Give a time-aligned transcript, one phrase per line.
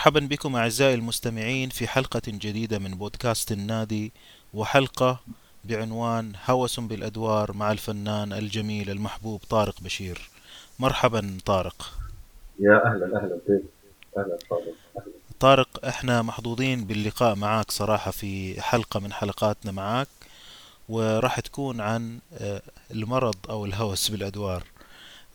[0.00, 4.12] مرحبا بكم أعزائي المستمعين في حلقة جديدة من بودكاست النادي
[4.54, 5.20] وحلقة
[5.64, 10.30] بعنوان هوس بالأدوار مع الفنان الجميل المحبوب طارق بشير.
[10.78, 11.92] مرحبا طارق.
[12.60, 13.62] يا أهلا أهلا بك
[14.18, 15.12] أهلا فاضل أهلا.
[15.40, 20.08] طارق إحنا محظوظين باللقاء معك صراحة في حلقة من حلقاتنا معك
[20.88, 24.62] وراح تكون عن آه، المرض أو الهوس بالأدوار.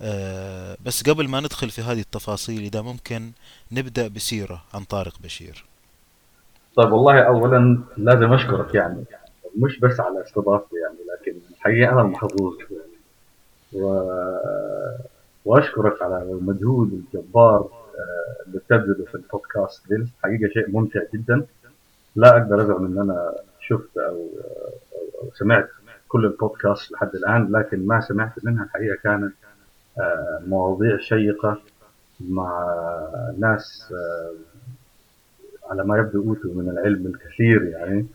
[0.01, 3.31] آه، بس قبل ما ندخل في هذه التفاصيل إذا ممكن
[3.71, 5.65] نبدأ بسيرة عن طارق بشير.
[6.75, 9.03] طيب والله اولا لازم أشكرك يعني.
[9.57, 12.95] مش بس على استضافتي يعني لكن الحقيقة أنا يعني
[13.73, 14.09] و...
[15.45, 20.07] وأشكرك على المجهود الجبار آه، اللي بتبذله في البودكاست دي.
[20.23, 21.45] حقيقه شيء ممتع جدا.
[22.15, 24.29] لا أقدر ازعم إن أنا شفت أو
[25.21, 25.69] أو سمعت
[26.07, 29.33] كل البودكاست لحد الآن لكن ما سمعت منها الحقيقة كانت
[30.47, 31.57] مواضيع شيقة
[32.29, 32.67] مع
[33.39, 34.33] ناس آه،
[35.71, 38.05] على ما يبدو أوتوا من العلم الكثير يعني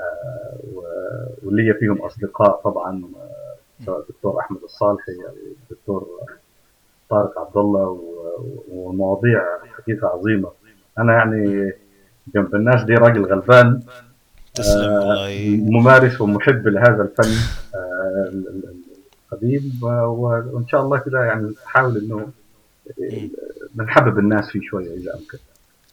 [0.00, 5.34] آه، و- ولي فيهم أصدقاء طبعا آه، سواء الدكتور أحمد الصالحي أو
[5.70, 6.08] الدكتور
[7.10, 8.00] طارق عبد الله
[8.72, 9.42] ومواضيع
[9.78, 10.50] حقيقة عظيمة.
[10.98, 11.72] أنا يعني
[12.34, 13.80] جنب الناس دي راجل غلبان
[14.54, 14.90] تسلم
[15.70, 17.30] ممارس ومحب لهذا الفن
[19.82, 19.86] و-
[20.52, 22.30] وإن شاء الله كده يعني نحاول إنه.
[23.74, 25.38] بنحبب الناس فيه شوية إذا أمكن.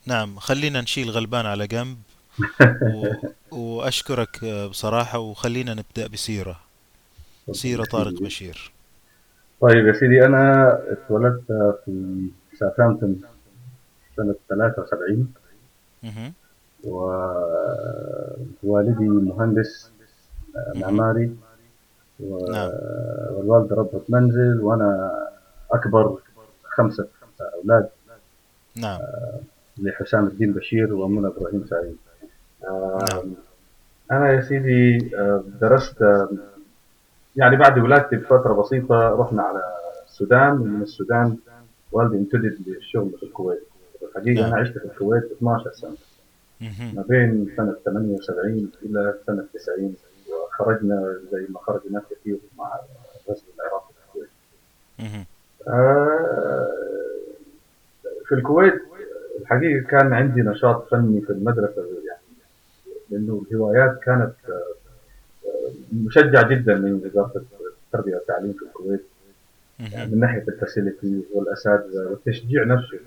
[0.05, 1.97] نعم خلينا نشيل غلبان على جنب.
[2.95, 3.07] و...
[3.51, 6.59] وأشكرك آه، بصراحة وخلينا نبدأ بسيرة.
[7.51, 8.71] سيرة طارق بشير.
[9.61, 11.43] طيب يا سيدي أنا اتولدت
[11.85, 12.17] في
[12.59, 13.21] ساوثهامبتون
[14.17, 15.33] سنة 73
[16.03, 16.33] مهم.
[18.63, 19.91] ووالدي مهندس.
[20.75, 21.35] معماري.
[22.19, 22.71] و- نعم.
[23.35, 25.11] والوالده ربة منزل وأنا
[25.71, 26.17] أكبر
[26.63, 27.07] خمسة
[27.63, 27.89] أولاد
[28.75, 28.99] نعم
[29.77, 31.97] لحسام الدين بشير ومنى إبراهيم سعيد
[32.67, 33.33] آه، نعم.
[34.11, 36.29] أنا يا سيدي آه، درست آه،
[37.35, 39.61] يعني بعد ولادتي بفترة بسيطة رحنا على
[40.05, 41.37] السودان ومن السودان
[41.91, 43.63] والدي امتدد للشغل في الكويت
[44.03, 44.51] الحقيقة نعم.
[44.53, 45.95] أنا عشت في الكويت 12 سنة.
[46.95, 49.95] ما بين سنة 78 إلى سنة 90
[50.59, 52.79] وخرجنا زي ما خرج ناس كثير مع
[53.29, 54.29] غزو العراق في الكويت.
[55.67, 56.67] آه،
[58.25, 58.81] في الكويت
[59.41, 62.21] الحقيقة كان عندي نشاط فني في المدرسة يعني
[63.09, 67.45] لأنه الهوايات كانت آه، مشجع جدا من وزارة
[67.85, 69.05] التربية والتعليم في الكويت
[69.79, 70.11] يعني.
[70.11, 72.97] من ناحية ال facility والأساتذة والتشجيع نفسه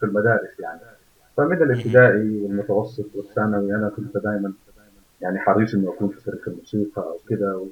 [0.00, 0.80] في المدارس يعني
[1.36, 4.52] فمن الابتدائي والمتوسط والثانوي أنا كنت دائما
[5.22, 7.68] يعني حريص إنه اكون في فريق الموسيقى أو كده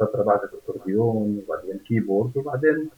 [0.00, 2.90] فتره بعد الاكورديون وبعدين keyboard وبعدين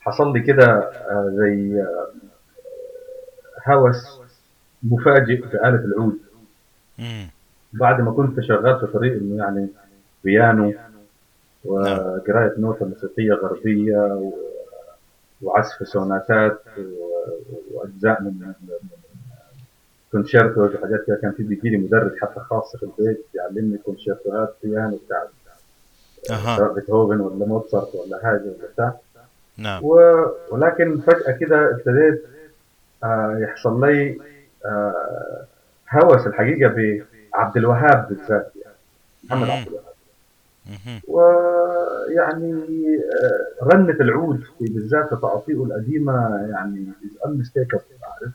[0.00, 0.64] حصل لي كده
[1.10, 2.08] آه، زي آه،
[3.72, 4.20] هوس
[4.82, 6.18] مفاجئ في آلة العود.
[7.72, 9.68] بعد ما كنت شغال في طريق إنه يعني
[10.24, 10.74] بيانو
[11.64, 14.30] وقراءة نوتة موسيقية غربية
[15.42, 16.60] وعزف سوناتات
[17.72, 18.52] وأجزاء من
[20.12, 24.98] concertos وحاجات كده كان في بيجي لي مدرس حتى خاص في البيت يعلمني كونشيرتوهات بيانو
[25.06, 25.22] بتاع
[26.30, 26.56] أها.
[26.56, 28.94] سواء بيتهوفن ولا موتسارت ولا حاجة ولا بتاع
[29.58, 29.84] نعم.
[29.84, 32.24] و- ولكن فجأة كده ابتديت
[33.04, 34.18] آه، يحصل لي
[34.66, 35.44] آه،
[35.92, 38.76] هوس الحقيقة بعبد الوهاب بالذات يعني.
[39.24, 39.50] محمد.
[39.50, 39.86] عبد الوهاب.
[41.08, 42.52] ويعني
[43.22, 46.86] آه، رنة العود بالذات تعاطيه القديمة يعني
[47.26, 48.32] unmistakable عارف؟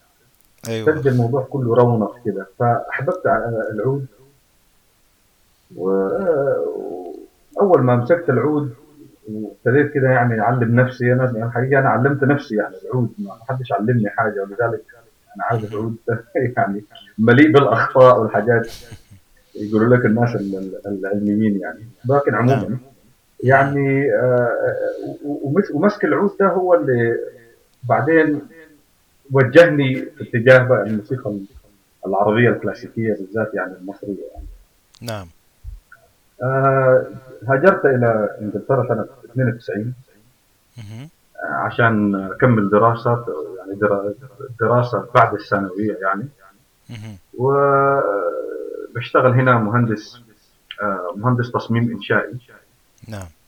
[0.67, 0.91] أيوة.
[0.91, 2.47] تدي الموضوع كله رونق كده.
[2.59, 3.21] فأحببت
[3.73, 4.05] العود.
[7.55, 8.73] وأول ما مسكت العود
[9.31, 11.13] وابتديت كده يعني أعلم نفسي.
[11.13, 13.09] أنا الحقيقة أنا علمت نفسي يعني العود.
[13.19, 14.81] ما حدش علمني حاجة ولذلك
[15.35, 15.95] أنا عارف العود
[16.57, 16.83] يعني
[17.17, 18.67] مليء بالأخطاء والحاجات
[19.55, 20.55] يقولوا لك الناس ال-
[20.85, 21.85] ال- العلميين يعني.
[22.09, 22.77] لكن عموما نعم.
[23.43, 24.57] يعني آه،
[25.25, 27.17] و- ومس- ومسك العود ده هو اللي
[27.83, 28.41] بعدين
[29.31, 31.33] وجهني في اتجاه بقى الموسيقى
[32.07, 34.45] العربية الكلاسيكية بالذات يعني المصرية يعني.
[35.01, 35.27] نعم
[36.43, 37.05] آه،
[37.47, 39.93] هاجرت إلى إنجلترا سنة 92
[40.77, 41.09] مهم.
[41.43, 43.25] آه، عشان أكمل دراسة
[43.57, 44.13] يعني درا-
[44.59, 46.27] دراسة بعد الثانوية يعني
[46.89, 47.17] مهم.
[48.93, 50.21] وبشتغل هنا مهندس
[50.81, 52.37] آه، مهندس تصميم إنشائي
[53.07, 53.40] نعم و-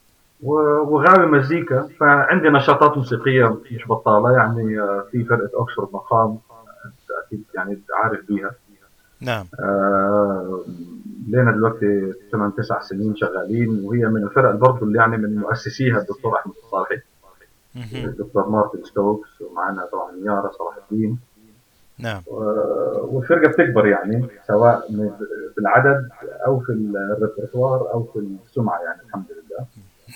[0.43, 7.43] وغاوي مزيكا فعندي نشاطات موسيقية مش بطالة يعني آه، في فرقة أوكسفورد مقام آه، أكيد
[7.55, 8.51] يعني عارف بيها.
[9.21, 9.45] نعم.
[9.59, 10.63] آه،
[11.29, 16.35] لنا دلوقتي 8 9 سنين شغالين وهي من الفرق برضه اللي يعني من مؤسسيها الدكتور
[16.35, 17.01] أحمد الصالحي.
[17.95, 21.19] الدكتور مارتن ستوكس ومعنا طبعا يارا صلاح الدين.
[21.99, 22.21] نعم.
[22.27, 24.87] والفرقة بتكبر يعني سواء
[25.55, 26.09] في العدد
[26.47, 29.42] أو في ال repertoire أو في السمعة يعني الحمد لله.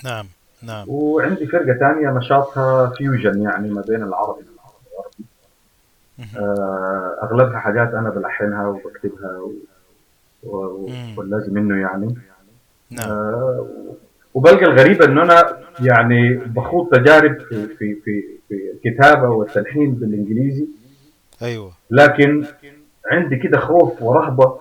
[0.04, 0.26] نعم
[0.62, 0.84] نعم.
[0.88, 5.24] وعندي فرقة ثانية نشاطها fusion يعني ما بين العربي والغربي
[6.18, 6.44] مهم.
[6.44, 9.52] آه، أغلبها حاجات أنا بلحنها وبكتبها و...
[10.42, 10.90] و...
[11.16, 12.14] واللازم منه يعني.
[12.90, 13.10] نعم.
[13.10, 13.66] آه،
[14.34, 20.66] وبلقى الغريب إنه أنا يعني بخوض تجارب في في في في الكتابة والتلحين بالإنجليزي.
[21.42, 21.72] أيوه.
[21.90, 22.44] لكن
[23.12, 24.60] عندي كده خوف ورهبة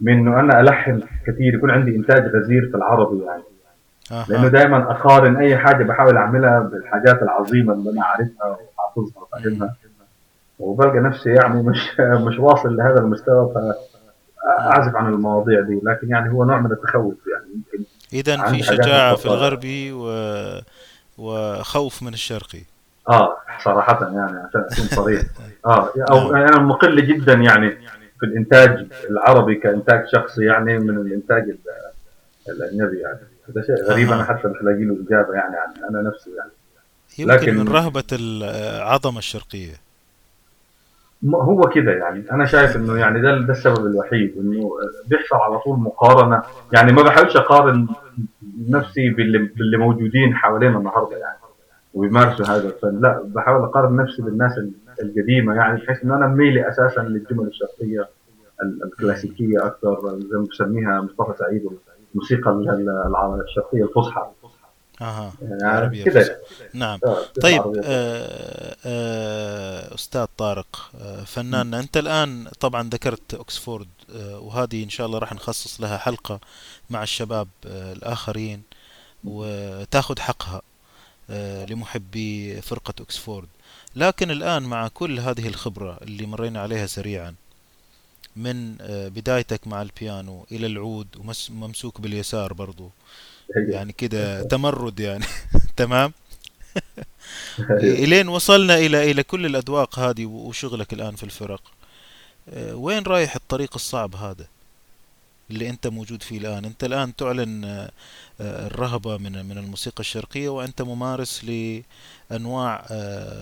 [0.00, 3.42] من إنه أنا ألحن كثير يكون عندي إنتاج غزير في العربي يعني.
[4.10, 8.46] لأنه أها دائما أقارن أي حاجة بحاول أعملها بالحاجات العظيمة اللي أنا عارفها
[8.76, 9.74] وحافظها وفاهمها.
[10.58, 15.80] وبلقى نفسي يعني مش مش واصل لهذا المستوى فاعزف عن المواضيع دي.
[15.82, 17.54] لكن يعني هو نوع من التخوف يعني.
[17.54, 19.26] يمكن اذا في شجاعة في.
[19.26, 20.10] الغربي و...
[21.18, 22.62] وخوف من الشرقي.
[23.08, 25.22] آه صراحة يعني عشان أكون صريح.
[25.66, 27.70] آه أو أنا مقل جدا يعني
[28.20, 31.58] في الإنتاج العربي كإنتاج شخصي يعني من الإنتاج ال-
[32.48, 33.18] الأجنبي يعني.
[33.50, 34.12] هذا شيء غريب.
[34.12, 36.50] أنا حتى مش لاقي له إجابة يعني عن أنا نفسي يعني.
[37.18, 39.74] يمكن لكن- من رهبة العظمة الشرقية.
[41.22, 42.30] م- هو كده يعني.
[42.32, 44.70] أنا شايف إنه يعني ده ده السبب الوحيد إنه
[45.06, 46.42] بيحصل على طول مقارنة.
[46.72, 47.88] يعني ما بحاولش أقارن
[48.68, 51.38] نفسي باللي, باللي موجودين حوالينا النهارده يعني
[51.94, 53.00] ويمارسوا هذا الفن.
[53.00, 54.72] لا بحاول أقارن نفسي بالناس ال-
[55.02, 58.08] القديمة يعني بحيث إنه أنا ميلي أساسا للجمل الشرقية
[58.62, 61.64] ال- الكلاسيكية أكثر زي ما بسميها مصطفى سعيد
[62.14, 64.30] الموسيقى ال- ال- الشرقية الفصحى.
[65.00, 66.38] أها يعني العربية كده.
[66.74, 66.98] نعم.
[67.06, 67.62] آه، طيب.
[67.84, 75.06] آه آه أستاذ طارق آه فنان أنت الآن طبعا ذكرت أكسفورد آه وهذه إن شاء
[75.06, 76.40] الله راح نخصص لها حلقة
[76.90, 78.62] مع الشباب آه الآخرين
[79.24, 80.62] وتأخذ حقها
[81.30, 83.48] آه لمحبي فرقة أكسفورد.
[83.96, 87.34] لكن الآن مع كل هذه الخبرة اللي مرينا عليها سريعا
[88.36, 91.06] من آه بدايتك مع البيانو إلى العود
[91.50, 92.90] وممسوك باليسار برضو.
[93.56, 95.24] يعني كده تمرد يعني.
[95.76, 96.12] تمام؟
[97.82, 101.62] إلين وصلنا إلى إلى كل الأذواق هذه وشغلك الآن في الفرق.
[102.48, 104.46] آه، وين رايح الطريق الصعب هذا
[105.50, 107.90] اللي أنت موجود فيه الآن؟ أنت الآن تعلن آه،
[108.40, 111.44] الرهبة من من الموسيقى الشرقية وأنت ممارس
[112.30, 112.86] لأنواع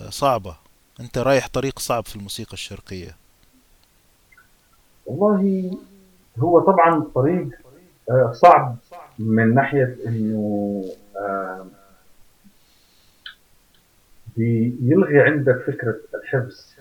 [0.09, 0.55] صعبة.
[0.99, 3.15] أنت رايح طريق صعب في الموسيقى الشرقية.
[5.07, 5.71] والله
[6.39, 7.47] هو طبعا طريق
[8.09, 8.77] آه، صعب
[9.19, 10.83] من ناحية إنه
[11.19, 11.65] آه،
[14.37, 16.73] بيلغي عندك فكرة الحفظ.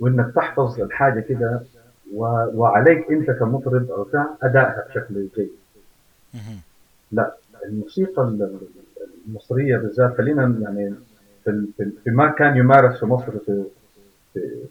[0.00, 1.62] وإنك تحفظ الحاجة كده
[2.54, 5.50] وعليك أنت كمطرب أو بتاع أدائها بشكل جيد.
[7.12, 8.60] لا الموسيقى ال- ال-
[9.28, 10.94] المصرية بالذات خلينا يعني
[11.44, 11.66] في
[12.04, 13.64] فيما كان يمارس في مصر في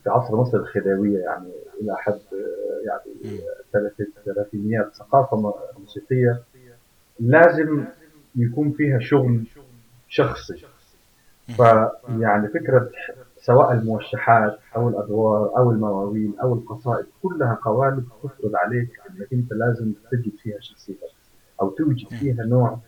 [0.03, 1.51] في عصر مصر الخديوية يعني
[1.81, 2.19] إلى حد
[2.87, 3.37] يعني مم.
[3.73, 6.43] ثلاث- ثلاثينيات ثقافة م- موسيقية
[7.19, 7.85] لازم
[8.35, 9.47] يكون فيها شغل
[10.07, 10.65] شخصي.
[11.57, 12.89] فيعني فكرة
[13.37, 19.93] سواء الموشحات أو الأدوار أو المواويل أو القصائد كلها قوالب تفرض عليك أنك أنت لازم
[20.11, 21.09] تجد فيها شخصيتك
[21.61, 22.79] أو توجد فيها نوع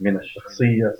[0.00, 0.94] من الشخصية.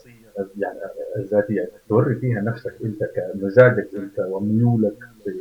[0.59, 0.79] يعني
[1.17, 5.35] الذاتية توري فيها نفسك أنت كمزاجك أنت وميولك في,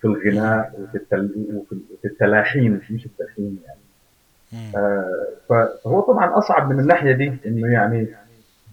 [0.00, 0.98] في الغناء وفي.
[1.56, 3.80] وفي في التلاحين مش التلحين يعني.
[4.76, 8.06] آه، فهو طبعا أصعب من الناحية دي إنه يعني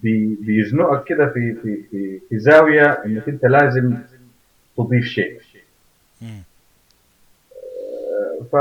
[0.04, 3.98] بي- بيزنقك كده في في في في زاوية إنك أنت لازم
[4.78, 5.40] تضيف شيء.
[8.52, 8.56] ف...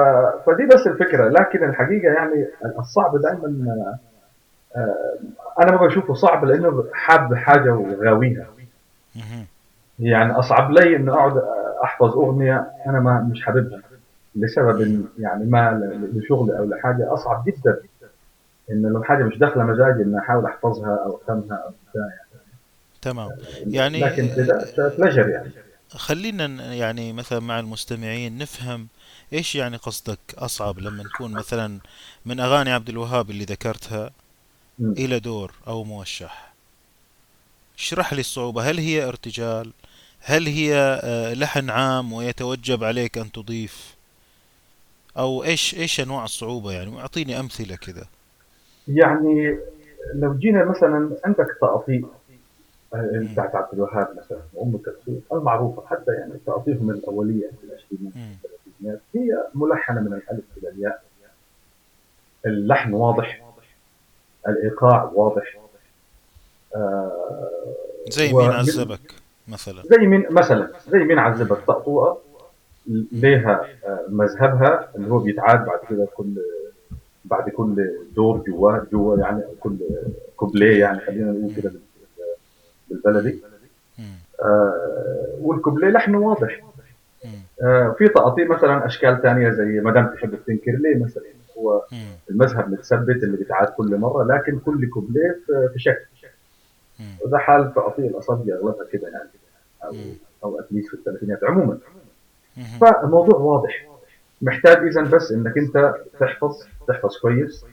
[0.47, 2.47] فدي بس الفكرة لكن الحقيقة يعني
[2.79, 3.99] الصعب دائما آه،
[5.62, 8.47] أنا ما بشوفه صعب لأنه حاب حاجة وغاويها.
[9.99, 11.42] يعني أصعب لي إنه أقعد
[11.85, 13.80] أحفظ أغنية أنا ما مش حاببها.
[14.37, 15.80] لسبب يعني ما
[16.14, 17.78] لشغل أو لحاجة أصعب جدا
[18.71, 22.11] إنه لو حاجة مش داخلة مزاجي إني أحاول أحفظها أو أفهمها أو بتاع
[23.02, 23.30] تمام.
[23.66, 24.28] يعني لكن
[24.99, 25.50] بلجر يعني.
[25.88, 28.88] خلينا يعني مثلا مع المستمعين نفهم
[29.33, 31.78] إيش يعني قصدك أصعب لما نكون مثلا
[32.26, 34.11] من أغاني عبد الوهاب اللي ذكرتها.
[34.78, 34.92] مم.
[34.92, 36.52] إلى دور أو موشح.
[37.78, 39.73] اشرح لي الصعوبة هل هي ارتجال؟
[40.21, 43.97] هل هي آه، لحن عام ويتوجب عليك أن تضيف؟
[45.18, 48.06] أو إيش إيش أنواع الصعوبة يعني؟ أعطيني أمثلة كذا.
[48.88, 49.59] يعني
[50.14, 52.02] لو جينا مثلا عندك تقاطيع
[52.95, 58.12] آه، بتاعت عبد الوهاب مثلا وام كلثوم المعروفة حتى يعني تقاطيعهم الأولية في العشرينات.
[58.14, 61.02] والثلاثينات هي ملحنة من الألف إلى الياء.
[62.47, 63.46] اللحن واضح.
[64.49, 65.59] الإيقاع واضح.
[66.76, 67.50] آه،
[68.11, 69.12] زي مين عذبك
[69.49, 72.19] مثلا؟ زي مين مثلا؟ زي مين عذبك؟ طقطوقه
[73.12, 76.35] ليها آه، مذهبها اللي هو بيتعاد بعد كده كل
[77.25, 79.76] بعد كل دور جواه جوا يعني كل
[80.37, 81.73] كوبليه يعني خلينا نقول كده
[82.91, 83.41] بالبلدي.
[84.43, 86.61] آه والكوبليه لحنه واضح.
[87.62, 91.25] آه في تقاطيع مثلا أشكال ثانية زي ما دام تحب تنكر ليه مثلا؟
[91.59, 91.85] هو
[92.31, 95.41] المذهب متثبت اللي بيتعاد كل مرة لكن كل كوبليه
[95.73, 96.07] في شكل
[97.25, 99.29] وده حال تقاطيع الاصابع أغلبها كده يعني
[99.85, 99.95] أو
[100.45, 101.79] أو اتليست في الثلاثينات عموما.
[102.81, 103.87] فالموضوع واضح.
[104.43, 107.65] محتاج اذا بس إنك أنت تحفظ تحفظ كويس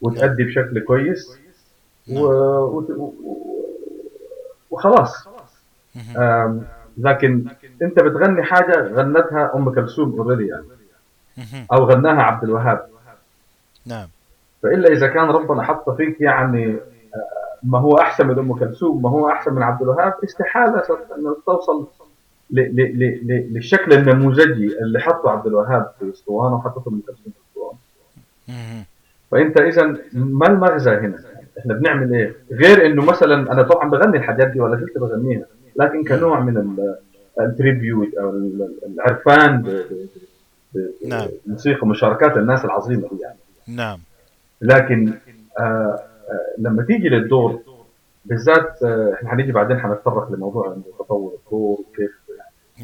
[0.00, 1.38] وتأدي بشكل كويس
[2.12, 2.20] و...
[2.20, 3.14] و...
[4.70, 5.28] وخلاص.
[6.98, 7.44] لكن
[7.82, 10.64] أنت بتغني حاجة غنتها أم كلثوم already يعني.
[11.72, 12.86] أو غناها عبد الوهاب.
[13.86, 14.08] نعم.
[14.62, 16.76] فإلا إذا كان ربنا حط فيك يعني
[17.62, 20.82] ما هو أحسن من أم كلثوم ما هو أحسن من عبد الوهاب استحالة
[21.18, 21.86] انك توصل
[23.50, 27.78] للشكل النموذجي اللي حطه عبد الوهاب في أسطوانة وحطته ام كلثوم في اسطوانه
[29.30, 31.18] فأنت اذا ما المغزى هنا؟
[31.58, 35.46] إحنا بنعمل إيه؟ غير إنه مثلا أنا طبعا بغني الحاجات دي ولا زلت بغنيها
[35.76, 36.76] لكن كنوع من
[37.40, 38.30] التريبيوت أو
[38.86, 39.82] العرفان
[41.06, 41.28] نعم.
[41.46, 43.36] موسيقى مشاركات الناس العظيمة دي يعني.
[43.66, 43.98] نعم.
[44.60, 45.14] لكن
[45.58, 46.00] آه آه
[46.58, 47.60] لما تيجي للدور
[48.24, 52.10] بالذات آه إحنا هنيجي بعدين حنتطرق لموضوع تطور الدور وكيف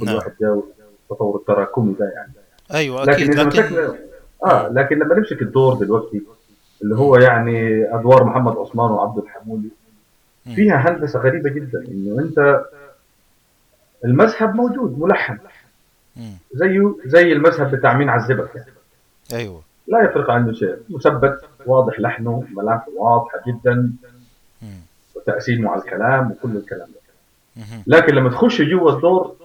[0.01, 0.17] كل نعم.
[0.17, 0.63] واحد جاء
[1.03, 2.33] التطور التراكمي ده يعني.
[2.75, 3.95] أيوه أكيد لكن, لكن...
[4.45, 6.23] آه لكن لما نمسك الدور دلوقتي
[6.83, 9.69] اللي هو يعني أدوار محمد عثمان وعبد الحمولي
[10.55, 12.65] فيها هندسة غريبة جدا إنه أنت
[14.05, 15.39] المذهب موجود ملحن.
[16.53, 18.71] زيه زي المذهب بتاع مين عذبك يعني.
[19.33, 19.63] أيوه.
[19.89, 20.77] لا يفرق عنه شيء.
[20.91, 23.93] مثبت واضح لحنه ملامحه واضحة جدا.
[25.15, 26.89] وتقسيمه على الكلام وكل الكلام.
[26.89, 29.37] ده لكن لما تخش جوا الدور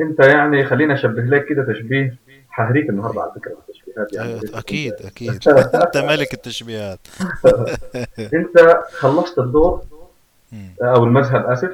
[0.00, 2.16] أنت يعني خلينا أشبه لك كده تشبيه
[2.50, 4.28] حهريك النهارده على فكرة التشبيهات يعني.
[4.28, 5.30] أيوة، أكيد أكيد.
[5.74, 6.98] أنت ملك التشبيهات.
[8.18, 9.82] أنت خلصت الدور
[10.82, 11.70] أو المذهب آسف.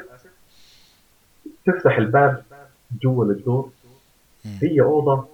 [1.67, 2.43] تفتح الباب
[3.03, 3.71] جوا للدور.
[4.63, 5.27] هي أوضة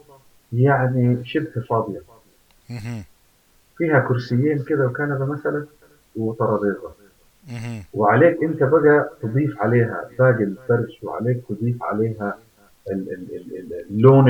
[0.55, 2.03] يعني شبه فاضية.
[3.79, 5.67] فيها كرسيين كده وكنبة مثلا
[6.17, 6.93] وترابيزة.
[7.95, 12.39] وعليك أنت بقى تضيف عليها باقي الفرش وعليك تضيف عليها
[13.91, 14.29] اللون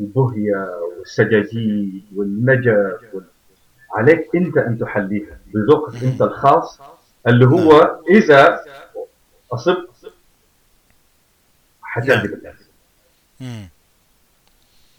[0.00, 3.00] البهية والسجاجيد والنجف
[3.94, 6.80] عليك أنت أن تحليها بذوقك أنت الخاص
[7.26, 8.16] اللي هو نعم.
[8.16, 8.60] إذا
[9.52, 10.12] أصبت
[11.82, 12.68] حتعجب الناس.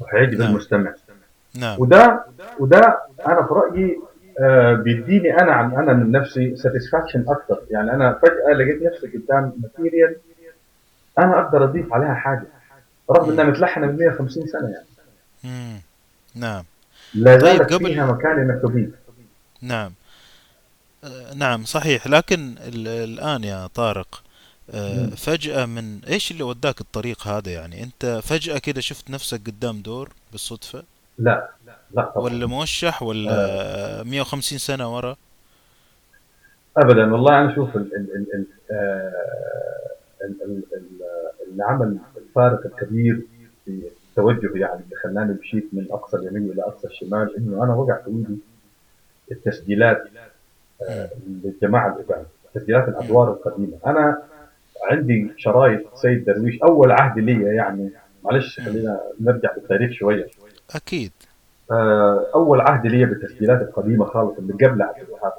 [0.09, 0.49] وحيعجب نعم.
[0.49, 0.93] المستمع
[1.55, 1.79] نعم.
[1.79, 2.25] وده
[2.59, 2.97] وده
[3.27, 3.99] أنا في رأيي
[4.39, 9.53] آه بيديني أنا عن أنا من نفسي satisfaction أكثر يعني أنا فجأة لقيت نفسي قدام
[9.61, 10.15] material
[11.19, 12.43] أنا أقدر أضيف عليها حاجة.
[13.11, 14.85] رغم إنها متلحنة من 150 سنة يعني.
[15.45, 15.81] امم
[16.35, 16.63] نعم.
[17.13, 17.85] لا زالت طيب قبل...
[17.85, 18.89] فيها مكان إنك تضيف.
[19.61, 19.91] نعم.
[21.03, 22.07] آه نعم صحيح.
[22.07, 24.23] لكن الآن يا طارق
[25.15, 30.09] فجأة من إيش اللي وداك الطريق هذا يعني؟ أنت فجأة كده شفت نفسك قدام دور
[30.31, 30.83] بالصدفة؟
[31.17, 31.49] لا
[31.91, 32.25] لا طبعا.
[32.25, 33.31] ولا موشح ولا
[33.99, 34.03] آه.
[34.03, 35.15] 150 سنة ورا؟
[36.77, 39.29] ابدا والله أنا أشوف ال ال ال ال آه
[41.51, 43.21] اللي عمل الفارق الكبير
[43.65, 48.01] في التوجه يعني اللي خلاني مشيت من أقصى اليمين إلى أقصى الشمال إنه أنا وقع
[48.01, 48.37] في ايدي
[49.31, 50.03] التسجيلات
[50.89, 52.23] آه، للجماعه القدام
[52.53, 53.77] تسجيلات الأدوار القديمة.
[53.85, 54.21] أنا
[54.83, 57.89] عندي شرايط سيد درويش أول عهد لي يعني.
[58.23, 60.27] معلش خلينا نرجع بالتاريخ شوية.
[60.75, 61.11] أكيد.
[61.71, 65.33] آه، أول عهد لي بالتسجيلات القديمة خالص اللي قبل عبد الوهاب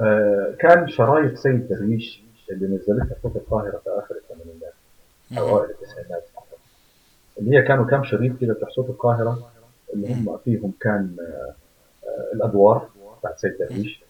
[0.00, 4.72] آه، كان شرايط سيد درويش اللي نزلتها صوت القاهرة في آخر الثمانينات
[5.38, 6.24] أو أوائل التسعينات.
[7.38, 9.50] اللي هي كانوا كم شريط كده بتاع صوت القاهرة
[9.94, 11.54] اللي هم فيهم كان آه،
[12.34, 12.88] الأدوار
[13.18, 14.00] بتاعت سيد درويش.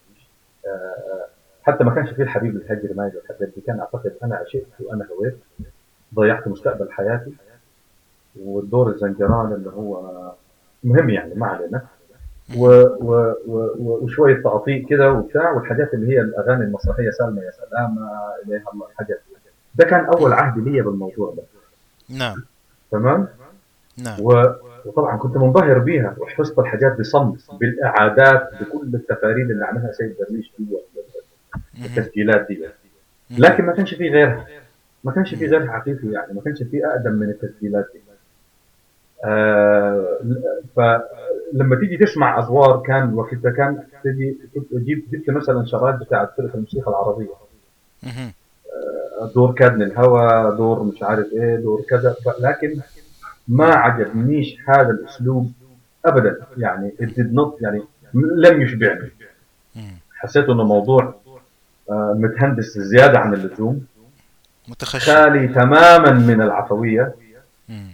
[0.65, 1.25] آه،
[1.67, 3.61] حتى ما كانش فيه الحبيب الهجر ماجد والحاجات دي.
[3.61, 5.37] كان أعتقد أنا عشقت وأنا هويت.
[6.15, 7.31] ضيعت مستقبل حياتي.
[8.39, 10.11] والدور الزنجران اللي هو
[10.83, 11.81] مهم يعني ما علينا.
[12.57, 12.65] و
[13.01, 15.51] و و وشوية تقاطيع كده وبتاع.
[15.51, 18.09] والحاجات اللي هي الأغاني المسرحية سلمى يا سلامة
[18.45, 19.21] اليها الله الحاجات
[19.75, 21.43] ده كان أول عهد لي بالموضوع ده.
[22.17, 22.43] نعم.
[22.91, 23.27] تمام؟
[24.03, 24.21] نعم.
[24.21, 24.53] و...
[24.85, 26.15] وطبعا كنت منبهر بيها.
[26.17, 30.79] وحفظت الحاجات بصمت بالإعادات بكل التفاريد اللي عملها سيد درويش جوا
[31.85, 32.65] التسجيلات دي.
[33.37, 34.47] لكن ما كانش في غيرها.
[35.03, 36.33] ما كانش في غيرها حقيقي يعني.
[36.33, 37.99] ما كانش في أقدم من التسجيلات دي.
[39.25, 40.19] آه
[40.75, 44.37] فلما تيجي تسمع أدوار كان وقتها كان تجي
[44.71, 47.29] تجيب جبت مثلا شرايط بتاعت فرقة الموسيقى العربية.
[48.03, 48.31] مهم.
[49.35, 52.15] دور كادن الهوى دور مش عارف إيه دور كذا.
[52.39, 52.81] لكن
[53.47, 55.51] ما عجبنيش هذا الأسلوب
[56.05, 56.37] ابدا.
[56.57, 57.81] يعني it did not يعني
[58.13, 59.11] لم يشبعني.
[60.13, 61.26] حسيت إنه موضوع آه،
[61.89, 63.85] متهندس زيادة عن اللزوم
[64.67, 67.15] متخشن خالي تماما من العفوية
[67.69, 67.87] مم.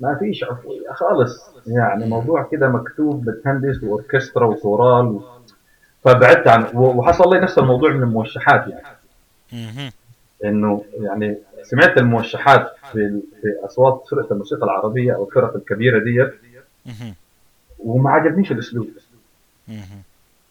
[0.00, 5.22] ما فيش عفوية خالص يعني موضوع كده مكتوب متهندس وأوركسترا وكورال و...
[6.04, 8.84] فبعدت عن وحصل لي نفس الموضوع من الموشحات يعني.
[10.44, 16.34] إنه يعني سمعت الموشحات في في أصوات فرقة الموسيقى العربية أو الفرق الكبيرة ديت.
[17.78, 18.88] وما عجبنيش الأسلوب.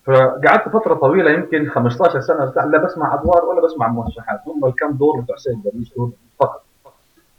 [0.05, 4.91] فقعدت فترة طويلة يمكن 15 سنة بتاع لا بسمع أدوار ولا بسمع موشحات هم الكم
[4.91, 6.63] دور بتوع سيد درويش دول فقط.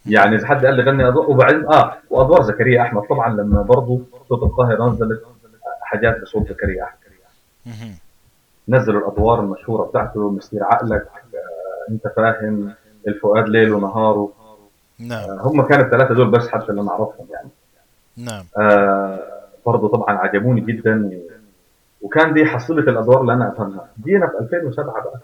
[0.06, 3.02] يعني إذا حد قال لي غني أدوار وبعدين آه وأدوار زكريا أحمد.
[3.10, 5.22] طبعا لما برضه صوت القاهرة نزلت
[5.82, 7.00] حاجات بصوت زكريا أحمد.
[8.68, 12.72] نزلوا الأدوار المشهورة بتاعته مسير عقلك آه أنت فاهم
[13.08, 14.32] الفؤاد ليل ونهاره
[14.98, 15.30] نعم.
[15.30, 17.48] آه هم كانوا الثلاثة دول بس حتى اللي أنا اعرفهم يعني.
[18.16, 18.44] نعم.
[18.58, 19.18] آه
[19.66, 21.20] برضه طبعا عجبوني جدا.
[22.02, 25.20] وكان دي حصيلة الأدوار اللي أنا افهمها جينا في 2007 بقى.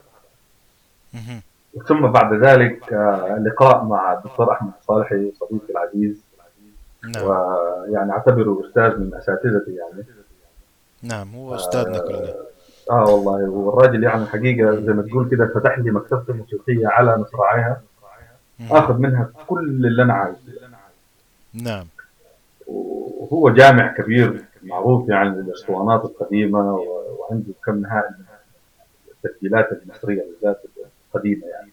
[1.88, 6.25] ثم بعد ذلك آه لقاء مع الدكتور أحمد صالحي صديقي العزيز.
[7.14, 7.25] نعم.
[7.25, 10.04] ويعني أعتبره أستاذ من أساتذتي يعني.
[11.02, 12.35] نعم هو أستاذنا كلنا.
[12.90, 13.50] آه والله.
[13.50, 17.80] والراجل يعني حقيقة زي ما تقول كده فتح لي مكتبته الموسيقيه على مصراعيها.
[18.71, 20.38] آخذ منها كل اللي أنا عايزه.
[21.54, 21.87] نعم.
[22.66, 26.75] وهو جامع كبير معروف يعني للاسطوانات القديمة
[27.18, 28.25] وعنده كم هائل من
[29.25, 30.62] التسجيلات المصرية بالذات
[31.14, 31.70] القديمة يعني.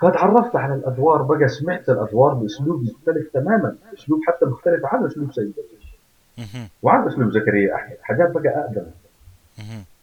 [0.00, 5.52] فتعرفت على الأدوار بقى سمعت الأدوار بأسلوب مختلف تماما أسلوب حتى مختلف عن أسلوب سيد
[5.56, 5.96] درويش.
[6.82, 8.86] وعن أسلوب زكريا احمد حاجات بقى أقدم.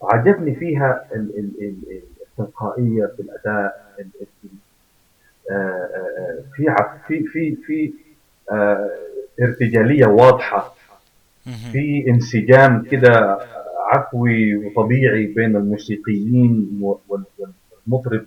[0.03, 2.01] عجبني فيها ال ال ال ال-
[2.39, 4.27] التلقائية في الأداء ال ال
[5.51, 7.93] آه، آه، آه، في في في في
[9.41, 10.75] ارتجالية واضحة.
[11.71, 13.39] في انسجام كده
[13.91, 18.25] عفوي وطبيعي بين الموسيقيين والمطرب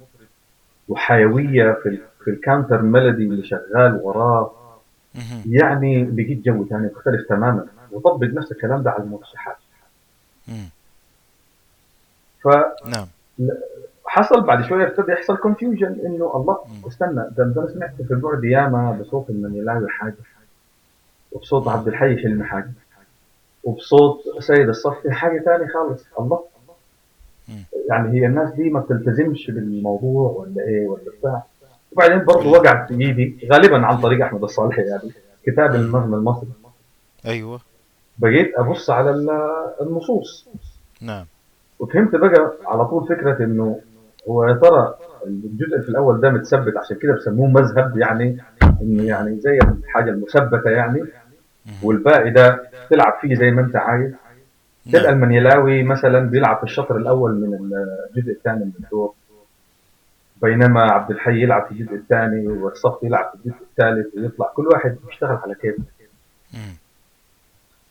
[0.88, 4.52] وحيوية في في ال counter melody اللي شغال وراه.
[5.46, 7.66] يعني لقيت جو ثاني مختلف تماما.
[7.92, 9.56] وطبق نفس الكلام ده على الموشحات
[10.48, 10.68] مم.
[12.42, 12.48] ف
[12.86, 13.06] نعم.
[14.06, 16.58] حصل بعد شوية ابتدى يحصل كونفيوجن إنه الله.
[16.88, 20.14] استنى ده ده أنا سمعت في البعد ياما بصوت المنيلاوي حاجة
[21.32, 22.70] وبصوت عبد الحي حلمي حاجة
[23.66, 26.04] وبصوت سيد الصفي حاجة ثانية خالص.
[26.20, 26.40] الله.
[27.90, 31.42] يعني هي الناس دي ما بتلتزمش بالموضوع ولا إيه ولا بتاع.
[31.92, 35.10] وبعدين برضه وقعت في إيدي غالبا عن طريق أحمد الصالحي يعني
[35.46, 36.48] كتاب النظم المصري.
[37.26, 37.60] أيوة.
[38.18, 40.48] بقيت أبص على ال- النصوص.
[41.02, 41.24] نعم.
[41.78, 43.80] وفهمت بقى على طول فكرة إنه
[44.28, 44.94] هو يا ترى
[45.26, 48.38] الجزء في الأول ده متثبت عشان كده بسموه مذهب يعني
[48.82, 51.04] إنه يعني زي الحاجة المثبتة يعني.
[51.82, 54.12] والباقي ده تلعب فيه زي ما انت عايز.
[54.92, 59.14] تلقى المنيلاوي مثلا بيلعب في الشطر الأول من الجزء الثاني من الدور.
[60.42, 64.96] بينما عبد الحي يلعب في الجزء الثاني والصف يلعب في الجزء الثالث ويطلع كل واحد
[65.06, 65.82] بيشتغل على كيفه.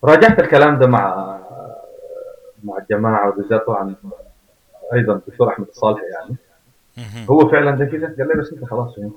[0.04, 1.38] راجعت الكلام ده مع
[2.64, 3.96] مع الجماعة وبالذات طبعا
[4.94, 6.36] أيضا الدكتور أحمد الصالحي يعني.
[7.30, 9.16] هو فعلا ده كده؟ قال لي بس أنت خلاص فهمت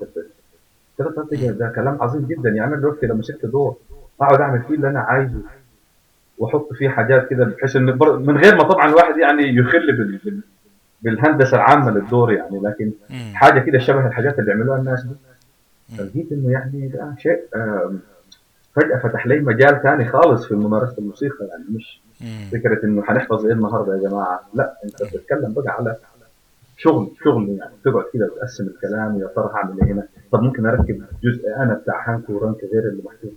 [0.99, 2.49] قلت له ده كلام عظيم جدا.
[2.49, 3.77] يعني أنا دلوقتي لو مسكت دور
[4.21, 5.41] اقعد اعمل فيه اللي أنا عايزه
[6.37, 7.85] واحط فيه حاجات كده بحيث إن
[8.25, 10.19] من غير ما طبعا الواحد يعني يخل بال...
[10.25, 10.41] بال...
[11.01, 12.91] بالهندسة العامة للدور يعني لكن.
[13.33, 15.15] حاجة كده شبه الحاجات اللي بيعملوها الناس دي.
[15.97, 17.39] فلقيت إنه يعني ده شيء
[18.75, 22.01] فجأة فتح لي مجال ثاني خالص في ممارسة الموسيقى يعني مش.
[22.51, 25.95] فكرة إنه هنحفظ إيه النهارده يا جماعة لا أنت بتتكلم بقى على
[26.77, 31.01] شغل شغل يعني تقعد كده وتقسم الكلام يا ترى هعمل إيه هنا طب ممكن أركب
[31.23, 33.31] جزء أنا بتاع هانك ورانك غير اللي محطوط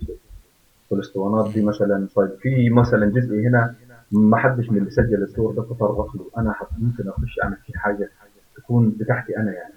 [0.95, 2.07] في في الاسطوانات دي مثلا.
[2.15, 3.75] طيب في مثلا جزء هنا
[4.11, 6.25] ما حدش من اللي سجل الدور ده تطرق له.
[6.37, 8.09] أنا ممكن أخش أعمل فيه حاجة
[8.57, 9.73] تكون بتاعتي أنا يعني.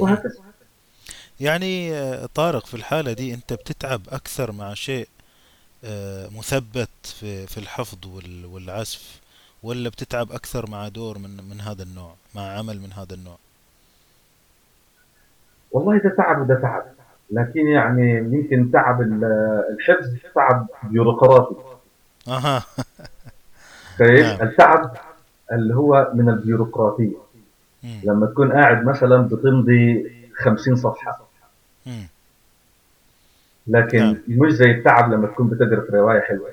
[0.00, 0.34] وهكذا.
[1.40, 1.92] يعني
[2.34, 5.08] طارق في الحالة دي أنت بتتعب أكثر مع شيء
[5.84, 9.20] آه، مثبت في في الحفظ وال- والعزف
[9.62, 13.38] ولا بتتعب أكثر مع دور من من هذا النوع مع عمل من هذا النوع؟
[15.72, 16.84] والله ده تعب وده تعب.
[17.30, 19.24] لكن يعني يمكن تعب ال-
[19.70, 21.56] الحفظ تعب بيروقراطي
[22.28, 22.62] أها
[23.98, 24.42] طيب نعم.
[24.48, 24.96] التعب
[25.52, 27.16] اللي هو من البيروقراطية.
[28.04, 31.26] لما تكون قاعد مثلا بتمضي 50 صفحة.
[33.66, 34.16] لكن نعم.
[34.28, 36.48] مش زي التعب لما تكون بتقرأ في رواية حلوة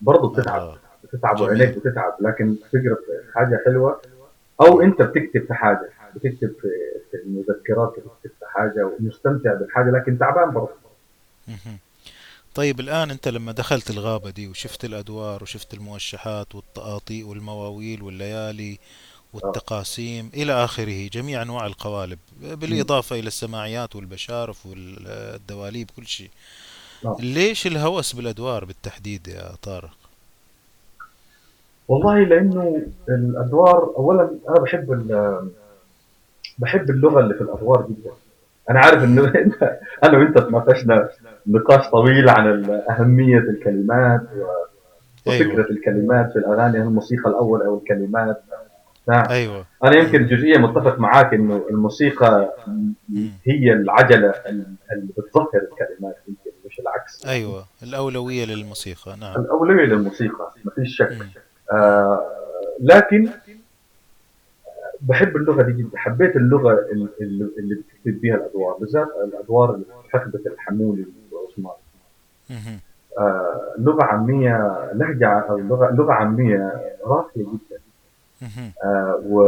[0.00, 0.76] برضه بتتعب آه.
[1.04, 1.48] بتتعب جميل.
[1.48, 4.00] وعينيك بتتعب لكن تقرا في حاجة حلوة
[4.60, 6.68] أو أنت بتكتب في حاجة بتكتب في
[7.14, 10.70] المذكرات في حاجة ومستمتع بالحاجة لكن تعبان برضه.
[12.54, 18.78] طيب الآن أنت لما دخلت الغابة دي وشفت الأدوار وشفت الموشحات والطقاطيق والمواويل والليالي
[19.32, 22.54] والتقاسيم إلى آخره جميع أنواع القوالب مم.
[22.54, 26.30] بالإضافة إلى السماعيات والبشارف والدواليب كل شيء
[27.04, 29.90] آه ليش الهوس بالأدوار بالتحديد يا طارق؟
[31.88, 34.92] والله لأنه الأدوار اولا أنا بحب
[36.58, 38.10] بحب اللغة اللي في الأدوار جدا
[38.70, 41.08] أنا عارف إنه انت أنا وأنت تناقشنا
[41.46, 44.56] نقاش طويل عن أهمية الكلمات أيوة.
[45.26, 48.42] وفكرة الكلمات في الأغاني الموسيقى الأول أو الكلمات.
[49.08, 49.64] نعم أيوة.
[49.84, 49.96] أنا.
[49.98, 52.54] يمكن جزئيا متفق معاك إنه الموسيقى.
[53.44, 54.34] هي العجلة
[54.92, 57.26] اللي بتظهر الكلمات يمكن مش العكس.
[57.26, 57.64] أيوة.
[57.82, 59.40] الأولوية للموسيقى نعم.
[59.40, 61.18] الأولوية للموسيقى ما فيش شك.
[61.72, 62.20] آه
[62.80, 63.28] لكن
[65.00, 69.84] بحب اللغة دي جدا حبيت اللغة ال- ال- اللي بتكتب بيها الأدوار بالذات الأدوار اللي
[70.08, 71.72] حقبة الحمولي وعثمان.
[73.18, 77.80] آه لغة عامية لهجة أو لغة لغة عامية راقية جدا.
[78.84, 79.40] آه و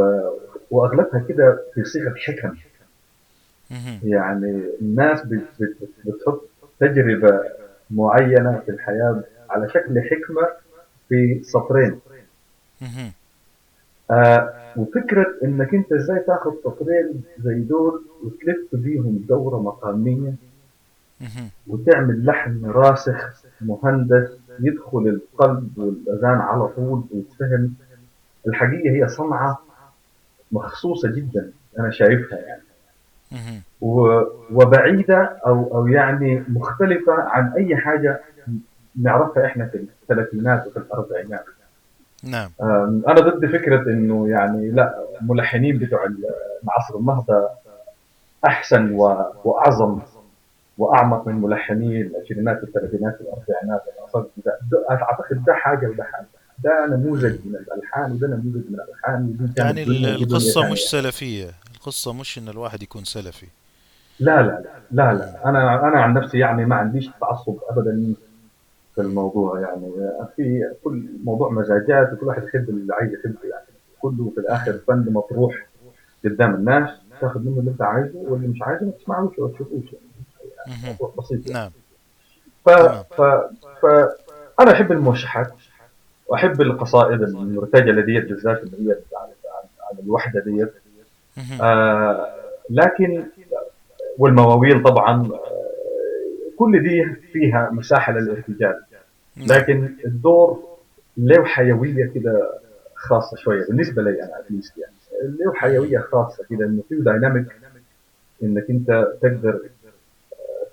[0.70, 2.54] وأغلبها كده في صيغة حكم.
[4.04, 6.42] يعني الناس بت- بت- بتحط
[6.80, 7.40] تجربة
[7.90, 10.48] معينة في الحياة على شكل حكمة
[11.08, 12.00] في سطرين.
[14.10, 20.34] آه وفكرة إنك أنت إزاي تاخد سطرين زي دول وتلف بيهم دورة مقامية
[21.20, 21.48] مهم.
[21.66, 24.28] وتعمل لحن راسخ مهندس
[24.60, 27.74] يدخل القلب والأذان على طول ويتفهم
[28.48, 29.58] الحقيقة هي صنعة
[30.52, 32.62] مخصوصة جدا أنا شايفها يعني
[33.32, 33.60] مهم.
[33.80, 38.20] و- وبعيدة أو أو يعني مختلفة عن أي حاجة
[39.02, 41.44] نعرفها إحنا في الثلاثينات وفي الأربعينات
[42.24, 42.50] نعم.
[43.08, 46.04] أنا ضد فكرة إنه يعني لا الملحنين بتوع
[46.64, 47.48] العصر النهضة
[48.46, 49.98] أحسن و- وأعظم
[50.78, 53.82] وأعمق من ملحني العشرينات والثلاثينات والاربعينات
[54.90, 56.26] أعتقد ده حاجة وده حاجة
[56.64, 59.36] ده نموذج من الألحان وده نموذج من الألحان.
[59.56, 61.50] يعني كانت ال- دنيا ودي دنيا القصة مش ثانية سلفية.
[61.76, 63.46] القصة مش إن الواحد يكون سلفي.
[64.20, 65.12] لا لا لا لا.
[65.18, 65.48] لا.
[65.48, 68.14] أنا أنا عن نفسي يعني ما عنديش تعصب ابدا
[69.00, 69.90] في الموضوع يعني.
[70.36, 73.66] في كل موضوع مزاجات وكل واحد يحب اللي عايز يحبه يعني.
[74.00, 74.72] كله في الآخر.
[74.72, 75.66] فن مطروح
[76.24, 80.76] قدام الناس تاخذ منه اللي أنت عايزه واللي مش عايزه ما تسمعوش ولا تشوفوش يعني.
[80.86, 81.60] موضوع بسيط يعني.
[81.60, 81.70] نعم.
[82.64, 82.70] ف
[83.14, 83.22] ف
[83.82, 83.86] ف
[84.60, 85.52] أنا أحب الموشحات
[86.28, 88.96] واحب القصائد المرتجلة ديت بالذات اللي هي
[89.92, 90.72] عن الوحدة ديت.
[91.62, 92.34] آه
[92.70, 93.24] لكن
[94.18, 95.60] والمواويل طبعا آه
[96.58, 98.82] كل دي فيها مساحة للارتجال.
[99.48, 100.64] لكن الدور
[101.16, 102.58] له حيوية كده
[102.94, 105.54] خاصة شوية بالنسبة لي أنا اتليست يعني له.
[105.54, 107.46] حيوية خاصة كده إنه فيه دايناميك
[108.42, 109.60] إنك أنت تقدر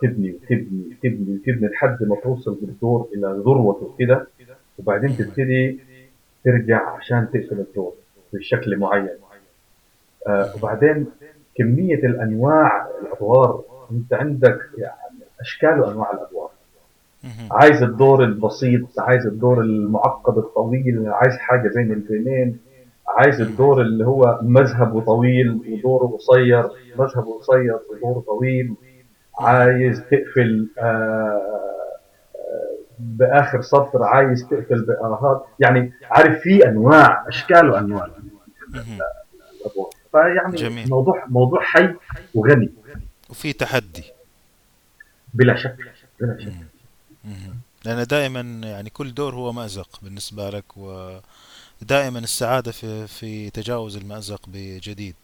[0.01, 4.27] تبني وتبني وتبني وتبني لحد ما توصل بالدور إلى ذروته كده
[4.79, 5.17] وبعدين.
[5.17, 5.79] تبتدي
[6.45, 7.93] ترجع عشان تقفل الدور
[8.33, 9.09] بشكل معين
[10.27, 10.55] آه.
[10.55, 11.05] وبعدين
[11.55, 16.51] كمية الأنواع الأدوار أنت عندك يعني أشكال وأنواع الأدوار.
[17.51, 22.59] عايز الدور البسيط عايز الدور المعقد الطويل عايز حاجة بين البينين
[23.07, 23.41] عايز.
[23.41, 28.73] الدور اللي هو مذهبه طويل ودوره قصير مذهبه قصير ودوره طويل.
[29.39, 31.41] عايز تقفل آه
[32.99, 38.07] بآخر سطر عايز تقفل باراهات يعني عارف في أنواع أشكال وأنواع
[40.11, 41.93] فيعني جميل موضوع موضوع حي
[42.35, 42.69] وغني
[43.29, 44.03] وفي تحدي
[45.33, 45.75] بلا شك
[46.21, 46.51] بلا شك.
[47.87, 54.41] لأن دائما يعني كل دور هو مأزق بالنسبة لك ودائما السعادة في في تجاوز المأزق
[54.47, 55.15] بجديد.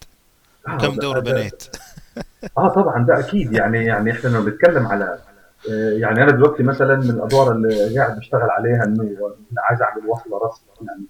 [0.67, 1.63] آه كم دور ده بنيت؟
[2.58, 3.54] آه طبعا ده أكيد.
[3.54, 5.19] يعني يعني إحنا لما بنتكلم على
[5.69, 10.06] آه، يعني أنا دلوقتي مثلا من الأدوار اللي قاعد بشتغل عليها إنه أنا عايز أعمل
[10.08, 11.04] وصلة رسم يعني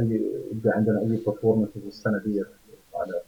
[0.00, 0.20] اي
[0.52, 2.44] يبقى عندنا أي بلاتفورم في السنة دي
[2.94, 3.22] على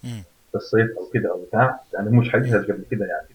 [0.55, 1.81] الصيف أو كده أو بتاع.
[1.95, 2.43] يعني مش مم.
[2.43, 3.34] قبل كده يعني.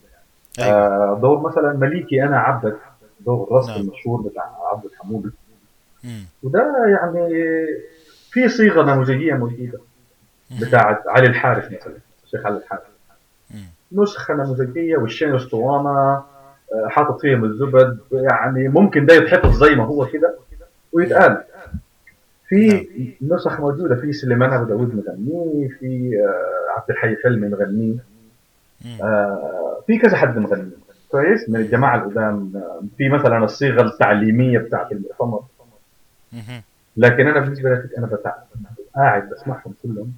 [0.63, 2.77] أيوة آه، دور مثلا مليكي أنا عبدك
[3.25, 5.29] دور الرسم نعم المشهور بتاع عبد الحمودي
[6.03, 6.23] مم.
[6.43, 7.29] وده يعني
[8.31, 9.79] في صيغة نموذجية موجودة.
[10.61, 11.93] بتاعت علي الحارث مثلا
[12.25, 12.81] الشيخ علي الحارث.
[13.91, 20.05] نسخة نموذجية والشين أسطوانة آه، حاطط فيهم الزبد يعني ممكن ده يتحفظ زي ما هو
[20.05, 20.35] كده
[20.93, 21.43] ويتقال
[22.47, 22.67] في
[23.21, 27.97] نعم نسخ موجودة في سليمان أبو داوود مغنيه في آه، عبد الحي فيلمي مغنيه.
[29.01, 30.71] آه، في كذا حد مغني.
[31.11, 31.55] كويس؟ من.
[31.59, 32.63] الجماعة القدام.
[32.97, 35.43] في مثلا الصيغة التعليمية بتاعت المؤتمر.
[36.97, 38.35] لكن أنا بالنسبة لي أنا بتاع
[38.95, 40.13] قاعد بسمعهم كلهم.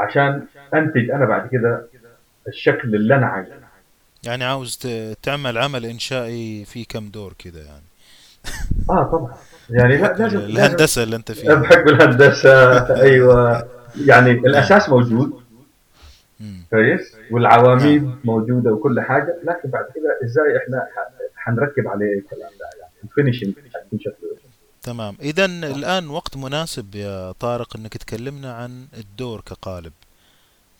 [0.00, 1.86] عشان أنتج أنا بعد كده
[2.48, 3.52] الشكل اللي أنا عايزه.
[4.24, 4.78] يعني عاوز
[5.22, 7.84] تعمل عمل إنشائي فيه كم دور كده يعني.
[8.90, 9.34] آه طبعا.
[9.70, 11.54] يعني لا لازم ال- لازم الهندسة اللي أنت فيها.
[11.54, 12.50] بحب الهندسة.
[13.02, 13.68] أيوه.
[14.06, 15.43] يعني الأساس موجود.
[16.70, 17.24] كويس؟ نعم.
[17.34, 20.86] والعواميد موجودة وكل حاجة لكن بعد كده إزاي إحنا
[21.36, 24.40] حنركب عليه الكلام ده؟ يعني ال finishing حيكون شكله إيش.
[24.82, 25.16] تمام.
[25.20, 29.92] إذا الآن وقت مناسب يا طارق إنك تكلمنا عن الدور كقالب.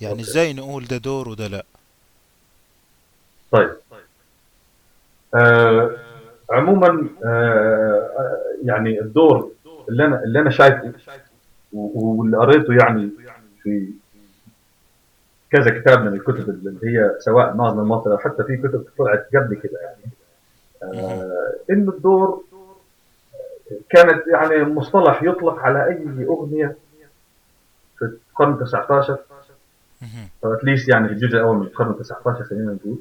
[0.00, 0.22] يعني okay.
[0.22, 1.64] إزاي نقول ده دور وده لا؟
[3.50, 3.70] طيب.
[5.34, 5.96] آه
[6.50, 8.10] عموما آه
[8.64, 9.52] يعني الدور
[9.88, 10.92] اللي أنا اللي أنا شايفه
[11.72, 13.10] واللي قريته يعني
[13.62, 13.90] في
[15.54, 19.54] كذا كتاب من الكتب اللي هي سواء ناظم المصري أو حتى في كتب طلعت قبل
[19.54, 20.12] كده يعني.
[20.82, 22.42] آه إنه الدور
[23.90, 26.76] كانت يعني مصطلح يطلق على أي أغنية
[27.98, 29.18] في القرن 19
[30.02, 30.28] مهم.
[30.44, 32.98] أو اتليست يعني في الجزء الأول من القرن 19 خلينا نقول.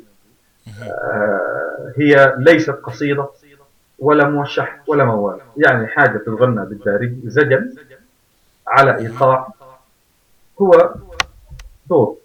[0.82, 3.28] آه هي ليست قصيده
[4.00, 7.76] ولا موشح ولا موال يعني حاجة تتغنى بالدارج زجل
[8.68, 8.98] على.
[8.98, 9.48] إيقاع
[10.62, 10.94] هو
[11.90, 12.18] دور.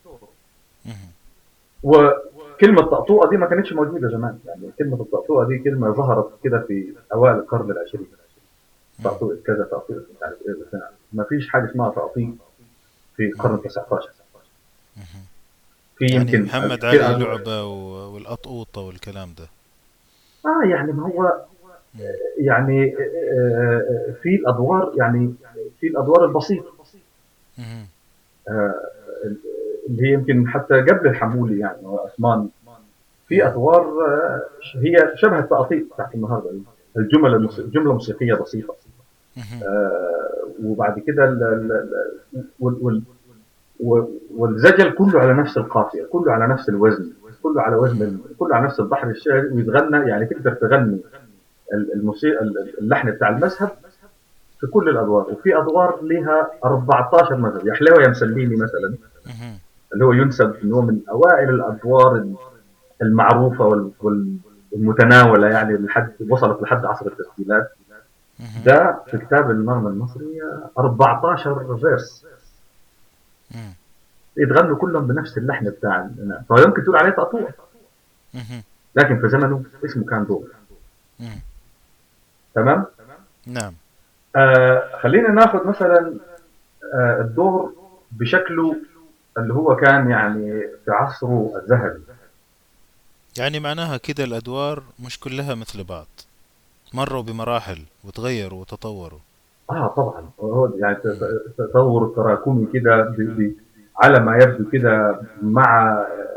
[1.82, 6.92] وكلمة طقطوقة دي ما كانتش موجودة زمان يعني كلمة الطقطوقة دي كلمة ظهرت كده في
[7.14, 8.06] أوائل القرن العشرين.
[9.04, 10.80] طقطوقة كذا طقطوقة مش عارف إيه
[11.12, 12.28] ما فيش حاجة اسمها تقطيع
[13.16, 13.58] في القرن مم.
[13.60, 14.08] 19
[14.96, 15.06] مهم.
[15.96, 19.44] في يعني يمكن محمد في علي لعبة و- والقطوطة والكلام ده
[20.46, 21.42] آه يعني ما هو.
[22.38, 25.34] يعني آه، في الأدوار يعني
[25.80, 25.86] في
[27.58, 27.86] مهم.
[28.48, 28.74] آه،
[29.88, 32.48] اللي هي يمكن حتى قبل الحمولي يعني وعثمان
[33.28, 33.46] في مم.
[33.48, 34.42] أدوار آه،
[34.74, 36.50] هي شبه التقطيع بتاعت النهارده.
[36.96, 38.74] الجمل الجمله موسيقية بسيطة.
[39.62, 41.72] آه، وبعد كده ال- ال-
[42.34, 43.02] ال- وال- وال-
[43.80, 48.18] وال- والزجل كله على نفس القافية كله على نفس الوزن كله على وزن.
[48.38, 51.00] كله على نفس البحر الشعري ويتغنى يعني تقدر تغني
[51.74, 53.70] ال- الموسيقى ال- اللحن بتاع المذهب
[54.60, 58.94] في كل الأدوار وفي أدوار لها 14 مذهب يا حلاوه يا مسليني مثلا.
[59.92, 62.26] اللي هو ينسب انه هو من أوائل الأدوار
[63.02, 64.36] المعروفة وال- وال-
[64.72, 67.72] والمتناولة يعني لحد وصلت لحد عصر التسجيلات.
[68.64, 70.40] ده في كتاب النغم المصري
[70.78, 72.24] 14 فيرس.
[74.36, 76.08] يتغنوا كلهم بنفس اللحن بتاع
[76.48, 77.48] فيمكن تقول عليه تقطوع.
[78.94, 80.48] لكن في زمنه اسمه كان دور.
[82.54, 82.84] تمام
[83.46, 83.72] نعم
[84.36, 86.14] آه خلينا ناخذ مثلا
[86.94, 87.72] آه الدور
[88.12, 88.76] بشكله
[89.38, 92.00] اللي هو كان يعني في عصره الذهبي.
[93.38, 96.06] يعني معناها كده الأدوار مش كلها مثل بعض.
[96.94, 99.18] مروا بمراحل وتغيروا وتطوروا.
[99.70, 100.30] آه طبعا.
[100.40, 100.96] هو يعني
[101.58, 103.14] تطور تراكمي كده
[104.02, 106.28] على ما يبدو كده مع آه،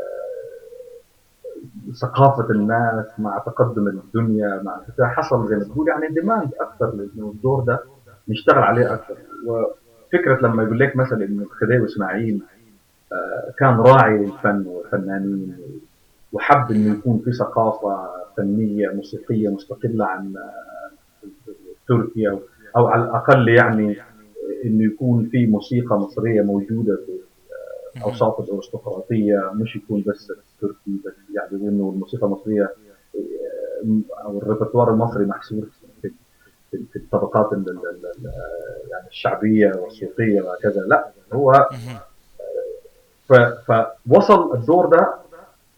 [2.00, 7.60] ثقافة الناس مع تقدم الدنيا مع حصل زي ما تقول يعني ديماند أكثر لأنه الدور
[7.60, 7.80] ده
[8.28, 9.16] نشتغل عليه أكثر.
[9.46, 12.42] وفكرة لما يقول لك مثلا إنه الخديوي إسماعيل
[13.58, 15.56] كان راعي للفن والفنانين
[16.32, 16.92] وحب مهم.
[16.92, 21.28] يكون في ثقافة فنية موسيقية مستقلة عن آه،
[21.88, 22.38] تركيا
[22.76, 23.96] أو على الأقل يعني
[24.64, 27.12] إنه يكون في موسيقى مصرية موجودة في
[27.96, 28.04] مهم.
[28.04, 35.24] أوساط الأرستقراطية مش يكون بس تركي بس يعني انه الموسيقى المصرية آه، أو الريperتوار المصري
[35.26, 35.64] محصور
[36.70, 38.32] في الطبقات ال- ال- ال- ال-
[38.90, 41.68] يعني الشعبية والسوقيه وهكذا لا هو
[44.08, 45.14] فوصل الدور ده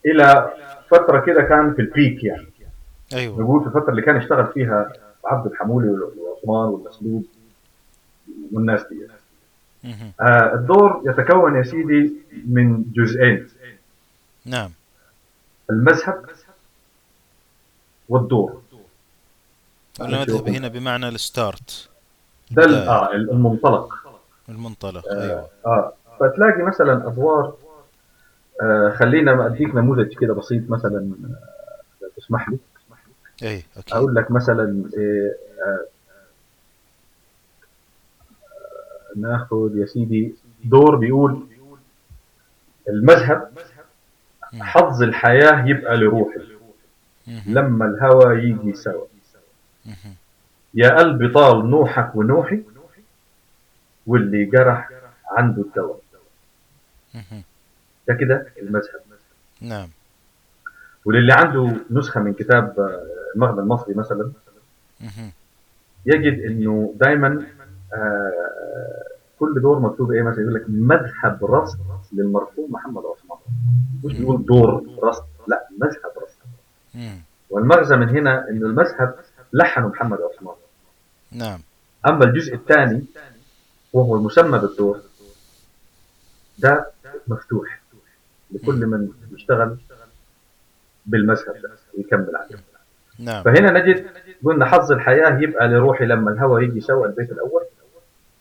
[0.06, 0.52] إلى
[0.90, 2.46] فترة كده كان في البيك يعني.
[3.14, 3.40] أيوة.
[3.40, 4.92] نقول في الفترة اللي كان يشتغل فيها
[5.24, 7.24] عبد الحمولي وعثمان والمسلوب
[8.52, 9.06] والناس دي.
[10.20, 12.12] آه، الدور يتكون يا سيدي
[12.46, 13.48] من جزئين.
[14.44, 14.70] نعم.
[15.70, 16.24] المذهب
[18.08, 18.62] والدور.
[20.00, 21.88] والمذهب هنا بمعنى الستارت.
[22.50, 23.94] ده آه المنطلق.
[24.48, 25.48] المنطلق أيوة.
[25.66, 27.54] آه فتلاقي مثلا أدوار
[28.62, 31.10] آه خلينا أديك نموذج كده بسيط مثلا
[32.02, 32.58] آه، تسمح لي
[33.42, 35.34] أي أكيد أقول لك مثلا آه
[35.66, 35.84] آه
[39.16, 41.46] ناخذ يا سيدي دور بيقول
[42.88, 43.52] المذهب.
[44.60, 46.40] حظ الحياة يبقى لروحي.
[47.46, 49.06] لما الهوى يجي سوا.
[50.74, 52.62] يا قلبي طال نوحك ونوحي
[54.06, 54.90] واللي جرح
[55.30, 56.00] عنده الدواء.
[58.08, 59.00] ده كده المذهب.
[59.60, 59.88] نعم.
[61.04, 64.32] وللي عنده نسخة من كتاب آه، المغنى المصري مثلا.
[66.06, 67.46] يجد إنه دائما
[67.94, 69.02] آه
[69.38, 71.78] كل دور مكتوب إيه؟ مثلا يقول لك مذهب رصد
[72.12, 73.38] للمرحوم محمد عثمان.
[74.04, 76.38] مش بيقول دور رصد لا مذهب رصد.
[77.50, 79.14] والمغزى من هنا انه المذهب
[79.52, 80.54] لحنه محمد عثمان.
[81.32, 81.60] نعم.
[82.06, 83.04] أما الجزء الثاني
[83.92, 85.00] وهو المسمى بالدور
[86.58, 86.86] ده
[87.28, 87.80] مفتوح.
[88.50, 89.76] لكل من يشتغل
[91.06, 92.56] بالمذهب ده ويكمل عليه.
[93.18, 93.42] نعم.
[93.42, 94.06] فهنا نجد
[94.44, 97.62] قلنا حظ الحياة يبقى لروحي لما الهوى يجي سوى البيت الأول.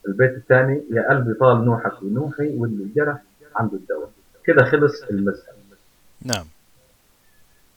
[0.07, 3.17] البيت الثاني يا قلبي طال نوحك ونوحي واللي جرح
[3.55, 4.11] عنده الدواء.
[4.45, 5.55] كده خلص المذهب.
[6.21, 6.45] نعم.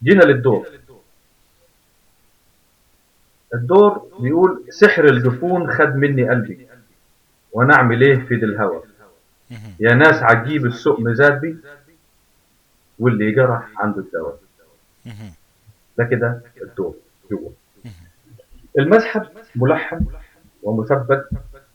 [0.03, 0.67] جينا للدور.
[3.55, 6.69] الدور بيقول سحر الجفون خد مني قلبي
[7.53, 8.83] وأنا اعمل إيه في دي الهوى.
[9.81, 11.57] يا ناس عجيب السؤم زاد بي
[12.99, 14.39] واللي جرح عنده الدواء.
[15.99, 16.95] ده كده الدور
[17.31, 17.53] جوه
[18.79, 20.07] المذهب ملحن
[20.63, 21.29] ومثبت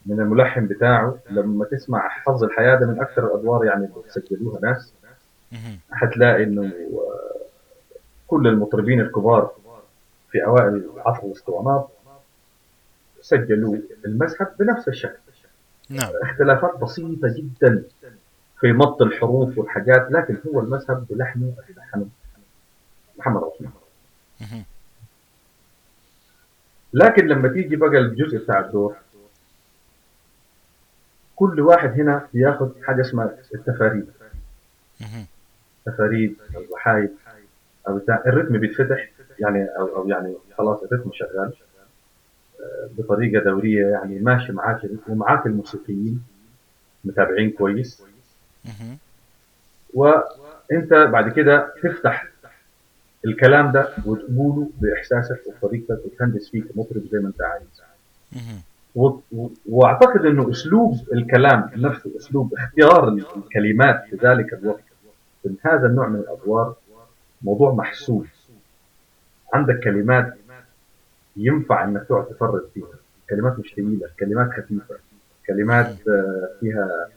[0.06, 1.18] من الملحن بتاعه.
[1.30, 4.94] لما تسمع حظ الحياة ده من أكثر الأدوار يعني اللي سجلوها ناس.
[5.92, 7.42] هتلاقي إنه آه،
[8.28, 9.52] كل المطربين الكبار
[10.32, 11.88] في أوائل عصر الأسطوانات
[13.22, 15.20] سجلوا المذهب بنفس الشكل.
[15.92, 16.12] نعم.
[16.24, 17.84] اختلافات بسيطة جدا
[18.60, 22.08] في مط الحروف والحاجات لكن هو المذهب بلحنه لحنه
[23.18, 23.72] محمد عثمان.
[26.94, 28.96] لكن لما تيجي بقى الجزء بتاع الدور
[31.36, 34.12] كل واحد هنا بياخد حاجة اسمها التفاريد.
[35.86, 37.10] تفاريد أو وحايد
[37.88, 41.54] أو بتاع الريتم بيتفتح يعني أو, أو يعني خلاص الريتم شغال.
[42.98, 46.24] بطريقة دورية يعني ماشي معاك ومعاك الموسيقيين
[47.06, 48.04] متابعين كويس.
[49.94, 52.28] وانت بعد كده تفتح
[53.26, 57.82] الكلام ده وتقوله بإحساسك وبطريقتك وتهندس فيه كمطرب زي ما انت عايز.
[59.66, 64.84] واعتقد انه اسلوب الكلام نفسه اسلوب اختيار الكلمات في ذلك الوقت
[65.46, 66.76] من هذا النوع من الأدوار
[67.42, 68.26] موضوع محسوب.
[69.54, 70.38] عندك كلمات
[71.38, 72.86] ينفع إنك تقعد تفرد فيها.
[73.30, 74.96] كلمات مش ثقيله كلمات خفيفة
[75.48, 77.08] كلمات آه، فيها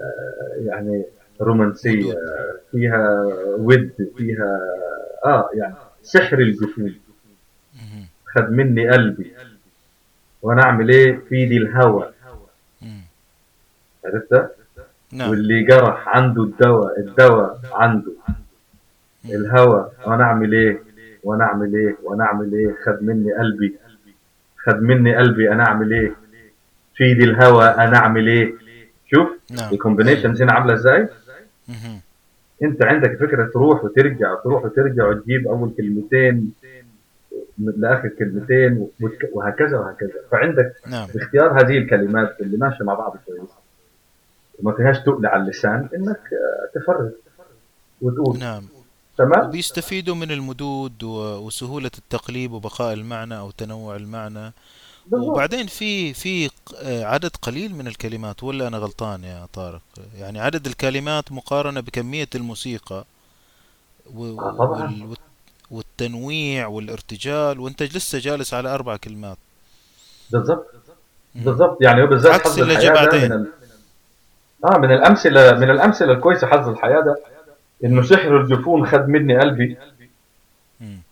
[0.00, 1.04] آه، يعني
[1.40, 2.14] رومانسية
[2.70, 3.24] فيها
[3.58, 4.58] ود فيها
[5.24, 6.94] آه يعني سحر الجفون.
[8.26, 9.32] خد مني قلبي.
[10.42, 12.12] وأنا أعمل إيه؟ في دي الهوى.
[14.04, 14.50] عرفت
[15.12, 15.30] نعم.
[15.30, 18.12] واللي جرح عنده الدواء الدواء عنده.
[19.24, 20.82] الهوى وأنا أعمل إيه؟
[21.24, 23.76] وأنا اعمل إيه؟ وأنا اعمل إيه؟ خد مني قلبي.
[24.66, 26.12] خد مني قلبي أنا اعمل إيه؟
[26.94, 28.54] في دي الهوى أنا اعمل إيه؟
[29.06, 29.72] شوف نعم.
[29.72, 31.08] الكومبينيشنز هنا عاملة إزاي.
[32.62, 36.52] انت عندك فكرة تروح وترجع تروح وترجع وتجيب أول كلمتين
[37.58, 38.88] لآخر كلمتين
[39.32, 40.10] وهكذا وهكذا.
[40.30, 41.06] فعندك نعم.
[41.14, 43.50] باختيار هذه الكلمات اللي ماشية مع بعض كويس.
[44.58, 47.12] وما فيهاش تقل على اللسان إنك آه، تفرد
[48.00, 48.38] وتقول.
[48.38, 48.62] نعم.
[49.18, 54.52] تمام وبيستفيدوا من المدود وسهولة التقليب وبقاء المعنى أو تنوع المعنى
[55.06, 55.28] بالضبط.
[55.28, 56.50] وبعدين في في
[56.84, 59.80] عدد قليل من الكلمات ولا أنا غلطان يا طارق
[60.18, 63.04] يعني عدد الكلمات مقارنة بكمية الموسيقى
[64.14, 64.60] و- آه،.
[64.60, 65.18] وال- والت-
[65.70, 69.38] والتنويع والارتجال وأنت لسه جالس على أربع كلمات
[70.30, 70.66] بالضبط.
[71.34, 73.24] بالضبط يعني هو بالذات عكس اللي الحياة ده بعدين.
[73.24, 73.46] من ال...
[74.64, 77.16] آه من الامثله من الأمثلة الكويسة حظ الحياة ده
[77.84, 79.76] إنه سحر الجفون خد مني قلبي.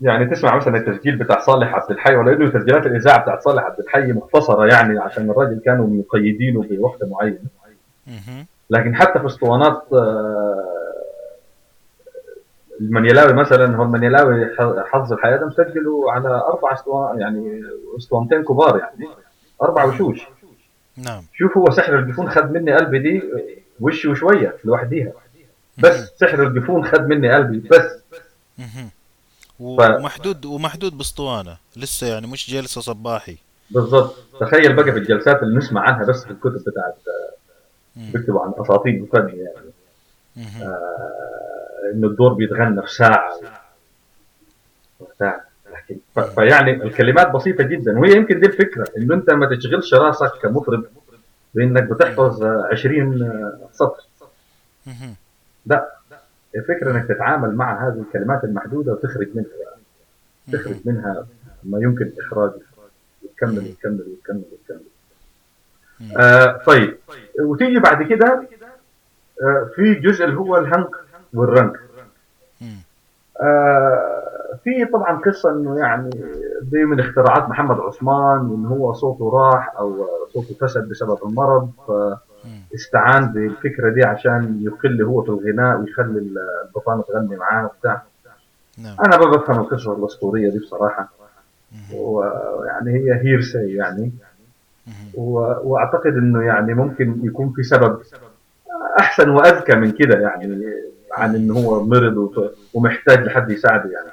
[0.00, 3.80] يعني تسمع مثلا التسجيل بتاع صالح عبد الحي ولا انه تسجيلات الإذاعة بتاعت صالح عبد
[3.80, 7.38] الحي مختصرة يعني عشان الراجل كانوا مقيدينه بوقت معين
[8.06, 8.46] مهم.
[8.70, 10.64] لكن حتى في أسطوانات آه،
[12.80, 14.47] المنيلاوي مثلا هو المنيلاوي
[14.86, 17.62] حظ الحياة ده مسجله على أربع اسطوانات يعني
[17.99, 19.11] أسطوانتين كبار يعني
[19.62, 20.20] أربع وشوش.
[20.97, 21.22] نعم.
[21.32, 23.22] شوف هو سحر الجفون خد مني قلبي دي
[23.80, 25.12] وش وشوية لوحديها.
[25.78, 28.00] بس سحر الجفون خد مني قلبي بس.
[29.60, 31.56] ومحدود ومحدود باسطوانة.
[31.76, 33.36] لسه يعني مش جلسة صباحي.
[33.70, 34.16] بالضبط.
[34.40, 36.96] تخيل بقى في الجلسات اللي نسمع عنها بس في الكتب بتاعت
[37.96, 38.10] مم.
[38.12, 39.70] بيكتبوا عن أساطير الفن يعني.
[40.62, 43.40] آه إنه الدور بيتغنى في ساعة.
[45.20, 47.98] لكن ف- فيعني الكلمات بسيطة جدا.
[47.98, 50.84] وهي يمكن دي الفكرة إنه أنت ما تشغلش راسك كمطرب
[51.54, 54.02] بانك بتحفظ آه، 20 آه، سطر.
[54.86, 55.14] مهم.
[55.66, 55.96] لا.
[56.56, 59.46] الفكرة إنك تتعامل مع هذه الكلمات المحدودة وتخرج منها
[60.52, 61.26] تخرج منها
[61.62, 62.61] ما يمكن إخراجه.
[63.22, 64.86] وتكمل وتكمل وتكمل وتكمل.
[66.16, 66.98] آه طيب.
[67.40, 68.42] وتيجي بعد كده
[69.42, 70.90] آه في جزء اللي هو الهنك
[71.34, 71.80] والرنك.
[73.42, 76.11] آه في طبعا قصة إنه يعني
[76.62, 81.70] دي من اختراعات محمد عثمان وان هو صوته راح أو صوته فسد بسبب المرض.
[82.72, 86.18] فاستعان بالفكرة دي عشان يقل هو في الغناء ويخلي
[86.66, 88.03] البطانه تغني معاه وبتاع.
[88.78, 88.97] نعم.
[89.07, 91.09] أنا ما بفهم القصة الأسطورية دي بصراحة.
[91.95, 94.12] ويعني هي هيرسي يعني.
[95.14, 97.99] و- وأعتقد إنه يعني ممكن يكون في سبب
[99.01, 100.64] أحسن وأذكى من كده يعني
[101.12, 102.30] عن إنه هو مرض
[102.74, 104.09] ومحتاج لحد يساعده يعني.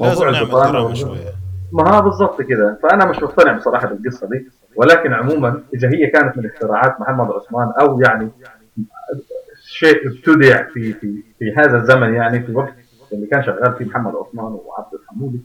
[0.00, 1.32] لازم موضوع شوية.
[1.72, 2.78] ما ها بالضبط كده.
[2.82, 4.48] فأنا مش مقتنع بصراحة بالقصة دي.
[4.76, 8.28] ولكن عموما إذا هي كانت من اختراعات محمد عثمان أو يعني
[9.64, 12.74] شيء ابتدع في في في هذا الزمن يعني في وقت
[13.12, 15.40] اللي كان شغال فيه محمد عثمان وعبد الحمودي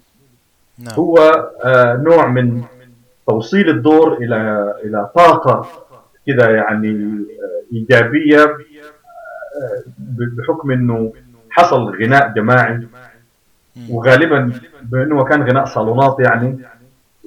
[0.80, 0.94] نعم.
[0.96, 1.18] هو
[1.64, 2.64] آه، نوع من
[3.28, 5.68] توصيل الدور إلى إلى طاقة
[6.28, 9.84] كده يعني آه، إيجابية آه،
[10.38, 11.14] بحكم إنه
[11.50, 12.88] حصل غناء جماعي.
[13.90, 14.52] وغالبا
[14.82, 16.60] بأنه كان غناء صالونات يعني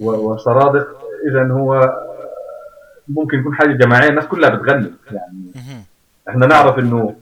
[0.00, 1.03] و- وصرادق.
[1.30, 1.94] إذا هو
[3.08, 4.90] ممكن يكون حاجة جماعية الناس كلها بتغني.
[5.12, 5.84] يعني.
[6.28, 7.14] إحنا نعرف إنه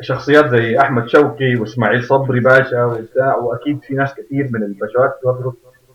[0.00, 5.18] شخصيات زي أحمد شوقي وإسماعيل صبري باشا وبتاع وأكيد في ناس كثير من الباشوات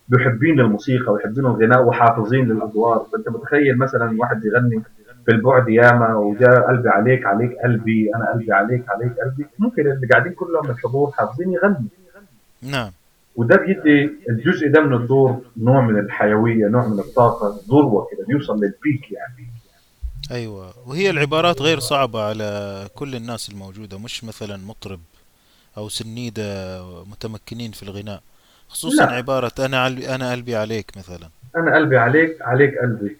[0.10, 3.06] محبين للموسيقى ويحبين الغناء وحافظين للأدوار.
[3.14, 4.84] فأنت متخيل مثلا واحد يغني
[5.26, 9.46] في البعد ياما وجاء قلبي عليك عليك قلبي أنا قلبي عليك عليك قلبي.
[9.60, 11.88] ممكن اللي قاعدين كلهم من الحضور حافظين يغني.
[12.62, 12.92] نعم.
[13.36, 18.54] وده بيدي الجزء ده من الدور نوع من الحيوية نوع من الطاقة ذروه كده بيوصل
[18.56, 19.50] للبيك يعني
[20.32, 25.00] أيوه وهي العبارات غير صعبة على كل الناس الموجودة مش مثلا مطرب
[25.78, 28.22] أو سنيدة متمكنين في الغناء
[28.70, 29.12] خصوصا لا.
[29.12, 33.18] عبارة أنا قلبي أنا قلبي عليك مثلا أنا قلبي عليك عليك قلبي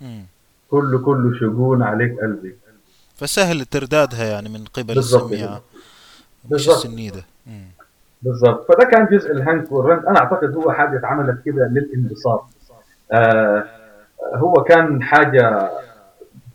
[0.00, 0.24] مم.
[0.70, 2.54] كله كله شجون عليك قلبي
[3.16, 5.62] فسهل تردادها يعني من قبل السميعة
[6.50, 6.68] مش.
[6.68, 7.66] السنيدة مم.
[8.22, 8.72] بالضبط.
[8.72, 12.44] فده كان جزء الهانك والرنك أنا أعتقد هو حاجة اتعملت كده للانبساط.
[13.12, 13.64] آه
[14.34, 15.70] هو كان حاجة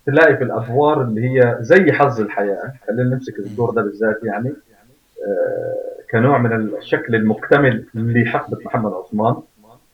[0.06, 2.74] تلاقي في الأدوار اللي هي زي حظ الحياة.
[2.88, 4.50] خلينا نمسك الدور ده بالذات يعني.
[4.50, 9.36] آه كنوع من الشكل المكتمل لحقبة محمد عثمان.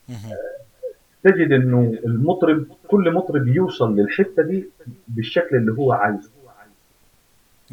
[0.09, 0.15] مم.
[1.23, 4.69] تجد إنه المطرب كل مطرب يوصل للحتة دي
[5.07, 6.29] بالشكل اللي هو عايزه.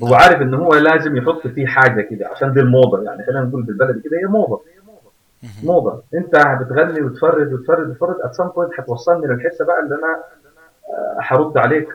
[0.02, 0.14] هو نعم.
[0.14, 4.00] عارف ان هو لازم يحط فيه حاجة كده عشان دي الموضة يعني خلينا نقول بالبلدي
[4.00, 4.62] كده هي موضة.
[5.64, 10.22] موضة أنت بتغني وتفرد وتفرد وتفرد ات سام بوينت هتوصلني للحته بقى اللي أنا
[10.88, 11.88] آه، هرد عليك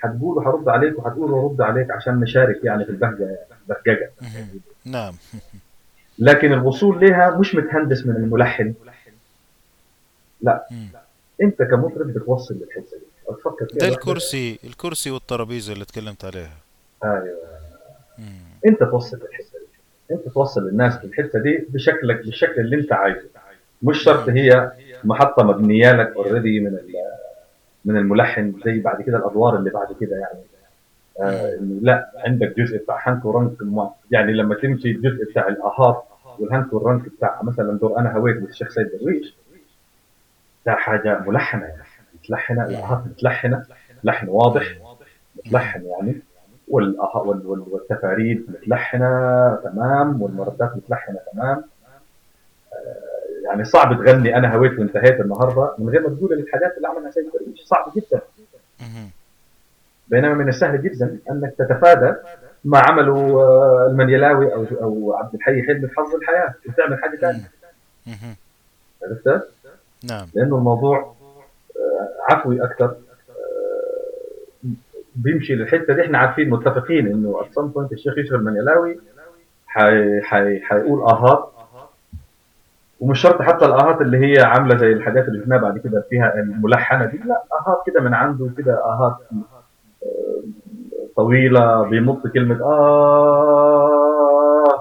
[0.00, 3.38] هتقول وهرد عليك وهتقول وارد عليك عشان نشارك يعني في البهجة
[3.68, 4.10] بهججة.
[4.84, 5.14] نعم
[6.18, 8.74] لكن الوصول لها مش متهندس من الملحن
[10.70, 10.88] مم.
[11.42, 12.96] أنت كمطرب بتوصل للحته
[13.72, 13.88] دي ده.
[13.88, 16.50] الكرسي الكرسي والترابيزة اللي تكلمت عليها
[17.04, 17.38] أيوه.
[18.66, 20.14] أنت توصل للحته دي.
[20.14, 23.28] أنت توصل للناس للحته دي بشكلك بالشكل اللي أنت عايزه.
[23.82, 24.72] مش شرط هي
[25.04, 26.78] محطة مبنية لك already من
[27.84, 30.40] من الملحن زي بعد كده الأدوار اللي بعد كده يعني.
[31.20, 33.52] آه لا عندك جزء بتاع هانك ورنك
[34.10, 36.04] يعني لما تمشي الجزء بتاع الأهات
[36.38, 39.34] والهانك والرنك بتاع مثلا دور أنا هويت للشيخ سيد درويش.
[40.66, 41.82] ده حاجة ملحنة يعني.
[42.14, 43.64] متلحنه الأهات متلحنه
[44.04, 44.64] لحن واضح
[45.36, 46.22] متلحن يعني.
[46.72, 51.64] والتفاريد متلحنة تمام والمردات متلحنة تمام
[52.72, 57.10] آه، يعني صعب تغني أنا هويت وانتهيت النهارده من غير ما تقول الحاجات اللي عملها
[57.10, 58.20] سيد درويش صعب جدا.
[60.08, 62.14] بينما من السهل جدا أنك تتفادى
[62.64, 67.50] ما عمله آه، المنيلاوي أو أو عبد الحي حلمي في حظ الحياة وتعمل حاجة ثانية.
[69.02, 69.48] عرفت؟
[70.04, 71.14] نعم لأنه الموضوع
[71.76, 72.94] آه، عفوي أكثر
[75.16, 76.02] بيمشي للحتة دي.
[76.02, 78.98] إحنا عارفين متفقين إنه ات سم بوينت الشيخ يوسف المنيلاوي
[80.62, 81.48] حيقول آهات.
[83.00, 87.04] ومش شرط حتى الآهات اللي هي عاملة زي الحاجات اللي شفناها بعد كده فيها الملحنة
[87.04, 87.16] دي.
[87.18, 89.16] لا آهات كده من عنده كده آهات
[91.16, 93.86] طويلة بيمط كلمة آه.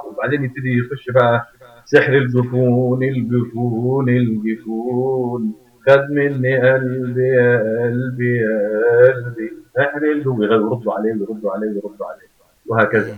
[0.07, 1.45] وبعدين يبتدي يخش بقى
[1.85, 5.53] سحر الجفون الجفون الجفون.
[5.87, 10.11] خد مني قلبي يا قلبي يا قلبي.
[10.11, 12.27] الجفون ويردوا عليه ويردوا عليه ويردوا عليه.
[12.67, 13.11] وهكذا.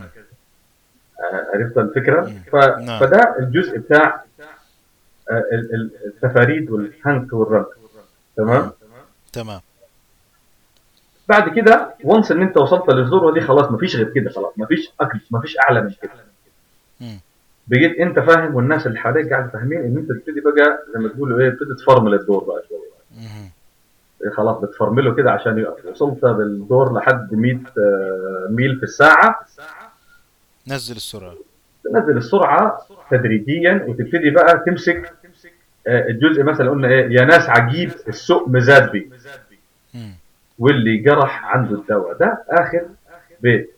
[1.20, 2.54] آه، عرفت الفكرة؟ ف...
[2.56, 3.00] نعم.
[3.00, 4.24] فده الجزء بتاع
[5.30, 7.66] آه، ال- ال- التفاريد والهنك والرنك
[8.36, 8.72] تمام؟
[9.32, 9.60] تمام.
[11.28, 15.20] بعد كده وانس إن أنت وصلت للذروة دي خلاص مفيش غير كده خلاص مفيش أكل
[15.30, 16.10] مفيش أعلى من كده.
[17.66, 21.40] بقيت انت فاهم والناس اللي حواليك قاعدة فاهمين ان انت تبتدي بقى زي ما تقولوا
[21.40, 22.84] إيه تبتدي تفرمل الدور بقى شوية.
[24.24, 29.40] إيه خلاص بتفرمله كده عشان وصلت بالدور لحد 100 آه، ميل في الساعة.
[30.68, 31.34] نزل السرعة.
[31.84, 32.78] تنزل السرعة
[33.10, 35.12] تدريجيا وتبتدي بقى تمسك
[35.86, 39.10] آه، الجزء مثلا قلنا إيه يا ناس عجيب السوق مزاد بي.
[40.58, 42.86] واللي جرح عنده الدواء ده آخر
[43.40, 43.70] بيت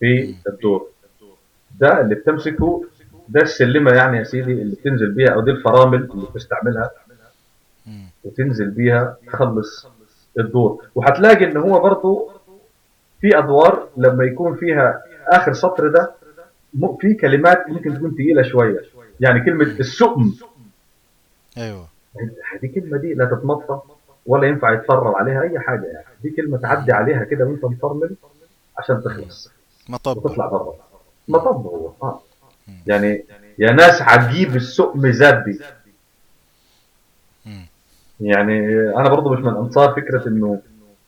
[0.00, 0.88] في الدور.
[1.80, 2.84] ده اللي بتمسكه
[3.28, 6.90] ده السلمة يعني يا سيدي اللي بتنزل بيها أو دي الفرامل اللي بتستعملها.
[8.24, 9.86] وتنزل بيها تخلص
[10.38, 10.84] الدور.
[10.94, 12.30] وهتلاقي إن هو برضو
[13.20, 16.14] في أدوار لما يكون فيها آخر سطر ده
[17.00, 18.80] في كلمات ممكن تكون تقيلة شوية.
[19.20, 20.34] يعني كلمة السؤم
[21.58, 21.86] أيوه.
[22.62, 23.80] دي كلمة دي لا تتمطى
[24.26, 26.06] ولا ينفع يتفرم عليها أي حاجة يعني.
[26.22, 28.16] دي كلمة تعدي عليها كده وانت مفرمل
[28.78, 29.50] عشان تخلص.
[29.88, 30.16] مطب.
[30.16, 30.74] وتطلع بره.
[31.28, 31.92] مطب هو.
[32.02, 32.20] آه.
[32.86, 33.24] يعني
[33.58, 35.58] يا ناس عجيب السؤم زاد بي
[37.46, 37.66] مم.
[38.20, 38.58] يعني
[38.96, 40.60] أنا برضو مش من أنصار فكرة إنه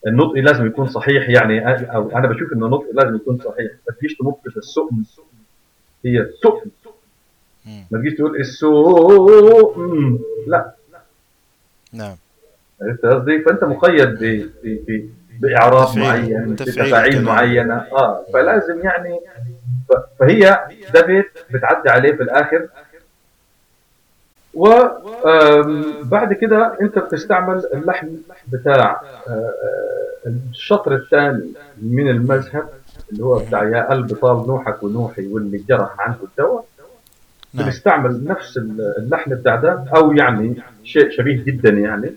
[0.06, 4.14] النطق لازم يكون صحيح يعني أو أنا بشوف إنه النطق لازم يكون صحيح ما تجيش
[4.16, 5.04] تنط في السؤم
[6.04, 6.60] هي السؤم.
[7.90, 10.74] ما تجيش تقول السؤم لا
[11.92, 12.16] نعم
[12.82, 14.08] عرفت قصدي فأنت مقيد
[14.64, 15.08] ب
[15.40, 15.98] باعراب.
[15.98, 17.22] معين بتفاعيل.
[17.22, 19.18] معينة آه فلازم يعني
[20.20, 22.68] فهي ده بيت بتعدي عليه في الآخر
[24.54, 28.16] وبعد كده أنت بتستعمل اللحن
[28.48, 29.52] بتاع آه،
[30.26, 32.68] الشطر الثاني من المذهب
[33.12, 36.64] اللي هو بتاع يا قلب طال نوحك ونوحي واللي جرح عنه الدواء
[37.54, 38.56] نعم بنستعمل نفس
[38.98, 42.12] اللحن بتاع ده أو يعني شيء شبيه جدا يعني.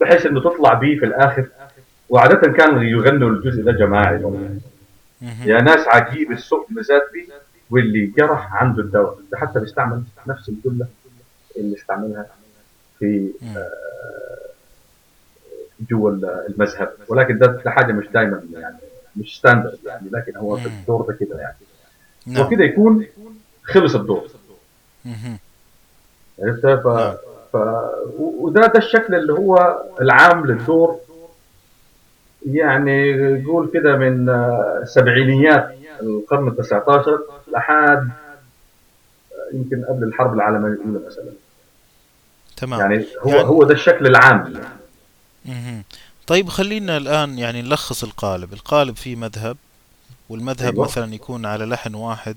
[0.00, 1.46] بحيث إنه تطلع بيه في الآخر
[2.08, 4.18] وعادة كانوا يغنوا الجزء ده جماعي.
[5.22, 7.28] يا ناس عجيب السوق مزاد بي
[7.70, 10.86] واللي جرح عنده الدواء ده حتى بيستعمل نفس الجملة
[11.56, 12.26] اللي استعملها
[12.98, 13.54] في مم.
[15.90, 16.10] جوا
[16.48, 18.76] المذهب ولكن ده ده حاجة مش دايما يعني
[19.16, 20.66] مش ستاندرد يعني لكن هو في.
[20.66, 21.56] الدور ده كده يعني
[22.26, 23.06] نعم وكده يكون
[23.64, 24.28] خلص الدور.
[26.42, 26.86] عرفت ف...
[26.86, 27.14] نعم.
[27.52, 27.56] ف...
[28.18, 31.00] وده ده الشكل اللي هو العام للدور
[32.46, 33.14] يعني
[33.44, 37.18] قول كده من آه، سبعينيات القرن ال 19
[37.52, 38.10] لحد
[39.32, 41.30] آه، يمكن قبل الحرب العالمية الأولى مثلا.
[42.56, 42.80] تمام.
[42.80, 44.54] يعني هو يعني- هو ده الشكل العام.
[45.44, 45.82] مهم.
[46.26, 48.52] طيب خلينا الآن يعني نلخص القالب.
[48.52, 49.56] القالب فيه مذهب
[50.28, 50.84] والمذهب أيوة.
[50.84, 52.36] مثلا يكون على لحن واحد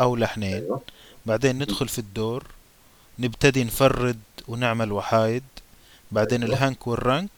[0.00, 0.54] أو لحنين.
[0.54, 0.80] أيوه.
[1.26, 2.44] بعدين ندخل في الدور
[3.18, 4.18] نبتدي نفرد
[4.48, 5.42] ونعمل وحايد.
[6.12, 6.54] بعدين أيوة.
[6.56, 7.30] الهنك والرنك.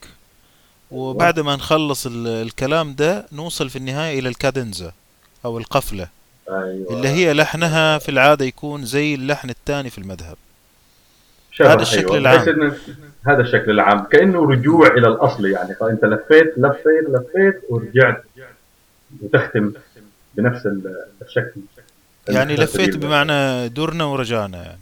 [0.91, 4.93] وبعد ما نخلص ال- الكلام ده نوصل في النهاية إلى الكادنزا
[5.45, 6.09] أو القفلة
[6.51, 6.87] أيوه.
[6.93, 10.37] اللي هي لحنها في العادة يكون زي اللحن الثاني في المذهب.
[11.61, 12.16] هذا الشكل أيوة.
[12.18, 12.72] العام.
[13.26, 15.74] هذا الشكل العام كأنه رجوع إلى الأصل يعني.
[15.74, 18.24] فأنت لفيت لفيت لفيت ورجعت
[19.22, 19.72] وتختم
[20.35, 21.61] بنفس ال- الشكل.
[22.28, 22.97] يعني لفيت.
[22.97, 24.78] بمعنى درنا ورجعنا يعني.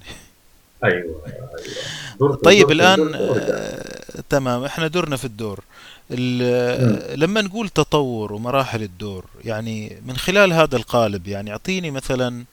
[0.85, 1.49] أيوه أيوه.
[2.19, 3.85] دور- طيب دور- الآن دور- آه،
[4.31, 4.65] تمام.
[4.65, 5.59] إحنا درنا في الدور.
[5.59, 5.65] ال-
[7.17, 12.45] لما نقول تطور ومراحل الدور يعني من خلال هذا القالب يعني أعطيني مثلا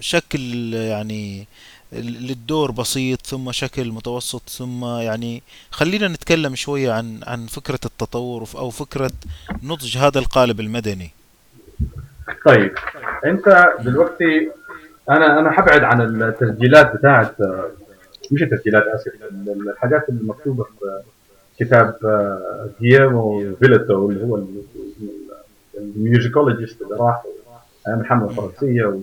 [0.00, 1.46] شكل يعني
[1.92, 8.70] للدور بسيط ثم شكل متوسط ثم يعني خلينا نتكلم شوية عن عن فكرة التطور أو
[8.70, 9.10] فكرة
[9.62, 11.10] نضج هذا القالب المدني.
[12.46, 12.74] طيب
[13.24, 14.50] أنت دلوقتي
[15.10, 17.36] أنا أنا حبعد عن التسجيلات بتاعت
[18.30, 19.12] مش التسجيلات أسف
[19.72, 21.02] الحاجات اللي مكتوبه في
[21.60, 21.96] كتاب
[22.80, 24.62] جيوم فيوتو اللي هو ال-
[25.78, 27.22] ال musicologist اللي راح
[27.88, 29.00] أيام الحمله الفرنسية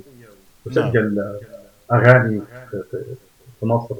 [0.66, 1.36] وسجل
[1.94, 2.42] أغاني
[2.72, 2.98] في- في
[3.60, 3.96] في مصر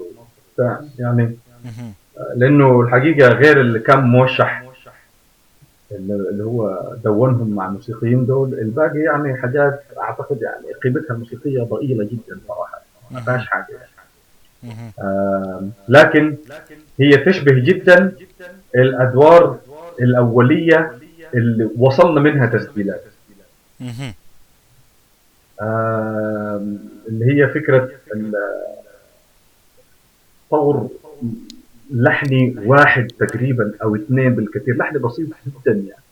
[1.00, 1.38] يعني.
[2.36, 4.64] لأنه الحقيقة غير اللي كان موشح
[5.92, 12.40] اللي هو دونهم مع الموسيقيين دول الباقي يعني حاجات أعتقد يعني قيمتها الموسيقية ضئيلة جدا
[12.48, 12.82] صراحة
[13.12, 14.92] ما فيهاش حاجة يعني.
[15.90, 16.36] لكن
[17.00, 18.12] هي تشبه جدا
[18.78, 19.60] الأدوار
[20.02, 20.92] الأولية
[21.34, 23.04] اللي وصلنا منها تسجيلات
[27.08, 27.90] اللي هي فكرة
[30.52, 30.90] طور
[31.92, 36.04] لحني واحد تقريبا أو اثنين بالكثير لحن بسيط جدا يعني.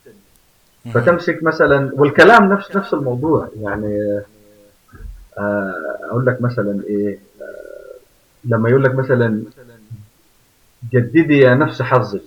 [0.93, 4.21] فتمسك مثلا والكلام نفس نفس الموضوع يعني
[5.37, 5.73] آه،
[6.09, 7.45] أقول لك مثلا إيه آه،
[8.45, 9.43] لما يقول لك مثلا
[10.93, 12.21] جددي يا نفس حظك.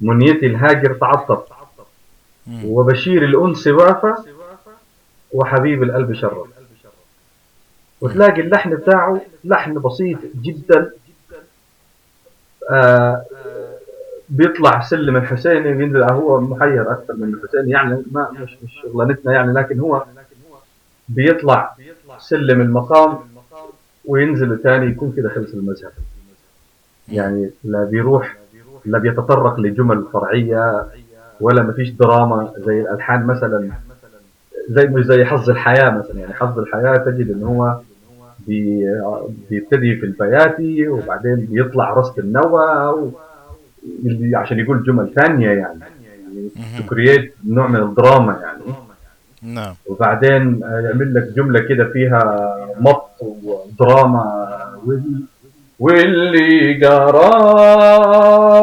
[0.00, 0.92] منيتي الهاجر
[2.46, 2.64] مهم.
[2.64, 4.14] وبشير الانس وافى
[5.32, 6.48] وحبيب القلب شرف.
[8.00, 10.90] وتلاقي اللحن بتاعه لحن بسيط جدا.
[12.70, 13.24] آه
[14.28, 19.52] بيطلع سلم الحسيني بينزل هو محير أكثر من الحسيني يعني ما مش مش شغلانتنا يعني
[19.52, 20.04] لكن هو
[21.08, 21.74] بيطلع
[22.18, 23.18] سلم المقام
[24.04, 25.92] وينزل تاني يكون كده خلص المذهب.
[27.08, 28.36] يعني لا بيروح
[28.90, 30.84] لا بيتطرق لجمل فرعية
[31.40, 33.68] ولا مفيش دراما زي الألحان مثلا
[34.70, 36.20] زي مش زي حظ الحياة مثلا.
[36.20, 37.76] يعني حظ الحياة تجد إن هو
[38.46, 38.84] بي
[39.50, 42.64] بيبتدي في البياتي وبعدين بيطلع رصد النوى
[44.34, 45.80] عشان يقول جمل ثانية يعني.
[46.78, 48.74] تكريت نوع من الدراما يعني.
[49.54, 49.74] نعم.
[49.86, 52.48] وبعدين يعمل لك جملة كده فيها
[52.80, 54.48] مط ودراما
[54.86, 55.22] وال-
[55.78, 58.57] واللي جراح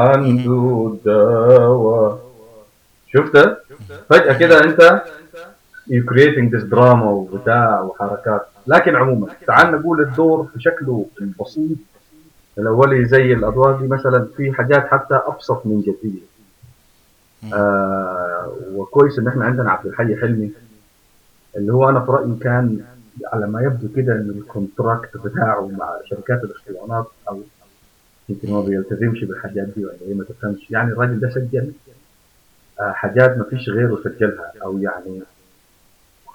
[0.00, 2.30] عنده دواء
[3.12, 3.56] شفت؟
[4.10, 5.02] فجأة كده أنت
[5.90, 8.46] you creating this drama وبتاع وحركات.
[8.66, 11.78] لكن عموما تعال نقول الدور بشكله البسيط.
[12.58, 16.20] الأولي زي الادوار دي مثلا في حاجات حتى أبسط من جدية
[17.54, 20.50] آه وكويس إن إحنا عندنا عبد الحي حلمي
[21.56, 22.80] اللي هو أنا في رأيي كان
[23.32, 27.40] على ما يبدو كده إن الكونتراكت بتاعه مع شركات الاسطوانات أو
[28.30, 30.70] يمكن ما بيلتزمش بالحاجات دي ولا إيه؟ ما تفهمش.
[30.70, 31.72] يعني الراجل ده سجل.
[32.80, 34.52] آه حاجات ما فيش غيره سجلها.
[34.62, 35.22] أو يعني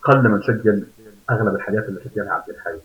[0.03, 0.83] قل من سجل
[1.29, 2.77] أغلب الحاجات اللي سجلها عبد الحي.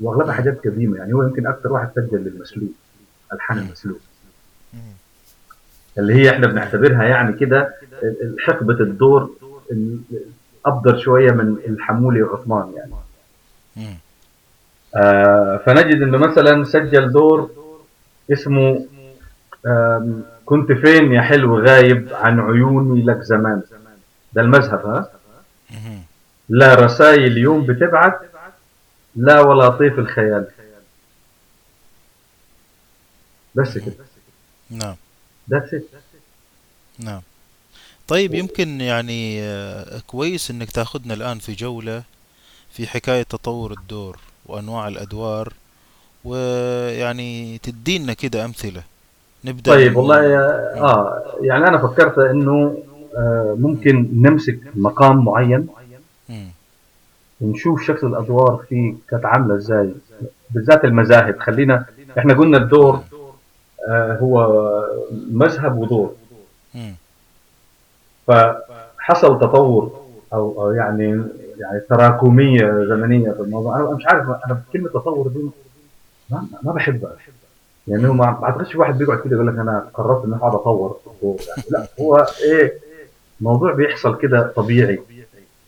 [0.00, 0.96] وأغلبها حاجات قديمة.
[0.98, 2.72] يعني هو يمكن أكثر واحد سجل للمسلوب.
[3.32, 3.98] ألحان المسلوب.
[5.98, 7.74] اللي هي إحنا بنعتبرها يعني كده
[8.38, 9.30] حقبة الدور
[9.72, 10.00] ال-
[10.66, 12.92] افضل شوية من الحمولي وعثمان يعني.
[14.96, 17.50] آه فنجد إنه مثلا سجل دور
[18.32, 18.86] اسمه
[20.44, 23.62] كنت فين يا حلو غايب عن عيوني لك زمان.
[24.32, 25.10] ده المذهب ها.
[26.48, 28.20] لا رسائل يوم بتبعت
[29.16, 30.46] لا ولا طيف الخيال.
[33.54, 33.94] بس كده.
[34.70, 34.96] نعم.
[35.52, 35.82] That's it.
[36.98, 37.22] نعم.
[38.08, 42.02] طيب يمكن يعني آه، كويس إنك تأخذنا الآن في جولة
[42.72, 45.52] في حكاية تطور الدور وأنواع الأدوار.
[46.24, 48.82] ويعني تدينا كده أمثلة.
[49.44, 52.78] نبدأ طيب والله يا- آه يعني أنا فكرت إنه
[53.16, 55.68] آه ممكن نمسك مقام معين.
[57.40, 59.94] ونشوف شكل الأدوار فيه كانت عاملة إزاي.
[60.50, 61.38] بالذات المذاهب.
[61.40, 61.84] خلينا
[62.18, 63.00] إحنا قلنا الدور
[63.88, 64.62] آه هو
[65.32, 66.14] مذهب ودور.
[68.26, 70.00] فحصل تطور
[70.32, 71.04] أو أو يعني
[71.58, 73.76] يعني تراكمية زمنية في الموضوع.
[73.76, 75.50] أنا مش عارف أنا كلمة تطور دي
[76.30, 77.12] ما, ما بحبها
[77.88, 80.96] يعني هو ما اعتقدش واحد بيقعد كده يقول لك أنا قررت إني أقعد أطور.
[81.22, 82.72] يعني لا هو إيه؟
[83.40, 85.00] موضوع بيحصل كده طبيعي.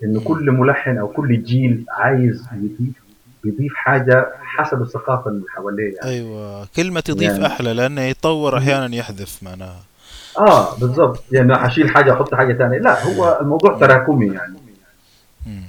[0.04, 2.94] انه كل ملحن أو كل جيل عايز يضيف
[3.44, 6.10] يضيف حاجة حسب الثقافة اللي حواليه يعني.
[6.10, 9.80] أيوه كلمة تضيف يعني- أحلى لأنه يتطور أحيانا يحذف معناها.
[10.38, 11.24] آه بالضبط.
[11.32, 14.56] يعني حشيل حاجة أحط حاجة ثانية لا هو الموضوع تراكمي يعني.
[15.46, 15.62] مم.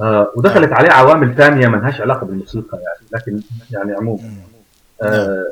[0.00, 3.40] آه ودخلت عليه عوامل ثانية ما لهاش علاقة بالموسيقى يعني لكن
[3.70, 4.30] يعني عموما.
[5.02, 5.46] آه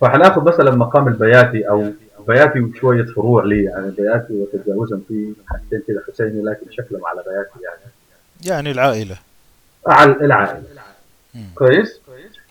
[0.00, 1.90] فحناخذ مثلا مقام البياتي أو
[2.28, 7.64] بياتي وشوية فروع لي يعني بياتي وتتجاوزهم في حاجتين كده حسيني لكن شكلهم على بياتي
[7.64, 7.92] يعني.
[8.46, 9.16] يعني العائلة.
[9.86, 10.62] على العائلة.
[11.34, 11.44] مم.
[11.54, 12.00] كويس؟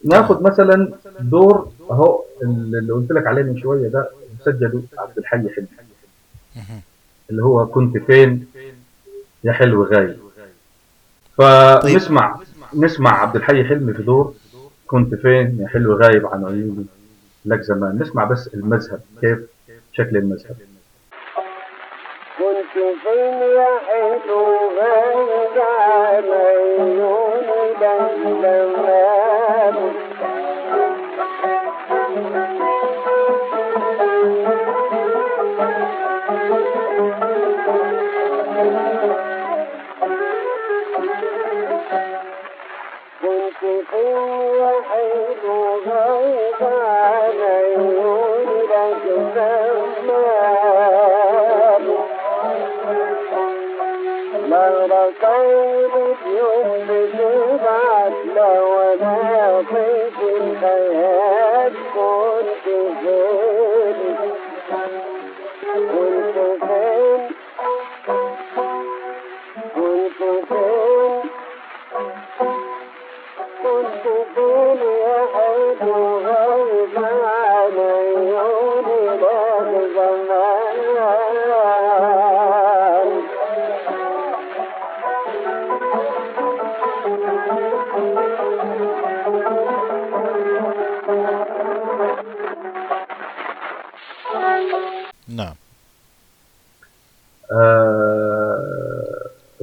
[0.05, 4.09] ناخذ مثلا دور أهو اللي قلت لك عليه من شوية ده
[4.45, 5.67] سجله عبد الحي حلمي.
[7.29, 8.45] اللي هو كنت فين؟
[9.43, 10.17] يا حلو غايب
[11.39, 11.93] طيب.
[11.93, 12.39] فنسمع
[12.73, 14.33] نسمع عبد الحي حلمي في دور.
[14.87, 16.85] كنت فين يا حلو غايب عن عيوني.
[17.45, 17.99] لك زمان.
[18.01, 19.01] نسمع بس المذهب.
[19.21, 19.39] كيف؟
[19.93, 20.55] شكل المذهب.
[22.37, 24.45] كنت فين يا حلو
[24.79, 27.73] غايب عن عيوني.
[27.81, 28.88] ده زمان.
[55.09, 55.88] مرة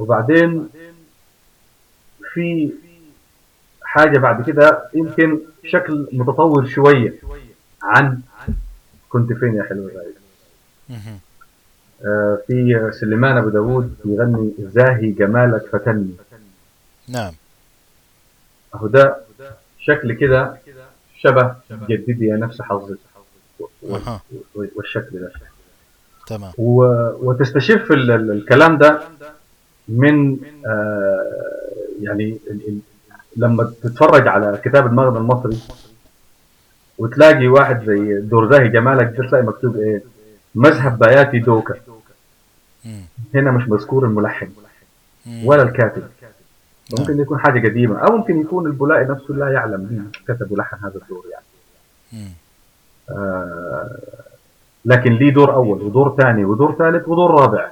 [0.07, 0.69] وبعدين
[2.33, 2.71] في
[3.83, 7.13] حاجة بعد كده يمكن شكل متطور شوية
[7.83, 8.21] عن
[9.09, 10.15] كنت فين يا حلوة غايب
[10.89, 11.19] مهم.
[12.05, 16.11] آه، في سليمان أبو داود يغني زاهي جمالك فتني.
[17.07, 17.33] نعم.
[18.75, 19.17] أهو ده
[19.79, 20.57] شكل كده
[21.17, 21.55] شبه
[21.89, 22.97] جددي يا نفس حظك
[24.55, 25.31] والشكل ده.
[26.27, 26.51] تمام.
[26.57, 29.01] وتستشف ال- ال- الكلام ده
[29.89, 31.23] من آه،
[32.01, 32.37] يعني
[33.37, 35.57] لما تتفرج على كتاب المغرب المصري
[36.97, 40.03] وتلاقي واحد زي دورزاهي جمالك ده تلاقي مكتوب إيه
[40.55, 41.75] مذهب بياتي دوكا.
[43.35, 44.49] هنا مش مذكور الملحن.
[45.45, 46.03] ولا الكاتب.
[46.99, 50.95] ممكن يكون حاجة قديمة أو ممكن يكون البولائي نفسه لا يعلم مين كتب ولحن هذا
[51.03, 51.45] الدور يعني.
[53.09, 53.97] آه
[54.85, 57.71] لكن ليه دور أول ودور ثاني ودور ثالث ودور رابع.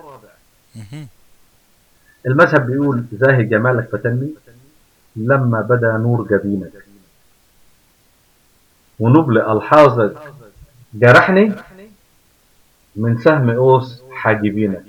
[2.28, 4.30] المذهب بيقول زاهي جمالك فتني
[5.16, 6.72] لما بدا نور جبينك.
[9.00, 10.18] ونبل ألحاظك
[10.94, 11.54] جرحني
[12.96, 14.84] من سهم أوس حاجبينك.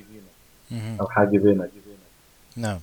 [1.00, 1.70] أو حاجبينك.
[2.56, 2.78] نعم.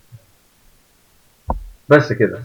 [1.90, 2.40] بس كده.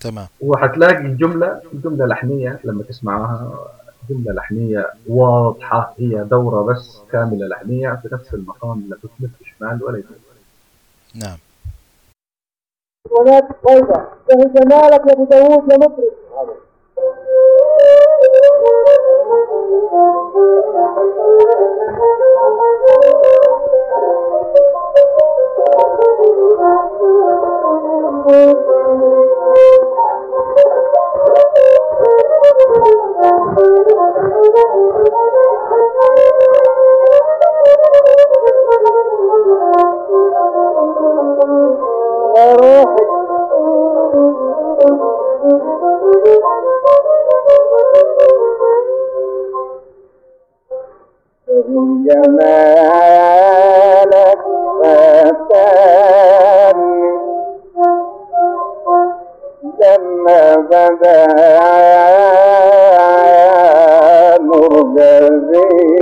[0.00, 0.26] تمام.
[0.40, 3.68] وهتلاقي الجملة جملة لحنية لما تسمعها
[4.10, 9.96] جملة لحنية واضحة هي دورة بس كاملة لحنية في نفس المقام لا تثبت شمال ولا
[9.98, 10.25] يمين
[11.16, 11.38] نعم.
[13.20, 14.00] هناك فوضى
[14.30, 16.12] له جمالك يا أبو داوود يا مطرب.
[16.32, 16.66] يا روحي
[53.06, 54.38] جمالك
[55.48, 56.16] فتاني
[59.80, 61.26] لما بدا
[64.40, 64.72] نور
[65.46, 65.96] جزيلا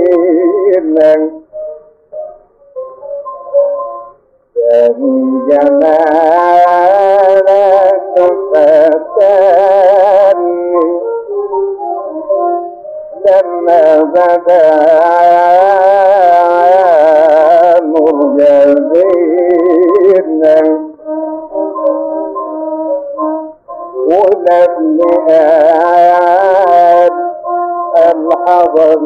[27.97, 28.99] الحضر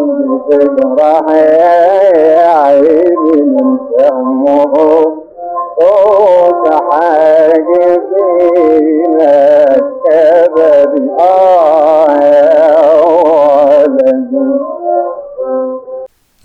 [0.50, 1.26] بتجرح
[2.56, 5.29] عيني من فهمه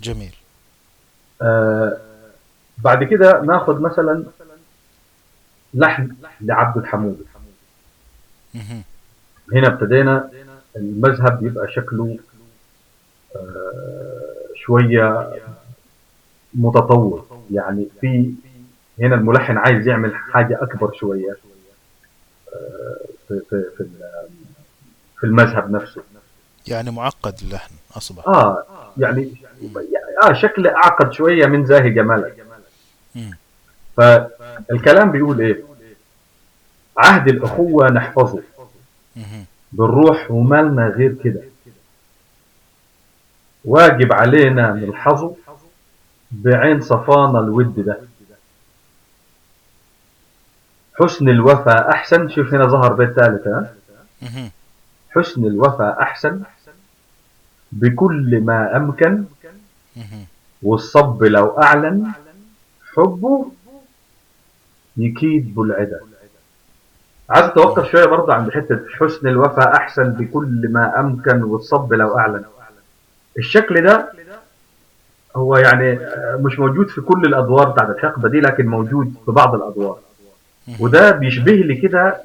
[0.01, 0.35] جميل.
[1.41, 1.97] آه
[2.77, 4.23] بعد كده ناخذ مثلا
[5.73, 7.25] لحن لعبد الحمود.
[9.53, 10.29] هنا ابتدينا
[10.75, 12.17] المذهب يبقى شكله
[13.35, 15.33] آه شوية
[16.53, 17.25] متطور.
[17.51, 18.33] يعني في
[18.99, 21.37] هنا الملحن عايز يعمل حاجة أكبر شوية
[22.53, 23.87] آه في, في, في,
[25.19, 26.01] في المذهب نفسه.
[26.67, 28.27] يعني معقد اللحن أصبح.
[28.27, 28.63] آه
[28.97, 29.33] يعني
[30.23, 32.45] آه شكله أعقد شوية من زاهي جمالك.
[33.97, 35.63] فالكلام بيقول إيه؟
[36.97, 38.43] عهد الأخوة نحفظه.
[39.71, 41.41] بالروح ومالنا غير كده.
[43.65, 45.35] واجب علينا نلحظه
[46.31, 47.99] بعين صفانا الود ده.
[50.99, 53.47] حسن الوفا أحسن شوف هنا ظهر بيت ثالث.
[55.09, 56.41] حسن الوفا أحسن
[57.71, 59.23] بكل ما أمكن.
[60.63, 62.11] والصب لو أعلن
[62.95, 63.51] حبه
[64.97, 65.99] يكيد بالعدا
[67.29, 72.45] عايز أتوقف شوية برضه عند حتة حسن الوفا أحسن بكل ما أمكن والصب لو أعلن
[73.37, 74.11] الشكل ده
[75.35, 75.99] هو يعني
[76.43, 79.99] مش موجود في كل الأدوار بتاعت الحقبة دي لكن موجود في بعض الأدوار.
[80.79, 82.21] وده بيشبه لي كده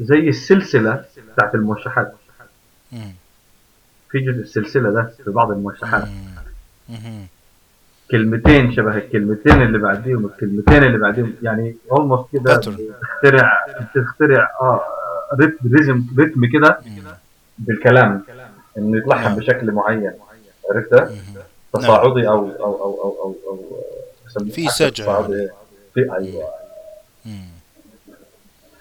[0.00, 2.12] زي السلسلة بتاعت الموشحات.
[4.10, 6.08] في جزء السلسلة ده في بعض الموشحات.
[8.10, 12.56] كلمتين شبه الكلمتين اللي بعديهم الكلمتين اللي بعديهم يعني اولموست كده.
[12.56, 14.82] بتخترع بتخترع آه
[15.40, 16.80] رتم ريزم رتم كده.
[17.58, 18.24] بالكلام
[18.78, 19.36] إنه يتلحن نعم.
[19.36, 20.12] بشكل معين
[20.70, 21.12] عرفت.
[21.72, 23.82] تصاعدي أو أو أو أو أو, أو
[24.26, 25.22] يسموه في سجع.
[25.94, 26.61] في أيوه.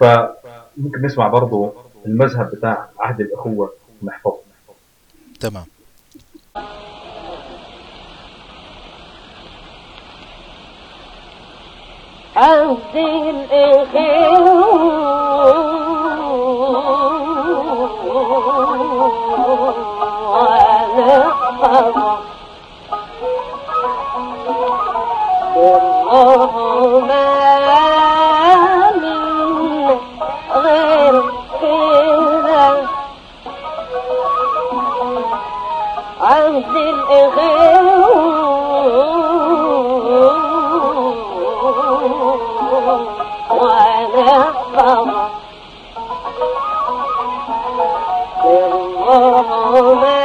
[0.02, 1.74] فممكن نسمع برضو
[2.06, 3.74] المذهب بتاع عهد الأخوة
[4.04, 4.38] نحفظه
[5.39, 5.66] تمام.
[12.36, 14.22] عهد الإخوة.
[25.56, 26.61] والله
[49.12, 50.22] والله ما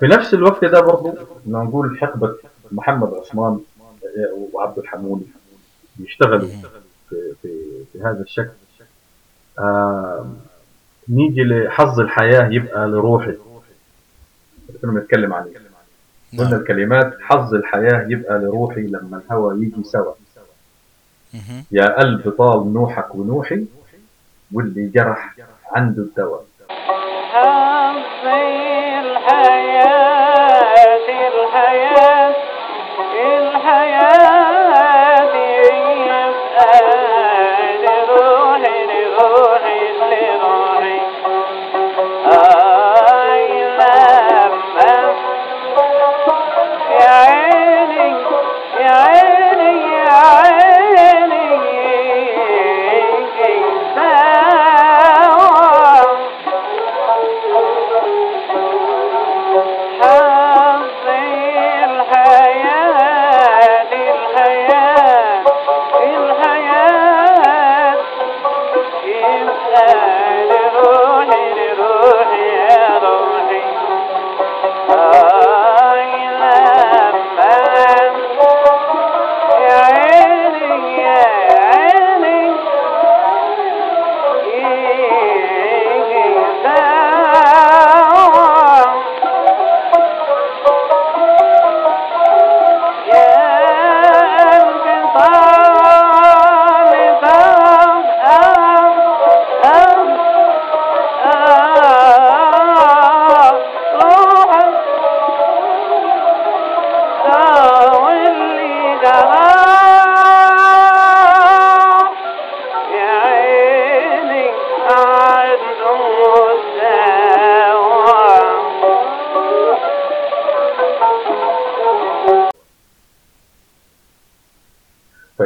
[0.00, 1.10] في نفس الوقت ده برضو
[1.46, 2.34] بدنا نقول حقبة
[2.72, 3.60] محمد عثمان
[4.52, 5.24] وعبد الحمولي
[5.96, 6.48] بيشتغلوا
[7.08, 8.50] في, في, في هذا الشكل.
[9.58, 10.26] آه
[11.08, 13.34] نيجي لحظ الحياة يبقى لروحي
[14.82, 15.52] كنا بنتكلم عليه.
[16.38, 16.60] قلنا نعم.
[16.60, 20.12] الكلمات حظ الحياة يبقى لروحي لما الهوى يجي سوا.
[21.72, 23.64] يا قلب طال نوحك ونوحي
[24.52, 25.34] واللي جرح
[25.72, 26.44] عنده الدواء.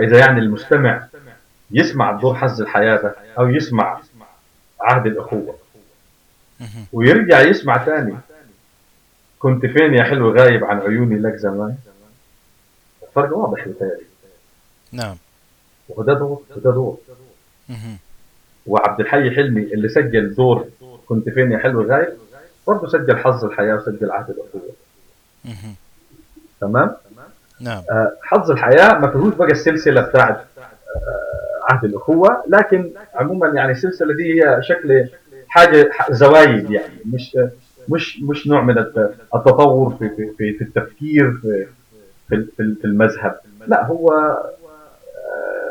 [0.04, 1.06] فإذا يعني المستمع
[1.70, 4.00] يسمع دور حظ الحياة ده أو يسمع
[4.80, 5.06] عهد
[6.60, 6.86] مهم.
[6.92, 8.16] ويرجع يسمع تاني
[9.38, 11.76] كنت فين يا حلو غايب عن عيوني لك زمان
[13.02, 14.04] الفرق واضح بتهيألي
[14.92, 15.16] نعم
[15.88, 16.98] وده دور وده دور.
[18.66, 20.68] وعبد الحي حلمي اللي سجل دور
[21.06, 22.18] كنت فين يا حلو غايب
[22.66, 24.62] برضه سجل حظ الحياة وسجل عهد الأخوة
[25.44, 25.74] مهم.
[26.60, 26.96] تمام
[27.64, 33.72] نعم آه، حظ الحياة ما فيهوش بقى السلسلة بتاعت آه، عهد الأخوة لكن عموما يعني
[33.72, 35.08] السلسلة دي هي شكل
[35.48, 37.36] حاجة زوايد يعني مش
[37.88, 41.66] مش مش نوع من الت- التطور في في في, في التفكير في
[42.28, 44.36] في في المذهب لا هو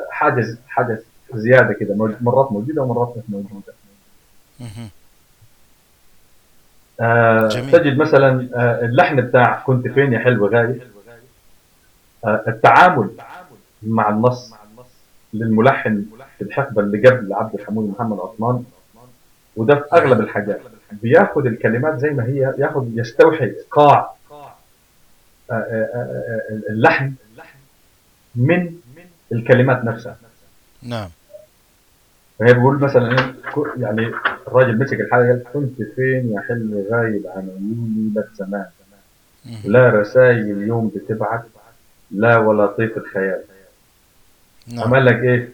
[0.10, 1.00] حاجة حاجة
[1.34, 3.74] زيادة كده مرات موجودة ومرات مش موجودة.
[7.00, 7.48] آه.
[7.48, 10.82] تجد مثلا آه اللحن بتاع كنت فين يا حلو غايب
[12.26, 13.10] التعامل
[13.84, 14.54] مع النص
[15.34, 16.06] للملحن
[16.38, 18.64] في الحقبة اللي قبل عبد الحميد محمد عثمان
[19.56, 20.62] وده في أغلب الحاجات.
[20.92, 24.12] بياخد الكلمات زي ما هي ياخد يستوحي ايقاع
[25.52, 27.14] آه، آه، آه، آه، اللحن
[28.36, 28.76] من
[29.32, 30.18] الكلمات نفسها.
[30.84, 31.10] نعم.
[32.40, 34.12] فهي بيقول مثلا كو- يعني
[34.48, 38.66] الراجل مسك الحاجة قال كنت فين يا حلو غايب عن عيوني لك زمان.
[39.66, 41.44] لا رسائل اليوم بتبعت
[42.14, 43.42] لا ولا طيف الخيال.
[44.68, 44.84] نعم.
[44.84, 45.50] عمل لك إيه؟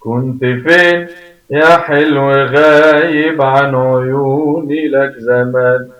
[0.00, 1.08] كنت فين
[1.50, 5.90] يا حلو غايب عن عيوني لك زمان.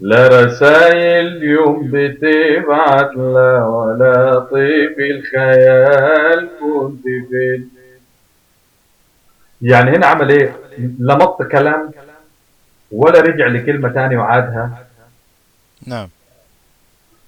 [0.00, 6.48] لا رسائل اليوم بتبعت لا ولا طيف الخيال.
[6.60, 7.70] كنت فين؟
[9.62, 11.90] يعني هنا عمل إيه؟ لمط كلام
[12.92, 14.86] ولا رجع لكلمة تانية وعادها؟
[15.86, 16.08] نعم.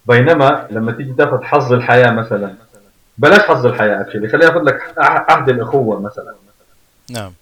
[0.06, 2.54] بينما لما تيجي تاخذ حظ الحياة مثلا
[3.18, 6.34] بلاش حظ الحياة اكشلي خلينا ناخذ لك عهد الأخوة مثلا
[7.10, 7.32] نعم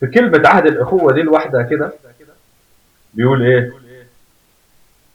[0.00, 1.92] في كلمة عهد الأخوة دي لوحدها كده
[3.14, 3.72] بيقول إيه؟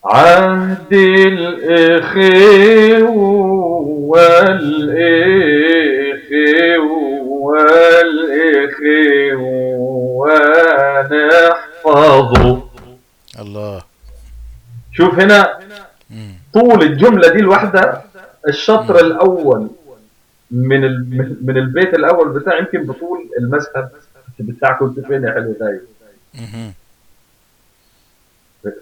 [0.06, 2.34] عهد الإخوة
[5.94, 7.04] والإخوة
[10.24, 12.64] والإخوة نحفظه
[13.39, 13.82] الله
[14.94, 15.60] شوف هنا.
[16.54, 18.04] طول الجملة دي لوحدها
[18.47, 19.70] الشطر الأول
[20.51, 20.82] من
[21.45, 23.89] من البيت الأول بتاع يمكن بطول المذهب.
[24.39, 25.82] بتاع كنت فين يا حلو دايب
[26.34, 26.74] مهم.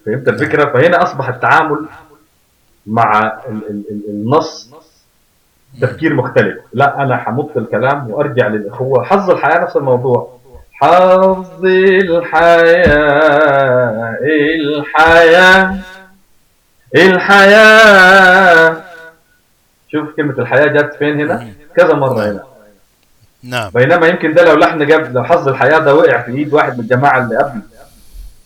[0.06, 1.86] فهمت الفكرة؟ فهنا أصبح التعامل
[2.88, 3.20] مع
[3.50, 4.72] ال- ال- ال- النص
[5.82, 6.58] تفكير مختلف.
[6.74, 9.04] لا أنا حمط الكلام وأرجع للإخوة.
[9.04, 10.40] حظ الحياة نفس الموضوع.
[10.74, 11.66] حظ
[12.86, 14.18] الحياة
[14.78, 15.78] الحياة.
[16.96, 18.82] الحياة.
[19.92, 22.44] شوف كلمة الحياة جت فين هنا؟ كذا مرة هنا.
[23.44, 23.70] نعم.
[23.70, 26.80] بينما يمكن ده لو لحن جاب لو حظ الحياة ده وقع في إيد واحد من
[26.80, 27.62] الجماعة اللي قبل.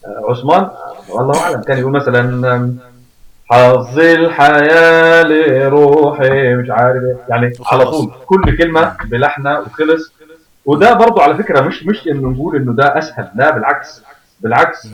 [0.06, 0.70] آه، عثمان؟
[1.10, 1.62] والله أعلم.
[1.62, 2.76] كان يقول مثلا
[3.52, 7.18] حظ الحياة لروحي مش عارف إيه.
[7.30, 10.14] يعني على طول كل كلمة بلحنه وخلص.
[10.66, 13.30] وده برضو على فكرة مش مش إنه نقول إنه ده أسهل.
[13.36, 14.02] لا بالعكس.
[14.40, 14.88] بالعكس.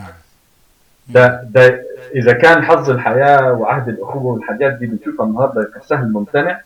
[1.14, 1.84] ده ده
[2.16, 6.62] إذا كان حظ الحياة وعهد الأخوة والحاجات دي بنشوفها النهارده كسهل ممتنع.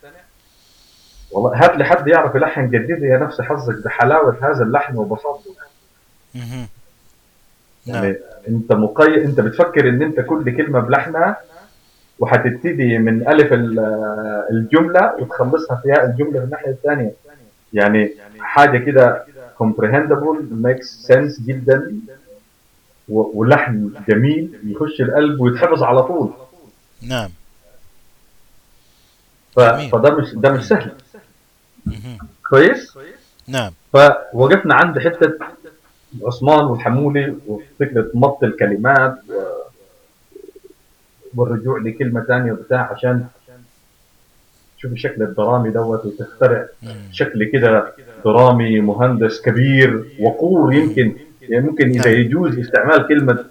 [1.32, 5.50] والله هات لي حد يعرف يلحن جديد هي نفس حظك بحلاوة هذا اللحن وبساطته
[6.34, 6.66] مهم.
[7.86, 8.04] نعم.
[8.04, 8.16] يعني
[8.48, 11.36] أنت مقيد أنت بتفكر إن أنت كل كلمة بلحنها
[12.18, 13.80] وهتبتدي من ألف ال-
[14.50, 17.12] الجملة وتخلصها في الجملة في الناحية الثانية.
[17.72, 19.24] يعني حاجة كده
[19.62, 20.36] comprehensible
[20.66, 21.92] makes sense جدا.
[23.08, 26.32] ولحن جميل يخش القلب ويتحفظ على طول
[27.02, 27.30] نعم
[29.56, 29.60] ف...
[29.60, 29.90] جميل.
[29.90, 30.90] فده مش ده مش سهل.
[32.50, 32.98] كويس
[33.48, 35.32] نعم فوقفنا عند حتة
[36.22, 39.32] عثمان والحمولي وفكرة مط الكلمات و...
[41.34, 43.26] والرجوع لكلمة ثانية وبتاع عشان
[44.78, 46.66] تشوف الشكل الدرامي دوت وتخترع.
[47.12, 47.92] شكل كده
[48.24, 51.16] درامي مهندس كبير وقور يمكن
[51.50, 52.20] يعني ممكن إذا نعم.
[52.20, 53.44] يجوز استعمال كلمة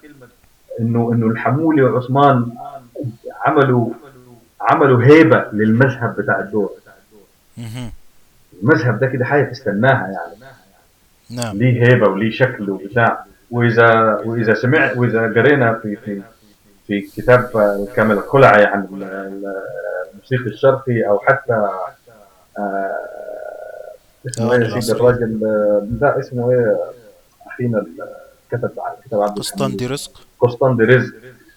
[0.79, 2.51] انه إنه الحمولي وعثمان
[3.45, 3.89] عملوا
[4.61, 6.69] عملوا هيبة للمذهب بتاع الدور.
[8.63, 10.51] المذهب ده كده حاجة تستناها يعني.
[11.41, 11.57] نعم.
[11.57, 13.25] ليه هيبة وليه شكل وبتاع.
[13.51, 16.21] واذا وإذا سمع وإذا قرينا في في
[16.87, 17.49] في كتاب
[17.95, 19.53] كامل الخلعي عن ال- ال-
[20.13, 21.69] الموسيقى الشرقي أو حتى
[22.57, 22.95] آه،
[24.27, 26.77] اسمه إيه؟ سيدي الراجل آه، ده اسمه إيه؟
[27.59, 27.87] ال-
[28.51, 28.69] كتب
[29.05, 30.11] كتب عبد قسطندي رزق.
[30.39, 31.13] قسطندي رزق.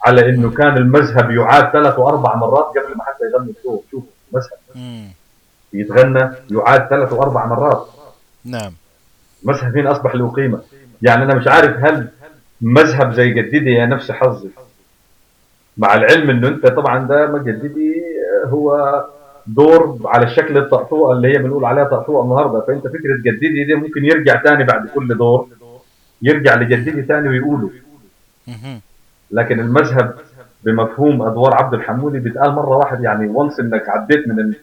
[0.07, 4.79] على إنه كان المذهب يعاد ثلاث وأربع مرات قبل ما حتى يغني الصوت شوف مذهب.
[5.73, 7.87] يتغنى يعاد ثلاث وأربع مرات.
[8.45, 8.73] نعم.
[9.45, 10.61] مذهب هنا أصبح له قيمة.
[11.03, 12.09] يعني أنا مش عارف هل
[12.61, 14.49] مذهب زي جددي يا نفس حظي.
[15.77, 18.03] مع العلم إنه أنت طبعا ده ما جددي
[18.45, 19.05] هو
[19.47, 22.61] دور على الشكل الطقطوقة اللي هي بنقول عليها طقطوقة النهارده.
[22.61, 25.49] فأنت فكرة جددي دي ممكن يرجع تاني بعد كل دور.
[26.23, 27.71] يرجع لجددي تاني ويقوله.
[29.31, 30.15] لكن المذهب
[30.65, 34.57] بمفهوم أدوار عبد الحمولي بيتقال مرة واحدة يعني وانس إنك عديت من ال-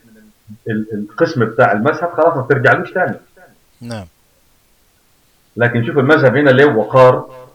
[0.69, 3.15] ال- القسم بتاع المذهب خلاص ما بترجعلوش تاني.
[3.81, 4.05] نعم.
[5.57, 7.45] لكن شوف المذهب هنا ليه وقار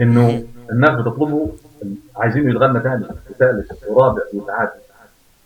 [0.00, 1.52] إنه الناس بتطلبه
[2.16, 4.68] عايزينه يتغنى ثاني وثالث ورابع وتعاد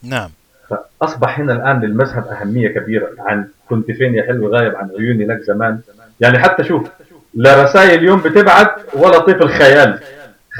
[0.02, 0.30] نعم.
[0.68, 3.08] فأصبح هنا الآن للمذهب أهمية كبيرة.
[3.18, 5.80] عن كنت فين يا حلو غايب عن عيوني لك زمان.
[6.20, 6.88] يعني حتى شوف
[7.34, 10.00] لا رسائل اليوم بتبعت ولا طيف الخيال.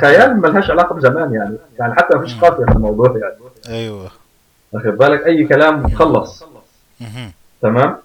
[0.01, 1.57] خيال ملهاش علاقة بزمان يعني.
[1.79, 3.35] يعني حتى ما فيش قافيه في الموضوع يعني.
[3.79, 4.11] أيوه.
[4.73, 6.45] واخد بالك؟ أي كلام خلص.
[7.63, 7.97] تمام؟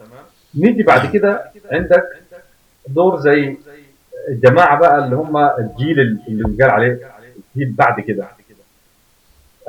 [0.56, 2.04] نيجي بعد كده عندك
[2.88, 3.58] دور زي
[4.30, 7.00] الجماعة بقى اللي هم الجيل اللي قال عليه
[7.56, 8.26] الجيل بعد كده.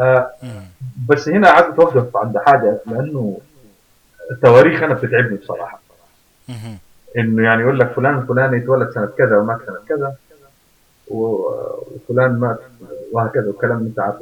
[0.01, 0.31] آه.
[1.09, 3.39] بس هنا عايز أتوقف عند حاجة لأنه
[4.31, 5.81] التواريخ أنا بتتعبني بصراحة.
[7.19, 10.15] إنه يعني يقول لك فلان الفلاني اتولد سنة كذا ومات سنة كذا
[11.09, 12.59] وفلان مات
[13.13, 14.21] وهكذا اللي أنت عارفه.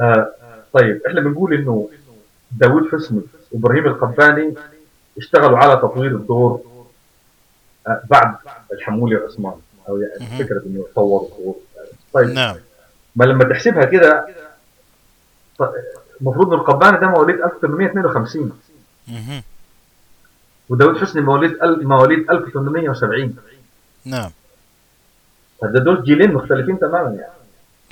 [0.00, 0.32] آه
[0.72, 1.88] طيب إحنا بنقول إنه
[2.52, 3.20] داوود حسني
[3.52, 4.54] وإبراهيم القباني
[5.18, 6.60] اشتغلوا على تطوير الدور
[7.86, 8.34] آه بعد
[8.72, 9.54] الحمولي عثمان
[9.88, 10.44] أو يعني.
[10.44, 11.54] فكرة إنه يطوروا الدور.
[12.12, 12.56] طيب نعم.
[13.16, 14.26] ما لما تحسبها كده
[16.20, 18.52] المفروض ان القباني ده مواليد 1852
[20.70, 20.78] مهم.
[20.78, 23.36] وداوود حسني مواليد ال- مواليد 1870
[24.04, 24.30] نعم.
[25.62, 27.32] فده دول جيلين مختلفين تماما يعني.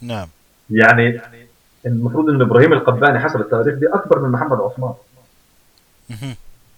[0.02, 0.28] نعم.
[0.70, 1.20] يعني
[1.86, 4.94] المفروض إن إبراهيم القباني حسب التواريخ دي أكبر من محمد عثمان.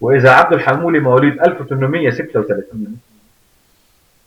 [0.01, 2.97] وإذا عبد الحمولي مواليد 1836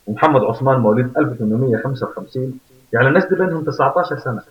[0.08, 2.60] ومحمد عثمان مواليد 1855
[2.94, 4.42] يعني الناس دي بينهم 19 سنة.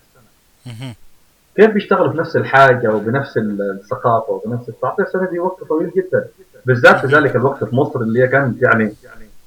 [1.56, 6.28] كيف بيشتغلوا في نفس الحاجة وبنفس الثقافة وبنفس 19 سنه دي وقت طويل جدا.
[6.66, 8.92] بالذات في ذلك الوقت في مصر اللي هي كانت يعني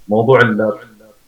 [0.08, 0.72] موضوع ال ال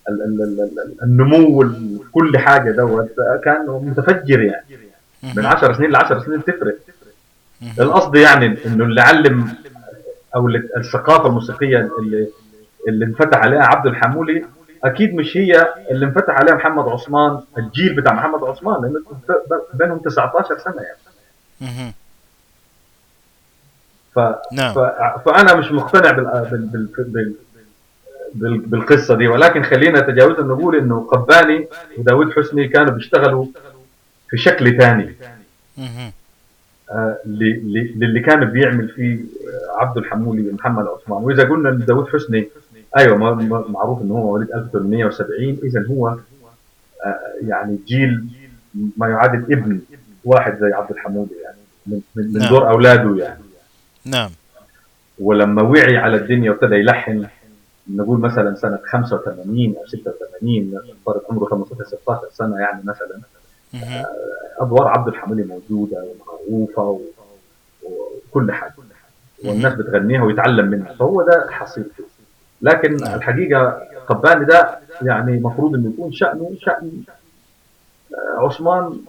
[0.09, 3.09] ال ال ال النمو وكل حاجة دوت
[3.43, 4.65] كان متفجر يعني
[5.35, 6.75] من 10 سنين ل 10 سنين تفرق.
[7.79, 9.53] القصد يعني إنه اللي علم
[10.35, 12.27] أو اللي الثقافة الموسيقية اللي
[12.87, 14.45] اللي انفتح عليها عبد الحمولي
[14.83, 19.01] أكيد مش هي اللي انفتح عليها محمد عثمان الجيل بتاع محمد عثمان لأنه
[19.73, 20.97] بينهم 19 سنة يعني.
[24.17, 24.35] ف...
[24.53, 24.73] نعم.
[24.73, 24.79] ف...
[25.25, 26.25] فأنا مش مقتنع بال...
[26.51, 26.67] بال...
[26.67, 26.87] بال...
[27.07, 27.33] بال...
[28.33, 28.57] بال...
[28.57, 29.27] بالقصة دي.
[29.27, 33.45] ولكن خلينا تجاوزا نقول إنه قباني وداود حسني كانوا بيشتغلوا
[34.29, 35.15] في شكل ثاني.
[36.91, 41.23] آه، ل- ل- للي كان بيعمل فيه آه، عبد الحمولي ومحمد عثمان.
[41.23, 42.47] وإذا قلنا إن داود حسني
[42.97, 43.17] أيوه
[43.71, 48.23] معروف إنه هو مواليد 1870 اذا هو آه، يعني جيل
[48.97, 49.79] ما يعادل ابن
[50.25, 51.57] واحد زي عبد الحمولي يعني
[51.87, 52.49] من, من من نعم.
[52.49, 53.39] دور أولاده يعني.
[54.07, 54.29] نعم.
[55.19, 57.27] ولما وعي على الدنيا وابتدى يلحن
[57.89, 63.19] نقول مثلا سنة 85 أو 86 فرض عمره 15 16 سنة يعني مثلا.
[64.59, 67.01] ادوار عبد الحمولي موجوده ومعروفه
[67.83, 68.73] وكل حاجة.
[69.45, 70.93] والناس بتغنيها ويتعلم منها.
[70.93, 72.03] فهو ده حصيلته.
[72.61, 73.15] لكن نعم.
[73.15, 76.91] الحقيقة قباني ده يعني المفروض إنه يكون شأنه شأن
[78.13, 78.99] آه، عثمان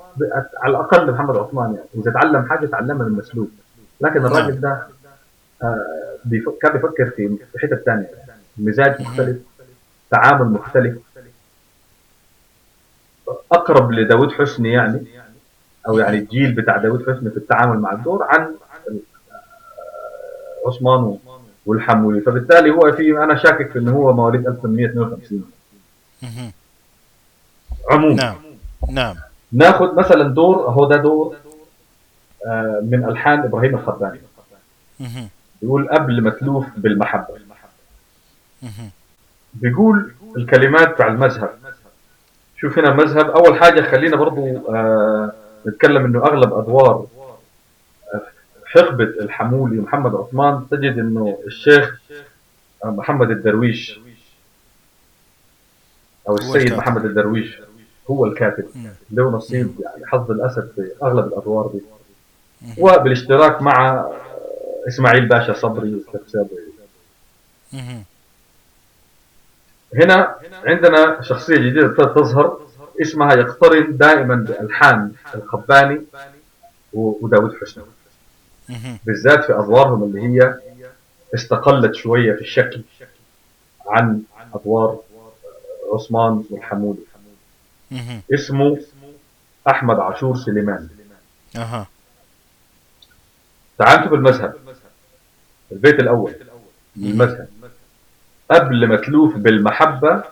[0.62, 1.86] على الأقل محمد عثمان يعني.
[1.94, 3.50] إذا تعلم حاجة تعلمها من مسلوب
[4.00, 4.86] لكن الراجل ده
[5.62, 5.84] آه،
[6.62, 8.10] كان بيفكر في حتة ثانية
[8.56, 9.36] مزاج مختلف
[10.10, 10.96] تعامل مختلف.
[13.52, 15.06] أقرب لداود حسني يعني
[15.88, 21.18] أو يعني الجيل بتاع داود حسني في التعامل مع الدور عن آه، عثمان
[21.66, 25.50] والحمولي فبالتالي هو في أنا شاكك في إنه هو مواليد 1852
[26.22, 26.52] مهم.
[27.90, 28.14] عموما.
[28.14, 28.36] نعم.
[28.90, 29.14] نعم.
[29.52, 31.36] ناخذ مثلا دور هو ده دور
[32.82, 34.20] من ألحان إبراهيم الخباني
[35.00, 35.28] مهم.
[35.62, 37.34] بيقول قبل متلوف بالمحبة.
[39.54, 41.50] بيقول الكلمات بتاع المذهب
[42.60, 45.32] شوف هنا المذهب أول حاجة خلينا برضو آه
[45.66, 47.06] نتكلم إنه أغلب أدوار
[48.14, 48.20] آه،
[48.66, 52.00] حقبة الحمولي ومحمد عثمان تجد إنه الشيخ
[52.84, 54.00] آه، محمد الدرويش
[56.28, 56.72] أو السيد.
[56.72, 57.58] محمد الدرويش
[58.10, 58.64] هو الكاتب.
[59.10, 61.80] له نصيب يعني حظ الأسد في أغلب الأدوار دي.
[62.78, 64.06] وبالاشتراك مع
[64.88, 66.04] إسماعيل باشا صبري
[67.72, 68.04] مهم.
[69.94, 72.60] هنا عندنا شخصية جديدة تظهر.
[73.02, 76.02] اسمها يقترن دائما بألحان الخباني
[76.92, 77.84] وداود حسني.
[79.06, 80.54] بالذات في أدوارهم اللي هي
[81.34, 82.82] استقلت شوية في الشكل
[83.86, 84.22] عن
[84.54, 84.98] أدوار
[85.94, 87.00] عثمان والحمودي.
[88.34, 88.78] اسمه
[89.68, 90.88] أحمد عاشور سليمان.
[91.56, 91.86] أها.
[93.78, 94.54] تعال نشوف المذهب.
[95.72, 96.34] البيت الأول.
[96.96, 97.48] المذهب.
[98.50, 100.24] قبل ما تلوف بالمحبة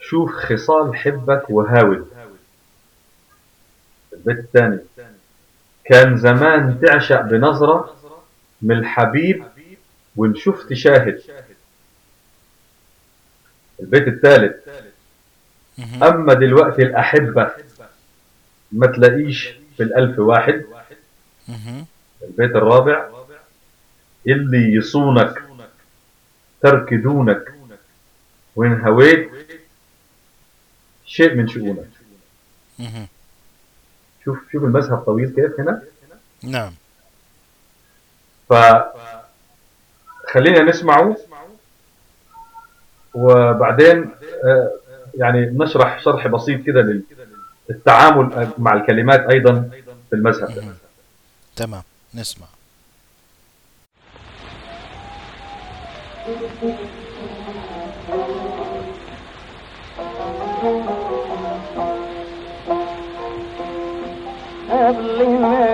[0.00, 2.08] شوف خصال حبك وهاود
[4.12, 4.78] البيت الثاني.
[5.84, 7.96] كان زمان تعشق بنظرة
[8.62, 9.44] من الحبيب
[10.16, 11.20] وإن شفت شاهد.
[13.80, 14.68] البيت الثالث.
[16.02, 17.50] أما دلوقتي الأحبة
[18.72, 20.64] ما تلاقيش في الألف واحد.
[22.28, 23.08] البيت الرابع.
[24.26, 25.42] اللي يصونك
[26.60, 27.54] ترك دونك
[28.56, 29.30] وإن هويت
[31.04, 31.88] شيء من شؤونك.
[34.24, 35.82] شوف شوف المذهب طويل كيف هنا.
[36.42, 36.72] نعم.
[40.24, 41.16] فخلينا نسمعه
[43.14, 44.10] وبعدين
[44.44, 44.72] آه،
[45.14, 47.02] يعني نشرح شرح بسيط كده
[47.70, 49.70] للتعامل مع الكلمات أيضا
[50.10, 50.74] في المذهب.
[51.56, 51.82] تمام.
[52.14, 52.46] نسمع
[64.70, 65.73] قبل ما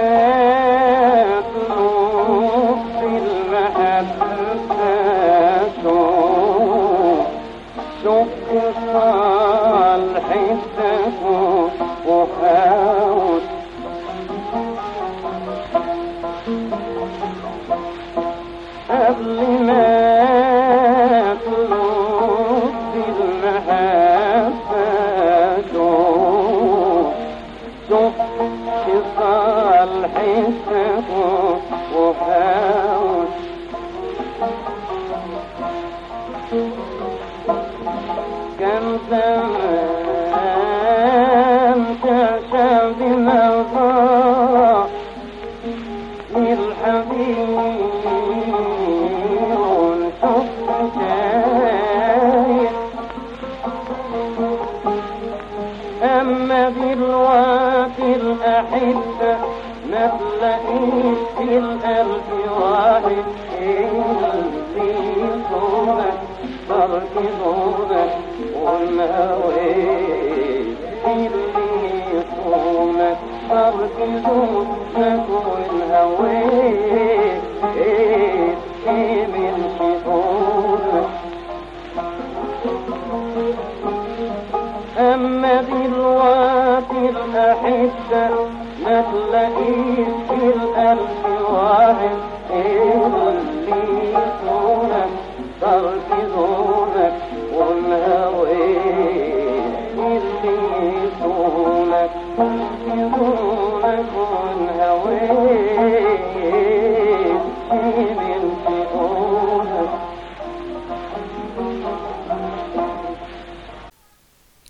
[58.15, 59.37] الأحبة
[60.19, 62.28] تلاقيش في القلب
[62.61, 63.24] واحد
[65.51, 66.19] صورك
[66.69, 67.15] ترك
[67.45, 68.30] دونك
[68.65, 70.77] والهويت
[71.07, 73.19] اللي صونك
[73.51, 73.97] ترك
[74.27, 77.43] دونك والهويت
[79.35, 81.09] من شدونك
[84.99, 88.25] أما دلوقتي الأحبة
[88.85, 91.23] ما تلاقيش في القلب
[91.53, 92.17] واحد
[92.51, 93.81] اللي
[94.11, 95.11] يصونك
[95.61, 96.20] تركزونك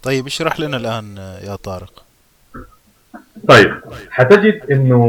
[0.02, 2.04] طيب اشرح لنا الآن يا طارق.
[3.48, 3.80] طيب
[4.10, 5.02] حتجد إنه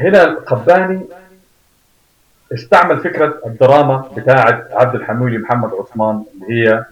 [0.00, 1.00] هنا القباني
[2.54, 6.84] استعمل فكرة الدراما بتاعة عبد الحمولي محمد عثمان اللي هي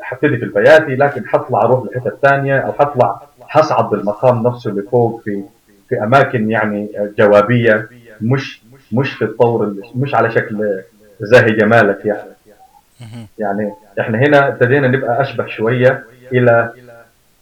[0.00, 5.42] حبتدي في البياتي لكن حطلع أروح لحتة ثانية أو حطلع حصعد بالمقام نفسه لفوق في
[5.88, 6.88] في أماكن يعني
[7.18, 7.88] جوابية
[8.20, 10.82] مش مش في الطور اللي- مش على شكل
[11.20, 12.30] زاهي جمالك يعني.
[13.38, 16.72] يعني إحنا هنا ابتدينا نبقى أشبه شوية إلى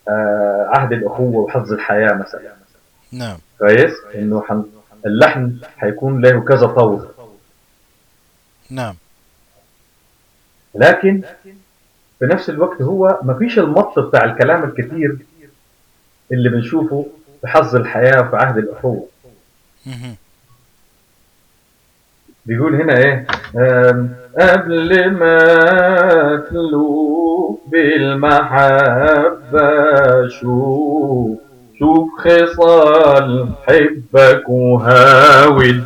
[0.09, 2.41] آه، عهد الأخوة وحظ الحياة مثلا.
[3.13, 3.37] نعم.
[3.59, 4.65] كويس؟ إنه حن
[5.07, 7.09] اللحن حيكون له كذا طور.
[8.71, 8.95] نعم.
[10.79, 11.23] لكن
[12.19, 15.17] في نفس الوقت هو ما فيش المط بتاع الكلام الكثير
[16.33, 17.07] اللي بنشوفه
[17.41, 19.07] في حظ الحياة وفي عهد الأخوة
[19.87, 20.17] مهم.
[22.47, 23.27] بيقول هنا إيه
[24.39, 28.69] قبل ما تلوب بالمحبة
[30.29, 31.39] شوف
[31.79, 35.85] شوف خصال حبك وهاود.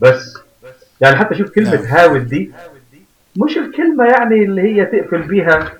[0.00, 0.38] بس
[1.00, 1.84] يعني حتى شوف كلمة نعم.
[1.84, 2.52] هاود دي
[3.36, 5.72] مش الكلمة يعني اللي هي تقفل بيها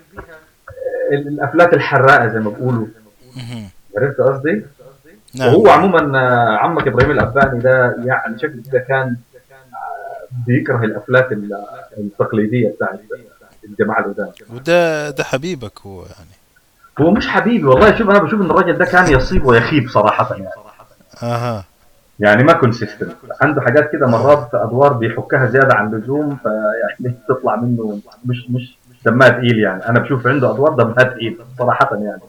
[1.11, 2.87] ال- الأفلات الحراقة زي ما بيقولوا.
[3.97, 4.65] عرفت قصدي؟
[5.35, 5.47] نعم.
[5.53, 11.65] وهو عموما آه، عمك إبراهيم الأباني ده يعني شكله كده كان آه، بيكره الأفلات ال-
[11.97, 12.99] التقليدية بتاعت
[13.63, 16.29] الجماعة القدام وده ده حبيبك هو يعني.
[16.99, 17.95] هو مش حبيبي والله.
[17.97, 20.47] شوف أنا بشوف إن الراجل ده كان يصيب ويخيب صراحة يعني.
[21.23, 21.63] أها.
[22.19, 23.11] يعني ما كونسيستنت
[23.41, 28.77] عنده حاجات كده مرات في أدوار بيحكها زيادة عن اللزوم فيعني تطلع منه مش مش
[29.05, 29.89] دمها تقيل يعني.
[29.89, 32.21] أنا بشوف عنده أدوار دمها تقيل صراحة يعني.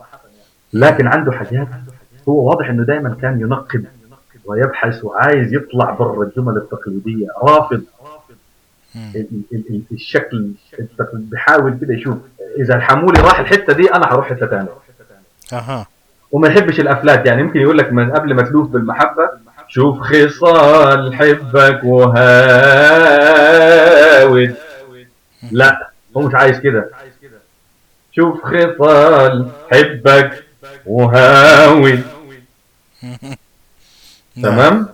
[0.73, 1.67] لكن عنده حاجات
[2.29, 3.85] هو واضح إنه دائما كان ينقب
[4.45, 7.27] ويبحث وعايز يطلع بره الجمل التقليدية.
[7.43, 7.81] رافض
[9.91, 11.29] الشكل التقليدي.
[11.31, 12.17] بيحاول كده يشوف.
[12.59, 14.69] إذا الحمولي راح الحتة دي أنا هروح حتة ثانية
[15.53, 15.85] أها.
[16.31, 17.41] وما يحبش الأفلات يعني.
[17.41, 19.29] يمكن يقول لك من قبل ما تلوف بالمحبة
[19.69, 21.83] شوف خصال حبك
[23.19, 24.55] وهاود
[25.51, 26.89] لا هو مش عايز كده
[28.15, 30.43] شوف خصال حبك
[30.85, 32.03] وهاود.
[34.35, 34.43] نعم.
[34.43, 34.87] تمام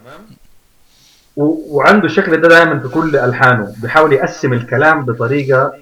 [1.37, 5.73] وعنده الشكل ده دائما في كل ألحانه بيحاول يقسم الكلام بطريقة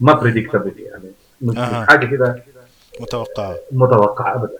[0.00, 1.04] ما بريدكتبل يعني
[1.42, 1.86] مش.
[1.88, 2.42] حاجة كده
[3.00, 4.58] متوقعة متوقعة ابدا.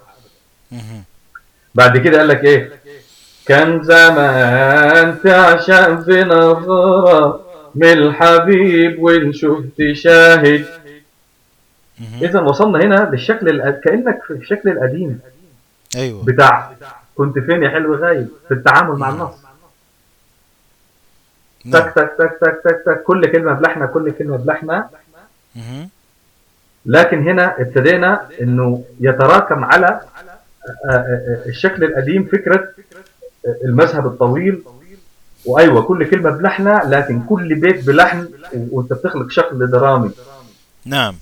[1.74, 2.72] بعد كده قال لك إيه
[3.48, 7.40] كان زمان تعشق في نظرة
[7.74, 10.64] من الحبيب وإن شفت شاهد.
[12.22, 15.20] اذا وصلنا هنا للشكل الأ- كأنك في الشكل القديم.
[15.96, 16.24] أيوه.
[16.24, 16.72] بتاع
[17.14, 19.34] كنت فين يا حلو غايب؟ في التعامل مع النص.
[21.64, 21.82] نعم.
[21.82, 23.02] تك تك تك تك تك تك.
[23.02, 24.88] كل كلمة بلحنة كل كلمة بلحنة.
[25.56, 25.88] مهم.
[26.86, 30.00] لكن هنا ابتدينا إنه يتراكم على
[31.46, 32.68] الشكل القديم فكرة
[33.64, 34.62] المذهب الطويل.
[35.46, 38.28] وأيوة كل كلمة بلحنه لكن كل بيت بلحن
[38.70, 40.10] وأنت بتخلق شكل درامي.
[40.86, 41.14] نعم.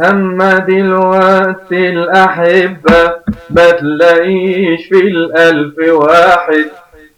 [0.00, 3.12] أما دلوقتي الأحبة
[3.50, 6.64] ما تلاقيش في الألف واحد.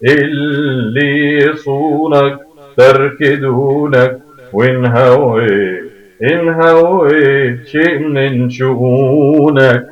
[0.05, 2.39] اللي يصونك
[2.77, 4.19] ترك دونك
[4.53, 5.91] وإن هويت
[6.23, 9.87] إن هويت شيء من شؤونك.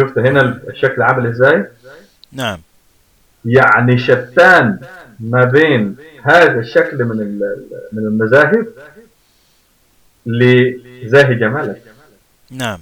[0.00, 1.64] شفت هنا الشكل عامل إزاي؟
[2.32, 2.60] نعم.
[3.44, 4.80] يعني شتان
[5.20, 7.38] ما بين هذا الشكل من
[7.92, 8.66] من المذاهب
[10.26, 11.82] لزاهي جمالك
[12.50, 12.80] نعم.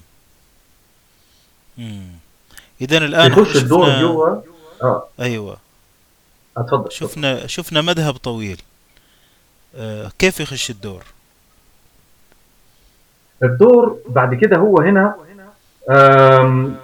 [2.80, 4.40] اذا الآن يخش الدور جوا.
[4.82, 5.08] آه.
[5.20, 5.56] أيوه.
[6.56, 6.92] اتفضل.
[6.92, 8.62] شفنا شفنا مذهب طويل.
[9.76, 11.04] آه كيف يخش الدور؟
[13.42, 15.14] الدور بعد كده هو هنا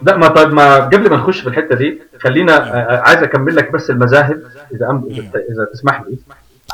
[0.02, 3.56] لا ما طيب ما قبل ما نخش في الحتة دي خلينا آه، آه، عايز أكمل
[3.56, 4.42] لك بس المذاهب
[4.74, 6.18] إذا أم إذا إذا تسمح لي.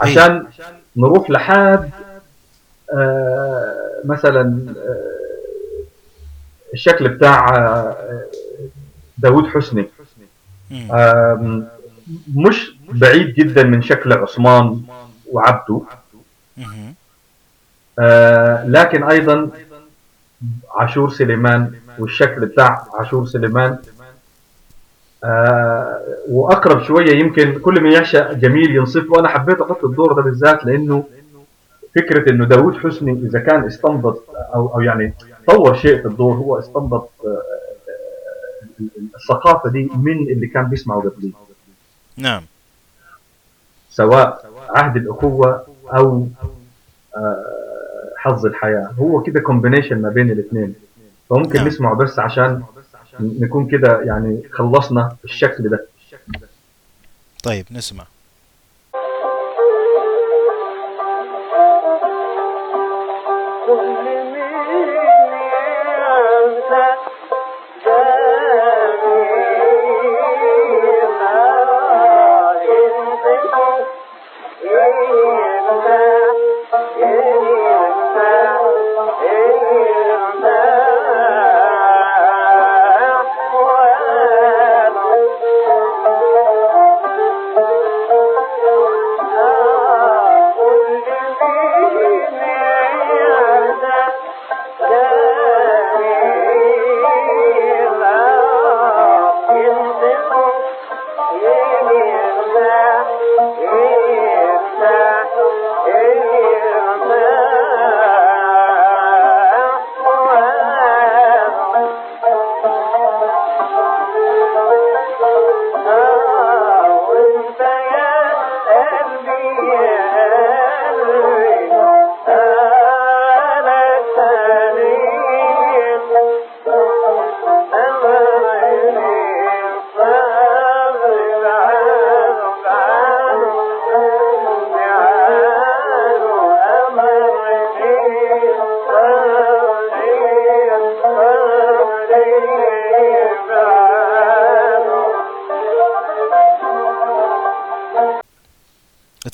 [0.02, 0.46] عشان
[0.96, 1.90] نروح لحد
[2.92, 3.74] آه،
[4.04, 4.40] مثلا
[4.76, 5.82] آه،
[6.74, 7.96] الشكل بتاع آه،
[9.18, 9.88] داوود حسني.
[12.34, 14.82] مش بعيد جدا من شكل عثمان
[15.32, 15.80] وعبده.
[18.64, 19.50] لكن أيضا
[20.74, 21.72] عاشور سليمان.
[21.98, 23.78] والشكل بتاع عاشور سليمان.
[25.24, 30.64] آه، وأقرب شوية يمكن كل من يعشق جميل ينصف وأنا حبيت أحط الدور ده بالذات
[30.64, 31.04] لأنه
[31.96, 34.22] فكرة إنه داوود حسني إذا كان استنبط
[34.54, 35.14] أو أو يعني
[35.48, 37.42] طور شيء في الدور هو استنبط آه،
[39.14, 41.32] الثقافة دي من اللي كان بيسمعوا قبليه
[42.16, 42.42] نعم.
[43.90, 45.66] سواء عهد الأخوة
[45.96, 46.28] أو
[47.16, 47.44] آه،
[48.16, 48.90] حظ الحياة.
[48.98, 50.74] هو كده كومبينيشن ما بين الاثنين.
[51.30, 51.66] فممكن نعم.
[51.66, 52.62] نسمعه بس عشان
[53.20, 55.86] نكون كده يعني خلصنا الشكل ده
[57.42, 58.06] طيب نسمع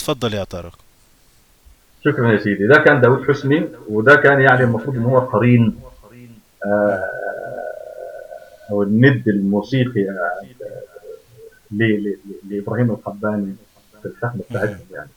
[0.02, 0.78] اتفضل يا طارق.
[2.04, 2.66] شكرا يا سيدي.
[2.66, 5.80] ده كان داود حسني وده كان يعني المفروض إن هو قرين.
[6.66, 7.08] آه،
[8.70, 10.46] أو الند الموسيقي آه،
[12.50, 13.54] لإبراهيم القباني
[14.02, 15.08] في الفهم بتاعتهم يعني.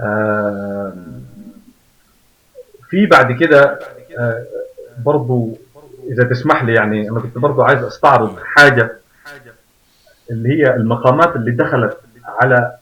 [0.00, 1.22] آم،
[2.90, 3.78] في بعد كده
[4.18, 4.46] آه،
[4.98, 5.58] برضو
[6.08, 8.92] إذا تسمح لي يعني أنا كنت برضو عايز أستعرض حاجة
[10.30, 12.76] اللي هي المقامات اللي دخلت على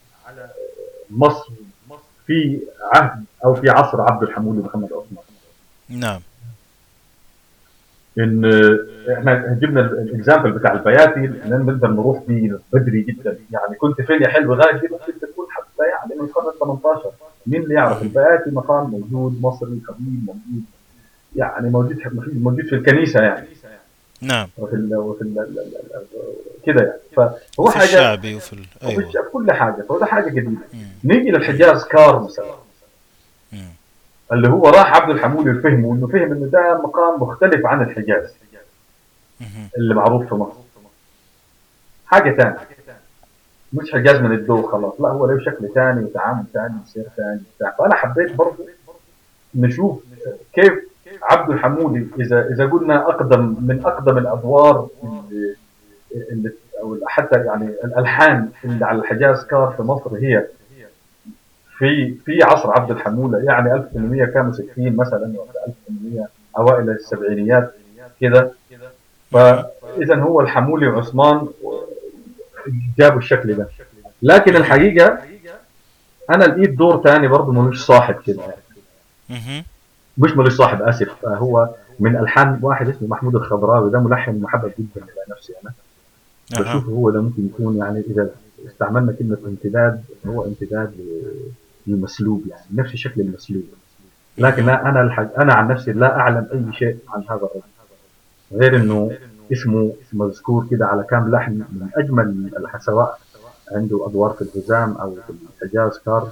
[1.10, 1.52] مصر
[2.26, 2.60] في
[2.94, 5.24] عهد أو في عصر عبد الحمود محمد عثمان.
[5.88, 6.20] نعم.
[8.18, 8.44] إن
[9.12, 13.38] إحنا جبنا الاكزامبل بتاع البياتي لأن نقدر نروح فيه بدري جدا.
[13.50, 17.10] يعني كنت فين يا حلو غاية دي ممكن تكون حتى يعني من القرن ال 18
[17.46, 20.64] مين اللي يعرف البياتي؟ مقام موجود مصري قديم موجود.
[21.36, 21.98] يعني موجود
[22.32, 23.46] موجود في الكنيسة يعني.
[24.22, 24.48] نعم.
[24.58, 25.46] وفي ال وفي ال
[26.66, 27.00] كده يعني.
[27.16, 28.64] فهو في حاجة الشعبي وفي ال...
[28.84, 30.60] وفي كل حاجة فده حاجة جديدة.
[31.04, 32.54] نيجي للحجاز كار مثلا.
[34.32, 38.34] اللي هو راح عبد الحمولي وفهمه إنه فهم انه ده مقام مختلف عن الحجاز.
[39.78, 40.60] اللي معروف في مصر.
[42.06, 42.58] حاجة ثانية
[43.72, 45.00] مش حجاز من الدو خلاص.
[45.00, 47.42] لا هو له شكل ثاني وتعامل ثاني وسير ثاني
[47.78, 48.66] فأنا حبيت برضه
[49.54, 50.02] نشوف
[50.52, 50.89] كيف
[51.22, 55.54] عبد الحمولي إذا إذا قلنا أقدم من أقدم الأدوار اللي,
[56.32, 60.46] اللي أو حتى يعني الألحان اللي على الحجاز كار في مصر هي
[61.78, 66.28] في في عصر عبد الحموله يعني 1860 مثلا ولا 1800
[66.58, 67.74] أوائل السبعينيات
[68.20, 68.52] كده.
[69.30, 71.48] فاذا هو الحمولي وعثمان
[72.98, 73.68] جابوا الشكل ده.
[74.22, 75.18] لكن الحقيقة
[76.30, 78.42] أنا لقيت دور ثاني برضه ملوش صاحب كده.
[80.20, 81.68] مش ملوش صاحب آسف هو
[82.00, 85.72] من ألحان واحد اسمه محمود الخضراوي ده ملحن محبب جدا إلى نفسي أنا.
[86.54, 86.62] أها.
[86.76, 88.30] بشوف هو ده ممكن يكون يعني إذا
[88.66, 90.92] استعملنا كلمة امتداد هو امتداد
[91.86, 93.62] للمسلوب يعني نفس شكل المسلوب.
[94.38, 97.60] لكن لا أنا الحج أنا عن نفسي لا أعلم أي شيء عن هذا الرجل.
[98.52, 99.10] غير إنه
[99.52, 103.18] اسمه مذكور كده على كام لحن من أجمل سواء
[103.72, 105.32] عنده أدوار في الهزام أو في
[105.64, 106.28] الحجاز كار.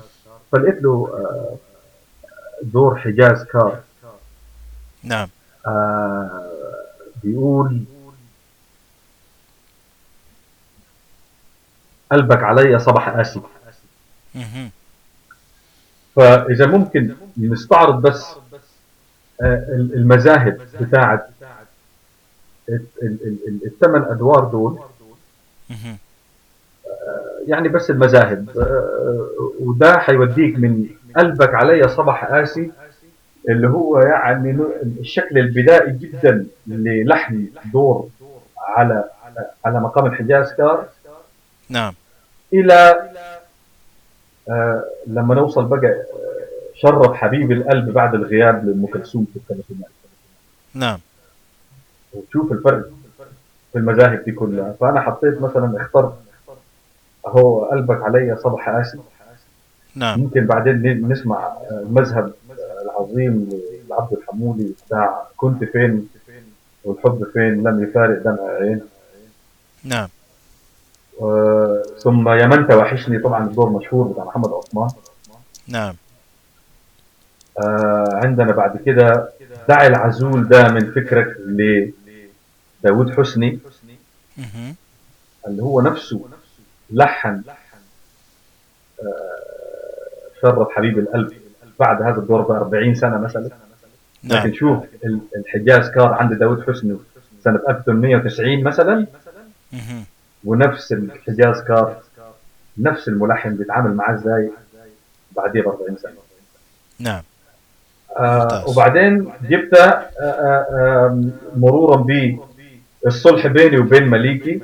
[0.53, 1.57] فلقيت له آه،
[2.63, 3.81] دور حجاز كار.
[5.05, 5.29] نعم.
[5.67, 6.51] آه،
[7.25, 7.85] بيقول
[12.13, 13.41] قلبك علي صبح قاسي
[14.35, 14.71] مهم.
[16.17, 18.27] فإذا ممكن نستعرض بس
[19.43, 20.61] آه، المذاهب
[22.69, 24.79] ال- الثمان أدوار دول.
[25.71, 25.99] مهم.
[27.47, 28.51] يعني بس المذاهب.
[28.59, 29.29] آه،
[29.61, 32.71] وده حيوديك من قلبك علي صبح قاسي
[33.49, 34.59] اللي هو يعني
[35.01, 38.09] الشكل البدائي جدا للحن دور
[38.59, 39.05] على
[39.65, 40.87] على مقام الحجاز كار.
[41.69, 41.95] نعم.
[42.53, 43.09] إلى
[44.49, 46.05] آه لما نوصل بقى آه،
[46.75, 49.91] شرف حبيب القلب بعد الغياب لأم كلثوم في الثلاثينات
[50.75, 50.99] نعم.
[52.13, 52.89] وتشوف الفرق
[53.73, 54.75] في المذاهب دي كلها.
[54.81, 56.15] فأنا حطيت مثلا اخترت
[57.27, 58.99] أهو قلبك علي صبح قاسي.
[59.99, 60.21] نعم.
[60.21, 63.49] ممكن بعدين نسمع آه، المذهب آه، العظيم
[63.91, 66.09] لعبد الحمولي بتاع كنت فين
[66.85, 68.81] والحب فين لم يفارق دمع عين.
[69.85, 70.09] نعم.
[71.23, 74.89] آه، ثم يا من توحشني طبعا الدور مشهور بتاع محمد عثمان.
[75.69, 75.95] نعم.
[77.59, 79.29] آه، عندنا بعد كده
[79.69, 81.37] دع العزول ده من فكرك
[82.85, 83.59] لداود حسني.
[85.47, 86.29] اللي هو نفسه
[86.91, 87.43] لحن
[90.43, 91.33] شرف حبيب القلب
[91.81, 93.49] بعد هذا الدور ب 40 سنة مثلا
[94.23, 96.97] نعم لكن شوف ال- الحجاز كار عند داود حسني
[97.45, 99.07] سنة 1890 مثلا.
[100.45, 101.97] ونفس الحجاز كار
[102.79, 104.51] نفس الملحن بيتعامل معاه إزاي
[105.37, 106.13] بعديه ب 40 سنة
[107.01, 107.23] نعم
[108.17, 108.69] آه.
[108.69, 109.83] وبعدين جبت آه
[110.21, 111.25] آه آه
[111.57, 112.07] مرورا
[113.05, 114.61] بالصلح بيني وبين مليكي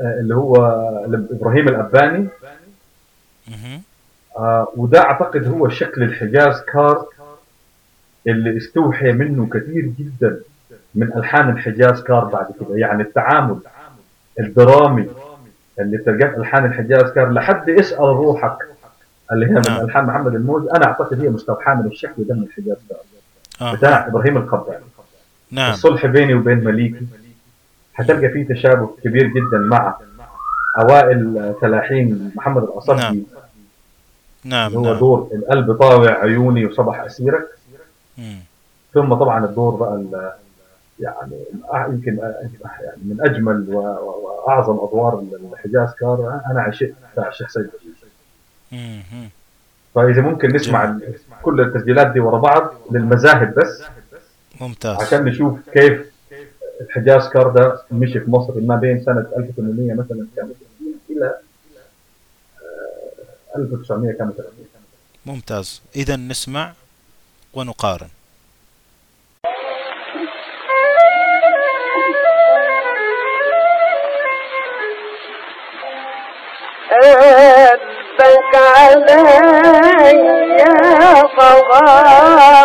[0.00, 0.56] آه اللي هو
[1.30, 2.28] إبراهيم الأباني.
[4.38, 7.06] آه وده أعتقد هو شكل الحجاز كار
[8.26, 10.40] اللي استوحي منه كثير جدا
[10.94, 12.76] من ألحان الحجاز كار بعد كده.
[12.78, 13.58] يعني التعامل
[14.40, 15.08] الدرامي
[15.80, 18.56] اللي بتلقاه في ألحان الحجاز كار لحد اسأل روحك
[19.32, 19.84] اللي هي من نعم.
[19.84, 20.68] ألحان محمد الموز.
[20.68, 22.98] أنا أعتقد هي مستوحاة من الشكل ده من الحجاز كار.
[23.68, 23.74] آه.
[23.74, 24.84] بتاع إبراهيم القباني
[25.50, 25.70] نعم.
[25.72, 27.06] الصلح بيني وبين مليكي.
[27.94, 29.96] هتلقى فيه تشابه كبير جدا مع
[30.78, 33.22] أوائل تلاحين محمد القصبجي نعم.
[34.44, 34.98] نعم هو نعم.
[34.98, 37.48] دور القلب طاوع عيوني وصبح أسيرك.
[38.18, 38.38] مم.
[38.94, 40.04] ثم طبعا الدور بقى
[41.00, 41.32] يعني
[41.88, 42.16] يمكن
[42.62, 46.40] يعني من أجمل وأعظم أدوار الحجاز كار.
[46.50, 47.70] أنا عشقت بتاع الشيخ سيد.
[49.94, 53.82] فإذا ممكن نسمع ال- كل التسجيلات دي ورا بعض للمذاهب بس.
[54.60, 54.96] ممتاز.
[55.02, 56.09] عشان نشوف كيف
[56.80, 60.50] الحجاز كار ده مشي في مصر ما بين سنة 1800 مثلا كان
[61.10, 61.34] إلى
[63.56, 64.46] آه، 1900 كان مثلا
[65.26, 65.82] ممتاز.
[65.96, 66.72] إذا نسمع
[67.54, 68.08] ونقارن.
[78.20, 79.20] قلبك علي
[81.38, 82.64] صباح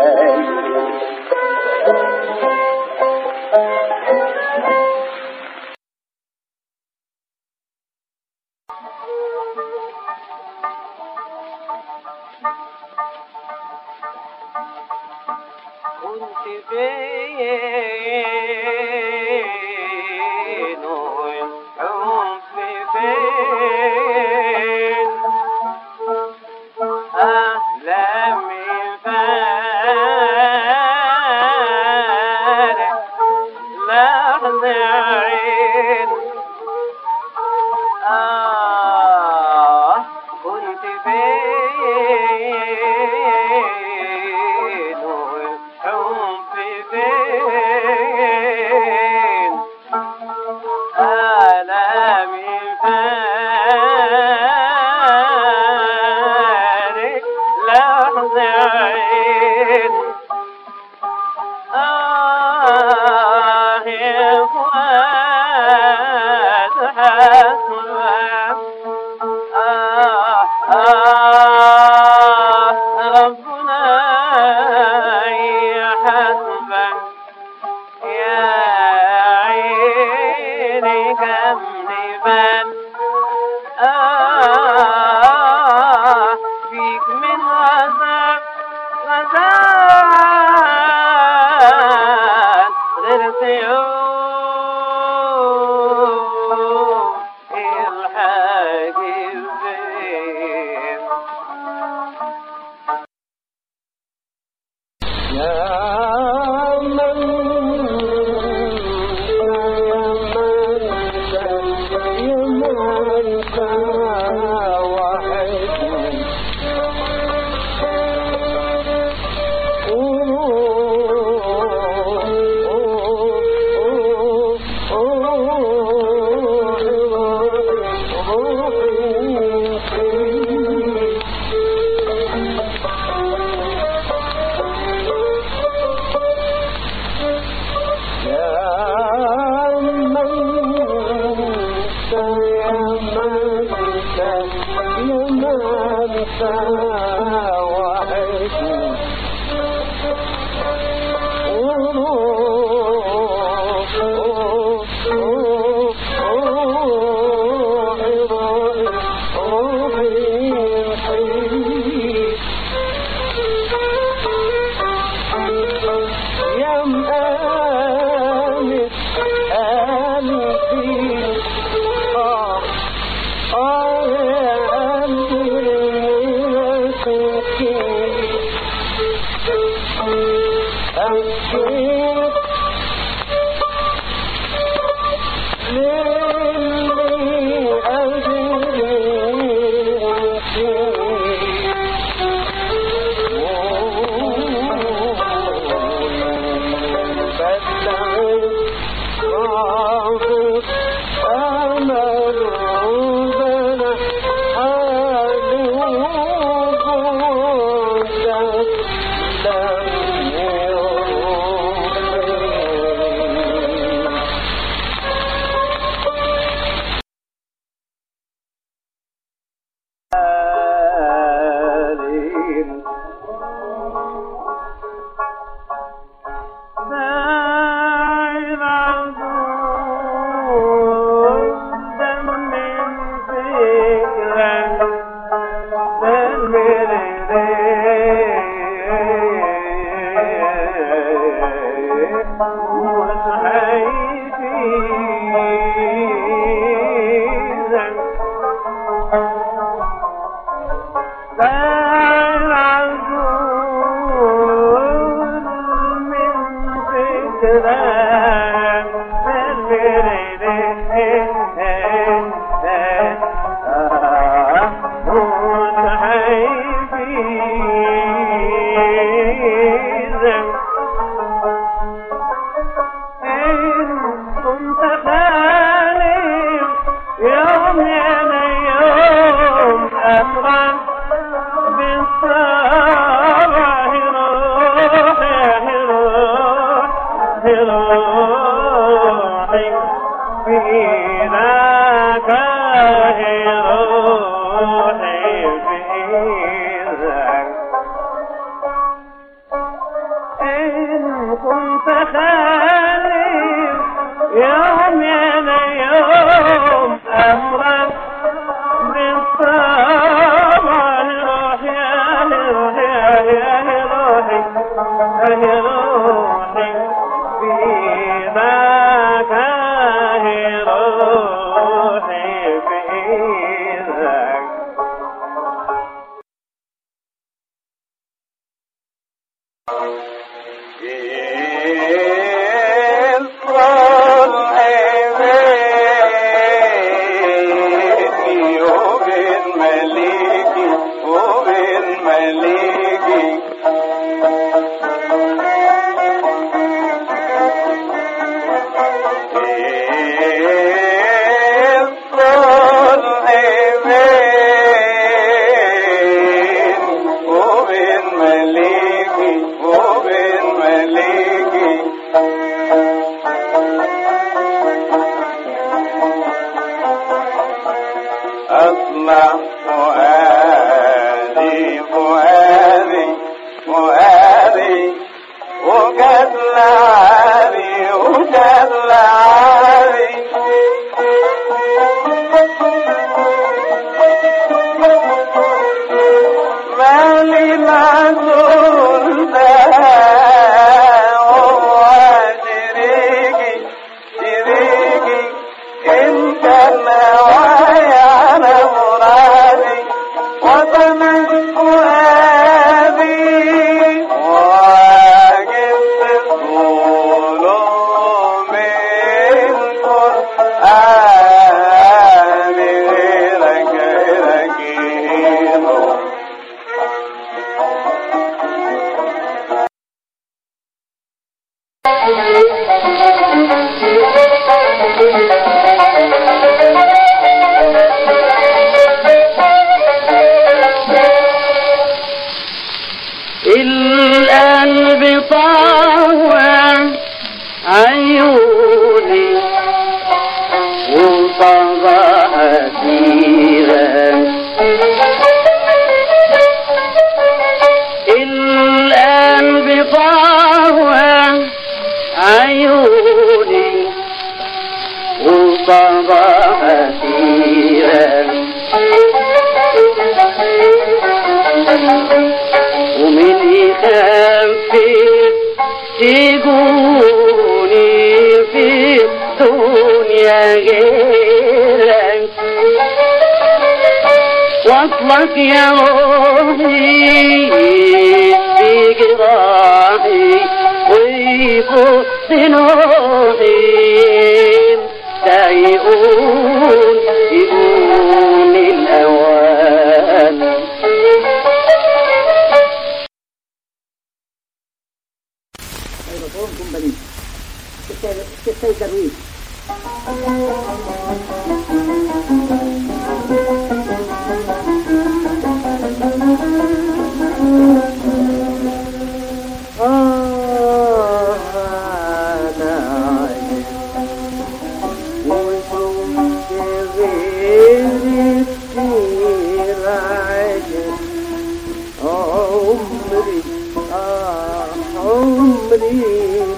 [525.71, 526.03] عمري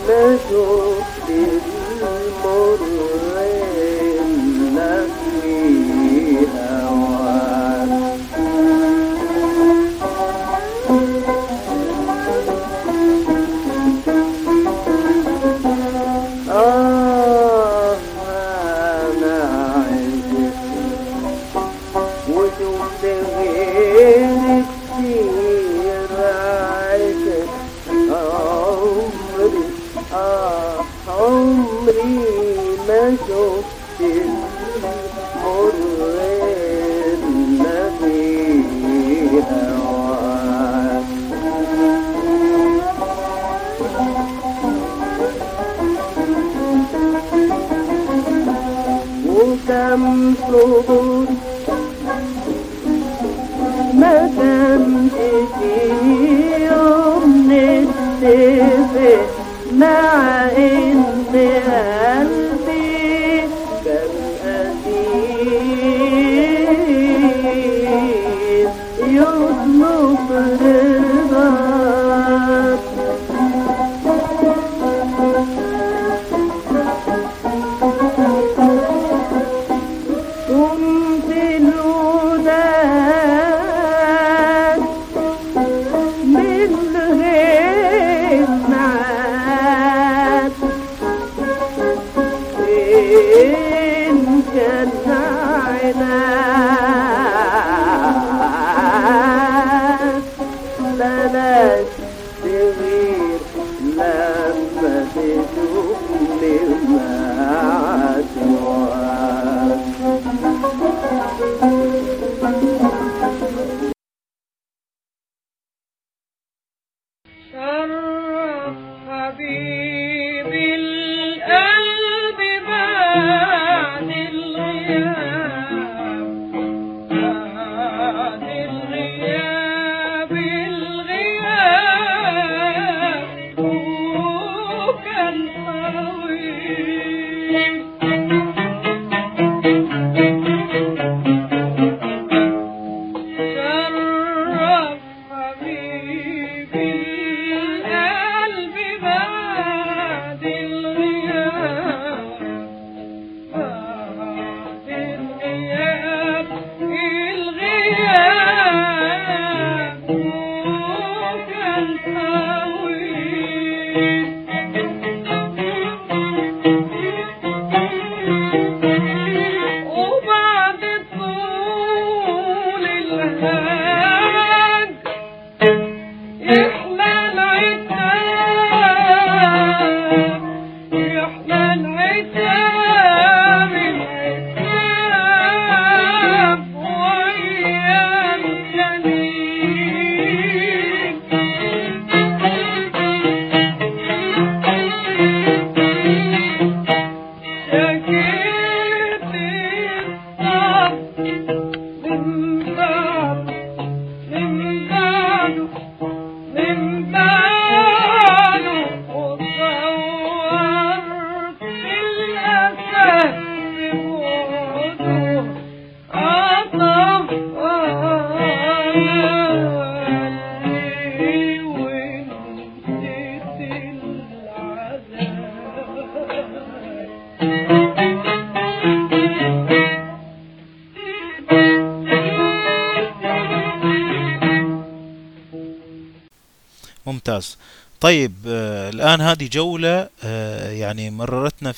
[0.08, 1.83] ما شفت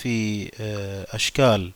[0.05, 1.71] في آه، أشكال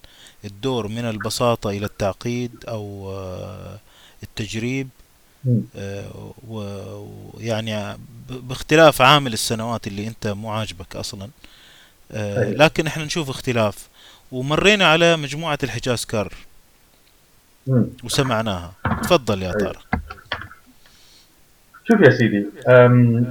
[0.46, 3.80] الدور من البساطة إلى التعقيد أو آه،
[4.24, 4.90] التجريب.
[5.76, 7.98] آه، ويعني
[8.30, 11.30] باختلاف عامل السنوات اللي أنت مو عاجبك أصلا
[12.14, 12.50] أيوة.
[12.50, 13.88] لكن إحنا نشوف اختلاف
[14.32, 16.34] ومرينا على مجموعة الحجاز كار.
[18.04, 18.74] وسمعناها
[19.04, 19.60] تفضل يا أيوة.
[19.60, 19.86] طارق
[21.88, 22.46] شوف يا سيدي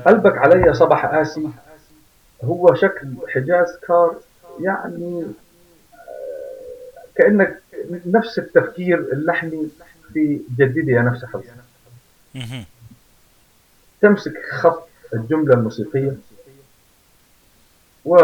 [0.07, 1.49] قلبك علي صبح قاسي
[2.45, 4.15] هو شكل حجاز كار
[4.61, 5.23] يعني
[5.95, 7.59] آه، كأنك
[8.07, 9.69] نفس التفكير اللحني
[10.13, 11.45] في جددي يا نفس حظي.
[14.01, 16.17] تمسك خط الجملة الموسيقية
[18.05, 18.17] و...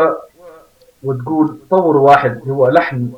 [1.02, 3.12] وتقول طور واحد هو لحن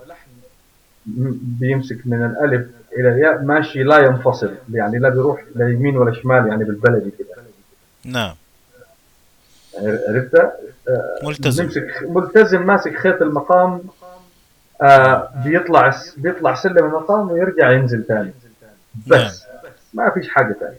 [1.61, 2.67] بيمسك من الألف
[2.99, 7.29] إلى الياء ماشي لا ينفصل يعني لا بيروح لا يمين ولا شمال يعني بالبلدي كده
[8.05, 8.35] نعم
[10.09, 10.53] عرفت؟
[11.23, 11.65] ملتزم.
[11.65, 13.81] نمسك ملتزم ماسك خيط المقام
[14.83, 18.33] آه بيطلع بيطلع سلم المقام ويرجع ينزل ثاني
[19.07, 19.45] بس
[19.95, 20.77] ما فيش حاجة ثانية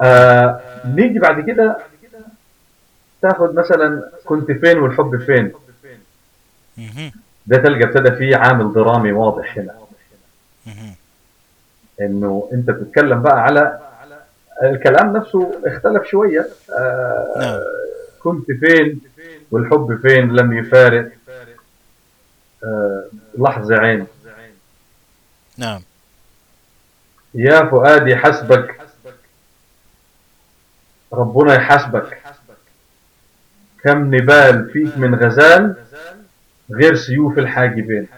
[0.00, 1.76] آه نيجي بعد كده
[3.22, 5.52] تاخذ مثلا كنت فين والحب فين.
[7.46, 9.74] ده تلقى ابتدى فيه عامل درامي واضح هنا.
[12.00, 13.78] إنه أنت بتتكلم بقى على
[14.62, 16.48] الكلام نفسه اختلف شوية.
[16.78, 17.60] آه نعم.
[18.22, 19.00] كنت فين
[19.50, 21.10] والحب فين لم يفارق.
[22.64, 23.04] آه
[23.38, 24.06] لحظة عين.
[25.58, 25.80] نعم.
[27.34, 28.80] يا فؤادي حسبك.
[31.12, 32.18] ربنا يحاسبك.
[33.82, 35.76] كم نبال فيك من غزال
[36.70, 38.08] غير سيوف الحاجبين.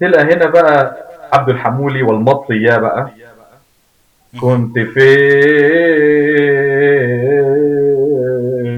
[0.00, 0.96] تلقى هنا بقى
[1.32, 3.10] عبد الحمولي والمطي يا بقى.
[4.40, 4.78] كنت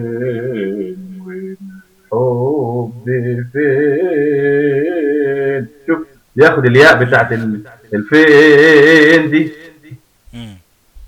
[0.07, 0.97] فين
[2.12, 3.05] والحب
[3.53, 5.99] فين شوف
[6.37, 7.61] ياخد الياء بتاعت ال-
[7.95, 9.53] الفين دي.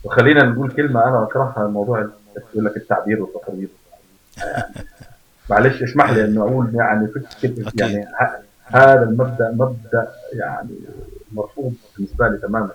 [0.05, 2.09] وخلينا نقول كلمة أنا أكرهها موضوع
[2.53, 3.69] يقول لك التعبير والتقرير.
[5.51, 7.73] معلش اسمح لي إنه أقول يعني فكرة.
[7.75, 8.07] يعني
[8.65, 10.71] هذا المبدأ مبدأ يعني
[11.33, 12.71] مرفوض بالنسبة لي تماما.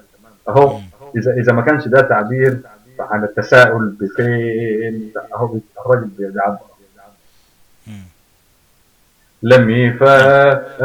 [0.50, 0.80] أهو.
[1.16, 1.22] مم.
[1.22, 2.58] إذا إذا ما كانش ده تعبير
[3.00, 6.10] عن التساؤل بفين أهو الراجل
[7.88, 7.94] مم.
[9.44, 10.78] لم يفارق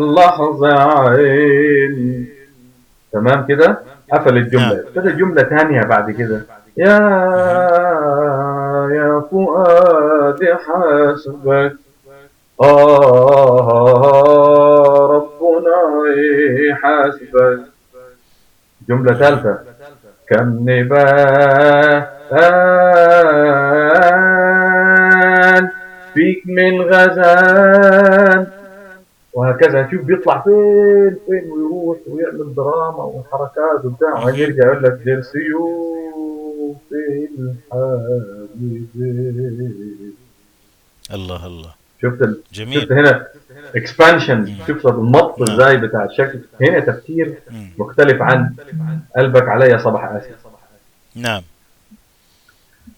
[0.00, 0.78] لحظة
[1.08, 2.28] عين
[3.12, 3.78] تمام كده
[4.12, 4.84] قفل الجملة نعم.
[4.96, 6.42] ابتدى جملة ثانية بعد كده
[6.76, 6.98] يا
[8.92, 11.76] يا فؤاد حسبك
[12.62, 12.66] آه
[15.40, 15.78] ربنا
[16.70, 17.60] يحاسبك
[18.88, 19.54] جملة ثالثة.
[20.28, 22.06] كم نبال
[26.14, 28.46] فيك من غزال.
[29.32, 34.22] وهكذا شوف بيطلع فين فين ويروح ويعمل دراما وحركات وبتاع.
[34.22, 36.76] وبعدين يرجع يقول لك دير سيوف
[38.52, 40.14] الحبيبين
[41.14, 41.74] الله الله.
[42.02, 42.40] شفت ال...
[42.52, 43.26] شفت جميل هنا
[43.76, 45.50] expansion شفت المط نعم.
[45.50, 47.70] إزاي بتاع الشكل هنا تفكير مم.
[47.78, 48.54] مختلف عن
[49.16, 50.46] قلبك عليه صبح أسيرك
[51.14, 51.42] نعم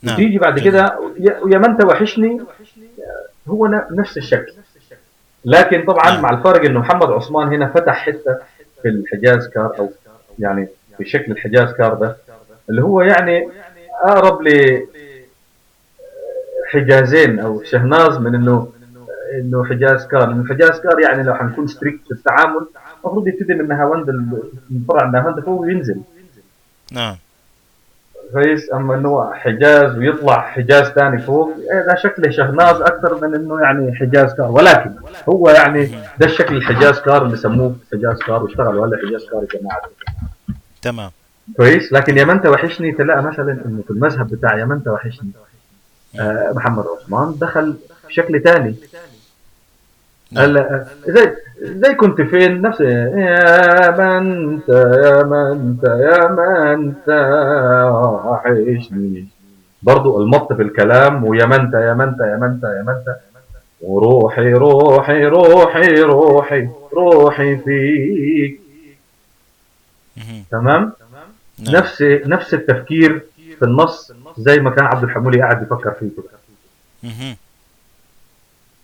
[0.03, 0.59] نعم تيجي بعد.
[0.59, 2.41] كده يا يا ما انت وحشني
[3.49, 4.53] هو نفس الشكل
[5.45, 6.23] لكن طبعا نعم.
[6.23, 8.39] مع الفرق إنه محمد عثمان هنا فتح حتة
[8.83, 9.93] في الحجاز كار أو
[10.39, 10.69] يعني
[10.99, 12.17] في شكل الحجاز كار ده
[12.71, 13.49] اللي هو يعني
[14.05, 14.81] أقرب ل
[16.73, 18.73] حجازين أو شهناز من إنه
[19.35, 20.29] إنه حجاز كار.
[20.29, 22.67] لأنه حجاز كار يعني لو حنكون strict في التعامل
[23.05, 26.01] المفروض يبتدي من نهاوند ال- من فرع نهاوند فوق وينزل
[26.93, 27.17] نعم.
[28.33, 33.61] كويس؟ أما إنه حجاز ويطلع حجاز ثاني فوق إيه ده شكله شهناز أكثر من إنه
[33.61, 34.51] يعني حجاز كار.
[34.51, 34.91] ولكن
[35.29, 35.87] هو يعني
[36.21, 39.81] ده الشكل الحجاز كار اللي سموه حجاز كار واشتغلوا هلا حجاز كار يا جماعة.
[40.83, 41.11] تمام.
[41.57, 44.89] كويس؟ لكن يا من انت وحشني تلاقى مثلا إنه في المذهب بتاع يا من انت
[44.89, 45.31] وحشني
[46.21, 47.77] آه، محمد عثمان دخل
[48.09, 48.75] بشكل ثاني
[50.37, 51.33] هلا زي
[51.63, 57.09] زي كنت فين؟ نفس يا من انت يا من انت يا من انت
[58.25, 59.27] وحشني.
[59.83, 62.89] برضو المط في الكلام ويا من انت يا من انت يا من انت يا من
[62.93, 63.17] انت
[63.81, 68.61] وروحي روحي روحي روحي روحي فيك.
[70.51, 70.93] تمام؟
[71.59, 71.77] نعم.
[71.77, 73.23] نفس نفس التفكير
[73.59, 76.39] في النص زي ما كان عبد الحمولي قاعد يفكر فيه كده.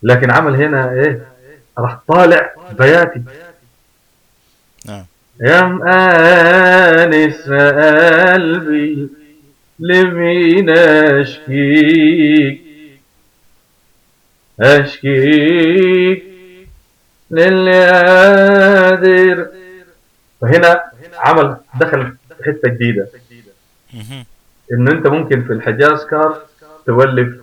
[0.03, 1.34] لكن عمل هنا إيه؟
[1.79, 3.23] راح طالع بياتي.
[4.87, 5.05] نعم.
[5.41, 9.09] يا مآنس قلبي
[9.79, 12.61] لمين أشكيك؟
[14.61, 16.25] أشكيك
[17.31, 19.49] للي قادر.
[20.41, 20.83] فهنا
[21.17, 23.09] عمل دخل حتة جديدة.
[23.95, 24.25] مهم.
[24.73, 26.43] إن أنت ممكن في الحجاز كار
[26.87, 27.37] تولف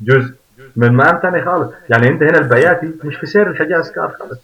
[0.00, 0.34] جزء.
[0.76, 1.72] من مقام ثاني خالص.
[1.90, 4.38] يعني انت هنا البياتي مش في سير الحجاز كار خالص.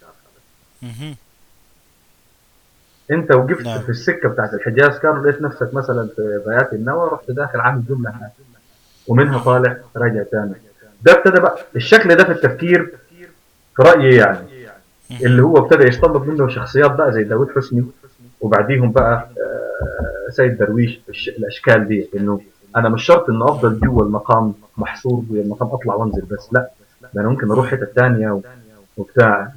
[3.10, 3.78] انت وقفت نعم.
[3.78, 8.10] في السكة بتاعت الحجاز كار لقيت نفسك مثلا في بيات النوى رحت داخل عامل جمله
[8.10, 8.32] هناك.
[9.08, 10.52] ومنها طالع راجع تاني.
[11.02, 12.92] ده ابتدى بقى الشكل ده في التفكير
[13.76, 14.46] في رأيي يعني.
[15.22, 17.86] اللي هو ابتدى يستنبط منه شخصيات بقى زي داوود حسني
[18.40, 21.00] وبعديهم بقى آه، سيد درويش
[21.38, 22.40] الأشكال دي إنه
[22.76, 26.68] أنا مش شرط إنه أفضل جوا المقام محصور جوا المقام أطلع وأنزل بس لا.
[27.14, 28.40] ده أنا ممكن أروح حتة ثانية
[28.96, 29.52] وبتاع.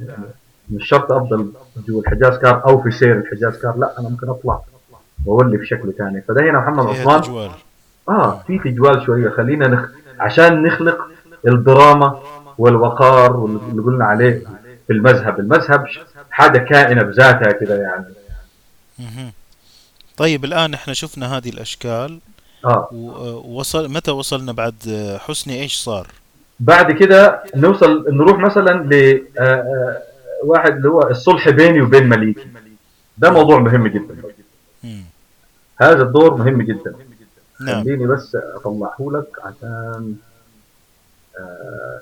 [0.71, 1.51] مش شرط أفضل
[1.87, 4.61] جوا الحجاز كار أو في سير الحجاز كار لا أنا ممكن أطلع
[5.25, 7.49] واولي بشكل ثاني فده هنا محمد عثمان
[8.09, 9.29] آه في تجوال شوية.
[9.29, 9.89] خلينا نخ...
[10.19, 10.97] عشان نخلق
[11.47, 12.19] الدراما
[12.57, 14.43] والوقار واللي قلنا عليه
[14.87, 15.39] في المذهب.
[15.39, 15.85] المذهب
[16.31, 18.05] حاجة كائنة بذاتها كده يعني.
[20.17, 22.19] طيب الآن إحنا شفنا هذه الأشكال.
[22.65, 22.89] آه.
[22.91, 24.75] ووصل متى وصلنا بعد
[25.19, 26.07] حسني؟ إيش صار؟
[26.59, 30.01] بعد كده نوصل نروح مثلا ل آه، آه،
[30.43, 32.47] واحد اللي هو الصلح بيني وبين مليكي
[33.17, 34.17] ده موضوع مهم جدا.
[34.83, 35.03] مم.
[35.81, 36.95] هذا الدور مهم جدا.
[37.61, 37.83] نعم.
[37.83, 40.15] خليني بس أطلعه لك عشان
[41.39, 42.01] آه،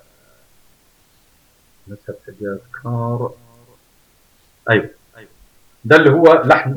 [2.27, 3.31] حجاز كار؟
[4.69, 4.89] أيوه.
[5.85, 6.75] ده اللي هو لحن.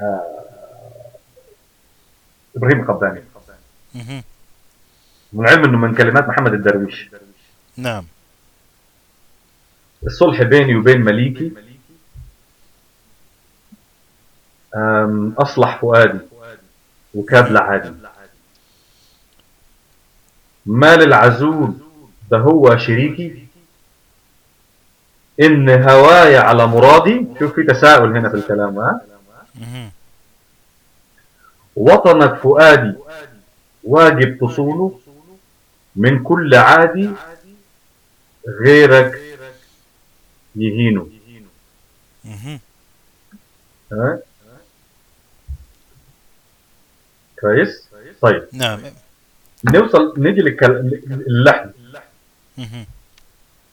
[0.00, 0.45] آه،
[2.56, 3.22] إبراهيم القباني.
[3.94, 4.22] مهم.
[5.32, 7.10] من علم إنه من كلمات محمد الدرويش.
[7.76, 8.04] نعم.
[10.06, 11.52] الصلح بيني وبين مليكي.
[14.76, 16.18] آم، أصلح فؤادي
[17.14, 17.92] وكابل عادي
[20.66, 21.74] مال العزول
[22.30, 23.46] ده هو شريكي.
[25.42, 27.26] إن هواي على مرادي.
[27.38, 29.00] شوف في تساؤل هنا في الكلام ها؟
[31.76, 32.94] وطنك فؤادي
[33.84, 35.00] واجب تصونه
[35.96, 37.10] من كل عادي
[38.60, 39.20] غيرك
[40.56, 41.08] يهينه.
[43.92, 44.18] ها؟
[47.40, 47.88] كويس؟
[48.20, 48.44] طيب.
[48.52, 48.80] نعم.
[49.64, 50.40] نوصل نيجي
[51.26, 51.70] للحن.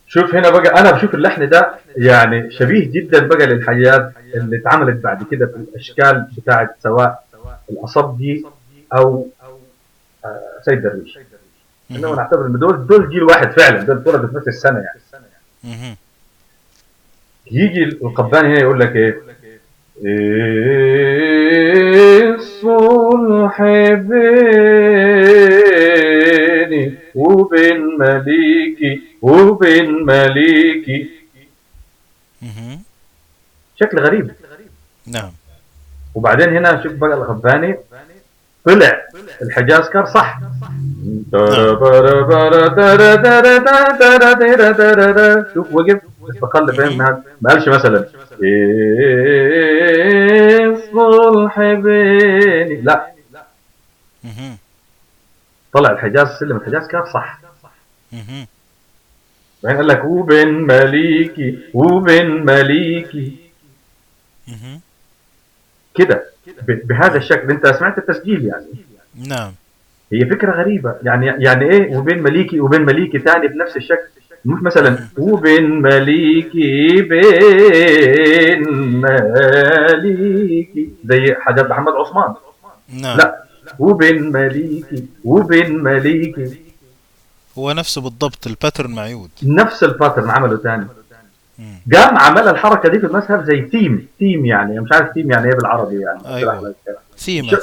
[0.06, 5.22] شوف هنا بقى أنا بشوف اللحن ده يعني شبيه جدا بقى للحيات اللي اتعملت بعد
[5.30, 7.24] كده في الأشكال بتاعت سواء
[7.70, 8.44] الاصبجي
[8.94, 9.28] أو
[10.24, 11.18] آه، سيد درويش
[11.90, 12.16] إنما.
[12.16, 15.00] نعتبر إن دول دول جيل واحد فعلا دول اتولدوا في نفس السنة يعني.
[17.50, 19.20] يجي القباني هنا يقول لك إيه
[21.34, 23.62] إيه الصلح
[25.64, 31.10] بيني وبين مليكي وبين مليكي.
[33.80, 34.30] شكل غريب
[35.06, 35.32] نعم
[36.14, 37.78] وبعدين هنا شوف بقى الغباني.
[38.64, 39.02] طلع.
[39.42, 40.40] الحجاز كار صح.
[45.54, 46.00] شوف وقف.
[46.30, 48.08] استقل فين ما قالش مثلا.
[50.72, 52.80] الصلح بيني.
[52.82, 53.06] لا.
[55.72, 56.56] طلع الحجاز سلم.
[56.56, 57.40] الحجاز كار صح.
[59.62, 63.36] بعدين قال لك وبين مليكي وبين مليكي.
[65.94, 66.24] كده
[66.68, 67.50] بهذا الشكل.
[67.50, 68.66] انت سمعت التسجيل يعني؟
[69.28, 69.52] نعم.
[70.12, 70.94] هي فكرة غريبة.
[71.02, 74.08] يعني يعني إيه؟ وبين مليكي وبين مليكي ثاني بنفس الشكل.
[74.44, 78.68] مش مثلا وبين مليكي بين
[79.00, 80.90] مليكي.
[81.04, 82.34] زي حاجات محمد عثمان.
[82.88, 83.18] نعم.
[83.18, 83.44] لا.
[83.78, 86.58] وبين مليكي وبين مليكي.
[87.58, 90.86] هو نفسه بالضبط ال pattern معيود نفس ال pattern عمله ثاني.
[91.94, 94.08] قام عمل الحركة دي في المذهب زي theme.
[94.18, 96.34] theme يعني مش عارف تيم يعني إيه بالعربي يعني.
[96.36, 96.74] أيوة.
[97.18, 97.56] ثيمة شو-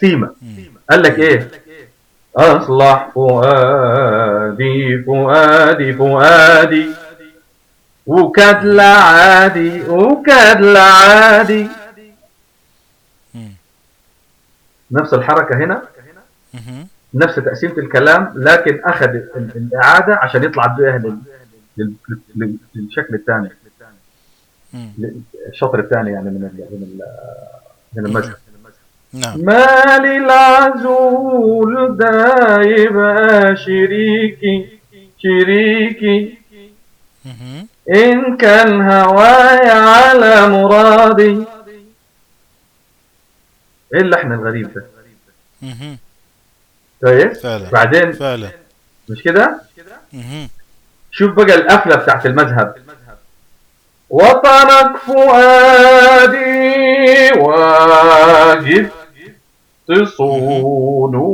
[0.00, 0.64] ثيمة مم.
[0.90, 1.48] قال لك إيه؟
[2.36, 6.86] أصلح فؤادي فؤادي فؤادي.
[8.06, 11.66] وكاد لا عادي وكاد لا عادي.
[13.34, 13.52] مم.
[14.90, 15.82] نفس الحركة هنا.
[17.14, 20.96] نفس تقسيمة الكلام لكن أخذ ال- الإعادة عشان يطلع بيها
[21.76, 23.50] للشكل الثاني.
[25.48, 27.00] الشطر الثاني يعني من ال من ال
[27.96, 28.36] من المذهب
[29.12, 29.40] نعم.
[29.44, 34.78] ما للعزول ده يبقى شريكي
[35.18, 36.38] شريكي.
[37.94, 41.44] إن كان هواي على مرادي
[43.94, 44.84] إيه اللحن الغريب ده.
[47.00, 47.70] كويس فعلا.
[47.70, 48.50] بعدين؟ فعلا.
[49.08, 49.60] مش كده؟
[50.12, 50.48] مهم.
[51.12, 52.74] شوف بقى القفلة بتاعت المذهب.
[54.10, 56.42] وطنك فؤادي
[57.38, 58.88] واجب.
[59.88, 61.26] تصونه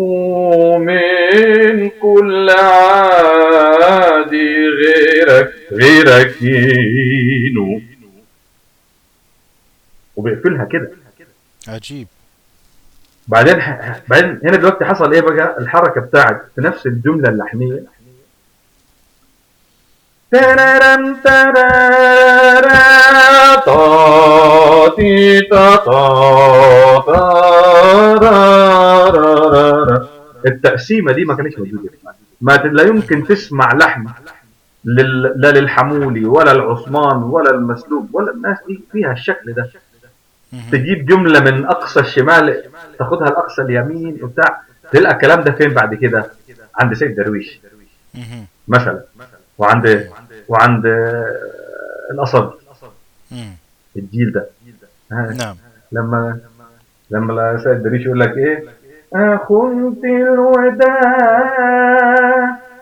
[0.78, 3.86] من كل عادي
[4.84, 7.80] غيرك غيرك ينو
[10.16, 10.90] وبيقفلها كده.
[11.68, 12.06] عجيب.
[13.28, 13.62] بعدين
[14.08, 17.82] بعدين هنا دلوقتي حصل إيه بقى؟ الحركة بتاعت في نفس الجملة اللحنية.
[20.32, 22.76] ترارم ترارا
[23.66, 26.98] طا تي تا تارارارارا.
[30.46, 31.90] التقسيمة دي ما كانتش موجودة
[32.40, 34.06] ما لا يمكن تسمع لحن
[34.84, 35.22] لل...
[35.36, 39.70] لا للحمولي ولا العثمان ولا المسلوب ولا الناس دي فيها الشكل ده.
[40.72, 42.62] تجيب جملة من أقصى الشمال
[42.98, 44.60] تاخدها لأقصى اليمين وبتاع
[44.92, 46.30] تلقى الكلام ده فين بعد كده
[46.80, 47.60] عند سيد درويش.
[48.68, 49.02] مثلا
[49.58, 50.10] وعند
[50.48, 50.86] وعند
[53.30, 53.52] مم.
[53.96, 54.46] الجيل ده.
[55.10, 55.56] نعم.
[55.92, 56.38] لما
[57.10, 58.64] لما سيد درويش يقول لك إيه؟
[59.14, 61.48] أخنت الوداع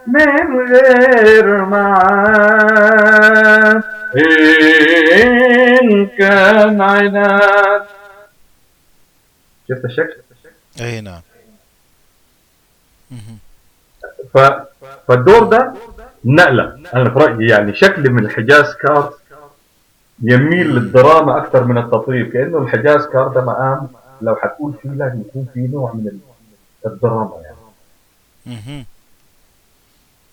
[0.06, 3.82] من غير معاد.
[5.22, 7.82] إن كان عناد.
[9.68, 10.16] شفت الشكل؟
[10.80, 11.20] اي نعم.
[14.34, 14.38] ف...
[15.08, 15.72] فالدور ده
[16.26, 19.12] نقلة أنا في رأيي يعني شكل من الحجاز كار
[20.22, 23.88] يميل للدراما أكثر من التطريب كأنه الحجاز كار ده مقام
[24.22, 26.18] لو حتقول فيه لازم يكون فيه نوع من ال-
[26.92, 27.56] الدراما يعني
[28.46, 28.84] مهم.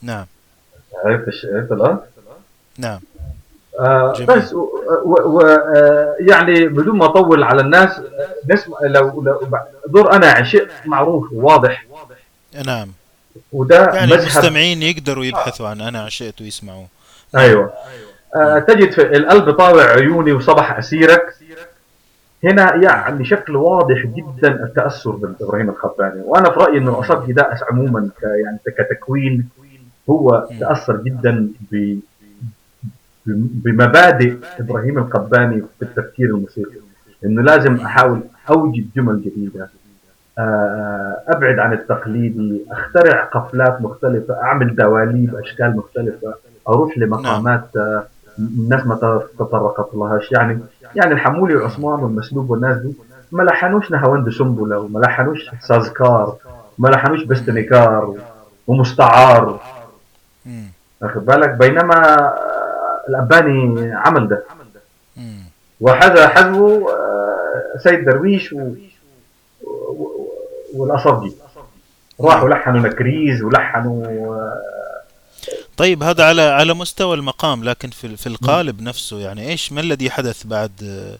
[0.01, 0.25] نعم
[1.05, 1.25] عرفت.
[1.53, 1.97] عرفت الآن؟
[2.77, 2.99] نعم
[3.79, 4.27] آه جميل.
[4.27, 4.59] بس و...
[5.05, 5.13] و...
[5.25, 5.41] و...
[5.41, 8.01] آه يعني بدون ما أطول على الناس
[8.49, 9.41] نسمع لو لو
[9.87, 11.85] دور أنا عشق معروف وواضح
[12.65, 12.87] نعم
[13.51, 16.87] وده يعني مذهب المستمعين يقدروا يبحثوا عن أنا عشقت ويسمعوه
[17.35, 17.73] أيوه.
[18.35, 21.33] آه تجد في القلب طاوع عيوني وصبح أسيرك.
[22.43, 28.09] هنا يعني شكل واضح جدا التأثر بابراهيم الخباني وأنا في رأيي إنه الاصابجي ده عموما
[28.23, 29.49] يعني كتكوين
[30.09, 31.99] هو تأثر جدا ب
[33.25, 36.75] بمبادئ إبراهيم القباني في التفكير الموسيقي.
[37.25, 39.69] إنه لازم أحاول أوجد جمل جديدة.
[40.37, 46.33] أبعد عن التقليدي أخترع قفلات مختلفة أعمل دواليب أشكال مختلفة
[46.69, 48.03] أروح لمقامات آه،
[48.39, 48.95] الناس ما
[49.39, 50.31] تطرقت لهاش.
[50.31, 50.59] يعني
[50.95, 52.95] يعني الحمولي وعثمان والمسلوب والناس دي
[53.31, 56.35] ما لحنوش نهاوند سنبلة وما لحنوش سازكار
[56.77, 58.15] ما لحنوش بستنيكار
[58.67, 59.59] ومستعار.
[61.01, 62.33] واخد بالك؟ بينما آه،
[63.09, 64.43] الأباني عمل ده.
[65.81, 68.69] وحذا حذو آه، سيد درويش و...
[70.73, 70.81] و...
[70.81, 71.33] والاصابجي
[72.21, 74.73] راحوا لحنوا نكريز ولحنوا آه،
[75.77, 80.09] طيب هذا على على مستوى المقام لكن في في القالب نفسه يعني إيش ما الذي
[80.09, 81.17] حدث بعد آه،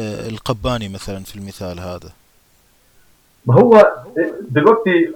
[0.00, 2.10] آه، القباني مثلا في المثال هذا؟
[3.46, 3.92] ما هو
[4.40, 5.14] دلوقتي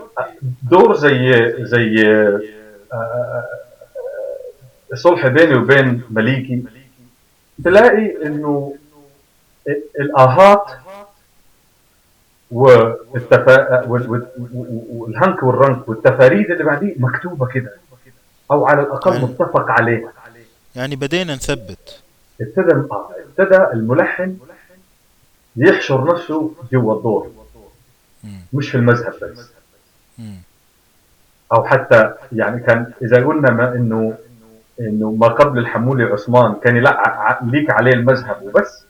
[0.71, 2.07] دور زي زي
[2.93, 3.45] آه،
[4.93, 6.63] الصلح بيني وبين مليكي
[7.65, 8.75] تلاقي إنه
[10.01, 10.67] الآهات
[12.51, 13.85] والتفا...
[13.89, 14.27] وال- وال-
[14.91, 17.73] والهنك والرنك والتفاريد اللي بعديه مكتوبة كده.
[18.51, 20.13] أو على الأقل يعني- متفق عليها
[20.77, 22.03] يعني بدينا نثبت.
[22.41, 22.73] ابتدى
[23.39, 24.37] ابتدى الملحن
[25.57, 27.31] يحشر نفسه جوا الدور.
[28.53, 29.51] مش في المذهب بس.
[31.53, 34.15] أو حتى يعني كان إذا قلنا ما انه
[34.81, 38.86] إنه ما قبل الحمولي عثمان كان ع- ليك عليه المذهب وبس.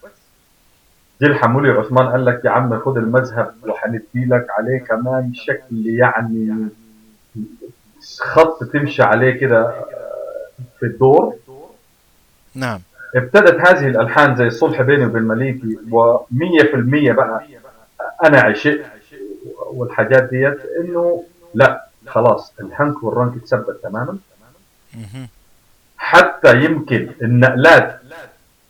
[1.22, 6.68] جه الحمولي عثمان قال لك يا عم خد المذهب وحندي لك عليه كمان شكل يعني
[8.20, 9.74] خط تمشي عليه كده
[10.80, 11.34] في الدور.
[12.54, 12.80] نعم.
[13.16, 17.44] ابتدت هذه الألحان زي الصلح بيني وبين مليكي و100% بقى
[18.24, 18.80] أنا عشق
[19.66, 21.24] والحاجات ديت إنه
[21.54, 24.18] لا خلاص الهنك والرنك اتثبت تماما.
[25.98, 28.00] حتى يمكن النقلات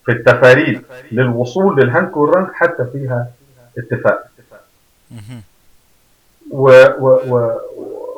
[0.07, 3.27] في التفاريد للوصول للهنك والرنك حتى فيها
[3.79, 4.27] اتفاق.
[6.51, 7.61] و و و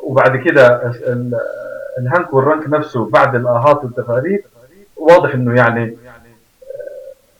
[0.03, 0.67] وبعد كده
[1.07, 1.39] ال-
[1.99, 4.41] الهنك والرنك نفسه بعد الأهات والتفاريد
[4.95, 5.97] واضح إنه يعني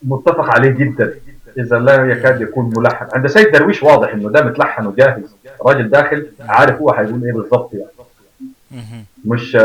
[0.02, 1.14] متفق عليه جدا
[1.58, 5.36] إذا لا يكاد يكون ملحن عند سيد درويش واضح إنه ده متلحن وجاهز
[5.66, 7.90] راجل داخل عارف هو هيقول إيه بالضبط يعني.
[9.24, 9.56] مش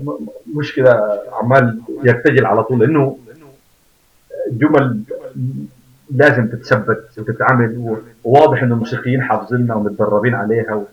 [0.00, 0.26] م-
[0.58, 3.18] مش كده عمال يرتجل على طول لأنه
[4.50, 5.02] جمل
[6.14, 10.84] لازم تتثبت وتتعمل وواضح ان الموسيقيين حافظينها ومتدربين عليها؟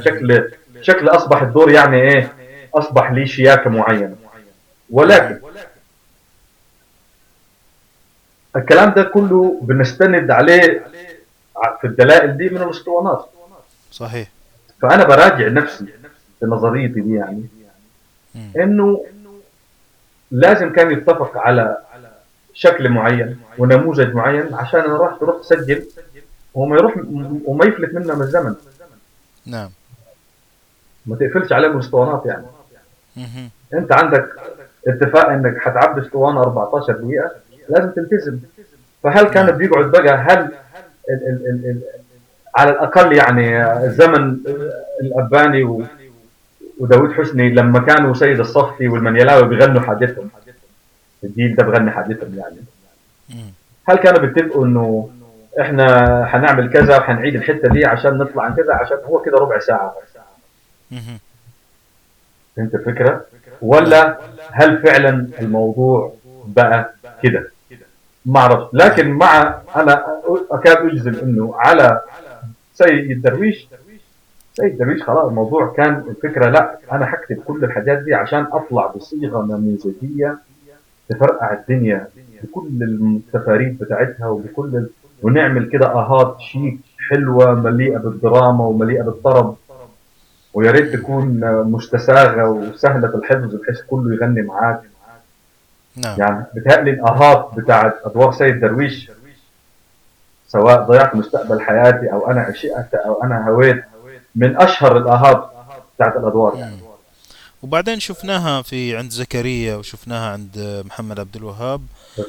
[0.00, 0.50] شكل
[0.80, 2.32] شكل أصبح الدور يعني إيه
[2.74, 4.16] أصبح ليه شياكة معينة
[4.90, 5.38] ولكن
[8.56, 10.86] الكلام ده كله بنستند عليه
[11.80, 13.26] في الدلائل دي من الأسطوانات
[13.90, 14.28] صحيح
[14.82, 15.84] فأنا براجع نفسي
[16.40, 17.44] في نظريتي دي يعني.
[18.56, 19.04] إنه
[20.30, 21.76] لازم كان يتفق على
[22.54, 25.82] شكل معين ونموذج معين عشان أنا راح تروح تسجل
[26.54, 26.94] وما يروح
[27.44, 28.54] وما يفلت منهم الزمن.
[29.46, 29.70] نعم.
[31.06, 32.44] ما تقفلش عليهم الاسطوانات يعني.
[33.16, 33.50] مهم.
[33.74, 34.28] أنت عندك
[34.88, 37.30] اتفاق إنك هتعبي اسطوانة 14 دقيقة؟
[37.68, 38.38] لازم تلتزم.
[39.02, 40.52] فهل كان بيقعد بقى؟ هل ال
[41.10, 41.80] ال ال ال
[42.54, 44.36] على الأقل يعني الزمن
[45.00, 45.84] الاباني
[46.80, 50.30] و وداود حسني لما كانوا سيد الصفتي والمنيلاوي بيغنوا حاجتهم
[51.24, 52.56] الجيل ده بغني حاجتهم يعني.
[53.88, 55.10] هل كانوا بيتفقوا إنه
[55.60, 55.86] إحنا
[56.26, 59.94] هنعمل كذا وهنعيد الحتة دي عشان نطلع عن كذا عشان هو كده ربع ساعة.
[62.56, 63.24] فهمت الفكرة؟
[63.62, 64.18] ولا
[64.52, 66.14] هل فعلا الموضوع
[66.46, 67.50] بقى كده؟
[68.26, 70.04] ما أعرف لكن مع أنا
[70.50, 72.00] أكاد أجزم إنه على
[72.74, 73.66] سيد درويش
[74.56, 79.42] سيد درويش خلاص الموضوع كان الفكرة لا أنا هكتب كل الحاجات دي عشان أطلع بصيغة
[79.44, 80.38] نموذجيه
[81.08, 82.08] تفرقع الدنيا
[82.42, 84.86] بكل التفاريد بتاعتها وبكل.
[85.22, 86.78] ونعمل كده أهات شيك
[87.10, 89.56] حلوة مليئة بالدراما ومليئة بالطرب
[90.54, 94.80] ويا ريت تكون مستساغة وسهلة الحفظ بحيث كله يغني معاك
[95.96, 99.10] نعم يعني بتهيألي الأهات بتاعت أدوار سيد درويش
[100.48, 103.84] سواء ضيعت مستقبل حياتي أو أنا عشقت أو أنا هويت
[104.34, 105.50] من أشهر الاهات
[105.96, 106.76] بتاعت الأدوار يعني.
[107.62, 111.80] وبعدين شفناها في عند زكريا وشفناها عند محمد عبد الوهاب.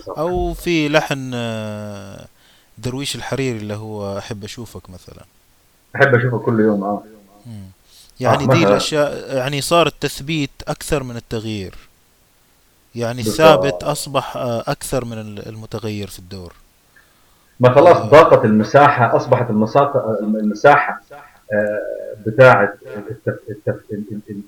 [0.07, 2.26] أو في لحن آه،
[2.77, 5.26] درويش الحريري اللي هو أحب أشوفك مثلا
[5.95, 7.03] أحب اشوفه كل يوم آه
[7.45, 7.64] مم.
[8.19, 8.68] يعني آه، دي.
[8.68, 11.76] الأشياء يعني صار التثبيت أكثر من التغيير
[12.95, 13.22] يعني.
[13.22, 15.18] الثابت أصبح آه، أكثر من
[15.48, 16.53] المتغير في الدور
[17.60, 21.02] ما خلاص ضاقت المساحة أصبحت المساحه المساحة
[22.26, 22.73] بتاعة
[23.09, 23.39] التف...
[23.49, 23.76] التف...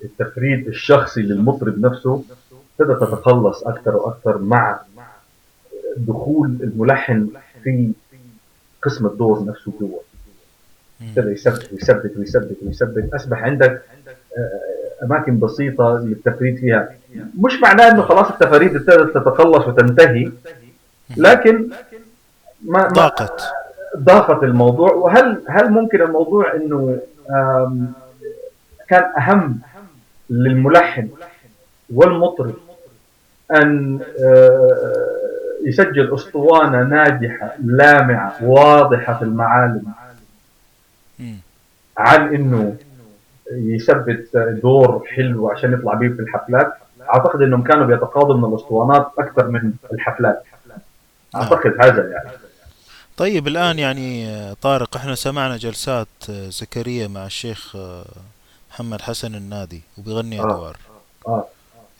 [0.03, 2.23] التفريد الشخصي للمطرب نفسه
[2.79, 4.79] ابتدت تتقلص أكثر وأكثر مع
[5.97, 7.29] دخول الملحن
[7.63, 7.91] في
[8.83, 9.99] قسم الدور نفسه جوا.
[11.01, 13.81] ابتدى يثبت ويثبت ويثبت ويثبت أصبح عندك
[14.37, 16.95] آه، أماكن بسيطة للتفريد فيها.
[17.39, 20.31] مش معناه إنه خلاص التفاريد ابتدت تتقلص وتنتهي
[21.17, 21.69] لكن
[22.65, 23.41] ما ما ضاقت
[23.97, 26.99] ضاقت الموضوع وهل هل ممكن الموضوع إنه
[28.87, 29.59] كان أهم
[30.29, 31.09] للملحن
[31.93, 32.53] والمطرب
[33.51, 35.07] أن آه،
[35.65, 39.83] يسجل أسطوانة ناجحة لامعة واضحة في المعالم.
[41.97, 42.75] عن إنه
[43.51, 46.73] يثبت دور حلو عشان يطلع بيه في الحفلات؟
[47.13, 50.43] أعتقد إنهم كانوا بيتقاضوا من الأسطوانات أكثر من الحفلات.
[51.35, 52.29] أعتقد هذا يعني.
[53.17, 58.05] طيب الآن يعني آه، طارق إحنا سمعنا جلسات آه، زكريا مع الشيخ آه،
[58.71, 60.43] محمد حسن النادي وبيغني آه.
[60.43, 60.77] أدوار.
[61.27, 61.47] آه.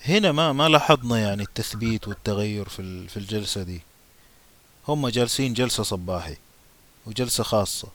[0.06, 3.82] هنا ما ما لاحظنا يعني التثبيت والتغير في في الجلسة دي.
[4.88, 6.38] هم جالسين جلسة صباحي
[7.06, 7.88] وجلسة خاصة.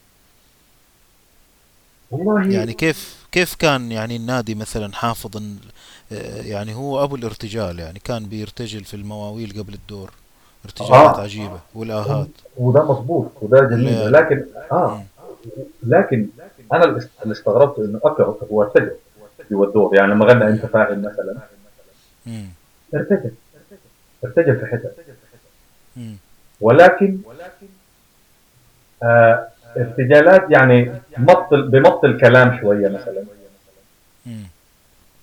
[2.11, 5.43] والله يعني كيف كيف كان يعني النادي مثلا حافظ
[6.13, 10.13] آه، يعني هو أبو الارتجال يعني كان بيرتجل في المواويل قبل الدور؟
[10.65, 11.21] ارتجالات آه.
[11.23, 14.13] عجيبة والآهات وده مظبوط وده جميل.
[14.13, 15.03] لكن آه.
[15.83, 16.27] لكن
[16.73, 18.23] أنا اللي است- اللي استغربت إنه okay
[18.53, 18.91] هو ارتجل
[19.51, 21.37] جوا الدور يعني لما غنى أنت فاعل مثلا.
[22.95, 23.31] ارتجل
[24.25, 24.97] ارتجل في حتت
[25.97, 26.17] مم.
[26.61, 27.19] ولكن
[29.03, 33.25] آه ارتجالات يعني مط بمط الكلام شوية مثلا.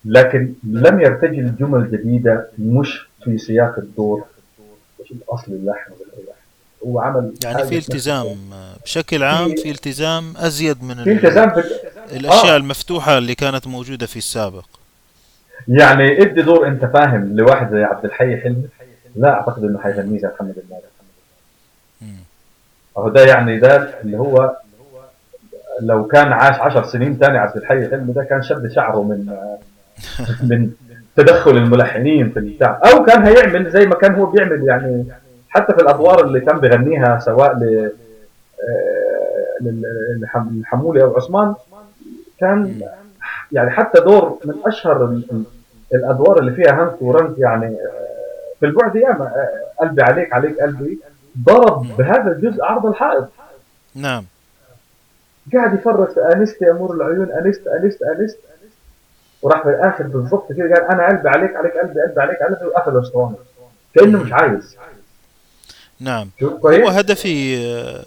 [0.06, 4.26] لكن لم يرتجل جمل جديده مش في سياق الدور.
[5.11, 6.35] الأصل اللحن والإلحان.
[6.88, 11.49] هو عمل يعني في التزام آه، بشكل عام في التزام أزيد من في ال- التزام
[11.49, 11.63] في
[12.11, 12.57] الأشياء آه.
[12.57, 14.65] المفتوحة اللي كانت موجودة في السابق
[15.67, 18.63] يعني ادي دور أنت فاهم لواحد زي عبد الحي حلمي
[19.15, 20.84] لا أعتقد إنه حيغنيه زي محمد المالك.
[22.97, 24.57] أهو ده يعني ده اللي هو
[25.81, 29.35] لو كان عاش عشر سنين تاني عبد الحي حلمي ده كان شد شعره من
[30.49, 30.71] من
[31.20, 32.82] تدخل الملحنين في البتاع.
[32.94, 35.06] أو كان هيعمل زي ما كان هو بيعمل يعني
[35.50, 37.91] حتى في الأدوار اللي كان بيغنيها سواء ل
[38.70, 41.54] آه، لل- للحم- للحمولي أو عثمان
[42.40, 42.82] كان
[43.52, 45.44] يعني حتى دور من أشهر ال- ال-
[45.94, 51.00] الأدوار اللي فيها هنك ورنك يعني آه، في البعد ياما آه، قلبي عليك عليك قلبي
[51.46, 53.28] ضرب بهذا الجزء عرض الحائط.
[53.96, 54.24] نعم.
[55.54, 58.38] قاعد يفرج في أنست يا امور العيون أنست أنست أنست.
[59.41, 62.98] وراح في الآخر بالضبط كده قال أنا قلبي عليك عليك قلبي قلبي عليك قلبي وقفل
[62.98, 63.36] الأسطوانة.
[63.95, 64.76] كأنه مش عايز.
[65.99, 66.30] نعم.
[66.44, 67.57] هو هدفي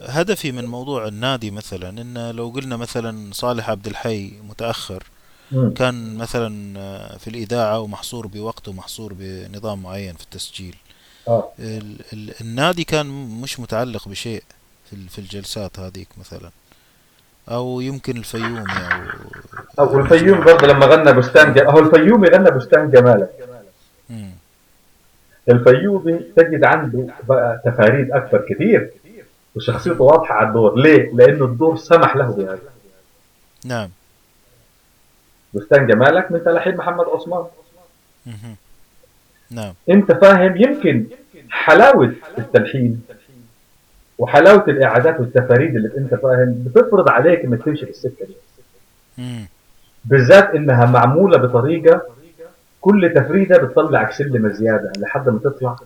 [0.06, 5.02] هدفي من موضوع النادي مثلا إن لو قلنا مثلا صالح عبد الحي متأخر
[5.52, 5.74] مم.
[5.74, 6.78] كان مثلا
[7.18, 10.76] في الإذاعة ومحصور بوقت ومحصور بنظام معين في التسجيل.
[11.28, 13.06] ال ال النادي كان
[13.40, 14.42] مش متعلق بشيء
[15.08, 16.50] في الجلسات هذيك مثلا.
[17.48, 18.64] أو يمكن الفيومي
[19.78, 23.30] أو أو الفيوم برضه لما غنى بستان جمالك هو الفيومي غنى بستان جمالك.
[25.48, 28.90] الفيومي تجد عنده بقى تفاريد أكثر كثير
[29.54, 30.78] وشخصيته واضحة على الدور.
[30.78, 32.58] ليه؟ لأنه الدور سمح له بهذا.
[33.64, 33.90] نعم.
[35.54, 37.44] بستان جمالك من تلحين محمد عثمان.
[39.50, 39.74] نعم.
[39.90, 41.06] أنت فاهم يمكن
[41.50, 43.02] حلاوة التلحين.
[44.22, 48.34] وحلاوة الإعادات والتفاريد اللي أنت فاهم بتفرض عليك إنك تمشي في السكة دي.
[50.04, 52.02] بالذات إنها معمولة بطريقة
[52.80, 55.76] كل تفريدة بتطلعك سلمه زيادة لحد ما تطلع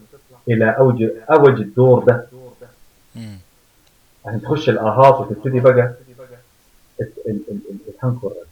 [0.49, 2.27] إلى اوج أوج الدور ده.
[4.27, 5.73] عشان تخش الآهات وتبتدي بقى
[7.01, 7.41] ال- ال- ال-
[7.71, 8.47] ال- الهنكر عرفت؟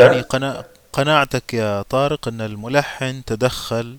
[0.00, 0.64] يعني قنا...
[0.92, 3.96] قناعتك يا طارق أن الملحن تدخل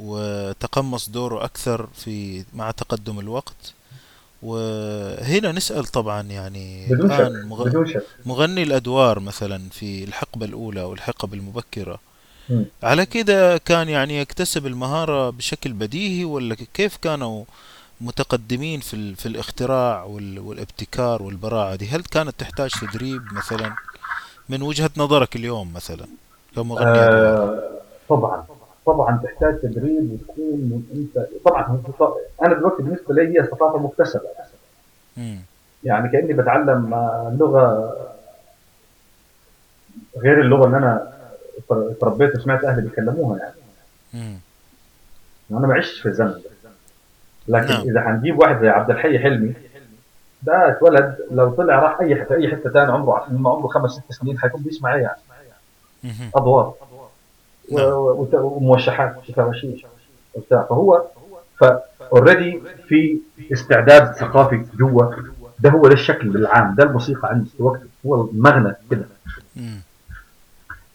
[0.00, 3.74] وتقمص دوره أكثر في مع تقدم الوقت
[4.42, 7.48] وهنا نسأل طبعا يعني الآن
[8.26, 11.98] مغني الأدوار مثلا في الحقبة الأولى أو الحقبة المبكرة.
[12.82, 17.44] على كده كان يعني يكتسب المهارة بشكل بديهي ولا كيف كانوا
[18.00, 19.14] متقدمين في.
[19.14, 20.38] في الاختراع وال...
[20.38, 23.74] والابتكار والبراعة دي هل كانت تحتاج تدريب مثلا
[24.48, 26.06] من وجهة نظرك اليوم مثلا
[26.56, 27.70] كمغني أدوار آه
[28.08, 28.44] طبعا
[28.92, 31.82] طبعا تحتاج تدريب وتكون من انت طبعا
[32.42, 34.28] أنا دلوقتي بالنسبة لي هي ثقافه مكتسبة.
[35.84, 36.90] يعني كأني بتعلم
[37.40, 37.96] لغة
[40.16, 41.12] غير اللغة اللي أنا
[41.70, 43.54] اتربيت وسمعت أهلي بيتكلموها يعني
[44.14, 44.38] مم.
[45.58, 46.70] أنا ما عشتش في الزمن ده
[47.48, 47.80] لكن نعم.
[47.88, 49.54] إذا هنجيب واحد زي عبد الحي حلمي
[50.42, 54.38] ده اتولد لو طلع راح أي حتة أي حتة ثانية عمره عمره خمس ست سنين
[54.38, 55.18] حيكون بيسمع إيه يعني
[56.04, 56.30] مهم.
[56.34, 56.92] ادوار و- نعم.
[56.92, 59.86] و- وت- وموشحات وفواشير
[60.34, 60.62] وبتاع.
[60.62, 61.04] فهو
[61.58, 63.18] فاوريدي في
[63.52, 65.04] استعداد ثقافي جوا.
[65.58, 69.06] ده هو ده الشكل العام ده الموسيقى عند وقت هو المغنى كده.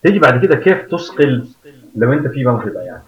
[0.03, 1.47] تيجي بعد كده كيف تثقل
[1.95, 3.03] لو انت في موهبه يعني.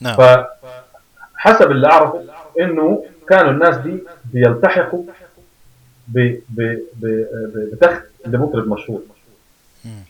[0.00, 0.16] نعم.
[0.16, 2.24] فحسب اللي أعرفه
[2.60, 4.02] إنه كانوا الناس دي
[4.32, 5.04] بيلتحقوا
[6.08, 6.60] ب ب
[6.96, 7.06] ب
[7.54, 9.02] ب- بتخت لمطرب مشهور.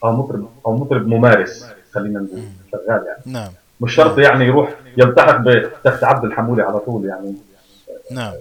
[0.04, 2.42] أو مطرب أو مطرب ممارس خلينا نقول
[2.72, 3.22] شغال يعني.
[3.26, 3.48] نعم.
[3.80, 7.34] مش شرط يعني يروح يلتحق بتخت عبد الحمولي على طول يعني.
[8.10, 8.32] نعم.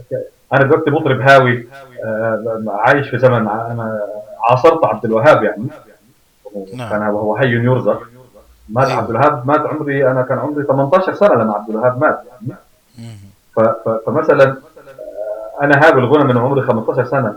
[0.54, 1.68] أنا دلوقتي مطرب هاوي
[2.06, 4.00] آه، عايش في زمن أنا
[4.50, 5.68] عاصرت عبد الوهاب يعني.
[6.74, 6.90] نعم.
[6.90, 8.02] كان وهو حي يرزق
[8.70, 9.00] مات أيوة.
[9.00, 12.60] عبد الوهاب مات عمري أنا كان عمري 18 سنة لما عبد الوهاب مات يعني.
[14.06, 17.36] فمثلا آه، أنا هاوي الغنى من عمري 15 سنة.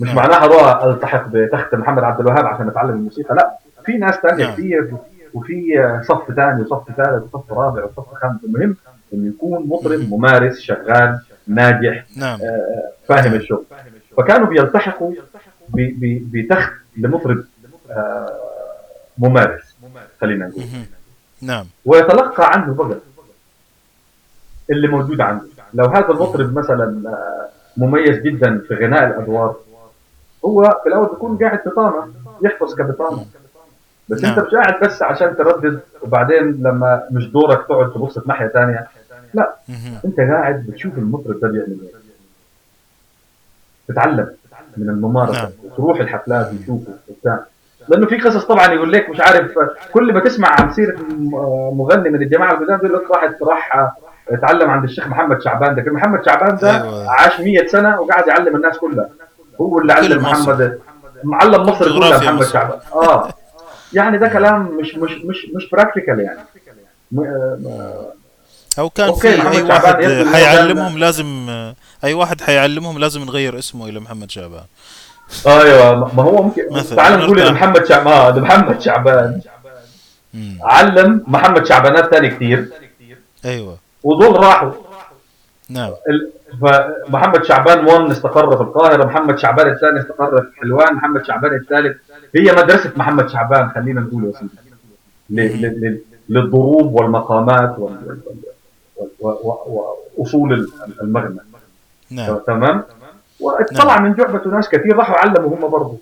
[0.00, 0.16] مش نعم.
[0.16, 4.52] معناها أروح ألتحق بتخت محمد عبد الوهاب عشان اتعلم الموسيقى لا في ناس ثانية نعم.
[4.52, 4.94] كثير
[5.34, 5.62] وفي
[6.08, 8.76] صف ثاني وصف ثالث وصف رابع وصف خامس المهم
[9.14, 10.06] انه يكون مطرب مم.
[10.10, 13.64] ممارس شغال ناجح نعم آه، فاهم الشغل
[14.16, 15.12] فكانوا بيلتحقوا
[16.32, 17.44] بتخت لمطرب
[17.90, 18.32] آه،
[19.18, 19.76] ممارس
[20.20, 20.64] خلينا نقول.
[21.42, 22.98] نعم ويتلقى عنه بقى
[24.70, 25.44] اللي موجود عنده
[25.74, 29.56] لو هذا المطرب مثلا آه، مميز جدا في غناء الأدوار
[30.46, 32.12] هو في الأول بيكون قاعد بطانة
[32.42, 33.24] يحفظ كبطانة
[34.08, 34.38] بس نعم.
[34.38, 38.86] انت مش قاعد بس عشان تردد وبعدين لما مش دورك تقعد تبص في ناحية ثانية
[39.34, 39.54] لا.
[40.04, 42.06] أنت قاعد بتشوف المطرب ده بيعمل إيه
[43.88, 44.30] تتعلم
[44.76, 45.50] من الممارسة نعم.
[45.76, 47.38] تروح الحفلات وتشوفه وبتاع
[47.88, 49.52] لأنه في قصص طبعا يقول لك مش عارف
[49.92, 50.96] كل ما تسمع عن سيرة
[51.72, 53.92] مغني من الجماعة القدام يقول لك واحد راح
[54.28, 57.10] اتعلم عند الشيخ محمد شعبان ده محمد شعبان ده أيوة.
[57.10, 59.08] عاش 100 سنة وقاعد يعلم الناس كلها
[59.60, 60.22] هو اللي علم.
[60.22, 60.80] محمد.
[61.24, 62.46] معلم مصر كلها محمد.
[62.46, 62.78] شعبان.
[62.92, 63.28] آه.
[63.92, 66.38] يعني ده كلام مش مش مش مش براكتيكال يعني.
[67.12, 67.20] م-
[67.66, 68.12] آه،
[68.78, 71.46] أو كان في محمد أي واحد حيعلمهم لازم
[72.04, 74.64] أي واحد حيعلمهم لازم نغير اسمه إلى محمد شعبان.
[75.46, 76.62] أيوه ما هو ممكن
[76.96, 77.52] تعال نقول نرجع.
[77.52, 78.34] محمد شعبان.
[78.34, 79.40] ده محمد شعبان.
[80.34, 80.58] مم.
[80.62, 82.68] علم محمد شعبانات ثاني كثير
[83.44, 83.78] أيوه.
[84.02, 84.72] ودول راحوا.
[85.68, 85.90] نعم.
[86.10, 86.30] ال-
[86.62, 91.96] فمحمد شعبان 1 استقر في القاهرة محمد شعبان الثاني استقر في حلوان محمد شعبان الثالث.
[92.36, 96.00] هي مدرسة محمد شعبان خلينا نقول يا سيدي.
[96.28, 97.76] للضروب والمقامات
[99.20, 100.68] وأصول ال-
[101.02, 101.38] المغنى.
[102.10, 102.38] نعم.
[102.46, 102.82] تمام؟
[103.40, 105.98] واطلع من جعبته ناس كثير راحوا علموا هم برضه.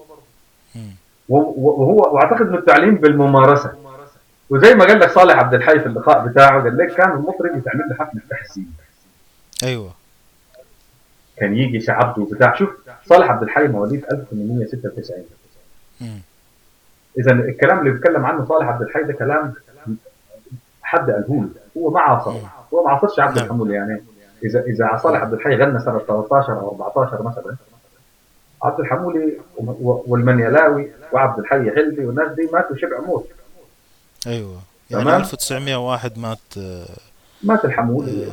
[1.29, 3.73] وهو وأعتقد إنه التعليم بالممارسة.
[4.51, 7.85] وزي ما قال لك صالح عبد الحي في اللقاء بتاعه قال لك كان المطرب يتعمل
[7.91, 8.73] له حفلة تحسين.
[9.65, 9.91] أيوه.
[11.37, 12.71] كان يجي شعبده بتاع شوف
[13.07, 15.25] صالح عبد الحي مواليد 1896
[16.01, 16.21] مم.
[17.19, 19.55] إذا الكلام اللي بيتكلم عنه صالح عبد الحي ده كلام
[20.83, 22.31] حد قاله له هو ما عاصر
[22.75, 23.45] هو ما عاصرش عبد نعم.
[23.45, 24.03] الحمول يعني
[24.45, 27.57] إذا إذا صالح عبد الحي غنى سنة 13 أو 14 مثلا
[28.63, 29.39] عبد الحمولي
[30.07, 33.29] والمنيلاوي وعبد الحي حلبي والناس دي ماتوا شبع موت
[34.27, 34.59] أيوه
[34.91, 35.21] يعني تمام.
[35.21, 36.87] 1901 مات آه،
[37.43, 38.29] مات الحمولي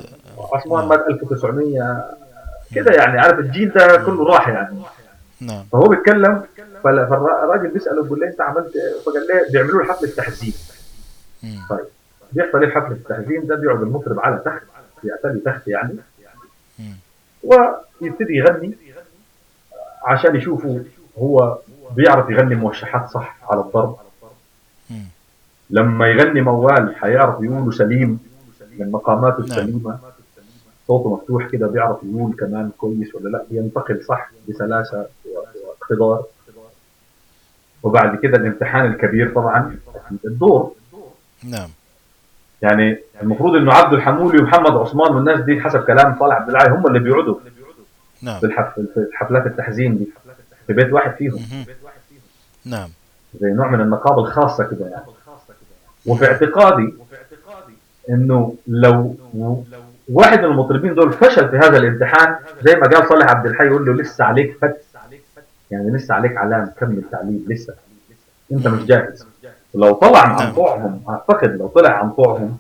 [0.53, 0.89] عثمان نعم.
[0.89, 2.20] مات 1900
[2.76, 4.77] كده يعني عارف الجيل ده كله راح يعني
[5.41, 6.43] نعم فهو بيتكلم
[6.84, 10.53] فال- فالراجل بيسأله بيقول له أنت عملت إيه؟ فقال له بيعملوا له حفله تحزين
[11.43, 11.60] مم.
[11.69, 11.85] طيب
[12.31, 14.61] بيحصل إيه في حفله التحزين ده بيقعد المطرب على تخت
[15.03, 15.95] يعتلي تخت يعني.
[17.43, 18.73] ويبتدي يغني
[20.06, 20.80] عشان يشوفوا
[21.19, 21.57] هو
[21.95, 23.98] بيعرف يغني موشحات صح على الضرب.
[25.69, 28.19] لما يغني موال حيعرف يقوله سليم
[28.80, 29.45] من مقاماته نعم.
[29.45, 29.99] السليمة
[30.91, 35.05] صوته مفتوح كده بيعرف يقول كمان كويس ولا لأ ينتقل صح بسلاسة
[35.65, 36.23] واقتدار
[37.84, 39.76] وبعد كده الامتحان الكبير طبعا
[40.26, 40.73] الدور.
[41.43, 41.69] نعم.
[42.61, 46.88] يعني المفروض إنه عبد الحمولي ومحمد عثمان والناس دي حسب كلام صالح عبد العالي هم
[46.88, 47.35] اللي بيقعدوا
[48.22, 48.39] نعم.
[48.39, 48.51] في
[49.13, 50.07] حفلات التحزين دي.
[50.68, 51.45] في بيت واحد فيهم.
[52.65, 52.89] نعم.
[53.41, 55.05] زي نوع من النقابة الخاصة كده يعني.
[56.05, 56.93] وفي اعتقادي
[58.09, 59.15] إنه لو
[60.11, 63.85] واحد من المطربين دول فشل في هذا الامتحان زي ما قال صالح عبد الحي يقول
[63.85, 64.81] له لسه عليك فت.
[65.71, 67.73] يعني لسه عليك علام كمل تعليم لسه.
[68.51, 69.25] أنت مش جاهز.
[69.75, 70.53] لو طلع عن.
[70.53, 72.57] طوعهم أعتقد لو طلع عن طوعهم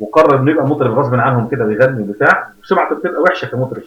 [0.00, 3.82] وقرر إنه يبقى مطرب غصب عنهم كده ويغني وبتاع سمعته بتبقى وحشة كمطرب.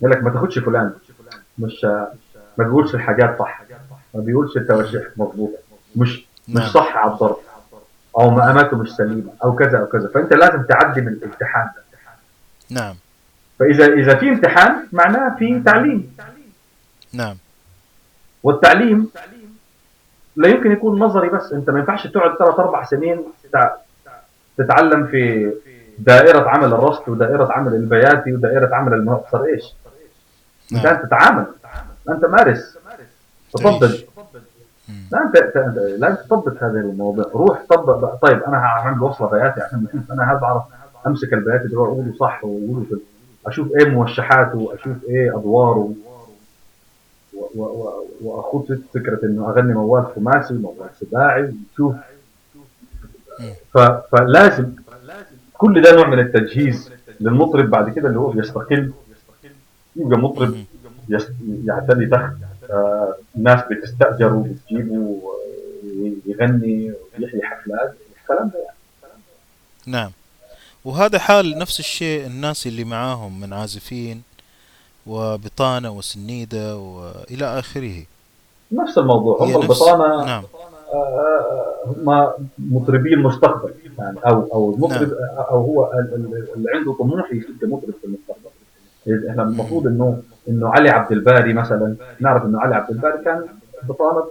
[0.00, 0.92] يقول لك ما تاخدش فلان.
[1.58, 1.84] مش
[2.58, 3.62] ما بيقولش الحاجات صح.
[4.14, 5.58] ما بيقولش التوجه مظبوطه
[5.96, 6.68] مش مش نعم.
[6.68, 7.36] صح على الضرب
[8.18, 10.08] أو مقاماته مش سليمة أو كذا أو كذا.
[10.14, 11.70] فأنت لازم تعدي من الامتحان.
[11.76, 11.98] ده
[12.80, 12.94] نعم.
[13.58, 16.16] فإذا إذا في امتحان معناه في تعليم.
[17.12, 17.36] نعم.
[18.42, 19.10] والتعليم
[20.36, 21.52] لا يمكن يكون نظري بس.
[21.52, 23.76] أنت ما ينفعش تقعد ثلاث أربع سنين تع-
[24.58, 25.52] تتعلم في
[25.98, 29.64] دائرة عمل الرصد ودائرة عمل البياتي ودائرة عمل المنصر إيش؟
[30.72, 30.94] انت نعم.
[30.94, 31.46] أنت تتعامل.
[32.08, 32.78] أنت مارس.
[33.54, 34.04] مم.
[35.12, 35.36] لا انت
[35.98, 38.18] لا تطبق هذه المواضيع روح طبق بقى.
[38.22, 40.62] طيب أنا هعمل وصله بياتي عشان أنا هل بعرف
[41.06, 42.86] أمسك البياتي ده واقوله صح وأقوله
[43.46, 45.92] أشوف إيه موشحاته أشوف إيه أدواره؟
[48.20, 51.94] وأخوض فكرة إنه أغني موال خماسي موال سباعي شوف.
[53.74, 53.78] ف-
[54.12, 54.72] فلازم
[55.52, 56.90] كل ده نوع من التجهيز
[57.20, 58.92] للمطرب بعد كده اللي هو بيستقل
[59.96, 60.54] يبقى مطرب
[61.64, 62.32] يعتلي تخت
[62.72, 68.76] آه، ناس بتستأجره وبتجيبه آه، يغني ويحيي حفلات الكلام ده يعني.
[69.86, 70.10] نعم.
[70.84, 74.22] وهذا حال نفس الشيء الناس اللي معاهم من عازفين
[75.06, 78.04] وبطانة وسنيدة وإلى آخره.
[78.72, 79.38] نفس الموضوع.
[79.44, 80.44] هم نفس البطانه نعم.
[81.86, 82.28] هم
[82.58, 85.44] مطربي المستقبل يعني أو أو المطرب نعم.
[85.50, 88.50] أو هو ال- ال- اللي عنده طموح يصير كمطرب في المستقبل.
[89.30, 93.46] إحنا المفروض انه إنه علي عبد الباري مثلا نعرف إنه علي عبد الباري كان
[93.82, 94.24] بطانه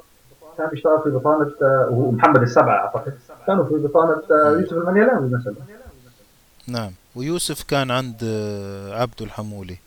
[0.57, 3.13] كان بيشتغل في بطانة آه، ومحمد السبع أعتقد.
[3.47, 5.55] كانوا في بطانة آه، يوسف المنيلاوي مثلا.
[6.67, 6.91] نعم.
[7.15, 9.77] ويوسف كان عند آه، عبده الحمولي.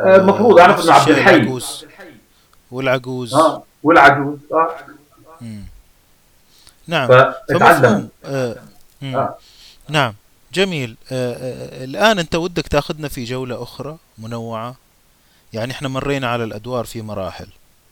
[0.00, 1.34] آه، المفروض أعرف نفس إنه عبد الحي.
[1.36, 1.86] العجوز
[2.70, 3.34] والعجوز.
[3.34, 4.70] آه والعجوز آه.
[5.40, 5.62] مم.
[6.88, 7.06] نعم.
[7.08, 8.56] فتعلم فمفهوم آه.
[9.02, 9.36] آه.
[9.88, 10.12] نعم.
[10.54, 11.32] جميل آه.
[11.32, 11.84] آه.
[11.84, 14.74] الآن أنت ودك تاخذنا في جولة أخرى منوعة
[15.52, 17.46] يعني إحنا مرينا على الأدوار في مراحل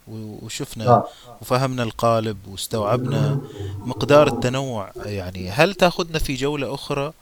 [0.09, 1.07] وشفنا آه.
[1.41, 3.39] وفهمنا القالب واستوعبنا
[3.87, 7.13] مقدار التنوع يعني هل تاخذنا في جولة أخرى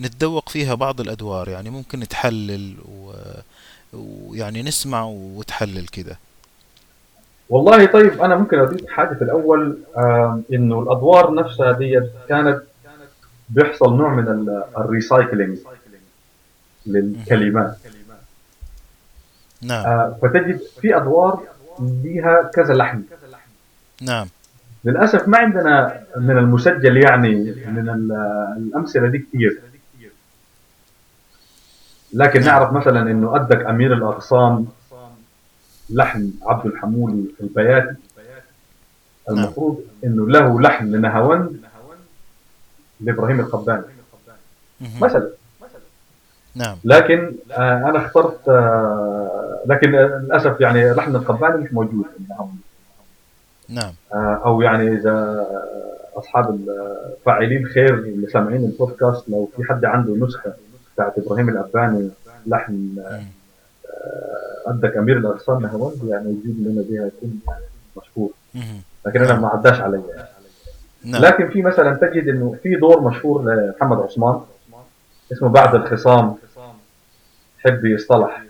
[0.00, 2.74] نتذوق فيها بعض الأدوار يعني ممكن نتحلل.
[3.92, 6.18] ويعني نسمع وتحلل كده
[7.50, 12.62] والله طيب أنا ممكن أضيف حاجة في الأول آه إنه الأدوار نفسها دي كانت
[13.48, 15.58] بيحصل نوع من ال- الريسايكلينج
[16.86, 17.76] للكلمات.
[19.62, 19.86] نعم.
[19.86, 21.42] آه فتجد في أدوار
[21.80, 23.02] ليها كذا لحن.
[24.02, 24.26] نعم.
[24.84, 27.34] للأسف ما عندنا من المسجل يعني
[27.66, 28.12] من ال-
[28.56, 29.60] الأمثلة دي كثير
[32.12, 32.48] لكن نعم.
[32.48, 34.66] نعرف مثلا إنه أدك أمير الأغصان
[35.90, 37.94] لحن عبد الحمولي البياتي.
[39.30, 41.60] المفروض إنه له لحن لنهاوند.
[43.04, 43.82] لإبراهيم القباني.
[45.00, 45.28] مثلا
[46.54, 52.04] نعم لكن آه أنا اخترت آه لكن آه، للأسف يعني لحن القباني مش موجود
[53.68, 55.46] نعم آه، أو يعني إذا
[56.16, 56.58] أصحاب
[57.18, 60.52] الفاعلين خير اللي سامعين البودكاست لو في حد عنده نسخة
[60.94, 62.10] بتاعت إبراهيم الأباني
[62.46, 63.02] لحن.
[64.66, 67.40] عندك امير الأغصان نهاوند يعني يجيب لنا بها يكون
[67.96, 68.30] مشهور.
[69.06, 70.28] لكن أنا ما عداش علي يعني.
[71.04, 71.22] نعم.
[71.22, 74.40] لكن في مثلا تجد إنه في دور مشهور لمحمد عثمان
[75.32, 76.34] اسمه بعد الخصام
[77.58, 78.42] حب يصطلح.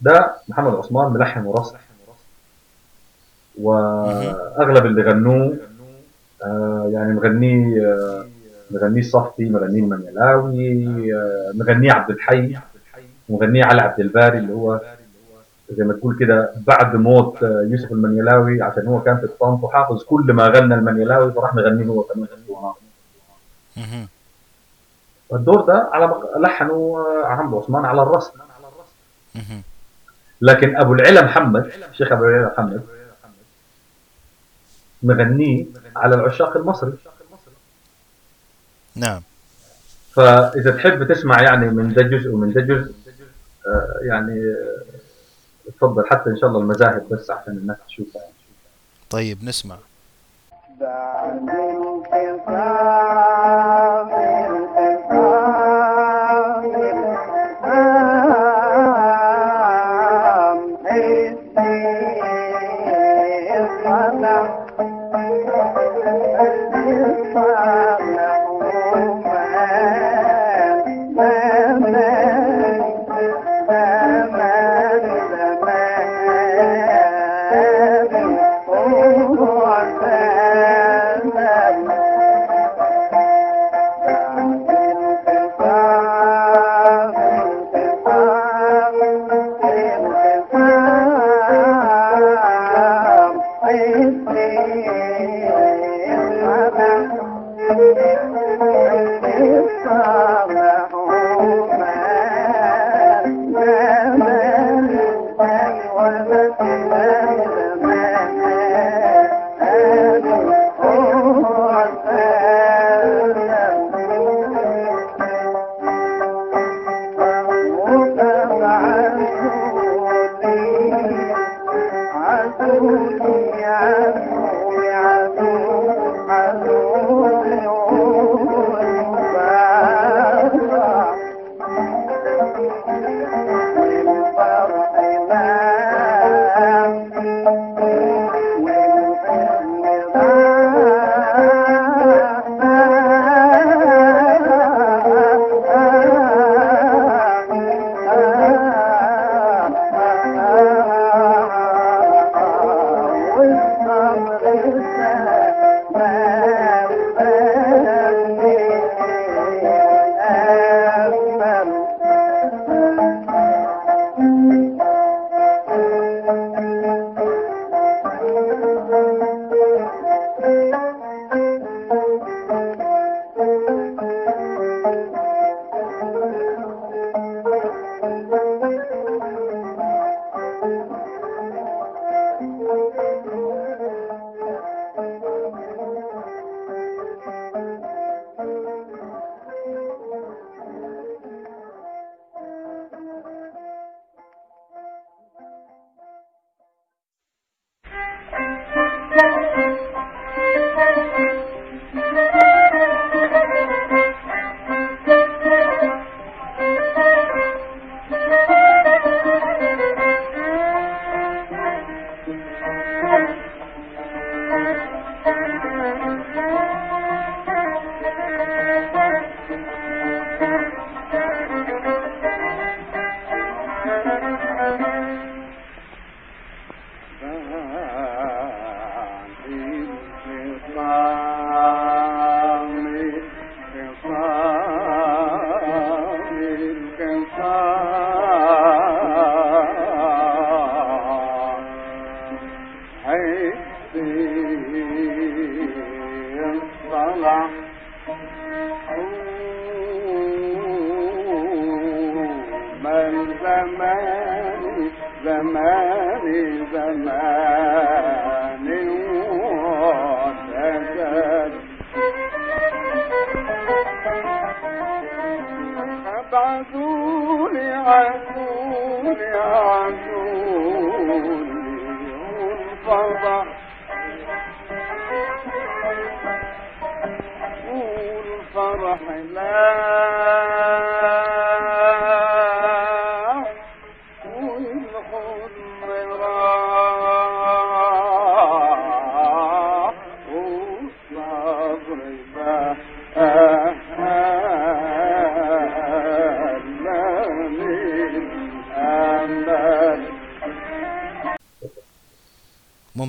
[0.00, 1.76] ده محمد عثمان ملحن ورصد
[3.60, 5.56] وأغلب اللي غنوه
[6.44, 8.26] آه يعني مغنيه آه
[8.70, 12.56] مغنيه الصفتي مغنيه المنيلاوي آه مغنيه عبد الحي
[13.28, 14.80] مغنيه علي عبد الباري اللي هو
[15.70, 20.04] زي ما تقول كده بعد موت آه، يوسف المنيلاوي عشان هو كان في الطنط وحافظ
[20.04, 22.28] كل ما غنى المنيلاوي فراح مغنيه هو كمان.
[23.76, 24.08] مهم.
[25.32, 28.32] الدور ده على لحنه آه، محمد عثمان على الرصد
[29.34, 29.62] مهم.
[30.40, 32.82] لكن أبو العلا محمد الشيخ أبو العلا محمد
[35.02, 35.66] مغنيه
[35.96, 36.92] على العشاق المصري
[38.96, 39.22] نعم
[40.12, 42.94] فإذا تحب تسمع يعني من ده جزء ومن ده جزء
[43.66, 44.54] آه، يعني
[45.68, 48.22] اتفضل حتى إن شاء الله المذاهب بس عشان الناس تشوفها.
[49.10, 49.76] طيب نسمع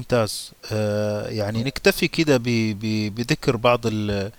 [0.06, 0.53] ممتاز.
[0.73, 2.40] آه، يعني نكتفي كده
[3.10, 4.32] بذكر بعض آه،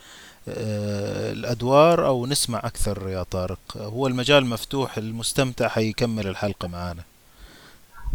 [1.32, 3.58] الأدوار أو نسمع أكثر يا طارق.
[3.76, 7.02] هو المجال مفتوح المستمتع حيكمل الحلقة معانا.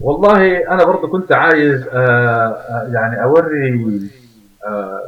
[0.02, 4.10] والله أنا برضو كنت عايز آه، يعني أوري
[4.68, 5.02] آه،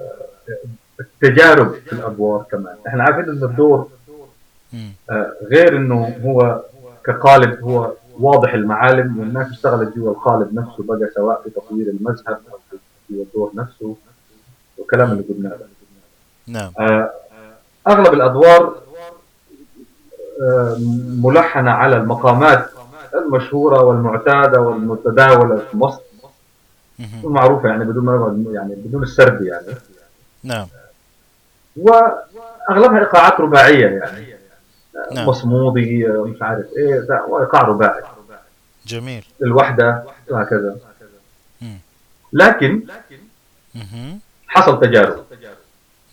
[1.00, 2.76] التجارب في الأدوار كمان.
[2.88, 3.88] إحنا عارفين إن الدور
[5.44, 6.62] غير إنه هو
[7.06, 7.94] كقالب هو
[8.24, 12.78] واضح المعالم والناس اشتغلت جوا القالب نفسه بقى سواء في تطوير المذهب أو في
[13.12, 13.96] الدور نفسه
[14.78, 15.58] والكلام اللي قلناه.
[16.48, 17.12] نعم آه،
[17.88, 18.76] أغلب الأدوار
[20.42, 20.78] آه،
[21.24, 22.70] ملحنة على المقامات
[23.16, 26.02] المشهورة والمعتادة والمتداولة في مصر.
[27.24, 29.66] المعروفه يعني بدون ما يعني بدون السرد يعني
[30.44, 30.68] نعم
[31.78, 34.26] وأغلبها إيقاعات رباعية يعني
[35.16, 35.30] نعم.
[35.30, 38.04] مصمودي مش عارف إيه ده وإيقاع رباعي
[38.88, 40.78] جميل الوحدة وهكذا.
[42.34, 42.82] لكن.
[44.48, 45.24] حصل تجارب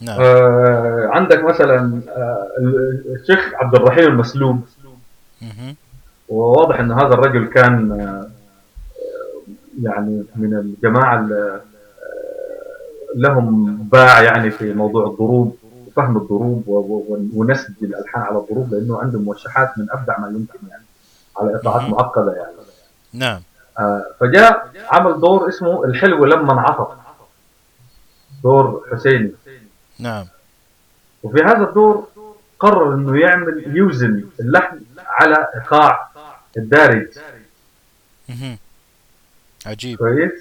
[0.01, 2.49] نعم آه عندك مثلا آه
[3.21, 4.69] الشيخ عبد الرحيم المسلوب
[5.43, 5.77] مهم.
[6.29, 8.31] وواضح إن هذا الرجل كان آه،
[9.83, 11.61] يعني من الجماعة اللي آه،
[13.17, 15.57] لهم باع يعني في موضوع الضروب
[15.87, 16.65] وفهم الضروب
[17.35, 20.83] ونسج الالحان على الضروب لأنه عنده موشحات من أبدع ما يمكن يعني
[21.41, 21.91] على ايقاعات مهم.
[21.91, 22.53] معقده يعني.
[23.13, 23.43] نعم.
[23.79, 26.89] آه، فجاء عمل دور اسمه الحلو لما انعطف.
[28.43, 29.33] دور حسيني.
[29.99, 30.27] نعم.
[31.23, 32.09] وفي هذا الدور
[32.59, 36.11] قرر إنه يعمل يوزن اللحن على إيقاع
[36.57, 37.09] الدارج.
[39.67, 39.99] عجيب.
[39.99, 40.33] كويس؟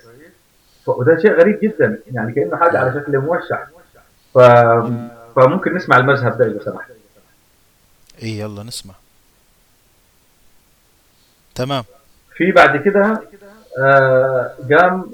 [0.88, 3.68] وده شيء غريب جدا يعني كأنه حاجة على شكل موشح.
[4.34, 4.40] ف...
[5.36, 6.92] فممكن نسمع المذهب ده إذا سمحت.
[8.24, 8.94] اي يلا نسمع.
[11.60, 11.84] تمام
[12.36, 13.22] في بعد كده
[13.80, 15.10] آه، قام آه،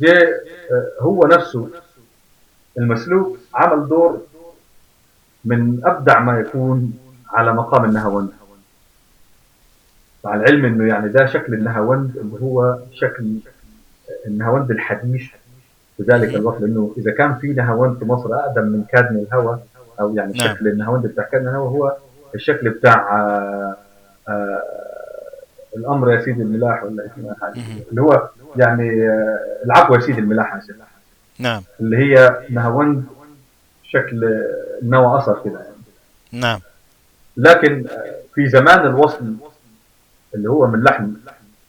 [0.00, 0.28] جاء
[0.72, 1.70] آه، هو نفسه
[2.78, 4.22] المسلوب عمل دور
[5.44, 6.98] من أبدع ما يكون
[7.32, 8.30] على مقام النهاوند
[10.24, 13.38] مع العلم إنه يعني ده شكل النهاوند اللي هو شكل
[14.26, 15.22] النهاوند الحديث
[15.96, 16.34] في ذلك.
[16.34, 19.58] الوقت لأنه إذا كان في نهاوند في مصر أقدم من كادن الهوى
[20.00, 20.54] أو يعني نعم.
[20.54, 21.96] شكل النهاوند بتاع كادن الهوى هو
[22.34, 23.76] الشكل بتاع آه،
[24.28, 24.62] آه،
[25.76, 27.08] الأمر يا سيدي الملاح ولا.
[27.90, 30.60] اللي هو يعني آه، العفو يا سيدي الملاح.
[31.38, 31.62] نعم.
[31.80, 33.04] اللي هي نهاوند
[33.82, 34.44] شكل
[34.82, 35.76] نوى اثر كده يعني.
[36.32, 36.60] نعم.
[37.36, 39.34] لكن آه، في زمان الوصل
[40.34, 41.14] اللي هو من لحن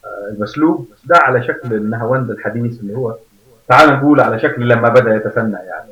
[0.06, 3.16] آه، المسلوب ده على شكل النهاوند الحديث اللي هو
[3.68, 5.92] تعال نقول على شكل لما بدأ يتثنى يعني.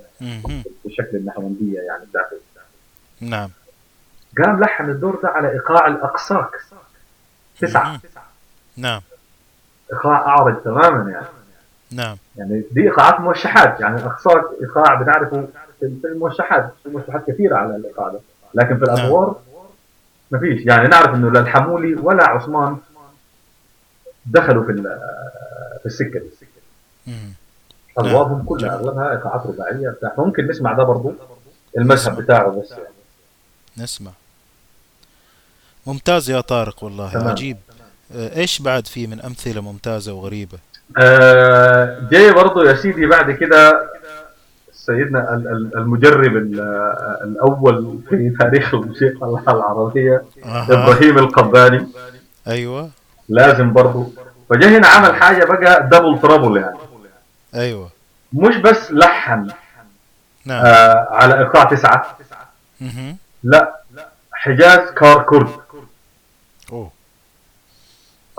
[0.85, 2.35] بشكل النهاوندية يعني بتاعته
[3.21, 3.49] نعم.
[4.37, 6.49] قام لحن الدور ده على إيقاع الأقصاك.
[7.59, 8.00] تسعة مهم.
[8.77, 9.01] نعم
[9.93, 11.25] ايقاع اعرج تماما يعني
[11.92, 15.48] نعم يعني دي ايقاعات موشحات يعني الاقصاك ايقاع بنعرفه
[15.80, 18.19] في الموشحات في موشحات كثيرة على الايقاع ده
[18.53, 18.95] لكن في نعم.
[18.95, 19.40] الأدوار
[20.32, 22.77] ما فيش يعني نعرف إنه لا الحمولي ولا عثمان
[24.25, 24.74] دخلوا في
[25.80, 26.30] في السكة دي.
[27.98, 28.45] ادوارهم نعم.
[28.45, 31.14] كلها ايقاعات رباعية بتاع ممكن نسمع ده برضو
[31.77, 32.22] المذهب.
[32.22, 32.84] بتاعه بس يعني.
[33.77, 34.11] نسمع
[35.88, 37.27] ممتاز يا طارق والله تمام.
[37.27, 37.57] عجيب.
[38.15, 40.57] آه، إيش بعد في من أمثلة ممتازة وغريبة؟
[40.97, 43.89] آه جاي برضو يا سيدي بعد كده
[44.73, 46.59] سيدنا ال- ال- المجرب ال-
[47.23, 50.64] الأول في تاريخ الموسيقى العربية أها.
[50.64, 51.88] إبراهيم القباني.
[52.47, 52.89] أيوه.
[53.30, 54.14] لازم برضو.
[54.49, 56.77] فجاء هنا عمل حاجة بقى double trouble يعني.
[57.55, 57.89] أيوه.
[58.33, 59.47] مش بس لحن
[60.45, 60.65] نعم.
[60.65, 62.17] آه على ايقاع تسعة.
[62.81, 63.17] مهم.
[63.43, 63.75] لا
[64.31, 65.49] حجاز كار كرد.
[66.71, 66.91] أوه.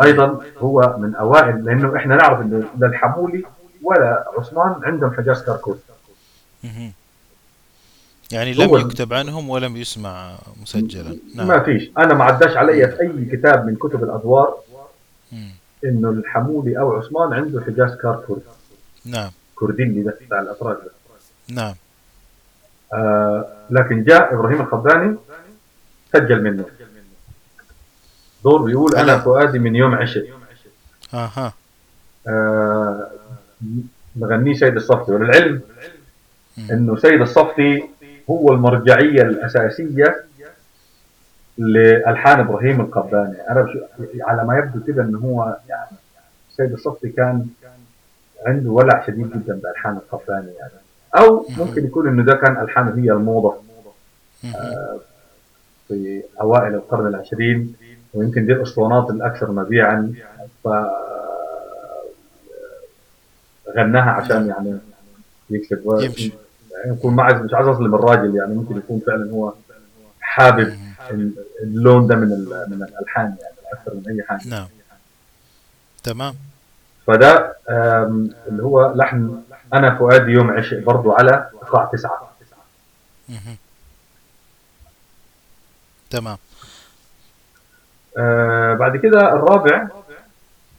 [0.03, 3.45] أيضا هو من أوائل لأنه إحنا نعرف انه لا الحمولي
[3.83, 5.45] ولا عثمان عندهم حجاز
[6.65, 6.93] مهم.
[8.33, 11.19] يعني لم يكتب عنهم ولم يسمع مسجلا.
[11.35, 11.65] ما نعم.
[11.65, 11.91] فيش.
[11.99, 14.59] أنا ما عداش علي في أي كتاب من كتب الأدوار.
[15.85, 18.43] إنه الحمولي أو عثمان عنده حجاز كار كرد
[19.05, 19.31] نعم.
[19.55, 20.91] كرديلي ده بتاع الاتراك ده.
[21.55, 21.75] نعم.
[22.93, 25.17] آه لكن جاء إبراهيم الخضاني
[26.13, 26.65] سجل منه.
[28.47, 30.25] دور بيقول أنا أنا- فؤادي من يوم عشق
[31.15, 31.53] أها.
[32.29, 33.07] آه
[34.17, 35.13] مغنيه سيد الصفتي.
[35.13, 35.61] وللعلم.
[36.71, 37.85] إنه سيد الصفتي
[38.31, 40.25] هو المرجعية الأساسية
[41.59, 43.37] لألحان إبراهيم القباني.
[43.51, 43.69] أنا
[44.21, 45.97] على ما يبدو كده إنه هو يعني
[46.57, 47.47] سيد الصفتي كان
[48.47, 50.73] عنده ولع شديد جدا بألحان القباني يعني.
[51.17, 53.55] أو ممكن يكون إنه ده كان ألحانه هي الموضة.
[54.45, 54.53] مهم.
[55.89, 57.75] في أوائل القرن العشرين.
[58.17, 60.15] ويمكن دي الاسطوانات الأكثر مبيعا
[60.65, 60.69] ف
[63.77, 64.79] غناها عشان يعني
[65.51, 65.83] يكسب.
[66.01, 66.33] يمشي.
[66.73, 69.53] يعني يكون ما عايز مش عايز اظلم الراجل يعني ممكن يكون فعلا هو
[70.21, 70.75] حابب
[71.11, 72.29] ال- اللون ده من
[72.69, 74.49] من الألحان يعني أكثر من أي حاجة.
[74.49, 74.67] نعم.
[76.03, 76.35] تمام.
[77.07, 77.57] فده
[78.49, 79.43] اللي هو لحن
[79.75, 82.33] أنا فؤادي يوم عشق برضو على إيقاع تسعة.
[86.11, 86.39] تمام.
[88.19, 89.89] آه بعد كده الرابع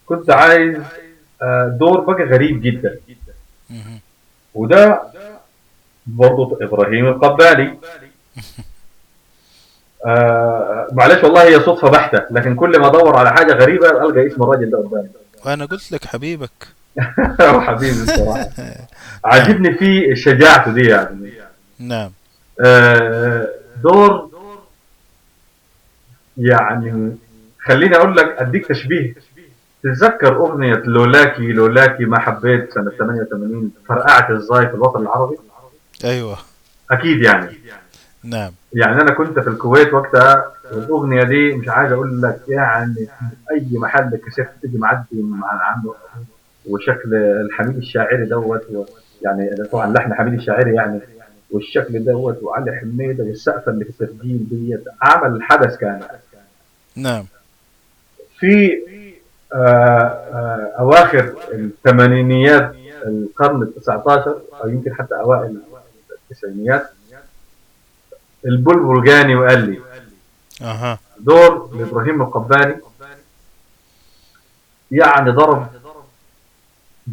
[0.06, 0.78] كنت عايز
[1.42, 2.96] آه دور بقى غريب جدا.
[4.54, 5.02] وده
[6.08, 7.78] برضو إبراهيم القبالي.
[10.06, 14.44] آه معلش والله هي صدفة بحتة لكن كل ما أدور على حاجة غريبة ألقى اسم
[14.44, 15.10] الراجل ده قدامي.
[15.46, 16.68] وأنا قلت لك حبيبك.
[17.68, 18.50] حبيبي الصراحه
[19.26, 21.34] عاجبني فيه شجاعته دي يعني.
[21.80, 22.12] نعم.
[22.66, 23.48] آه
[23.84, 24.30] دور
[26.38, 27.16] يعني
[27.68, 29.14] خليني أقول لك أديك تشبيه.
[29.84, 35.36] تتذكر أغنية لولاكي لولاكي ما حبيت سنة 88 فرقعت إزاي في الوطن العربي؟
[36.04, 36.38] أيوه.
[36.92, 37.58] أكيد يعني.
[38.24, 38.52] نعم.
[38.74, 43.08] يعني أنا كنت في الكويت وقتها والأغنية دي مش عايز أقول لك يعني
[43.52, 45.94] أي محل كاسيت تيجي معدي مع عنده.
[46.70, 48.88] وشكل الحميد الشاعري دوت
[49.22, 51.00] يعني طبعا لحن حميد الشاعري يعني
[51.52, 56.00] والشكل دوت وعلي حميدة والسقفة اللي في التسجيل ديت عمل حدث كان.
[56.96, 57.26] نعم.
[58.40, 58.80] في
[59.54, 62.76] آه آه أواخر الثمانينيات
[63.06, 65.58] القرن ال 19 أو يمكن حتى أوائل
[66.32, 66.90] التسعينيات
[68.46, 69.80] البلبل جاني وقال لي
[70.62, 72.76] أها دور لإبراهيم القباني
[74.92, 75.68] يعني ضرب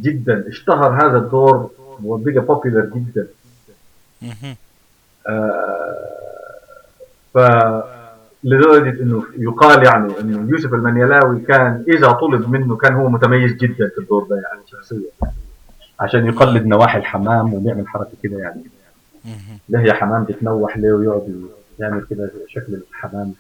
[0.01, 1.71] جدا اشتهر هذا الدور
[2.05, 3.27] وبقى بوبيلر جدا
[4.23, 4.57] مهم.
[7.35, 7.39] ف
[8.45, 13.89] لدرجة إنه يقال يعني إنه يوسف المنيلاوي كان إذا طلب منه كان هو متميز جدا
[13.89, 14.99] في الدور ده يعني شخصيا
[16.01, 18.63] عشان يقلد نواحي الحمام ويعمل حركة كده يعني.
[19.69, 21.47] ده هي حمام بتنوح ليه ويقعد
[21.79, 23.33] يعمل كده شكل الحمام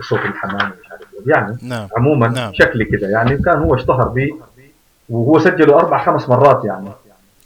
[0.00, 1.32] صوت الحمام مش عارف إيه.
[1.32, 2.52] يعني نعم عموما نعم.
[2.52, 4.30] شكل كده يعني كان هو اشتهر به
[5.08, 6.88] وهو سجله أربع خمس مرات يعني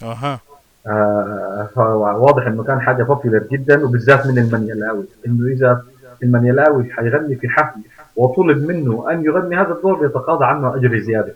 [0.02, 0.41] أها
[0.86, 5.83] آه فواضح إنه كان حاجة بوبيلر جدا وبالذات من المنيلاوي إنه إذا
[6.23, 7.81] المنيلاوي حيغني في حفل
[8.17, 11.33] وطلب منه أن يغني هذا الدور بيتقاضى عنه أجر زيادة.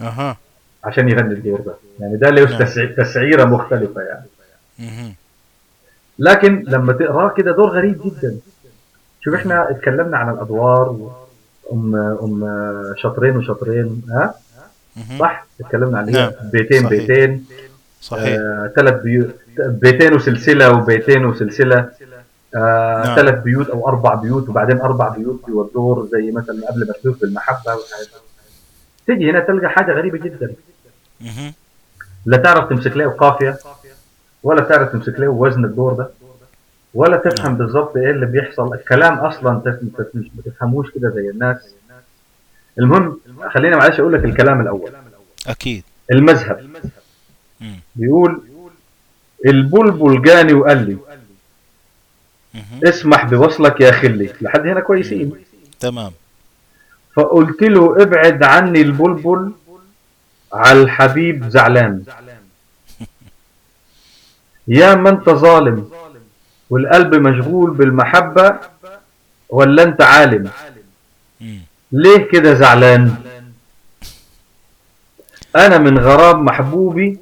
[0.00, 0.36] أها.
[0.84, 1.74] عشان يغني الدور ده.
[2.00, 2.58] يعني ده له نعم.
[2.58, 4.24] تسع- تسعيرة مختلفة يعني.
[4.78, 5.14] مهم.
[6.18, 8.36] لكن لما تقراه كده دور غريب جدا.
[9.20, 11.10] شوف إحنا اتكلمنا عن الأدوار
[11.72, 12.44] ام أم
[12.96, 14.34] شطرين وشطرين ها.
[15.18, 16.30] صح؟ اتكلمنا عن نعم.
[16.52, 16.90] بيتين صحيح.
[17.00, 17.44] بيتين.
[18.00, 18.38] صحيح.
[18.38, 21.88] آه، ثلاث بيوت بيتين وسلسلة وبيتين وسلسلة.
[22.56, 23.16] آه، نعم.
[23.16, 27.74] ثلاث بيوت أو أربع بيوت وبعدين أربع بيوت يودور زي مثلا قبل ما تشوف بالمحبه
[27.74, 28.08] والحاجات.
[29.06, 30.54] تيجي هنا تلقى حاجة غريبة جدا.
[32.26, 33.56] لا تعرف تمسك له قافية
[34.42, 36.10] ولا تعرف تمسك له وزن الدور ده
[36.94, 41.74] ولا تفهم بالضبط إيه اللي بيحصل الكلام أصلا تف- تف- مش بتفهموش كده زي الناس
[42.78, 43.18] المهم
[43.50, 44.90] خلينا معلش أقول لك الكلام الأول
[45.46, 46.60] أكيد المذهب.
[47.96, 48.42] بيقول
[49.46, 50.96] البلبل جاني وقال لي.
[52.84, 54.30] اسمح بوصلك يا خلي.
[54.40, 55.32] لحد هنا كويسين.
[55.80, 56.12] تمام.
[57.16, 59.52] فقلت له ابعد عني البلبل
[60.52, 62.02] على الحبيب زعلان.
[64.68, 65.88] يا ما انت ظالم
[66.70, 68.58] والقلب مشغول بالمحبة
[69.48, 70.50] ولا انت عالم.
[71.92, 73.14] ليه كده زعلان؟
[75.56, 77.18] أنا من غرام محبوبي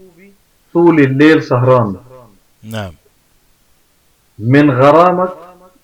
[0.72, 1.96] طول الليل سهران.
[2.62, 2.92] نعم.
[4.38, 5.28] من غرامك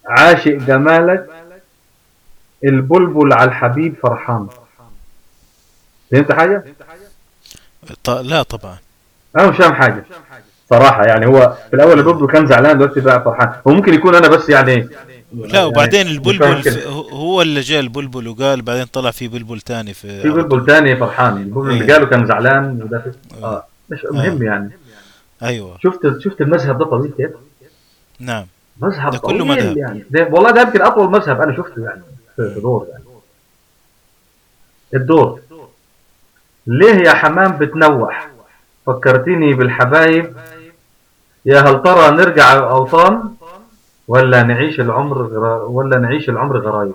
[0.07, 1.27] عاشق جمالك
[2.65, 4.47] البلبل على الحبيب فرحان.
[6.13, 6.65] فهمت حاجة؟
[8.05, 8.11] ط...
[8.11, 8.77] لا طبعا.
[9.37, 10.05] أنا مش فاهم حاجة.
[10.71, 13.53] صراحة يعني هو في الأول البلبل كان زعلان دلوقتي بقى فرحان.
[13.69, 14.89] هو ممكن يكون أنا بس يعني
[15.33, 19.61] لا وبعدين يعني البلبل فاهم ف- هو اللي جاء البلبل وقال بعدين طلع في بلبل
[19.61, 21.37] تاني في في بلبل ثاني فرحان.
[21.37, 21.93] البلبل اللي إيه.
[21.93, 23.13] قاله كان زعلان وده
[23.43, 23.65] آه.
[23.91, 24.71] مش مهم يعني.
[25.43, 25.79] أيوه.
[25.83, 27.31] شفت شفت المذهب ده طويل كيف؟
[28.21, 28.47] نعم.
[28.81, 29.77] مذهب ده كله مذهب.
[29.77, 30.05] يعني.
[30.11, 32.03] ده والله ده يمكن أطول مذهب أنا شفته يعني
[32.37, 33.05] في دور يعني.
[34.95, 35.41] الدور.
[36.67, 38.29] ليه يا حمام بتنوح؟
[38.87, 40.37] فكرتني بالحبايب.
[41.45, 43.35] يا هل ترى نرجع الأوطان
[44.09, 45.63] ولا نعيش العمر غرا...
[45.63, 46.95] ولا نعيش العمر غرايب؟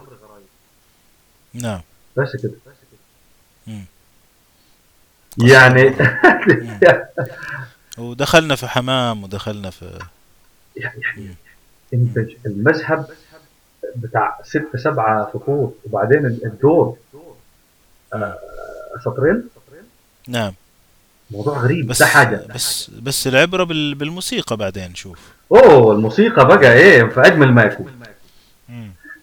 [1.53, 1.81] نعم.
[2.17, 2.53] بس كده.
[5.37, 5.95] يعني
[7.97, 9.99] ودخلنا في حمام ودخلنا في
[10.75, 11.35] يعني يعني
[11.93, 13.05] انت المذهب
[13.95, 16.97] بتاع ست سبعة فصول وبعدين ال- الدور
[18.13, 18.37] آه،
[19.05, 19.43] سطرين؟
[20.27, 20.53] نعم.
[21.31, 21.87] موضوع غريب.
[21.87, 22.41] بس ده حاجة.
[22.55, 27.91] بس بس العبرة بال- بالموسيقى بعدين شوف أوه الموسيقى بقى إيه؟ في أجمل ما يكون.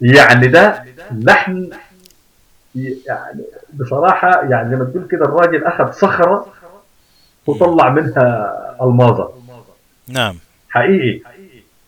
[0.01, 1.71] يعني ده لحن
[2.75, 6.53] يعني بصراحة يعني زي ما تقول كده الراجل أخذ صخرة
[7.47, 9.33] وطلع منها الماظة.
[10.09, 10.39] نعم.
[10.69, 11.21] حقيقي.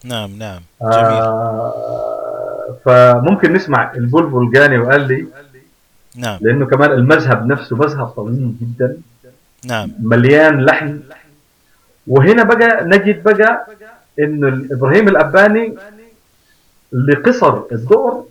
[0.04, 0.60] نعم نعم.
[0.82, 0.94] جميل.
[0.94, 1.74] آه
[2.84, 5.26] فممكن نسمع البلبل جاني وقال لي
[6.16, 6.38] نعم.
[6.40, 8.96] لأنه كمان المذهب نفسه مذهب طويل جدا
[9.64, 9.90] نعم.
[10.00, 11.00] مليان لحن.
[12.06, 13.66] وهنا بقى نجد بقى
[14.18, 15.74] إنه إبراهيم الأباني
[16.92, 18.26] لقصر الدور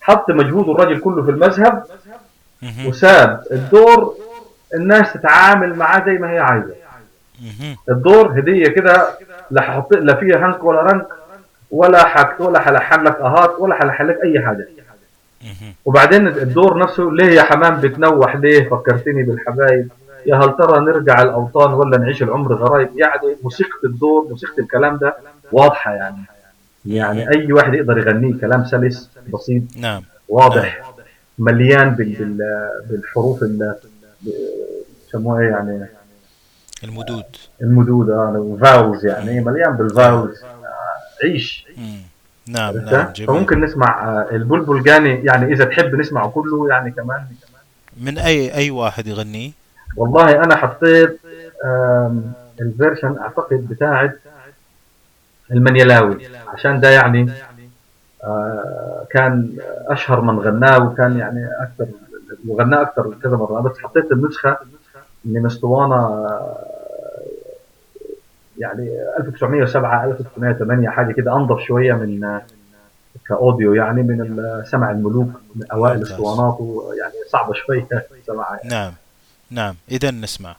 [0.00, 1.84] حط مجهود الرجل كله في المذهب.
[2.86, 4.14] وساب الدور
[4.74, 6.74] الناس تتعامل معاه زي ما هي عايزة.
[7.88, 9.08] الدور هدية كده
[9.50, 11.06] لا حط لا فيها هنك ولا رنك
[11.70, 14.68] ولا حك ولا حلحن لك أهات ولا حلحن لك أي حاجة.
[15.84, 19.88] وبعدين الدور نفسه ليه يا حمام بتنوح؟ ليه؟ فكرتني بالحبايب.
[20.26, 25.16] يا هل ترى نرجع الأوطان ولا نعيش العمر غرايب؟ يعني موسيقى الدور موسيقى الكلام ده
[25.52, 26.16] واضحة يعني.
[26.86, 30.02] يعني أي واحد يقدر يغنيه كلام سلس بسيط نعم.
[30.28, 30.92] واضح
[31.38, 32.38] مليان بال بال
[32.90, 33.74] بالحروف ال
[35.08, 35.86] يسموها إيه يعني؟
[36.84, 37.24] المدود.
[37.62, 40.44] المدود آه vowels يعني مليان بال vowels
[41.24, 41.66] عيش.
[42.46, 43.28] نعم؟ نعم جميل.
[43.28, 47.24] فممكن نسمع آه، البلبل جاني يعني إذا تحب نسمعه كله يعني كمان.
[48.00, 49.50] من أي أي واحد يغنيه
[49.96, 51.20] والله أنا حطيت
[52.60, 54.18] الفيرشن أعتقد بتاعت
[55.50, 56.18] المنيلاوي
[56.48, 57.32] عشان ده يعني
[58.24, 61.86] آه، كان أشهر من غناه وكان يعني أكثر
[62.48, 63.60] وغناه أكثر كذا مرة.
[63.60, 64.58] بس حطيت النسخة
[65.24, 66.26] من أسطوانة
[68.60, 72.40] يعني 1907 1908 حاجة كده انظف شوية من
[73.28, 76.12] كأوديو يعني من سمع الملوك من أوائل ممتاز.
[76.12, 77.88] اسطوانات ويعني صعبة شوية
[78.26, 78.92] سماعها نعم
[79.50, 79.74] نعم.
[79.90, 80.56] اذا نسمع.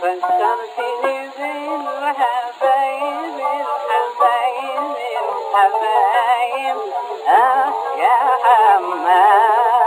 [0.00, 4.96] فكرتني بالحبايب الحبايب
[5.54, 6.76] الحبايب
[7.28, 9.79] آه يا حمام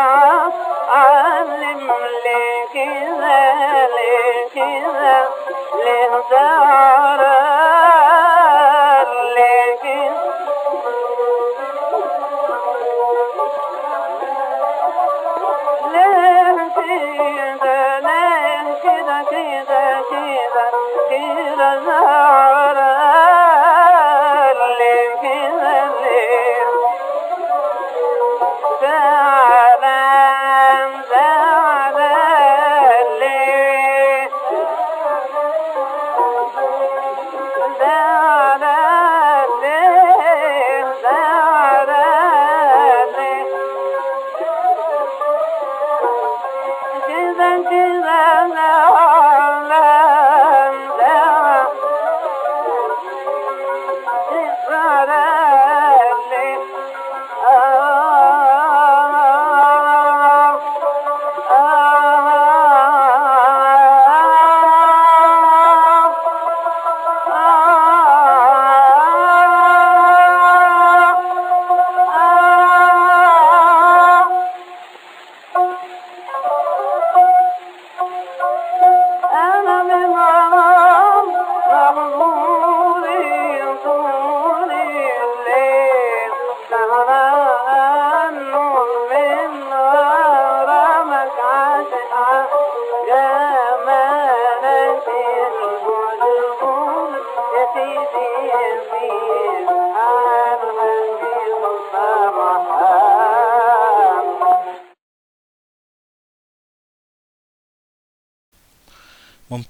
[0.00, 0.52] لن
[0.88, 1.90] تعلم
[2.24, 3.40] لي كذا
[3.86, 5.28] لي كذا
[5.84, 7.99] ليه تعرف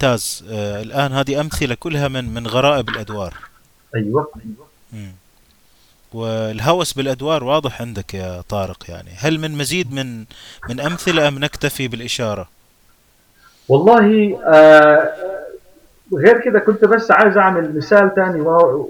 [0.05, 0.45] ممتاز.
[0.51, 3.35] آه الآن هذه أمثلة كلها من من غرائب الأدوار.
[3.97, 4.29] أيوه.
[4.93, 5.13] مم.
[6.13, 9.11] والهوس بالأدوار واضح عندك يا طارق يعني.
[9.19, 10.25] هل من مزيد من
[10.69, 12.49] من أمثلة أم نكتفي بالإشارة؟
[13.69, 15.09] والله آه
[16.15, 18.87] غير كده كنت بس عايز أعمل مثال تاني وا-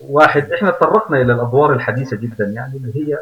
[0.00, 0.52] واحد.
[0.52, 3.18] إحنا تطرقنا إلى الأدوار الحديثة جدا يعني اللي هي.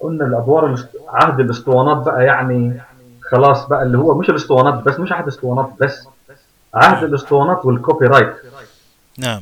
[0.00, 2.80] قلنا الأدوار عهد الأسطوانات بقى يعني
[3.30, 6.08] خلاص بقى اللي هو مش الاسطوانات بس مش عهد الاسطوانات بس
[6.74, 8.34] عهد الاسطوانات والكوبي رايت
[9.18, 9.40] نعم.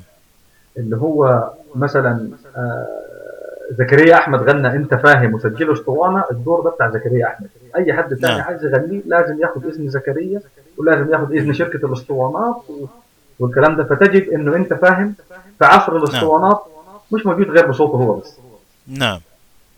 [0.76, 2.86] اللي هو مثلا آه،
[3.78, 7.48] زكريا أحمد غنى أنت فاهم وسجله اسطوانة الدور ده بتاع زكريا أحمد.
[7.76, 8.42] أي حد تاني نعم.
[8.42, 10.40] عايز يغنيه لازم ياخد إذن زكريا
[10.78, 12.56] ولازم ياخد إذن شركة الاسطوانات
[13.38, 13.84] والكلام ده.
[13.84, 15.14] فتجد إنه أنت فاهم
[15.58, 16.62] في عصر الاسطوانات
[17.12, 18.38] مش موجود غير بصوته هو بس.
[18.88, 19.20] نعم.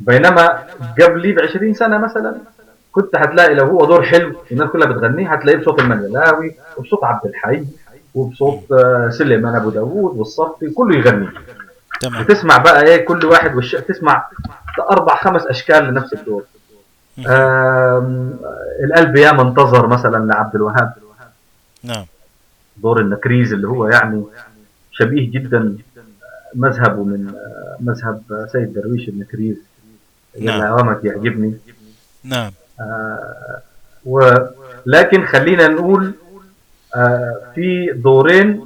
[0.01, 0.63] بينما
[1.03, 2.37] قبلي ب 20 سنة مثلا
[2.97, 7.65] كنت هتلاقي لو هو دور حلو الناس كلها بتغنيه هتلاقيه بصوت المنيلاوي وبصوت عبد الحي
[8.15, 11.29] وبصوت آه، سليمان أبو داوود والصفي كله يغني.
[12.01, 12.21] تمام.
[12.21, 13.77] وتسمع بقى إيه كل واحد والش...
[13.77, 14.29] تسمع
[14.91, 16.45] أربع خمس أشكال لنفس الدور.
[18.85, 20.93] القلب يا منتظر مثلا لعبد الوهاب.
[21.83, 22.07] نعم.
[22.77, 24.25] دور النكريز اللي هو يعني
[24.93, 25.77] شبيه جدا
[26.55, 29.57] مذهبه من آه، مذهب سيد درويش النكريز.
[30.41, 30.97] نعم.
[31.05, 31.55] يعجبني.
[32.25, 32.45] نعم.
[32.45, 32.66] آه،
[34.07, 36.15] ولكن خلينا نقول
[36.97, 38.65] آه، في دورين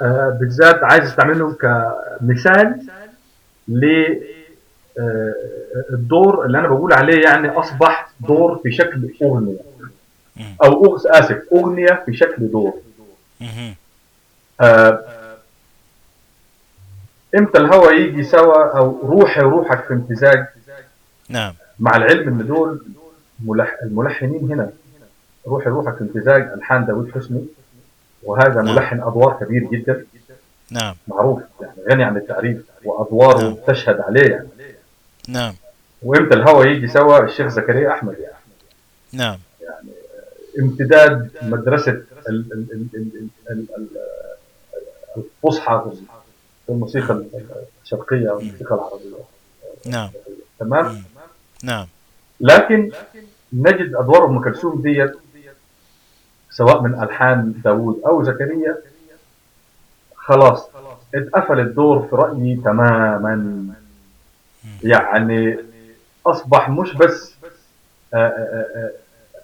[0.00, 2.86] آه، بالذات عايز أستعملهم كمثال
[3.68, 4.04] للدور
[6.46, 9.58] اللي أنا بقول عليه يعني أصبح دور في شكل أغنية.
[10.64, 10.96] أو.
[10.96, 12.74] آسف أغنية في شكل دور.
[14.60, 15.04] آه،
[17.38, 20.46] إمتى الهوى يجي سوا أو روحي وروحك في امتزاج
[21.28, 22.82] نعم مع العلم إن دول
[23.44, 23.78] ملح...
[23.82, 24.70] الملحنين هنا.
[25.46, 27.46] روحي روحك امتزاج الحان داوود حسني.
[28.22, 28.74] وهذا نعم.
[28.74, 30.04] ملحن أدوار كبير جدا.
[30.70, 30.94] نعم.
[31.08, 33.56] معروف يعني غني عن التعريف وادواره نعم.
[33.66, 34.48] تشهد عليه يعني.
[35.28, 35.54] نعم.
[36.02, 38.34] وامتى الهوى يجي سوا؟ الشيخ زكريا أحمد يعني.
[39.12, 39.38] نعم.
[40.60, 43.88] امتداد مدرسة ال- ال- ال- ال- ال- ال-
[45.16, 45.90] الفصحى
[46.66, 47.24] في الموسيقى
[47.84, 49.24] الشرقية أو الموسيقى العربية.
[49.86, 50.10] نعم.
[50.60, 51.02] تمام.
[51.62, 51.86] نعم.
[52.40, 52.90] لكن
[53.52, 55.12] نجد أدوار أم كلثوم ديت
[56.50, 58.76] سواء من ألحان داوود أو زكريا
[60.16, 60.68] خلاص
[61.14, 63.66] اتقفل الدور في رأيي تماما.
[64.82, 65.58] يعني
[66.26, 67.34] أصبح مش بس
[68.14, 68.90] آه، آه، آه،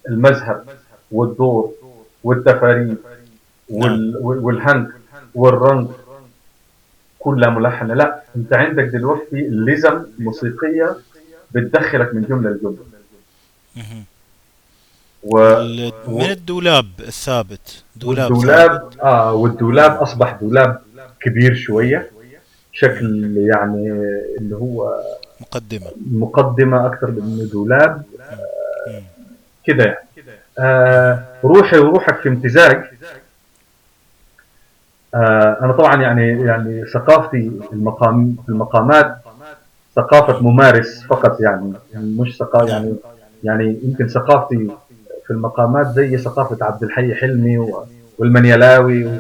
[0.09, 0.65] المذهب
[1.13, 1.73] والدور
[2.25, 2.97] والتفاريق
[3.69, 4.89] وال- وال- والهنك
[5.35, 5.89] والرنج
[7.19, 10.97] كلها ملحنه لا أنت عندك دلوقتي لزم موسيقية
[11.55, 12.77] بتدخلك من جملة لجملة.
[15.23, 15.39] و
[16.09, 19.01] من الدولاب الثابت؟ دولاب والدولاب ثابت.
[19.01, 20.81] آه والدولاب أصبح دولاب
[21.21, 22.11] كبير شوية.
[22.73, 23.91] شكل يعني
[24.39, 25.03] اللي هو
[25.41, 25.87] مقدمة.
[26.13, 28.03] مقدمة أكثر من دولاب.
[28.87, 29.03] مم.
[29.65, 29.99] كده يعني.
[30.59, 32.85] آه روحي وروحك في امتزاج.
[35.15, 39.19] آه أنا طبعا يعني يعني ثقافتي المقام في المقامات
[39.97, 42.95] ثقافة ممارس فقط يعني مش ثقافه يعني
[43.45, 44.71] يعني يمكن ثقافتي
[45.27, 47.85] في المقامات زي ثقافة عبد الحي حلمي و-
[48.19, 49.11] والمنيلاوي و-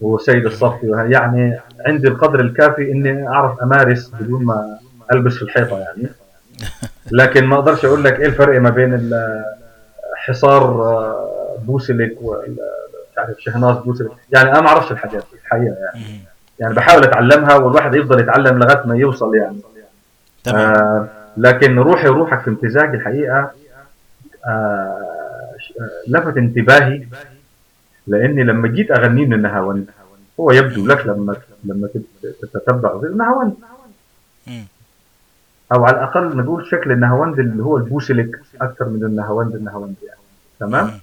[0.00, 1.06] وسيد الصفي.
[1.08, 4.78] يعني عندي القدر الكافي إني أعرف أمارس بدون ما
[5.12, 6.08] ألبس في الحيطة يعني.
[7.12, 9.10] لكن ما أقدرش أقول لك إيه الفرق ما بين
[10.16, 14.10] حصار آه، بوسلك مش عارف شهناز بوسلك.
[14.32, 16.04] يعني أنا ما أعرفش الحاجات الحقيقة يعني.
[16.58, 19.56] يعني بحاول أتعلمها والواحد يفضل يتعلم لغاية ما يوصل يعني.
[20.44, 20.56] تمام.
[20.74, 23.50] آه لكن روحي وروحك في امتزاج الحقيقة
[24.48, 25.50] آه
[26.08, 27.06] لفت انتباهي
[28.06, 29.86] لأني لما جيت اغنيه من النهاوند
[30.40, 33.54] هو يبدو لك لما لما تت- تتتبع النهاوند.
[35.72, 40.20] أو على الأقل نقول شكل النهاوند اللي هو البوسلك أكثر من النهاوند النهاوند يعني
[40.60, 41.00] تمام.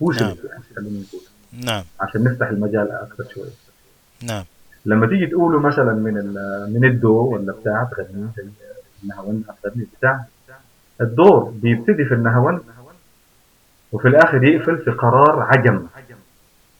[0.00, 0.36] بوسلك
[0.78, 1.04] نقول
[1.64, 1.82] نعم.
[2.00, 3.50] عشان نفتح المجال أكثر شوية.
[4.22, 4.44] نعم.
[4.86, 6.14] لما تيجي تقوله مثلا من
[6.74, 8.28] من الدو ولا بتاع تغنيه
[9.04, 9.44] النهاوند
[9.98, 10.24] بتاع
[11.00, 12.60] الدور بيبتدي في النهاوند
[13.94, 15.86] وفي الآخر يقفل في قرار عجم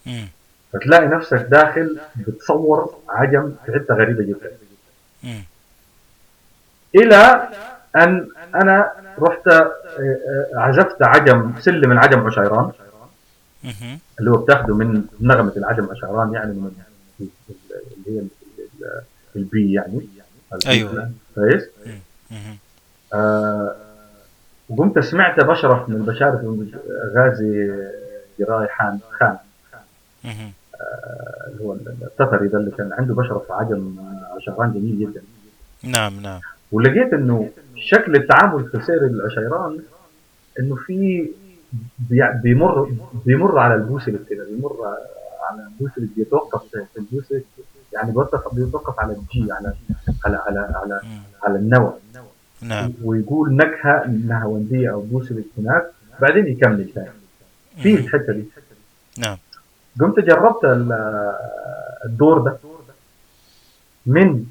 [0.07, 0.29] مم.
[0.73, 4.51] فتلاقي نفسك داخل بتصور عجم في حتة غريبة جدا
[5.23, 5.45] مم.
[6.95, 7.49] إلى
[7.97, 12.71] أن أنا رحت آه، آه، عزفت عجم سلم العجم عشيران.
[14.21, 16.71] اللي هو بتاخده من نغمة العجم عشيران يعني من
[17.21, 17.57] ال- ال-
[18.07, 18.29] اللي هي ال-
[18.83, 19.03] ال-
[19.37, 20.09] البي يعني
[20.67, 21.11] أيوة.
[21.35, 21.65] كويس.
[23.15, 23.77] آه
[24.79, 26.67] وقمت سمعت بشرف من بشارة
[27.17, 27.75] غازي
[28.41, 29.37] جراي حان خان.
[31.49, 33.95] اللي هو التتري ده اللي كان عنده بشرف عجم
[34.37, 35.23] عشيران جميل جدا
[35.83, 36.41] نعم نعم
[36.73, 39.79] ولقيت إنه شكل التعامل في سير العشيران
[40.61, 41.29] إنه في
[42.11, 42.91] بي- بيمر
[43.27, 44.77] بيمر على البوسلك كده بيمر
[45.51, 47.45] على البوسلك بيتوقف في البوسلك
[47.93, 49.73] يعني بيتوقف بيتوقف على الجي على
[50.25, 51.01] على على على.
[51.43, 51.93] على النوى
[52.65, 55.87] نعم ويقول نكهة نهاونديه أو بوسلك هناك
[56.21, 57.09] بعدين يكمل ثاني
[57.83, 57.95] في.
[57.95, 58.45] الحتة دي
[59.19, 59.37] نعم
[60.01, 61.33] قمت جربت ال-
[62.05, 62.57] الدور ده
[64.07, 64.45] من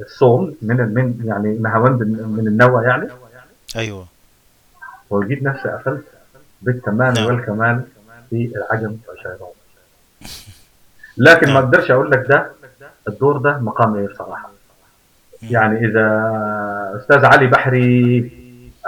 [0.00, 2.02] الصول من من يعني نهاوند
[2.38, 3.08] من النوى يعني
[3.76, 4.06] أيوة
[5.10, 6.04] ولقيت نفسي قفلت
[6.62, 7.26] بالتمام نعم.
[7.26, 7.82] والكمال
[8.30, 9.48] في العجم والشيطان
[11.26, 11.64] لكن ما نعم.
[11.64, 12.50] أقدرش أقول لك ده
[13.08, 14.50] الدور ده مقام إيه بصراحة.
[15.50, 16.06] يعني إذا
[17.00, 18.30] أستاذ علي بحري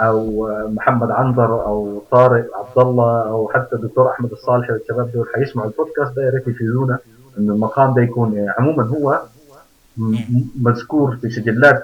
[0.01, 5.67] أو محمد عنبر أو طارق عبد الله أو حتى الدكتور أحمد الصالحي والشباب دول حيسمعوا
[5.69, 6.99] البودكاست ده يا ريت يفيدونا
[7.37, 8.45] ان المقام ده يكون.
[8.57, 9.21] عموما هو
[10.61, 11.83] مذكور في سجلات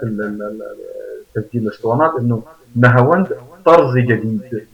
[1.35, 2.43] تسجيل الاسطوانات إنه
[2.75, 3.27] نهاوند
[3.65, 4.65] طرز جديد.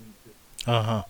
[0.67, 1.05] أها.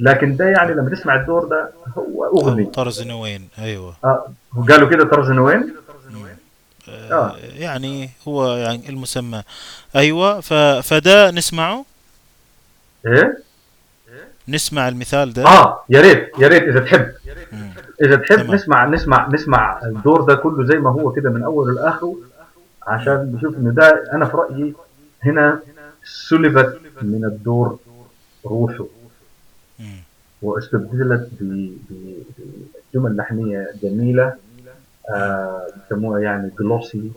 [0.00, 2.64] لكن ده يعني لما تسمع الدور ده هو أغني.
[2.64, 3.94] طرز نوين أيوة.
[4.04, 4.24] آه
[4.68, 5.74] قالوا كده طرز نوين؟
[6.90, 7.36] آه، آه.
[7.58, 9.42] يعني هو يعني المسمى
[9.96, 10.52] أيوه ف...
[10.54, 11.84] فده نسمعه
[13.06, 13.38] إيه
[14.48, 17.12] نسمع المثال ده آه يا ريت يا ريت إذا تحب.
[18.02, 18.54] إذا تحب تمام.
[18.54, 22.16] نسمع نسمع نسمع الدور ده كله زي ما هو كده من اوله لآخره
[22.86, 24.74] عشان نشوف إن ده أنا في رأيي
[25.22, 25.60] هنا
[26.04, 27.78] سلبت من الدور
[28.46, 28.86] روحه.
[30.42, 31.28] واستبدلت
[32.94, 34.34] بجمل لحنية جميلة
[35.86, 37.10] يسموها يعني جلوسي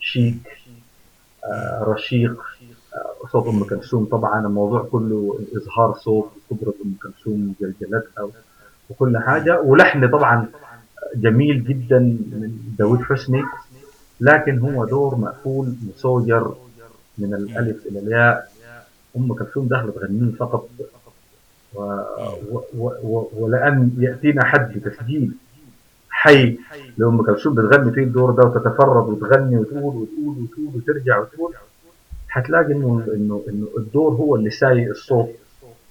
[0.00, 0.58] شيك
[1.44, 2.42] آه رشيق
[2.94, 4.04] آه صوت أم كلثوم.
[4.04, 8.28] طبعا الموضوع كله إظهار صوت قدرة أم كلثوم وجلجلتها
[8.90, 9.60] وكل حاجة.
[9.60, 10.48] ولحن طبعا
[11.14, 13.42] جميل جدا من داوود حسني
[14.20, 16.54] لكن هو دور مقفول مسوجر
[17.18, 18.52] من الألف إلى الياء.
[19.16, 20.68] أم كلثوم داخله تغنيه فقط
[21.74, 21.82] و...
[22.50, 22.92] و...
[23.02, 23.30] و...
[23.32, 25.32] ولأن يأتينا حد بتسجيل.
[26.22, 26.58] حي.
[26.98, 31.54] لام كلثوم بتغني فيه الدور ده وتتفرد وتغني وتقول وتقول وتقول وترجع وتقول.
[32.28, 35.28] حتلاقي إنه إنه إنه الدور هو اللي سايق الصوت.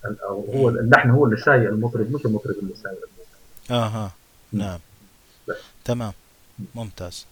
[0.06, 3.83] أو هو اللحن هو اللي سايق المطرب مش المطرب اللي سايق المطرب.
[3.93, 4.11] أها
[4.53, 4.80] نعم.
[5.85, 6.14] تمام.
[6.75, 7.25] ممتاز.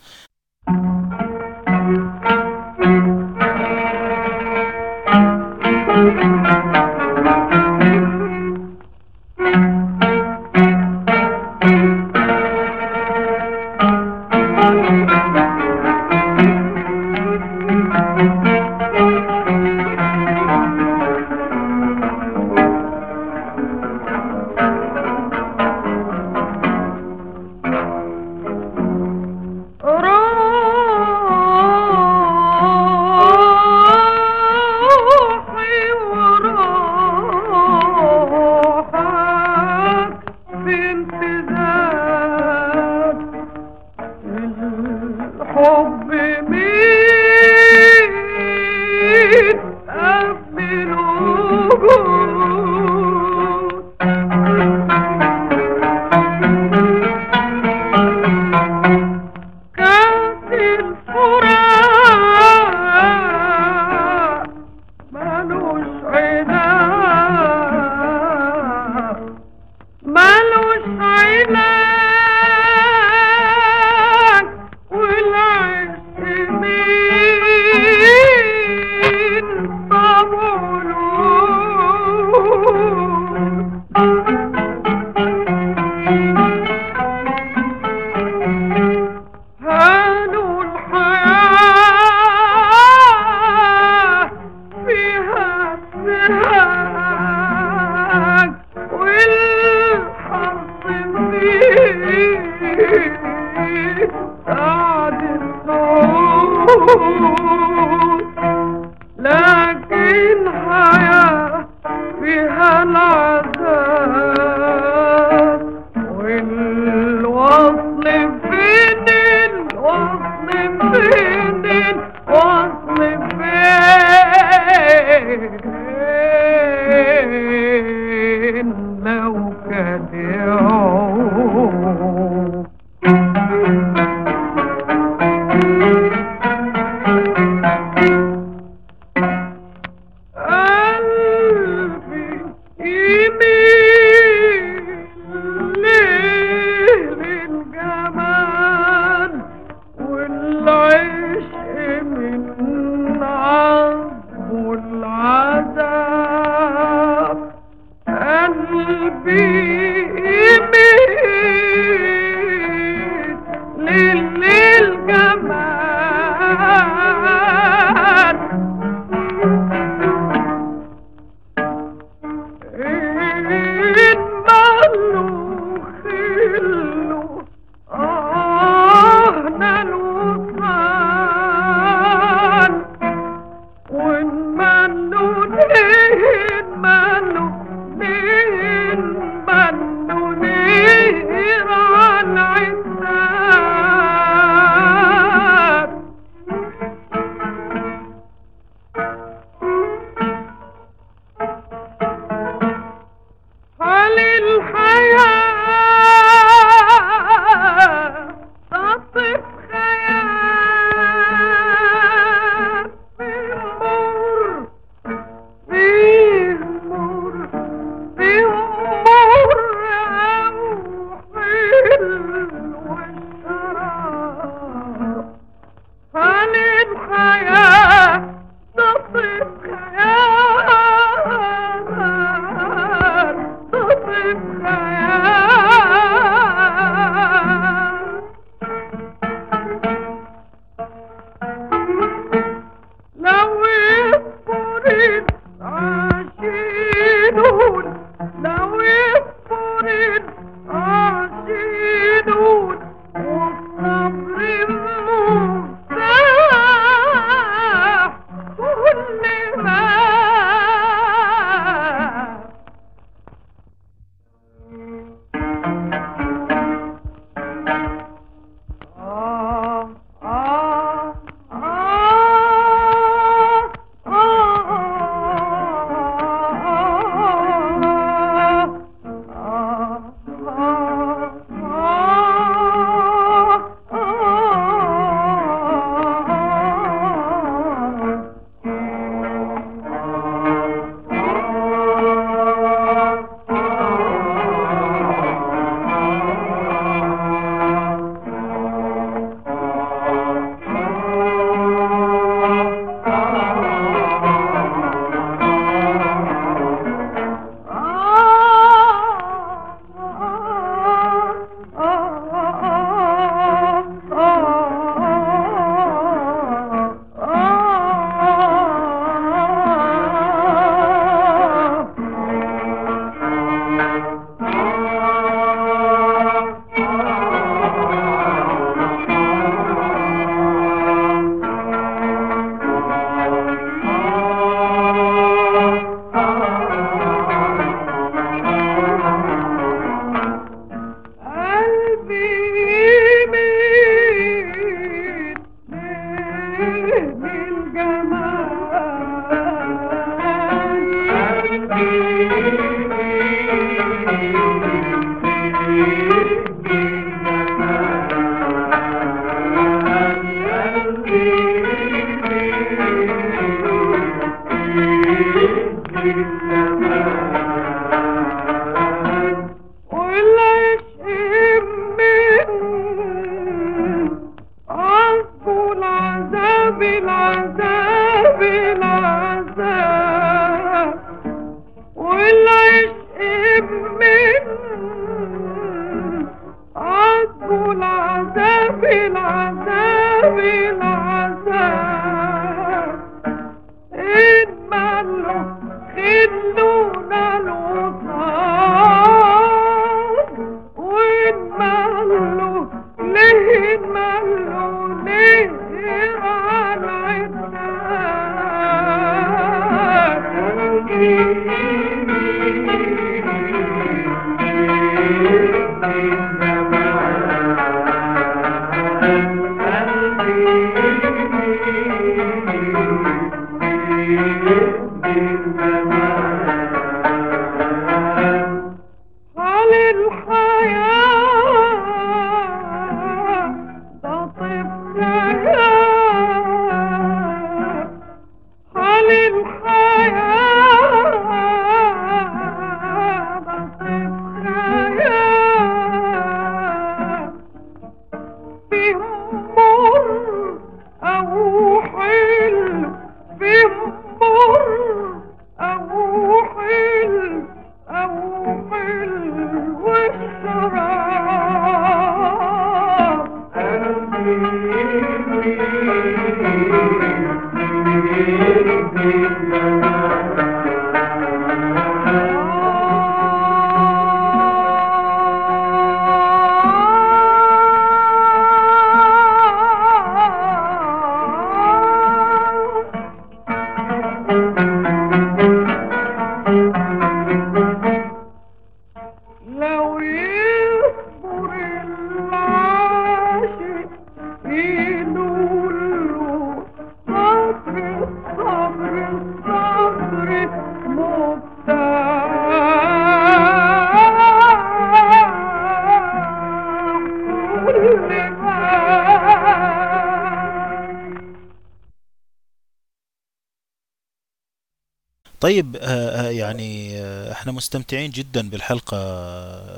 [515.48, 518.98] طيب آه، آه، يعني آه، إحنا مستمتعين جدا بالحلقة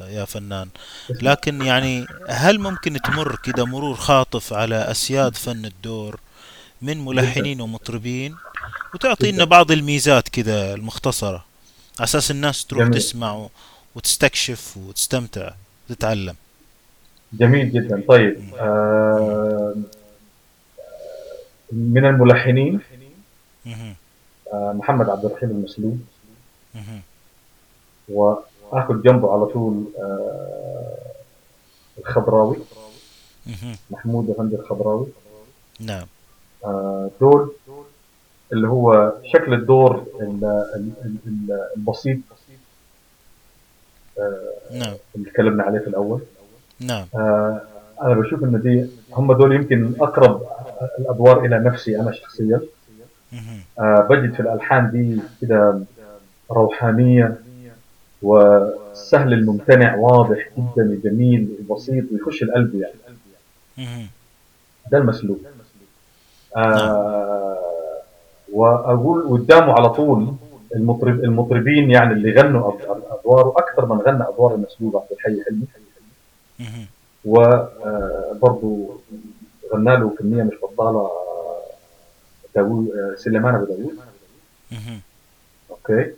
[0.10, 0.70] يا فنان.
[1.10, 6.20] لكن يعني هل ممكن تمر كده مرور خاطف على أسياد فن الدور
[6.82, 8.36] من ملحنين ومطربين
[8.94, 9.44] وتعطينا.
[9.44, 11.46] بعض الميزات كده المختصرة؟
[12.00, 13.00] على أساس الناس تروح جميل.
[13.00, 13.48] تسمع
[13.96, 15.52] وتستكشف وتستمتع
[15.90, 16.36] وتتعلم
[17.34, 18.04] جميل جدا.
[18.08, 19.76] طيب آه
[21.72, 22.80] من الملحنين
[25.44, 26.00] الرحيم المسلوب.
[28.10, 30.98] واخذ جنبه على طول آه
[32.00, 32.58] الخضراوي.
[33.92, 35.08] محمود افندي الخضراوي.
[35.80, 36.06] نعم.
[36.66, 37.52] آه دول
[38.54, 40.46] اللي هو شكل الدور ال-
[40.76, 42.18] ال- ال- ال- البسيط.
[44.20, 44.94] آه نعم.
[45.16, 46.22] اللي تكلمنا عليه في الأول.
[46.80, 47.06] نعم.
[47.16, 47.62] آه
[48.02, 50.42] أنا بشوف إن دي هم دول يمكن أقرب
[51.00, 52.62] الأدوار إلى نفسي أنا شخصيا.
[53.80, 55.80] آه بجد في الألحان دي كده
[56.52, 57.36] روحانية
[58.22, 62.94] وسهل الممتنع واضح جدا وجميل وبسيط ويخش القلب يعني.
[64.92, 65.40] ده المسلوب
[66.58, 67.58] آه
[68.54, 70.34] وأقول قدامه على طول
[70.76, 72.74] المطرب المطربين يعني اللي غنوا
[73.20, 75.66] أدواره أكثر من غنى أدوار المسلوب عبد الحي حلمي.
[77.26, 78.90] وبرضه
[79.74, 81.29] غنى له كمية مش بطالة آه،
[82.56, 83.98] داوود آه، سليمان أبو داوود.
[85.70, 86.12] أوكي.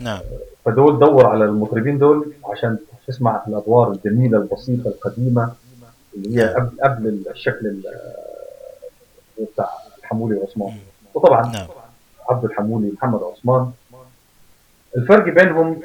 [0.00, 0.20] نعم.
[0.64, 5.52] فدول دور على المطربين دول عشان تسمع الأدوار الجميلة البسيطه القديمة
[6.14, 6.54] اللي هي نعم.
[6.54, 7.84] قبل قبل الشكل ال-
[9.52, 10.78] بتاع الحمولي وعثمان.
[11.14, 11.66] وطبعا نعم.
[12.30, 13.70] عبد الحمولي محمد عثمان.
[14.96, 15.80] الفرق بينهم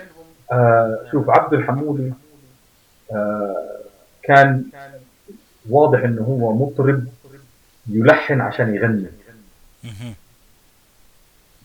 [0.51, 2.14] آه شوف عبد الحمولي
[3.11, 3.80] آه
[4.23, 4.64] كان
[5.69, 7.06] واضح إنه هو مطرب
[7.89, 9.07] يلحن عشان يغني.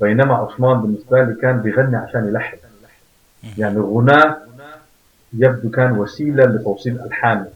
[0.01, 2.57] بينما عثمان بالنسبة لي كان بيغني عشان يلحن.
[3.59, 4.49] يعني الغناء
[5.33, 7.47] يبدو كان وسيلة لتوصيل الحانه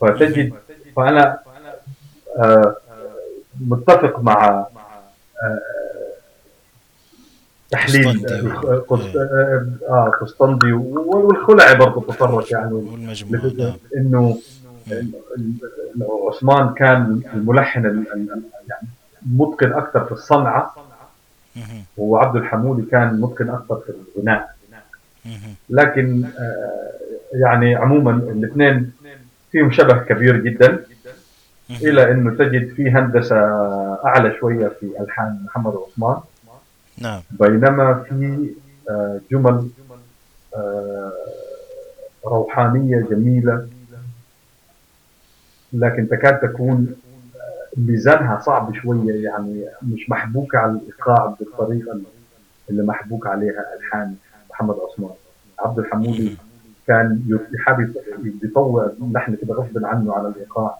[0.00, 0.52] فتجد
[0.96, 1.38] فأنا
[2.38, 2.76] آه
[3.60, 4.66] متفق مع
[5.42, 5.58] آه
[7.70, 12.70] تحليل قسطندي آه، قسط- آه آه، قسطندي والخلعي برضه تطرق يعني.
[13.64, 13.76] نعم.
[13.96, 14.38] إنه
[16.28, 18.88] عثمان كان الملحن ال- ال- ال- يعني
[19.26, 20.74] متقن أكثر في الصنعة.
[21.96, 24.56] وعبد الحمولي كان متقن أكثر في الغناء.
[25.70, 26.92] لكن آه،
[27.32, 28.92] يعني عموما الاثنين
[29.52, 30.84] فيهم شبه كبير جدا.
[31.70, 33.36] إلى إنه تجد في هندسة
[34.04, 36.20] أعلى شوية في ألحان محمد عثمان
[36.98, 38.50] نعم بينما في
[38.90, 39.68] آه، جمل
[40.56, 41.12] آه،
[42.26, 43.68] روحانية جميلة
[45.72, 46.96] لكن تكاد تكون
[47.76, 52.00] ميزانها صعب شوية يعني مش محبوكه على الايقاع بالطريقة
[52.70, 54.14] اللي محبوك عليها الحان
[54.50, 55.10] محمد عثمان
[55.58, 56.36] عبد الحمودي
[56.86, 57.94] كان يحب
[58.42, 60.78] يطوع لحن كده غصبا عنه على الايقاع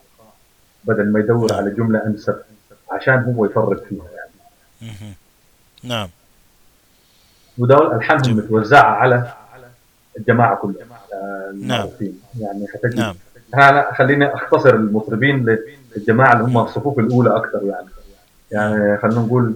[0.85, 2.37] بدل ما يدور على جملة أنسب
[2.91, 5.15] عشان هو يفرق فيها يعني.
[5.85, 6.09] نعم
[7.59, 8.37] ودول الحانهم.
[8.37, 9.33] متوزعة على
[10.19, 11.81] الجماعة كلها آه، نعم.
[11.81, 13.15] المعروفين يعني حتجد نعم
[13.93, 15.45] خليني أختصر المطربين
[15.97, 17.87] للجماعه اللي هم الصفوف الأولى أكثر يعني.
[18.53, 19.55] يعني خلينا نقول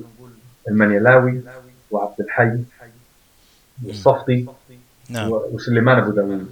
[0.69, 1.41] المنيلاوي
[1.91, 2.59] وعبد الحي
[3.86, 4.47] والصفتي
[5.10, 5.31] نعم.
[5.31, 6.49] وسليمان أبو داوود.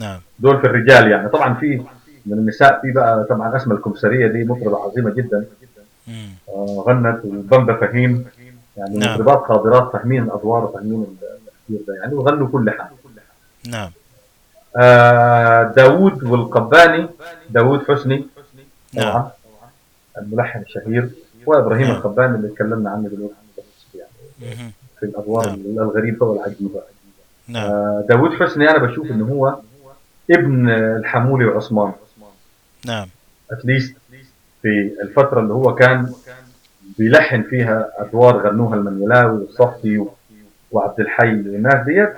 [0.00, 0.20] نعم.
[0.38, 1.28] دول في الرجال يعني.
[1.28, 1.82] طبعا في
[2.26, 5.46] من النساء في بقى طبعا اسماء الكمساريه دي مطربة عظيمة جدا.
[6.48, 8.24] آه، غنت وبمبا فهيم.
[8.76, 9.14] يعني نعم.
[9.14, 12.14] مطربات قادرات فاهمين الأدوار وفاهمين التفكير ده يعني.
[12.14, 12.90] وغنوا كل حاجة.
[13.68, 13.90] نعم.
[14.76, 17.08] آه داوود والقباني.
[17.50, 18.26] داوود حسني.
[18.94, 19.12] نعم.
[19.12, 19.30] طبعا.
[20.18, 21.10] الملحن الشهير
[21.46, 21.96] وابراهيم نعم.
[21.96, 23.34] القباني اللي تكلمنا عنه دلوقتي
[23.94, 24.72] يعني.
[25.00, 25.56] في الادوار نعم.
[25.78, 26.80] الغريبة والعجيبة.
[27.48, 27.70] نعم.
[27.70, 29.58] آه داوود حسني أنا بشوف إنه هو
[30.30, 31.92] ابن الحمولي وعثمان.
[32.86, 33.06] نعم.
[33.50, 33.94] اتليست
[34.62, 36.12] في الفترة اللي هو كان
[36.98, 40.14] بيلحن فيها أدوار غنوها المنيلاوي والصفتي و-
[40.72, 42.12] وعبد الحي والناس ديت.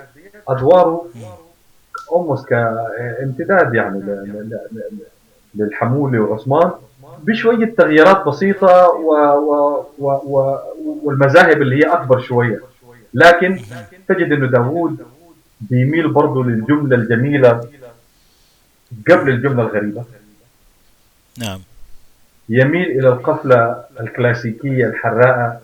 [0.47, 1.07] أدواره
[2.11, 3.99] اولموست كامتداد يعني
[5.55, 6.71] للحمولي وعثمان
[7.23, 10.57] بشوية تغييرات بسيطة و و و و
[11.03, 12.59] والمذاهب اللي هي أكبر شوية.
[13.13, 13.59] لكن
[14.07, 15.05] تجد إنه داوود
[15.61, 17.61] بيميل برضه للجملة الجميلة
[19.09, 20.03] قبل الجملة الغريبة.
[21.39, 21.59] نعم.
[22.49, 25.61] يميل إلى القفلة الكلاسيكية الحراءه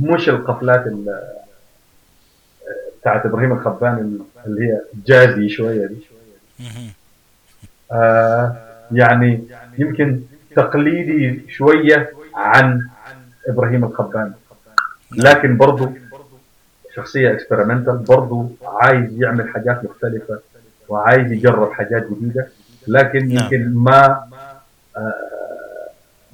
[0.00, 1.20] مش القفلات ال-
[3.00, 5.96] بتاعت إبراهيم الخباني اللي هي جازي شوية دي.
[7.92, 9.44] آه يعني
[9.78, 10.20] يمكن
[10.56, 12.80] تقليدي شوية عن
[13.48, 14.32] إبراهيم الخباني.
[15.16, 15.92] لكن برضه
[16.94, 20.38] شخصية اكسبيرمنتال برضه عايز يعمل حاجات مختلفة
[20.88, 22.48] وعايز يجرب حاجات جديدة.
[22.88, 23.44] لكن نعم.
[23.44, 24.24] يمكن ما
[24.96, 25.12] آه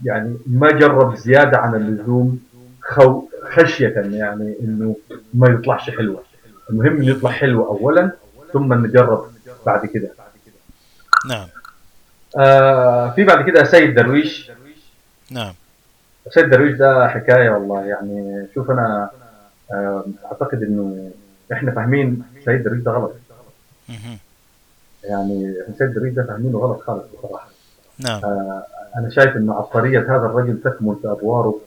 [0.05, 2.41] يعني ما جرب زيادة عن اللزوم
[2.83, 4.97] خو خشية يعني إنه
[5.35, 6.23] ما يطلعش حلوة.
[6.71, 8.11] المهم انه يطلع حلو اولا
[8.53, 9.27] ثم نجرب
[9.67, 10.09] بعد كده.
[11.29, 11.47] نعم.
[12.39, 14.51] آه في بعد كده سيد درويش.
[15.31, 15.53] نعم.
[16.31, 19.11] سيد درويش ده حكاية والله يعني شوف أنا
[19.73, 21.11] آه أعتقد إنه
[21.53, 23.15] إحنا فاهمين سيد درويش ده غلط.
[25.05, 27.49] يعني سيد درويش ده فاهمينه غلط خالص بصراحة.
[27.99, 28.21] نعم.
[28.25, 28.63] آه
[28.97, 31.61] أنا شايف إنه عبقرية هذا الرجل تكمن في ادواره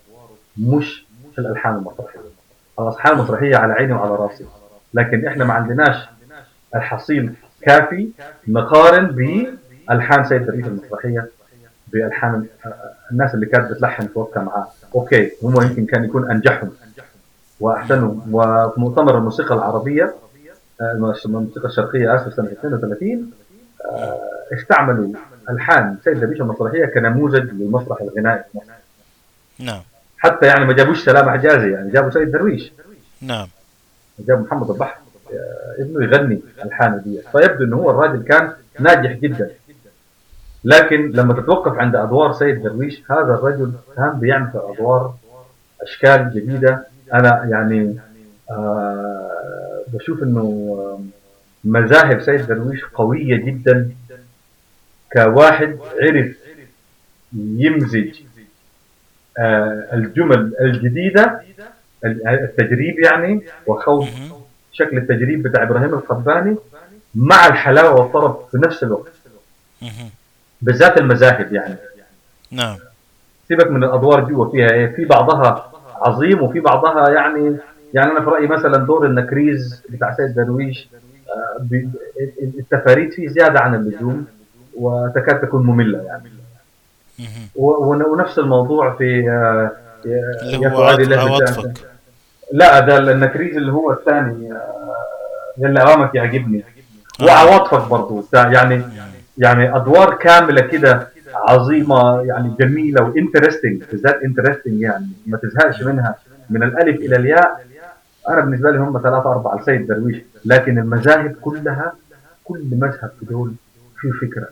[0.57, 2.19] مش في الألحان المسرحية.
[2.79, 4.45] الألحان المسرحية على عيني وعلى راسي.
[4.93, 5.95] لكن إحنا ما عندناش
[6.75, 8.09] الحصيل كافي
[8.47, 9.05] نقارن
[9.89, 11.27] بالحان سيد درويش المسرحية
[11.87, 12.45] بألحان
[13.11, 14.67] الناس اللي كانت بتلحن في وقتها معاه.
[14.95, 16.71] okay هم يمكن كان يكون أنجحهم.
[17.59, 20.15] واحسنهم وفي مؤتمر الموسيقى العربية
[20.81, 20.91] آه،
[21.25, 23.31] الموسيقى الشرقية آسف سنة 32
[23.91, 24.19] آه،
[24.53, 25.13] استعملوا
[25.49, 28.67] ألحان سيد درويش المسرحية كنموذج للمسرح الغنائي في مصر.
[29.59, 29.81] نعم.
[30.17, 32.71] حتى يعني ما جابوش سلام حجازي يعني جابوا سيد درويش.
[33.21, 33.47] نعم.
[34.19, 34.97] جابوا محمد البحر
[35.33, 37.21] آه، ابنه يغني ألحان دي.
[37.31, 39.51] فيبدو إنه هو الراجل كان ناجح جدا.
[40.63, 45.13] لكن لما تتوقف عند أدوار سيد درويش هذا الرجل كان بيعمل في أدوار
[45.81, 47.97] أشكال جديدة أنا يعني
[48.51, 49.29] آه
[49.87, 50.41] بشوف إنه
[50.79, 50.99] آه،
[51.63, 53.91] مذاهب سيد درويش قوية جدا
[55.13, 56.35] كواحد عرف
[57.33, 58.19] يمزج
[59.39, 61.41] آه الجمل الجديدة
[62.05, 64.07] التجريب يعني وخوض.
[64.71, 66.55] شكل التجريب بتاع إبراهيم القباني
[67.15, 69.11] مع الحلاوة والطرب في نفس الوقت.
[70.63, 71.75] بالذات المذاهب يعني.
[72.51, 72.75] نعم.
[73.47, 77.55] سيبك من الأدوار جوا فيها إيه في بعضها عظيم وفي بعضها يعني
[77.93, 80.87] يعني أنا في رأيي مثلا دور النكريز بتاع سيد درويش
[81.29, 81.65] آه،
[82.59, 84.25] التفاريد فيه زيادة عن اللزوم
[84.75, 86.29] وتكاد تكون مملة يعني.
[87.55, 89.71] ونفس الموضوع في آه،
[90.05, 90.83] يا- اللي هو
[91.19, 91.73] عواطفك
[92.51, 94.95] لا ده النكريز اللي هو الثاني آه،
[95.57, 96.63] يلا اوامك يعجبني.
[97.23, 98.83] وعواطفك برضو بتاع يعني
[99.37, 105.07] يعني أدوار كاملة كده عظيمة يعني جميلة و interesting بالذات interesting يعني.
[105.27, 106.15] ما تزهقش منها.
[106.49, 107.65] من الألف إلى الياء
[108.29, 110.17] أنا بالنسبة لي هم ثلاثة أربعة لسيد درويش.
[110.45, 111.93] لكن المذاهب كلها
[112.43, 113.53] كل مذهب في دول
[113.99, 114.47] فيه فكرة.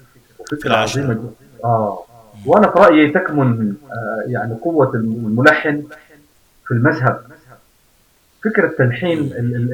[0.49, 0.75] في وفكره.
[0.75, 1.29] عظيمة جدا.
[1.63, 2.03] آه.
[2.45, 5.83] وأنا في رأيي تكمن آه يعني قوة الملحن
[6.67, 7.21] في المذهب.
[8.43, 9.73] فكرة تلحين ال- ال- ال-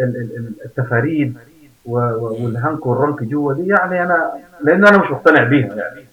[0.00, 1.36] ال- ال- ال- التفاريد
[1.84, 4.32] والهنك والرنك جوا دي يعني أنا
[4.64, 6.04] لأن أنا مش مقتنع بيها يعني.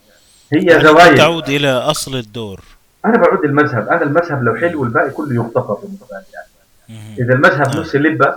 [0.54, 1.18] هي زوايا.
[1.18, 2.60] تعود إلى أصل الدور.
[3.06, 5.98] أنا بعود المذهب أنا المذهب لو حلو الباقي كله يغتفر لي
[6.34, 7.16] يعني.
[7.20, 7.68] إذا المذهب.
[7.80, 8.36] نص لبة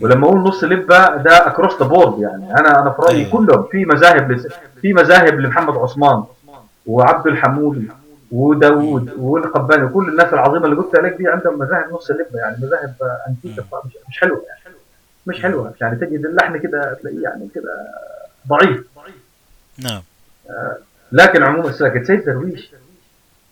[0.00, 2.50] ولما أقول نص لبة ده across the board يعني.
[2.60, 3.30] أنا أنا في رأيي أيوة.
[3.30, 3.62] كلهم.
[3.70, 4.48] في مذاهب لس...
[4.82, 6.24] في مذاهب لمحمد عثمان
[6.86, 7.88] وعبده الحامولي
[8.32, 12.56] وداوود والقباني وكل الناس العظيمة اللي قلت لك دي عندهم مذاهب نص اللبه يعني.
[12.62, 12.94] مذاهب
[13.28, 13.64] انتيكه
[14.08, 14.60] مش حلوة يعني.
[15.26, 15.74] مش حلوة.
[15.80, 17.94] يعني تجد اللحن كده تلاقيه يعني كده
[18.48, 18.86] ضعيف.
[19.78, 20.02] نعم.
[21.12, 22.06] لكن عموما ساكت.
[22.06, 22.70] سيد درويش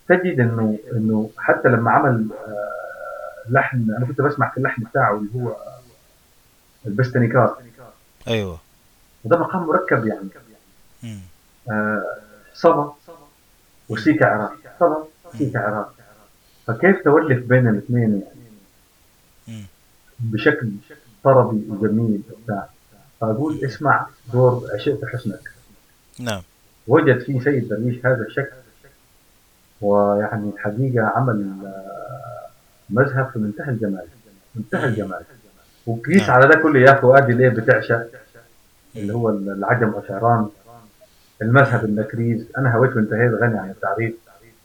[0.08, 5.30] تجد انه إنه حتى لما عمل آه، لحن أنا كنت بسمع في اللحن بتاعه اللي
[5.34, 5.56] هو
[6.86, 7.56] البستنيكار
[8.28, 8.60] أيوه.
[9.24, 10.28] وده مقام مركب يعني.
[11.70, 12.16] آه،
[12.54, 12.94] صبا
[13.88, 14.54] وسيكا عراق.
[14.80, 15.04] صبا
[15.38, 15.94] سيكا عراق.
[16.66, 18.22] فكيف تولف بين الاثنين
[19.48, 19.64] يعني.
[20.20, 20.68] بشكل
[21.24, 22.68] طربي وجميل وبتاع
[23.20, 25.50] فاقول اسمع دور عشقت حسنك.
[26.20, 26.42] نعم.
[26.88, 28.56] وجد فيه سيد درويش هذا الشكل.
[29.80, 32.46] ويعني الحقيقة عمل آه،
[32.90, 34.06] مذهب في منتهى الجمال
[34.54, 35.22] منتهى الجمال.
[35.86, 36.30] وقيس نعم.
[36.30, 38.06] على ده كله يا فؤادي ليه بتعشق
[38.96, 40.48] اللي هو العجم وشعران
[41.42, 42.46] المذهب النكريز.
[42.58, 44.14] أنا هويت وانتهيت غني عن التعريف.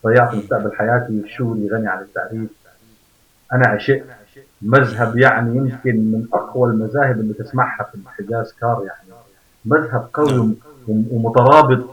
[0.05, 2.49] ضيعت مستقبل حياتي الشوري غني عن التعريف.
[3.53, 4.03] أنا عشقت
[4.61, 9.19] مذهب يعني يمكن من أقوى المذاهب اللي تسمعها في الحجاز كار يعني.
[9.65, 10.55] مذهب قوي نعم.
[10.87, 11.85] وم- ومترابط.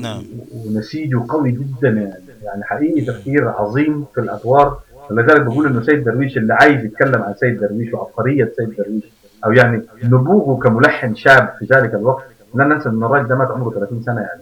[0.00, 0.22] نعم.
[0.66, 2.14] ونسيجه قوي جدا يعني.
[2.42, 4.78] يعني حقيقي تفكير عظيم في الأدوار.
[5.10, 9.04] ولذلك بقول إنه سيد درويش اللي عايز يتكلم عن سيد درويش وعبقرية سيد درويش
[9.44, 12.24] أو يعني نبوغه كملحن شاب في ذلك الوقت.
[12.54, 14.40] لا ننسى إن الراجل ده مات عمره 30 سنة يعني.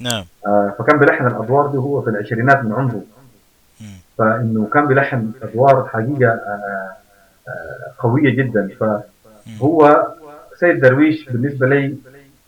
[0.00, 0.24] نعم.
[0.46, 3.02] آه فكان بيلحن الأدوار دي وهو في العشرينات من عمره.
[4.18, 6.92] فإنه كان بيلحن أدوار حقيقة آه
[7.48, 8.70] آه قوية جدا.
[8.80, 10.06] فهو
[10.56, 11.96] سيد درويش بالنسبة لي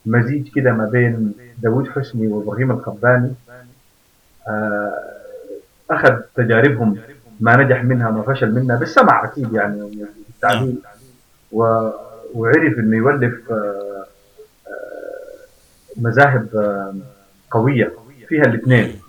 [0.07, 1.33] مزيج كده ما بين
[1.63, 3.35] داوود حسني وإبراهيم القباني.
[4.49, 4.99] آه
[5.91, 6.97] أخذ تجاربهم
[7.41, 10.83] ما نجح منها ما فشل منها بالسمع أكيد يعني والتعليم
[11.53, 11.63] و...
[12.35, 13.53] وعرف إنه يولف
[15.97, 16.47] مذاهب
[17.51, 17.93] قوية
[18.29, 19.01] فيها الاثنين.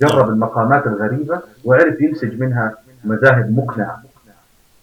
[0.00, 2.74] جرب المقامات الغريبة وعرف ينسج منها
[3.04, 4.02] مذاهب مقنعة.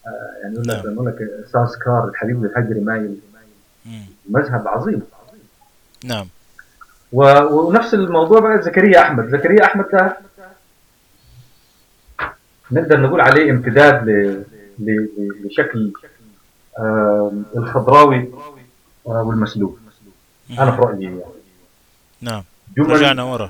[0.08, 0.10] آه،
[0.44, 1.08] يعني يقول لك نعم.
[1.10, 3.20] لك أستاذ كار الحبيب للحجر مايل.
[4.30, 5.02] مذهب عظيم.
[6.06, 6.28] نعم.
[7.14, 7.24] و...
[7.42, 9.30] ونفس الموضوع بقى زكريا أحمد.
[9.30, 10.18] زكريا أحمد ده
[12.72, 14.44] نقدر نقول عليه امتداد ل...
[14.80, 14.92] ل...
[14.92, 15.92] ل- لشكل
[16.80, 18.32] آه الخضراوي
[19.08, 19.80] آه والمسلوب.
[20.60, 21.22] أنا في رأيي يعني.
[22.22, 22.44] نعم.
[22.78, 23.50] جمل رجعنا ورا.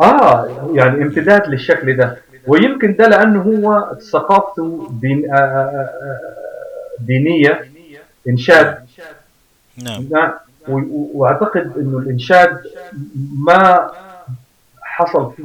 [0.00, 2.16] آه يعني امتداد للشكل ده.
[2.46, 6.18] ويمكن ده لأنه هو ثقافته دين آه آه آه
[7.00, 7.60] دينية
[8.28, 8.78] إنشاد.
[10.10, 10.32] نعم.
[10.68, 12.60] و- وأعتقد إنه الإنشاد
[13.46, 13.90] ما
[14.82, 15.44] حصل فيه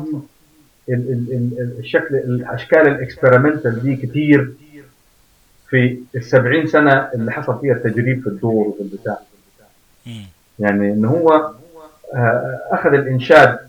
[0.90, 4.54] ال ال ال الشكل الأشكال الإكسبيرمنتال دي كتير
[5.70, 9.18] في السبعين سنة اللي حصل فيها التجريب في الدور وفي البتاع.
[10.60, 11.52] يعني إن هو
[12.72, 13.60] أخذ الإنشاد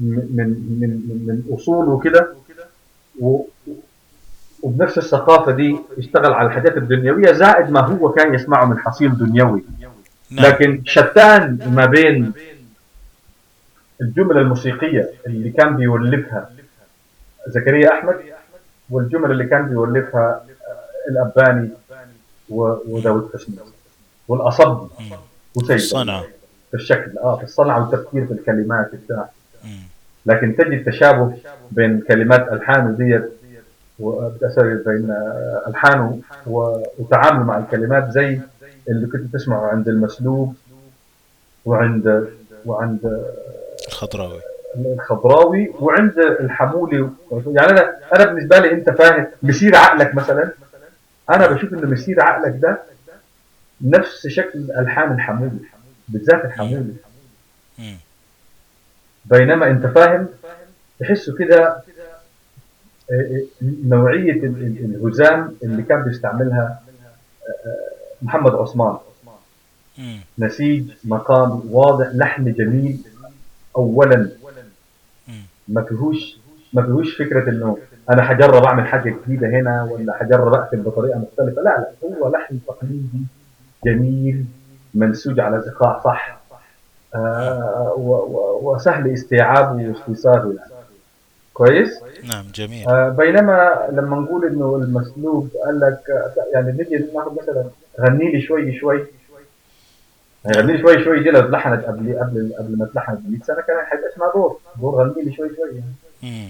[0.00, 0.48] من من
[0.80, 0.90] من,
[1.26, 2.32] من اصوله كده
[3.20, 3.42] و-
[4.62, 9.64] وبنفس الثقافة دي اشتغل على الحاجات الدنيوية زائد ما هو كان يسمعه من حصيل دنيوي.
[10.30, 10.46] نعم.
[10.46, 12.32] لكن شتان ما بين
[14.00, 16.50] الجمل الموسيقية اللي كان بيولفها
[17.48, 18.14] زكريا أحمد
[18.90, 21.68] والجمل اللي كان بيولفها آه، الأباني
[22.48, 23.56] و- وداود حسني
[24.28, 25.16] والأصب مم.
[25.54, 25.76] وسيد.
[26.70, 29.28] في الشكل آه في الصنعة والتفكير في الكلمات بتاع.
[30.28, 31.36] لكن تجد تشابه
[31.70, 33.32] بين كلمات ألحانه ديت
[34.00, 38.40] وبتأثر بين آه، ألحانه و- وتعامله مع الكلمات زي
[38.88, 40.54] اللي كنت تسمعه عند المسلوب
[41.64, 42.28] وعند
[42.66, 43.24] وعند
[43.88, 44.40] الخضراوي.
[44.76, 47.10] الخضراوي وعند الحمولي.
[47.46, 50.50] يعني أنا أنا بالنسبة لي أنت فاهم مسير عقلك مثلا
[51.30, 52.78] أنا بشوف إن مسير عقلك ده
[53.80, 55.58] نفس شكل ألحان الحمولي
[56.08, 56.94] بالذات الحمولي.
[59.24, 60.28] بينما انت فاهم
[61.00, 61.82] تحسه كده آه،
[63.12, 63.42] آه،
[63.84, 66.80] نوعية ال- ال- الهزام اللي كان بيستعملها
[67.48, 68.96] آه، محمد عثمان.
[70.38, 72.98] نسيج مقام واضح لحن جميل
[73.76, 74.28] اولا.
[75.68, 76.38] ما فيهوش
[76.72, 77.78] ما فيهوش فكرة إنه
[78.10, 81.70] أنا حجرب أعمل حاجة جديدة هنا ولا حجرب أكتب بطريقة مختلفة لا
[82.02, 83.20] لا هو لحن تقليدي
[83.86, 84.44] جميل
[84.94, 86.37] منسوج على ذقاع صح
[87.14, 87.94] آه
[88.62, 90.70] وسهل استيعابه واستيصاله يعني.
[91.54, 92.88] كويس؟ نعم جميل.
[92.88, 96.00] آه بينما لما نقول إنه المسلوب قال لك
[96.54, 97.64] يعني نجي ناخذ مثلا
[98.00, 99.06] غني لي شوي شوي.
[100.56, 103.56] غني لي شوي شوي دي لو اتلحنت قبل قبل قبل ما اتلحنت ب 100 سنة
[103.60, 104.58] كان حيبقى اسمها دور.
[104.80, 105.92] دور غني لي شوي شوي يعني.
[106.22, 106.48] مم.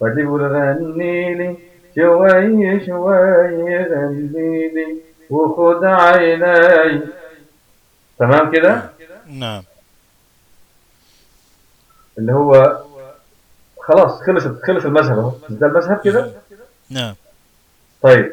[0.00, 1.56] فدي بيقول غني لي
[1.96, 4.96] شوي شوي غني لي
[5.30, 7.00] وخد عيني
[8.18, 8.82] تمام كده؟
[9.26, 9.62] نعم.
[12.18, 12.82] اللي هو
[13.80, 15.32] خلاص خلصت خلص المذهب اهو.
[15.50, 16.32] مش ده المذهب كده؟
[16.90, 17.14] نعم.
[18.02, 18.32] طيب.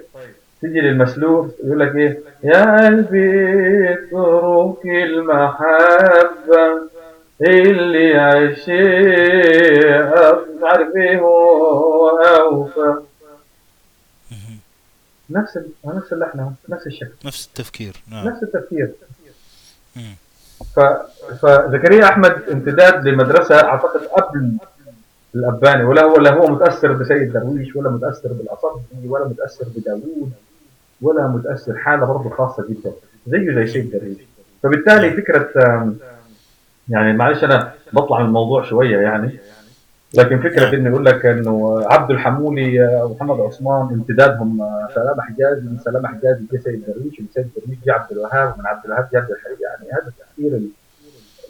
[0.62, 6.90] تيجي للمسلوب يقول لك إيه؟ يا قلبي اترك المحبة
[7.42, 12.96] اللي عشيها مش عارف إيه هو أوفى.
[15.30, 17.12] نفس ال- نفس اللحن نفس الشكل.
[17.26, 18.28] نفس التفكير نعم.
[18.28, 18.92] نفس التفكير.
[19.96, 20.16] مم.
[21.42, 24.58] فزكريا أحمد امتداد لمدرسة أعتقد قبل
[25.36, 30.32] الأباني ولا ولا هو متأثر بسيد درويش ولا متأثر بالاصبي ولا متأثر بداوود
[31.02, 32.92] ولا متأثر حالة برضه خاصة جدا
[33.28, 34.18] زيه زي سيد درويش.
[34.64, 35.50] فبالتالي فكرة
[36.90, 39.40] يعني معلش أنا بطلع من الموضوع شوية يعني.
[40.14, 40.74] لكن فكرة نعم.
[40.74, 46.08] إنه يقول لك إنه عبد الحمولي آه، ومحمد عثمان امتدادهم آه، سلامة حجازي من سلامة
[46.08, 49.32] حجازي جه سيد درويش ومن سيد درويش جه عبد الوهاب ومن عبد الوهاب جه عبد
[49.32, 49.58] الحليم.
[49.62, 50.14] يعني هذا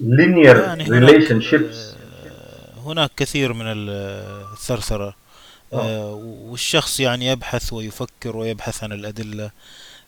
[0.01, 3.65] ال linear يعني هناك relationships آه، هناك كثير من
[5.73, 6.13] آه،
[6.45, 9.51] والشخص يعني يبحث ويفكر ويبحث عن الأدلة.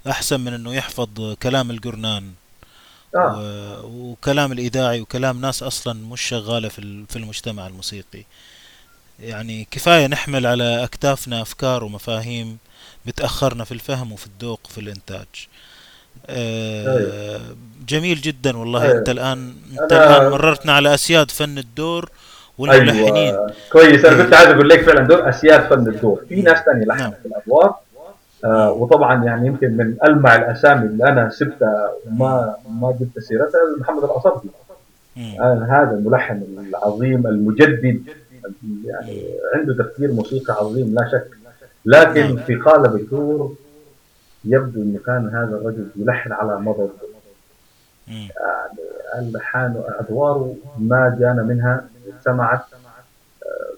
[0.08, 2.24] أحسن من أنه يحفظ كلام الجرنان
[3.19, 8.24] و- وكلام الإذاعي وكلام ناس أصلا مش شغالة في في المجتمع الموسيقي.
[9.19, 12.58] يعني كفاية نحمل على أكتافنا أفكار ومفاهيم
[13.06, 15.26] بتأخرنا في الفهم وفي الذوق وفي الإنتاج.
[16.27, 17.42] آه،
[17.88, 18.84] جميل جدا والله.
[18.84, 18.98] أيوة.
[18.98, 22.10] أنت الآن أنت أنا- الآن مررتنا على أسياد فن الدور
[22.58, 23.16] والملحنين.
[23.16, 23.53] أيوه.
[23.72, 24.06] كويس.
[24.06, 26.26] أنا كنت عايز أقول لك فعلا دول أسياد فن الدور.
[26.30, 26.98] في ناس ثانية نعم.
[26.98, 27.76] لحنت في الأدوار.
[28.43, 34.03] آه وطبعا يعني يمكن من ألمع الأسامي اللي أنا سبتها وما ما جبت سيرتها محمد
[34.03, 34.49] الاصبي.
[35.39, 38.01] آه هذا الملحن العظيم المجدد
[38.85, 39.23] يعني
[39.55, 41.27] عنده تفكير موسيقى عظيم لا شك
[41.85, 42.38] لكن.
[42.38, 43.55] في قالب الدور
[44.45, 46.89] يبدو إنه كان هذا الرجل يلحن على مضض
[48.07, 48.27] مم.
[49.19, 51.85] ألحان ادواره ما جانا منها
[52.25, 52.59] سمعت
[53.45, 53.73] آه،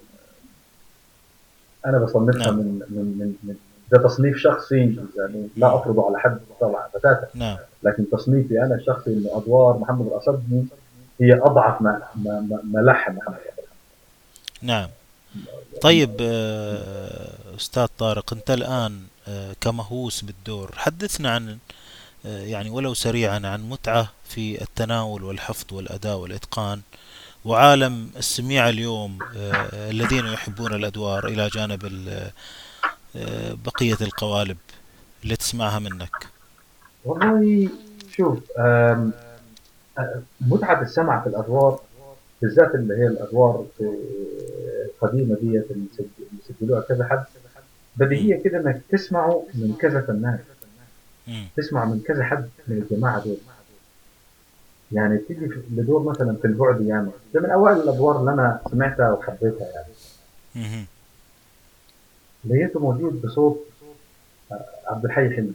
[1.85, 2.55] أنا بصنفها نعم.
[2.57, 3.55] من من من من
[3.91, 7.57] ده تصنيف شخصي يعني لا افرضه على حد طبعا بتاتا نعم.
[7.83, 10.65] لكن تصنيفي أنا الشخصي إنه أدوار محمد الاصبي
[11.21, 13.15] هي أضعف ما ما ما, لحن.
[13.15, 13.37] محمد.
[14.61, 14.89] نعم.
[15.81, 21.57] طيب آه، أستاذ طارق أنت الآن آه، كمهووس بالدور حدثنا عن
[22.25, 26.81] آه، يعني ولو سريعا عن متعة في التناول والحفظ والأداء والإتقان
[27.45, 29.19] وعالم السميع اليوم
[29.73, 31.85] الذين يحبون الأدوار إلى جانب
[33.65, 34.57] بقية القوالب
[35.23, 36.27] اللي تسمعها منك.
[37.05, 37.69] والله
[38.11, 38.39] شوف
[40.41, 41.79] متعة السمع في الأدوار
[42.41, 43.97] بالذات اللي هي الأدوار في-
[44.85, 47.23] القديمة ديت اللي سج- اللي سجلوها كذا حد
[47.95, 50.39] بديهية كده إنك تسمعه من كذا فنان.
[51.57, 53.37] تسمع من كذا حد من الجماعة دول.
[54.91, 57.11] يعني تيجي لدور مثلا في البعد ياما.
[57.33, 59.93] ده من أوائل الأدوار اللي أنا سمعتها وحبيتها يعني.
[62.49, 63.65] لقيته موجود بصوت
[64.87, 65.53] عبد الحي حلمي.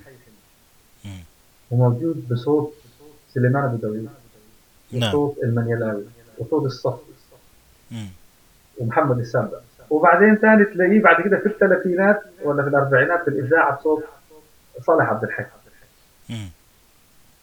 [1.70, 2.74] وموجود بصوت
[3.34, 4.08] سليمان أبو داوود.
[4.92, 5.08] نعم.
[5.08, 6.04] وصوت المنيلاوي
[6.38, 6.98] وصوت الصف.
[8.78, 9.58] ومحمد السابع.
[9.90, 14.04] وبعدين ثاني تلاقيه بعد كده في الثلاثينات ولا في الأربعينات في الإذاعة بصوت
[14.86, 15.44] صالح عبد الحي.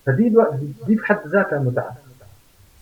[0.05, 0.59] فدي ألو...
[0.87, 1.97] دي في حد ذاتها متعة.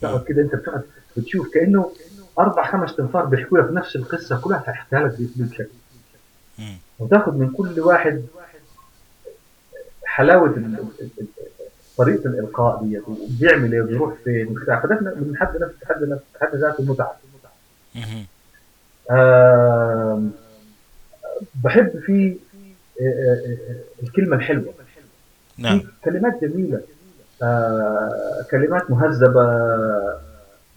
[0.02, 0.82] تقعد كده أنت بتقعد
[1.18, 1.92] بتشوف كأنه
[2.40, 5.68] أربع خمس تنفار بيحكوا لك نفس القصة كلها تحكيها لك باسلوب
[7.00, 8.24] وتاخذ من كل واحد
[10.06, 10.56] حلاوة
[11.98, 16.56] طريقة الإلقاء ديت وبيعمل إيه وبيروح فين وبتاع فده من حد نفس حد نفس حد
[16.56, 17.18] ذاته متعة.
[17.96, 18.26] مهم.
[19.12, 20.32] آم،
[21.64, 22.36] بحب فيه
[23.02, 24.74] آه، آه، آه، الكلمة الحلوة.
[25.58, 25.80] نعم.
[25.80, 26.82] في كلمات جميلة
[27.44, 30.20] آه، كلمات مهذبة آه،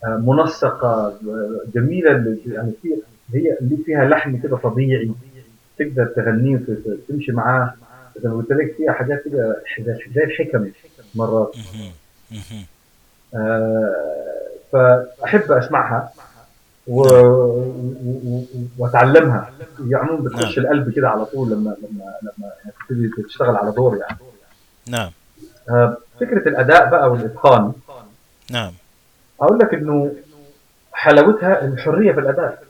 [0.07, 2.89] منسقة آه، جميلة اللي- يعني في
[3.35, 5.13] هي اللي فيها لحن كده طبيعي.
[5.81, 7.75] تقدر تغنيه وت- تمشي معاه.
[8.23, 9.63] زي ما قلت لك فيها حاجات كده
[10.15, 10.71] زي الحكم
[11.15, 11.57] مرات.
[13.35, 13.95] آه،
[14.73, 16.11] فأحب أسمعها
[16.87, 17.01] و...
[17.03, 18.21] و...
[18.25, 18.43] و...
[18.79, 19.51] وأتعلمها.
[19.81, 20.67] يعني عموما بتخش نعم.
[20.67, 22.51] القلب كده على طول لما لما لما
[22.89, 24.17] تبتدي تشتغل على دور يعني.
[24.89, 25.11] نعم.
[25.71, 27.73] آه، فكرة الأداء بقى والإتقان.
[28.51, 28.73] نعم.
[29.41, 30.15] أقول لك إنه
[30.93, 32.63] حلاوتها الحرية في الأداء.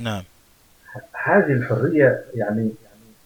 [0.00, 0.22] نعم.
[1.28, 2.70] هذه الحرية يعني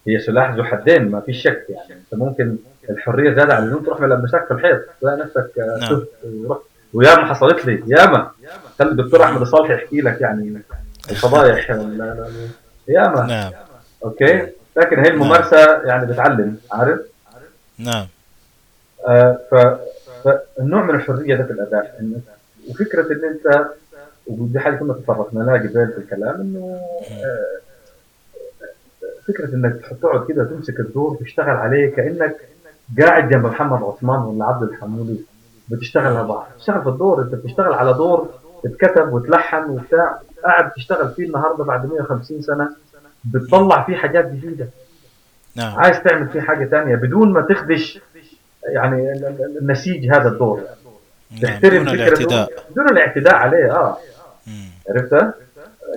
[0.07, 1.93] هي سلاح ذو حدين ما في شك يعني.
[1.93, 2.57] أنت ممكن
[2.89, 5.89] الحرية زياده عن اللزوم تروح ملبسك في الحيط تلاقي نفسك آه، نعم.
[5.89, 6.61] تهت ورحت.
[6.93, 8.31] وياما حصلت لي ياما.
[8.79, 10.61] خلي الدكتور أحمد الصالح يحكي لك يعني
[11.09, 11.69] الفضايح.
[12.87, 13.25] ياما.
[13.25, 13.51] نعم.
[14.03, 16.99] أوكي؟ لكن هي الممارسة يعني بتعلم عارف؟
[17.77, 18.07] نعم.
[19.07, 19.55] آه ف
[20.23, 21.97] فالنوع من الحرية ده في الأداء.
[21.99, 22.21] إن
[22.69, 23.65] وفكرة إن أنت
[24.27, 26.79] ودي حاجة كنا تطرقنا لها قبل في الكلام إنه
[27.11, 27.72] آه،
[29.27, 32.35] فكرة إنك تقعد كده تمسك الدور تشتغل عليه كأنك
[32.99, 35.25] قاعد جنب محمد عثمان ولا عبد الحمودي.
[35.69, 36.47] بتشتغل على بعض.
[36.59, 38.29] تشتغل في الدور أنت بتشتغل على دور
[38.65, 40.19] اتكتب وتلحن وبتاع.
[40.43, 42.69] قاعد تشتغل فيه النهارده بعد 150 سنة.
[43.25, 44.67] بتطلع فيه حاجات جديدة.
[45.55, 45.79] نعم.
[45.79, 47.99] عايز تعمل فيه حاجة تانية بدون ما تخدش
[48.65, 50.61] يعني ال- ال- النسيج هذا الدور.
[51.31, 51.41] نعم.
[51.41, 52.49] تحترم دون الاعتداء.
[52.71, 53.97] بدون الاعتداء عليه آه.
[54.47, 54.53] مم.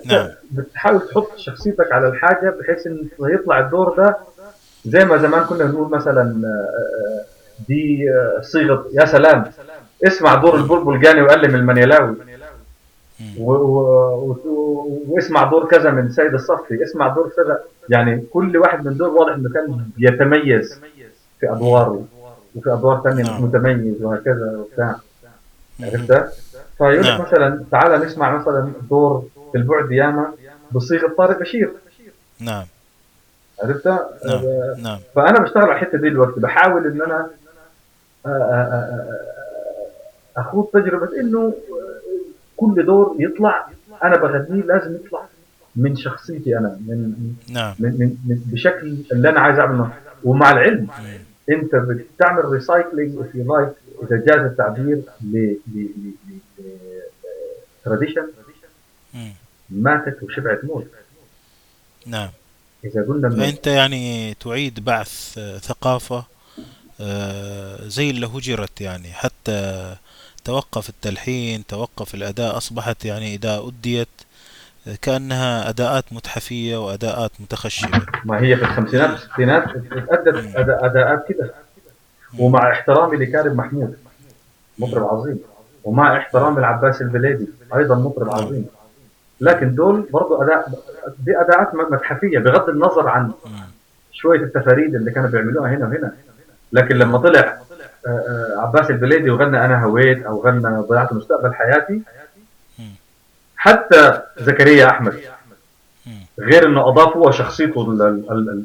[0.07, 4.17] نعم بتحاول تحط شخصيتك على الحاجة بحيث إن يطلع الدور ده
[4.85, 7.25] زي ما زمان كنا نقول مثلا آه،
[7.69, 9.45] دي آه، صيغة يا سلام
[10.07, 12.17] اسمع دور البلبل جاني وقلم المنيلاوي.
[13.39, 18.97] و- و- واسمع دور كذا من سيد الصفي اسمع دور كذا يعني كل واحد من
[18.97, 20.81] دول واضح إنه كان بيتميز
[21.41, 22.05] في أدواره
[22.55, 23.45] وفي أدوار ثانية مش نعم.
[23.45, 24.95] متميز وهكذا وبتاع.
[25.81, 26.33] عرفت؟
[26.79, 27.21] فيقول لك نعم.
[27.23, 29.25] مثلا تعال نسمع مثلا دور
[29.55, 30.33] البعد ياما
[30.73, 31.73] بصيغة طارق بشير
[32.41, 32.65] نعم
[33.63, 37.31] عرفت؟ نعم آه، نعم فأنا بشتغل على الحتة دي دلوقتي بحاول إن أنا
[38.27, 39.07] آه، آه،
[40.37, 41.55] أخوض تجربة إنه
[42.57, 43.69] كل دور يطلع
[44.05, 45.23] أنا بغنيه لازم يطلع
[45.77, 47.15] من شخصيتي أنا من
[47.53, 49.91] نعم من, من, من بشكل اللي أنا عايز أعمله
[50.25, 50.89] ومع العلم.
[51.51, 53.69] أنت بتعمل recycling في like
[54.03, 55.55] إذا جاز التعبير ل
[57.85, 58.27] tradition.
[59.71, 60.87] ماتت وشبعت موت.
[62.07, 62.29] نعم.
[62.85, 66.25] إذا قلنا فأنت يعني تعيد بعث آه، ثقافة
[67.01, 69.13] آه، زي اللي هجرت يعني.
[69.13, 69.95] حتى
[70.45, 74.09] توقف التلحين توقف الأداء أصبحت يعني إذا أديت
[74.89, 78.03] آه، كأنها أداءات متحفية وأداءات متخشبة.
[78.25, 81.55] ما هي في الخمسينات والستينات اتأدت أداء- أداءات كده.
[82.39, 83.97] ومع احترامي لكارم محمود
[84.79, 85.39] مطرب عظيم.
[85.85, 87.47] ومع احترامي لعباس البليدي
[87.77, 88.67] أيضا مطرب عظيم.
[89.41, 90.69] لكن دول برضو اداء
[91.19, 93.33] دي أداءات متحفية بغض النظر عن.
[94.13, 96.13] شوية التفاريد اللي كانوا بيعملوها هنا وهنا
[96.73, 97.59] لكن لما طلع
[98.07, 102.03] آه، آه، عباس البليدي وغنى أنا هويت أو غنى ضيعت مستقبل حياتي.
[103.57, 105.15] حتى زكريا أحمد.
[106.39, 108.65] غير إنه اضاف هو شخصيته ال- ال- ال- ال-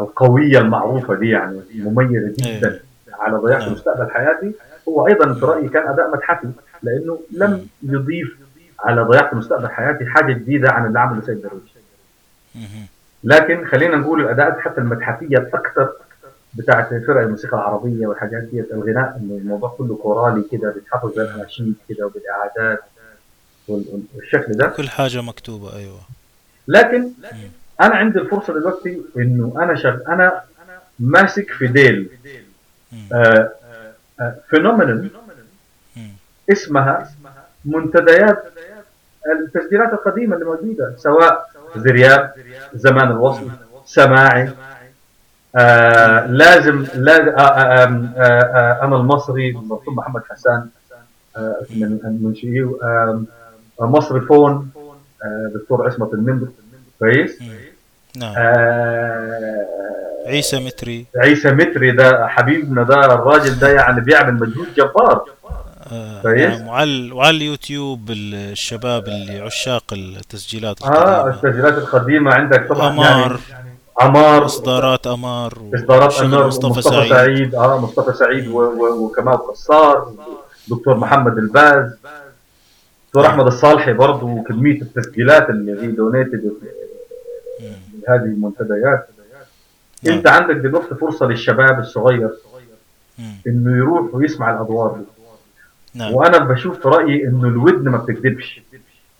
[0.00, 2.80] القوية المعروفة دي يعني مميزة جدا
[3.12, 3.72] على ضيعت نعم.
[3.72, 4.52] مستقبل حياتي
[4.88, 6.48] هو أيضا في رأيي كان أداء متحفي
[6.82, 8.36] لأنه لم يضيف
[8.80, 11.70] على ضيعت مستقبل حياتي حاجة جديدة عن اللي عمله سيد درويش
[12.54, 12.86] مم.
[13.24, 15.92] لكن خلينا نقول الأداءات حتى المتحفية الاكثر
[16.54, 22.06] بتاعت فرق الموسيقى العربية والحاجات دي الغناء الموضوع كله كورالي كده بيتحفظ زي الاناشيد كده
[22.06, 22.80] وبالإعادات
[23.68, 26.00] وال- والشكل ده كل حاجة مكتوبة أيوة
[26.68, 27.10] لكن
[27.80, 29.96] أنا عندي الفرصة دلوقتي إنه أنا شغ...
[30.08, 30.42] أنا
[30.98, 32.08] ماسك في ديل
[32.92, 33.08] مم.
[33.12, 33.50] آه
[34.20, 35.10] آه phenomena
[35.96, 36.08] مم.
[36.52, 37.10] اسمها
[37.64, 38.44] منتديات
[39.32, 41.46] التسجيلات القديمة اللي موجودة سواء
[41.78, 42.32] ذرياب
[42.74, 43.50] زمان الوصل
[43.84, 44.50] سماعي
[45.56, 47.84] آه لازم لا آه
[48.16, 50.66] آه أنا المصري المرحوم محمد حسان
[51.36, 53.22] آه من المنشئين آه
[53.80, 54.70] مصري فون
[55.24, 56.48] آه دكتور عصمت المندل
[56.98, 57.38] كويس.
[58.16, 59.66] نعم آه
[60.26, 65.24] عيسى متري عيسى متري ده حبيبنا ده الراجل ده يعني بيعمل مجهود جبار.
[65.92, 71.34] نعم وعلى وعلى اليوتيوب الشباب اللي عشاق التسجيلات آه القديمة.
[71.34, 74.46] التسجيلات القديمة عندك طبعا أمار يعني عمار
[75.06, 75.52] أمار.
[75.74, 80.12] إصدارات وشغل انور مصطفى, مصطفى, سعيد, سعيد آه مصطفى سعيد وكمال قصار
[80.68, 81.96] دكتور محمد الباز
[83.06, 86.52] دكتور أحمد الصالحي برضه وكمية التسجيلات اللي هي donated.
[88.08, 89.08] هذه المنتديات.
[90.02, 90.14] نعم.
[90.16, 92.30] أنت عندك دلوقتي فرصة للشباب الصغير.
[93.46, 95.15] إنه يروح ويسمع الأدوار دي.
[95.96, 96.14] نعم.
[96.14, 98.60] وأنا بشوف في رأيي إنه الودن ما بتكذبش.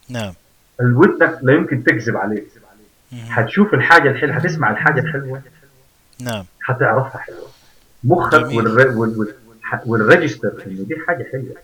[0.09, 0.33] نعم.
[0.81, 2.43] الودنك لا يمكن تكذب عليه.
[3.13, 5.43] هتشوف الحاجة الحلوة هتسمع الحاجة الحلوة.
[6.21, 6.45] نعم.
[6.67, 7.49] هتعرفها حلوة.
[8.05, 8.33] مخك.
[8.35, 8.89] والر...
[8.99, 9.19] وال...
[9.19, 9.35] وال...
[9.87, 11.57] وال register إنه دي حاجة حلوة.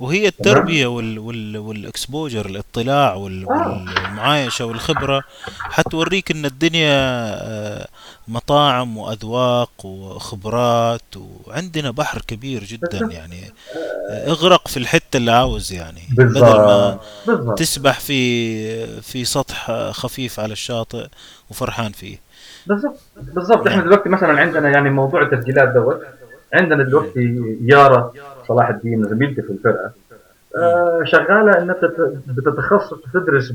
[0.00, 3.68] وهي التربية وال وال وال exposure الاطلاع وال آه.
[3.68, 5.22] والمعايشة والخبرة
[5.60, 7.88] حتوريك إن الدنيا آه،
[8.28, 12.98] مطاعم وأذواق وخبرات وعندنا بحر كبير جدا.
[13.10, 13.44] يعني.
[13.44, 13.50] آه،
[14.10, 20.52] اغرق في الحتة اللي عاوز يعني بدل ما بالظبط تسبح في في سطح خفيف على
[20.52, 21.06] الشاطئ
[21.50, 22.18] وفرحان فيه.
[22.66, 23.84] بالظبط بالظبط إحنا نعم.
[23.88, 26.02] دلوقتي مثلا عندنا يعني موضوع التسجيلات دوت.
[26.54, 28.12] عندنا دلوقتي يارا
[28.48, 29.92] صلاح الدين زميلتي في الفرقة
[30.56, 33.52] آه شغالة إنها بتت- بتتخصص تدرس.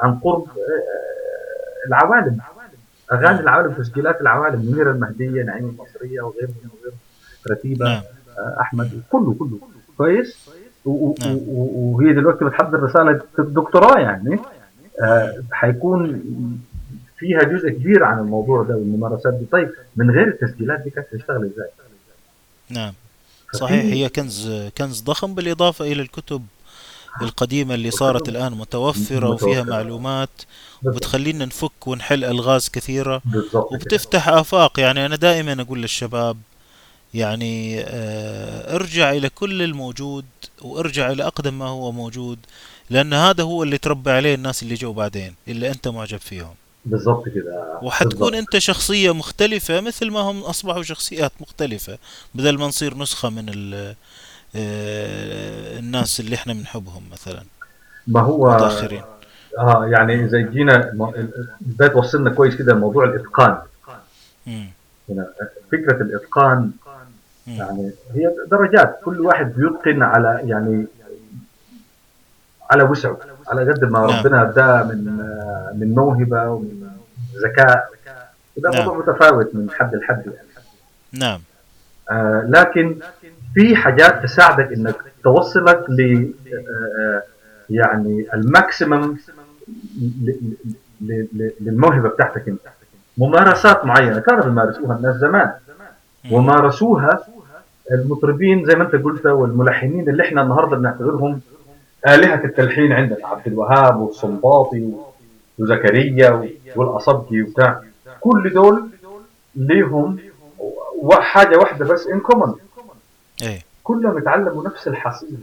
[0.00, 2.38] عن قرب آه العوالم.
[3.12, 6.98] أغاني العوالم تسجيلات العوالم منيره المهدية نعيم المصرية وغيرهم وغيرهم
[7.50, 8.02] رتيبة نعم.
[8.38, 9.58] آه أحمد كله كله.
[9.98, 10.36] كويس
[11.20, 11.38] نعم.
[11.48, 14.38] وهي دلوقتي بتحضر رسالة الدكتوراه يعني
[15.02, 16.22] آه، حيكون
[17.18, 21.36] فيها جزء كبير عن الموضوع ده والممارسات دي طيب من غير التسجيلات دي كانت تشتغل
[21.54, 21.68] إزاي؟
[22.70, 22.92] نعم
[23.52, 26.42] صحيح هي كنز كنز ضخم بالإضافة إلى الكتب
[27.22, 29.62] القديمة اللي صارت الآن متوفرة وفيها.
[29.62, 30.42] معلومات.
[30.84, 33.22] وبتخلينا نفك ونحل ألغاز كثيرة.
[33.54, 36.36] وبتفتح آفاق يعني أنا دائما أقول للشباب
[37.14, 40.24] يعني آه، ارجع إلى كل الموجود
[40.62, 42.38] وارجع إلى أقدم ما هو موجود
[42.90, 46.54] لأن هذا هو اللي تربى عليه الناس اللي جو بعدين اللي أنت معجب فيهم
[46.86, 48.34] بالضبط كده وحتكون بالضبط.
[48.34, 51.98] أنت شخصية مختلفة مثل ما هم أصبحوا شخصيات مختلفة
[52.34, 53.74] بدل ما نصير نسخة من
[54.56, 57.42] آه، الناس اللي إحنا بنحبهم مثلا
[58.06, 59.02] ما هو متأخرين
[59.58, 60.90] آه يعني إذا جينا
[61.60, 63.58] بدايه توصلنا كويس كده موضوع الإتقان.
[65.08, 65.26] هنا
[65.72, 66.70] فكرة الإتقان.
[67.46, 69.00] يعني هي درجات.
[69.04, 70.86] كل واحد بيتقن على يعني
[72.70, 74.18] على وسعه على قد ما نعم.
[74.18, 75.04] ربنا اداه من
[75.74, 76.90] من موهبة ومن
[77.44, 77.88] ذكاء.
[78.56, 78.84] وده نعم.
[78.84, 80.26] موضوع متفاوت من حد لحد.
[80.26, 80.48] يعني
[81.12, 81.40] نعم.
[82.10, 82.96] آه لكن
[83.54, 86.62] في حاجات تساعدك إنك توصلك ل آه،
[86.98, 87.22] آه،
[87.70, 89.16] يعني الماكسيمم
[91.60, 92.60] للموهبة بتاعتك أنت.
[93.18, 95.52] ممارسات معينة كانوا بيمارسوها الناس زمان.
[96.30, 97.26] ومارسوها
[97.92, 101.40] المطربين زي ما انت قلت والملحنين اللي إحنا النهارده بنعتبرهم
[102.06, 103.26] آلهة التلحين عندنا.
[103.26, 104.92] عبد الوهاب والصنباطي
[105.58, 107.82] وزكريا والأصبجي وبتاع.
[108.20, 108.88] كل دول
[109.54, 110.18] ليهم
[111.12, 112.54] حاجة واحدة بس ان كومن
[113.42, 113.60] إيه.
[113.82, 115.38] كلهم اتعلموا نفس الحصيل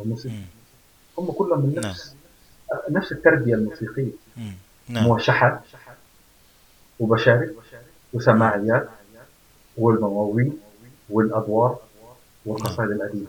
[0.00, 0.34] الموسيقى.
[1.18, 2.16] هم كلهم من نفس
[2.90, 4.12] نفس التربية الموسيقية.
[4.88, 5.04] نعم.
[5.04, 5.60] موشحات
[7.00, 7.54] وبشارك
[8.12, 8.88] وسماعيات
[9.76, 10.52] والمواويل.
[11.10, 11.76] والأدوار
[12.46, 13.26] والقصائد القديمة.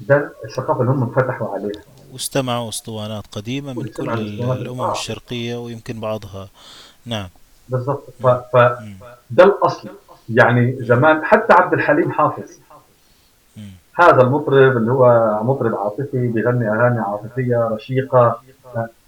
[0.00, 1.82] ده الثقافة اللي هم انفتحوا عليها.
[2.12, 4.62] واستمعوا أسطوانات قديمة من كل واستمعوا ال- أسطوانات.
[4.62, 4.92] الأمم آه.
[4.92, 6.48] الشرقية ويمكن بعضها.
[7.06, 7.28] نعم.
[7.68, 8.04] بالضبط.
[8.22, 8.26] ف...
[8.26, 8.96] فده مم.
[9.40, 9.88] الأصل.
[10.28, 12.50] يعني زمان حتى عبد الحليم حافظ.
[13.56, 13.70] مم.
[13.94, 18.40] هذا المطرب اللي هو مطرب عاطفي بيغني أغاني عاطفية رشيقة.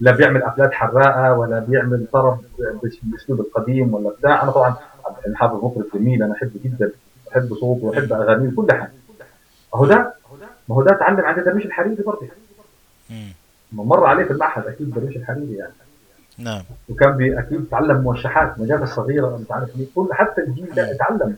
[0.01, 2.39] لا بيعمل أفلات حراقة ولا بيعمل طرب
[2.83, 4.43] بالأسلوب القديم ولا بتاع.
[4.43, 4.75] أنا طبعا
[5.07, 6.93] عبد الحليم حافظ مطرب جميل أنا أحبه جدا.
[7.31, 8.93] بحب صوته واحب اغانيه كل حاجة.
[9.75, 10.15] ما هو ده
[10.69, 12.27] ما هو ده اتعلم عند درويش الحريري برضه
[13.11, 13.33] مم.
[13.73, 15.73] ما مر عليه في المعهد أكيد درويش الحريري يعني.
[16.39, 16.63] نعم.
[16.89, 21.37] وكان بي أكيد تعلم موشحات مجال الصغيرة مش عارف مين كل حتى الجيل ده اتعلم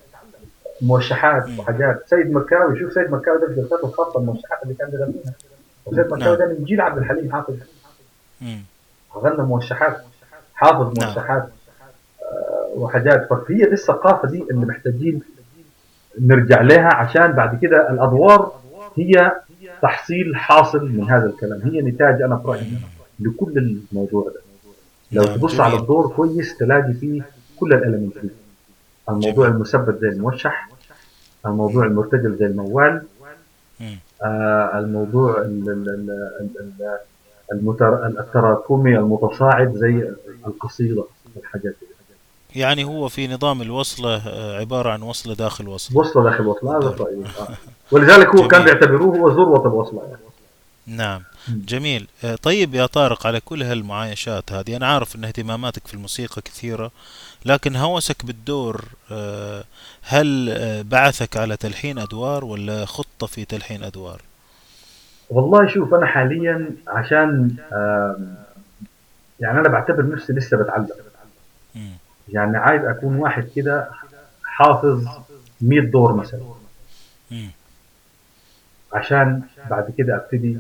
[0.83, 1.59] موشحات.
[1.59, 2.03] وحاجات.
[2.07, 5.33] سيد مكاوي شوف سيد مكاوي ده جلساته الخاصه الموشحات اللي كان بيغنيها.
[5.87, 7.55] وسيد مكاوي ده من جيل عبد الحليم حافظ.
[9.17, 9.97] غنى موشحات
[10.55, 11.09] حافظ نعم.
[11.09, 11.49] موشحات
[12.23, 13.29] آه، وحاجات.
[13.31, 15.23] فهي دي الثقافة دي اللي محتاجين
[16.21, 18.53] نرجع لها عشان بعد كده الأدوار
[18.97, 19.33] هي
[19.83, 21.61] تحصيل حاصل من هذا الكلام.
[21.65, 22.79] هي نتاج أنا برأيي
[23.21, 24.41] لكل الموضوع ده.
[25.13, 25.77] لو نعم، تبص على.
[25.77, 27.23] الدور كويس تلاقي فيه
[27.61, 28.29] كل الالمنت دي.
[29.09, 30.69] الموضوع المثبت زي الموشح
[31.47, 33.03] الموضوع المرتجل زي الموال.
[34.25, 36.99] آه الموضوع ال- ال-
[37.53, 40.11] ال- التراكمي المتصاعد زي
[40.47, 41.05] القصيده
[41.37, 41.87] والحاجات دي.
[42.57, 46.89] يعني هو في نظام الوصلة آه، عبارة عن وصلة داخل وصلة وصلة داخل وصلة هذا
[46.89, 47.49] رايي آه.
[47.93, 48.75] ولذلك هو كان جميل.
[48.75, 50.17] بيعتبروه هو ذروة الوصلة يعني.
[50.87, 51.23] نعم.
[51.49, 56.43] جميل آه، طيب يا طارق على كل هالمعايشات هذه أنا عارف أن اهتماماتك في الموسيقى
[56.43, 56.91] كثيرة
[57.45, 58.85] لكن هوسك بالدور
[60.03, 64.21] هل بعثك على تلحين أدوار ولا خطة في تلحين أدوار
[65.31, 67.57] والله شوف أنا حاليا عشان
[69.41, 70.89] يعني أنا بعتبر نفسي لسه بتعلم.
[72.29, 73.89] يعني عايز أكون واحد كده
[74.45, 75.09] حافظ
[75.61, 76.41] 100 دور مثلا.
[78.93, 80.59] عشان بعد كده أبتدي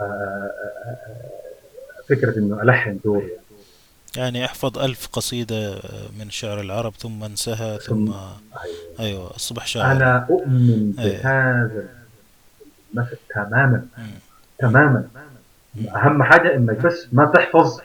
[0.00, 1.26] آه، آه، آه،
[2.08, 3.30] فكرة إنه ألحن دور
[4.16, 4.44] يعني.
[4.44, 5.80] احفظ ألف قصيدة
[6.18, 8.12] من شعر العرب ثم انسها ثم
[9.00, 11.12] أيوة أصبح شاعر أنا أؤمن أيوة.
[11.12, 11.88] بهذا
[12.94, 14.10] المثل تماما مم.
[14.58, 15.08] تماما
[15.94, 17.80] أهم حاجة إنك بس ما تحفظ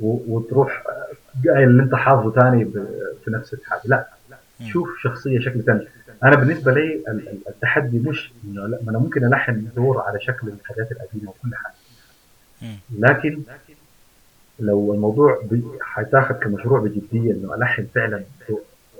[0.00, 0.82] وتروح
[1.48, 2.86] قايل اللي أنت حافظه تاني ب-
[3.24, 4.06] في نفس الحاجة لا.
[4.68, 5.86] شوف شخصية شكل ثاني
[6.22, 10.20] أنا بالنسبة لي ال- ال- التحدي مش إنه لا ما أنا ممكن ألحن دور على
[10.20, 11.74] شكل الحاجات القديمة وكل حاجة.
[12.98, 13.42] لكن
[14.58, 15.42] لو الموضوع
[15.80, 18.22] حيتاخذ كمشروع بجدية إنه ألحن فعلا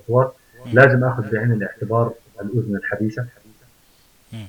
[0.08, 0.32] أدوار.
[0.72, 3.26] لازم آخذ بعين الاعتبار الأذن الحديثة
[4.32, 4.46] مم.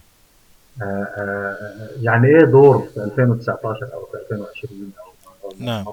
[0.81, 4.91] آه، آه، يعني إيه دور في 2019 أو في 2020
[5.43, 5.85] أو نعم.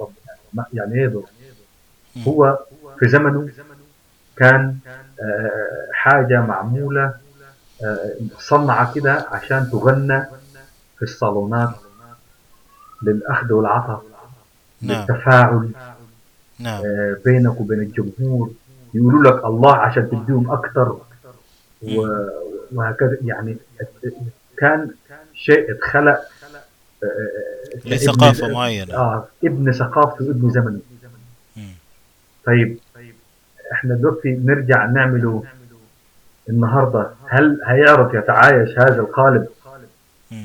[0.52, 1.26] ما- يعني إيه دور.
[2.28, 2.58] هو
[2.98, 3.48] في زمنه
[4.36, 4.76] كان
[5.22, 7.14] آه، حاجة معمولة
[7.84, 10.22] آه، صنعة كده عشان تغنى
[10.96, 11.70] في الصالونات
[13.02, 14.02] للأخذ والعطاء
[14.82, 15.00] نعم.
[15.00, 15.70] للتفاعل
[16.58, 16.82] نعم.
[16.86, 18.50] آه، بينك وبين الجمهور.
[18.94, 20.98] يقولوا لك الله عشان تديهم أكثر
[21.82, 22.06] و-
[22.74, 23.16] وهكذا.
[23.24, 23.56] يعني
[24.58, 24.90] كان
[25.34, 26.18] شيء اتخلق
[27.84, 28.94] لثقافة ابن- معينة.
[28.94, 30.80] آه ابن ثقافته وابن زمنه.
[32.46, 32.78] طيب
[33.72, 35.44] إحنا دلوقتي نرجع نعمله
[36.48, 39.46] النهارده هل هيعرف يتعايش هذا القالب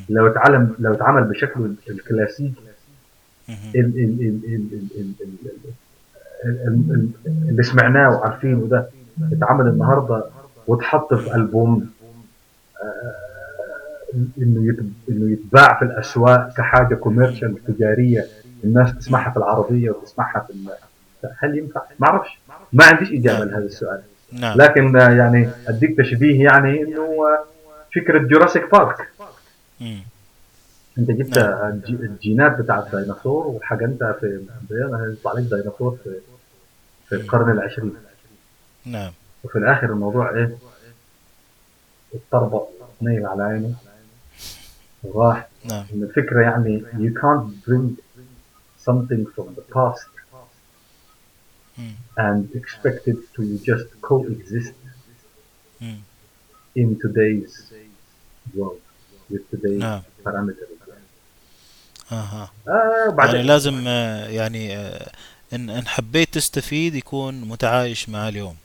[0.10, 2.54] لو اتعلم لو اتعمل بشكله الكلاسيكي
[7.50, 8.88] اللي سمعناه وعارفينه ده
[9.32, 10.24] اتعمل النهارده
[10.68, 11.90] واتحط في البوم
[14.38, 14.76] انه
[15.10, 18.26] انه يتباع في الاسواق كحاجه كوميرشال تجاريه
[18.64, 20.54] الناس تسمعها في العربيه وتسمعها في
[21.40, 22.40] هل ينفع؟ ما أعرفش.
[22.74, 24.02] ما عنديش إجابة لهذا السؤال.
[24.32, 24.58] نعم.
[24.58, 27.44] لكن آه، يعني أديك تشبيه يعني إنه آه،
[27.96, 29.10] فكرة جوراسيك بارك
[29.82, 30.00] مم.
[30.98, 31.70] أنت جبت نعم.
[31.70, 34.46] الج- الجينات بتاع الديناصور وحقنتها في
[35.20, 36.16] يطلع لك ديناصور في
[37.10, 37.96] في القرن العشرين.
[38.86, 39.12] نعم.
[39.44, 40.58] وفي الآخر الموضوع إيه؟
[42.14, 42.68] اتطربق
[43.02, 43.74] نيل على عينه
[45.04, 45.86] وراح نعم.
[45.94, 48.02] الفكرة يعني you can't bring
[48.90, 50.08] something from the past
[51.78, 51.94] مم.
[52.20, 54.74] and expect it to just coexist
[55.82, 55.98] مم.
[56.80, 57.74] in today's
[58.56, 58.82] world
[59.32, 60.02] with today's نعم.
[60.26, 60.78] parameters.
[62.12, 63.36] أها آه بعدين.
[63.36, 65.12] يعني لازم آه، يعني آه،
[65.54, 68.56] إن إن حبيت تستفيد يكون متعايش مع اليوم.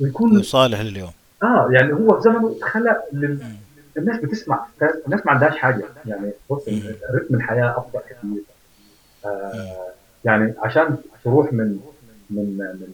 [0.00, 1.12] ويكون وصالح لليوم.
[1.42, 3.38] آه يعني هو زمنه خلق لل...
[3.42, 3.56] مم.
[3.96, 4.66] الناس بتسمع
[5.06, 5.84] الناس ما عندهاش حاجة.
[6.06, 6.62] يعني بص
[7.14, 8.42] رتم الحياة ابطا كثير
[9.24, 9.88] آه
[10.24, 11.80] يعني عشان تروح من
[12.30, 12.88] من من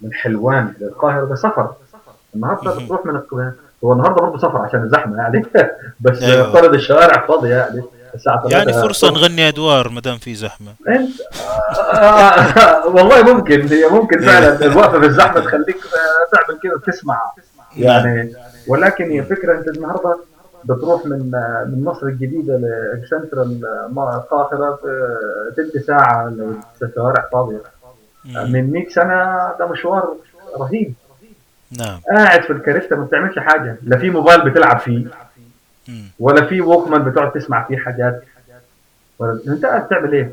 [0.00, 1.24] من حلوان للقاهرة.
[1.24, 1.72] ده سفر.
[2.34, 2.74] النهارده.
[2.84, 3.52] بتروح من القاهرة.
[3.84, 5.46] هو النهارده برضه سفر عشان الزحمة يعني.
[6.00, 6.48] بس أيوة.
[6.48, 7.82] افترض الشوارع فاضية يعني.
[8.14, 10.74] الساعة يعني 3 فرصة نغني أدوار ما دام في زحمة.
[10.88, 11.10] انت
[11.94, 13.68] آه والله ممكن.
[13.68, 14.64] هي ممكن فعلا.
[14.66, 17.20] الوقفة في الزحمة تخليك آه، تعمل كده تسمع.
[17.76, 18.32] يعني
[18.68, 20.16] ولكن هي فكرة أنت النهارده
[20.64, 22.60] بتروح من آه، من مصر الجديدة
[23.02, 24.78] لسنترال آه، القاهرة
[25.56, 27.60] تلت ساعة لو الشوارع فاضية.
[28.24, 30.16] من 100 سنه ده مشوار
[30.58, 30.94] رهيب.
[31.78, 32.00] نعم.
[32.14, 33.76] قاعد في الكاريستا ما بتعملش حاجة.
[33.82, 35.06] لا في موبايل بتلعب فيه.
[36.18, 38.22] ولا في Walkman بتقعد تسمع فيه حاجات.
[39.18, 40.32] ولا أنت قاعد تعمل إيه؟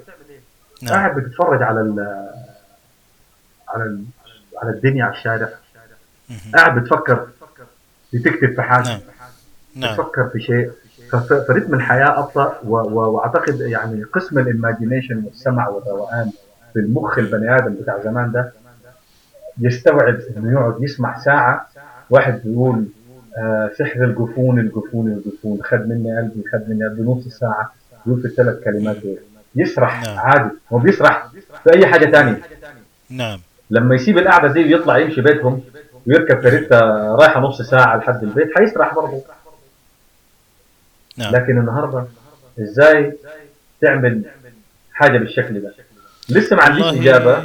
[0.81, 0.93] نعم.
[0.93, 1.99] قاعد بتتفرج على ال
[3.69, 4.03] على ال
[4.61, 5.49] على الدنيا على الشارع.
[6.55, 7.27] قاعد بتفكر
[8.13, 8.87] بتكتب في حاجة.
[8.87, 8.99] نعم.
[9.75, 9.93] نعم.
[9.93, 10.71] بتفكر في شيء.
[11.47, 12.59] فرتم الحياة أبطأ.
[12.63, 16.31] وأعتقد يعني قسم الايماجينيشن والسمع والروقان
[16.73, 18.53] في المخ البني آدم بتاع زمان ده
[19.59, 21.69] يستوعب إنه يقعد يسمع ساعة.
[22.09, 22.85] واحد بيقول
[23.37, 25.59] آه سحر الجفون الجفون الجفون.
[25.63, 27.01] خد مني قلبي خد مني قلبي.
[27.01, 27.73] نص ساعة
[28.05, 29.17] يقول في الثلاث كلمات دول.
[29.55, 30.17] يسرح نعم.
[30.19, 30.49] عادي.
[30.73, 31.27] هو بيسرح
[31.63, 32.41] في أي حاجة ثانية
[33.09, 33.39] نعم.
[33.69, 35.61] لما يسيب القعدة دي ويطلع يمشي بيتهم
[36.07, 36.79] ويركب كاريتا
[37.19, 39.21] رايحة نص ساعة لحد البيت هيسرح برضه.
[41.17, 41.35] نعم.
[41.35, 42.05] لكن النهارده
[42.61, 43.17] إزاي
[43.81, 44.23] تعمل
[44.93, 45.73] حاجة بالشكل ده؟
[46.29, 47.37] لسه ما عنديش إجابة.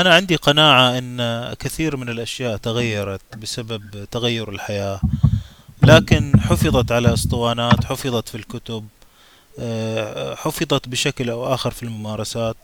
[0.00, 5.00] أنا عندي قناعة أن كثير من الأشياء تغيرت بسبب تغير الحياة.
[5.82, 8.86] لكن حفظت على أسطوانات حفظت في الكتب
[9.58, 12.56] آه، حفظت بشكل أو آخر في الممارسات.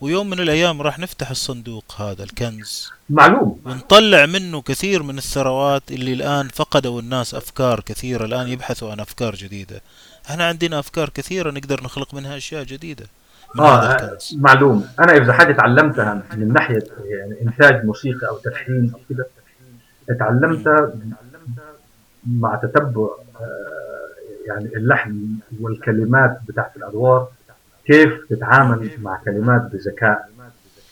[0.00, 2.90] ويوم من الأيام راح نفتح الصندوق هذا الكنز.
[3.10, 3.60] معلوم.
[3.64, 8.24] ونطلع منه كثير من الثروات اللي الآن فقدوا الناس أفكار كثيرة.
[8.24, 9.82] الآن يبحثوا عن أفكار جديدة.
[10.30, 13.04] إحنا عندنا أفكار كثيرة نقدر نخلق منها أشياء جديدة.
[13.04, 13.17] من هذا
[13.58, 14.86] آه معلوم.
[15.00, 19.26] أنا إذا حاجة تعلمتها من ناحية يعني إنتاج موسيقى أو تلحين أو كده
[20.10, 20.92] اتعلمتها
[22.26, 23.08] مع تتبع
[23.40, 24.08] آه،
[24.46, 25.26] يعني اللحن
[25.60, 27.28] والكلمات بتاعت الأدوار.
[27.86, 30.28] كيف تتعامل مع كلمات بذكاء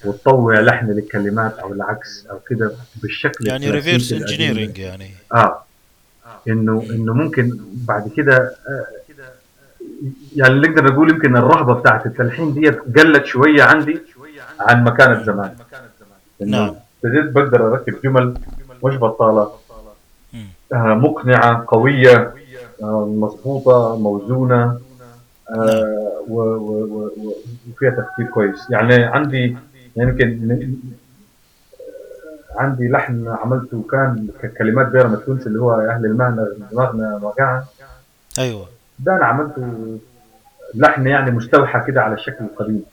[0.04, 4.12] وتطوع لحن للكلمات أو العكس أو كده بالشكل يعني reverse.
[4.12, 5.10] engineering يعني.
[5.34, 5.62] آه.
[6.48, 8.54] إنه إنه ممكن بعد كده
[10.36, 14.00] يعني نقدر نقول يمكن الرهبة بتاعت التلحين دي قلت شوية عندي
[14.60, 15.50] عن ما كانت زمان
[16.40, 16.74] نعم.
[17.04, 18.34] ابتديت بقدر أركب جمل
[18.84, 19.50] مش بطالة.
[20.72, 22.34] آه، مقنعة قوية
[22.82, 24.78] آه، مضبوطة موزونة
[25.50, 27.10] آه، و-
[27.70, 28.70] وفيها تفكير كويس.
[28.70, 29.56] يعني عندي
[29.96, 30.76] يمكن من-
[32.56, 37.64] عندي لحن عملته كان ككلمات بيرم التونسي اللي هو أهل المهنة دماغنا وجعها
[38.38, 38.66] أيوه.
[38.98, 39.98] ده أنا عملته
[40.74, 42.84] لحن يعني مستوحى كده على الشكل القديم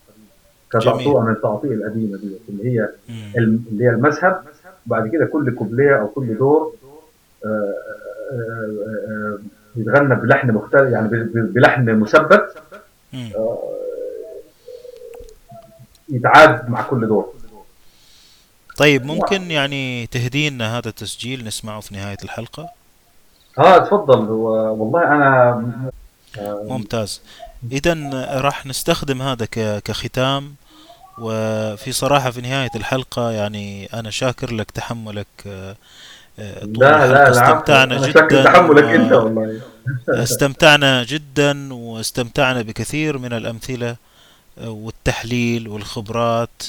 [0.72, 2.90] كتعطوه من التعطيء القديمة دي اللي هي.
[3.38, 4.43] اللي هي المذهب
[4.85, 6.75] بعد كده كل كوبليه أو كل دور
[7.45, 7.73] آه،
[8.32, 8.73] آه،
[9.07, 9.40] آه،
[9.75, 12.56] يتغنى بلحن مختلف يعني بلحن مثبت.
[16.09, 17.33] يتعاد مع كل دور
[18.77, 22.69] طيب ممكن يعني تهدينا هذا التسجيل نسمعه في نهاية الحلقة
[23.59, 24.19] آه تفضل.
[24.30, 25.91] والله أنا
[26.38, 27.22] ممتاز.
[27.72, 27.93] إذا
[28.41, 30.56] راح نستخدم هذا ك- كختام
[31.17, 35.75] وفي صراحة في نهاية الحلقة يعني أنا شاكر لك تحملك آه،
[36.40, 39.61] آه، طول لا لا لا استمتعنا أنا جدا تحملك أنت والله.
[40.23, 43.95] استمتعنا جدا واستمتعنا بكثير من الأمثلة
[44.57, 46.64] آه، والتحليل والخبرات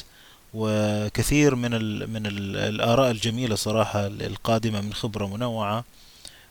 [0.55, 5.85] وكثير من ال من ال الآراء الجميلة صراحة القادمة من خبرة منوعة.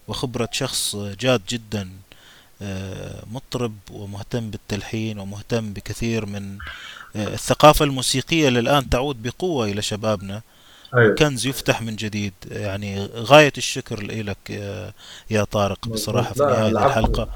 [0.08, 1.90] وخبرة شخص جاد جدا
[2.62, 6.58] آه، مطرب ومهتم بالتلحين ومهتم بكثير من
[7.16, 10.42] آه، الثقافة الموسيقية اللي الآن تعود بقوة إلى شبابنا.
[10.98, 11.16] أيوه.
[11.16, 12.34] كنز يفتح من جديد.
[12.52, 14.94] يعني غاية الشكر لك آه،
[15.30, 16.88] يا طارق بصراحة في نهاية العفو.
[16.88, 17.30] الحلقة.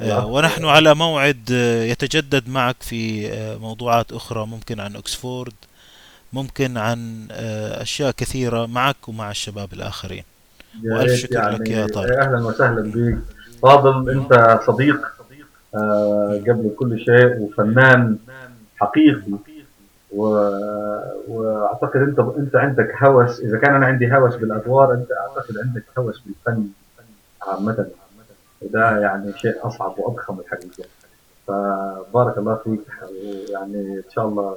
[0.00, 1.50] ونحن على موعد
[1.90, 5.54] يتجدد معك في موضوعات أخرى ممكن عن أكسفورد
[6.32, 10.24] ممكن عن أشياء كثيرة معك ومع الشباب الآخرين.
[10.86, 12.18] ريت شكر لك يا طارق.
[12.18, 13.18] أهلا وسهلا بك
[13.62, 15.12] فاضل أنت صديق
[15.74, 18.18] آه، قبل كل شيء وفنان
[18.76, 19.32] حقيقي.
[20.12, 20.24] و...
[21.28, 23.40] وأعتقد أنت أنت عندك هوس.
[23.40, 26.68] إذا كان أنا عندي هوس بالأدوار أنت أعتقد عندك هوس بالفن
[27.42, 27.86] عامة.
[28.62, 30.84] وده يعني شيء أصعب وأضخم الحقيقة
[31.46, 32.80] فبارك الله فيك
[33.50, 34.56] يعني إن شاء الله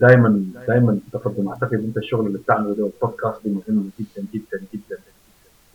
[0.00, 4.98] دائما دائما تقدم اعتقد أنت الشغل اللي بتعمله ده البودكاست دي مهم جدا جدا جدا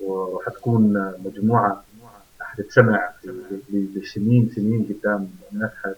[0.01, 1.83] وحتكون مجموعة
[2.39, 3.11] حتتسمع
[3.95, 5.95] لسنين سنين قدام الناس حت-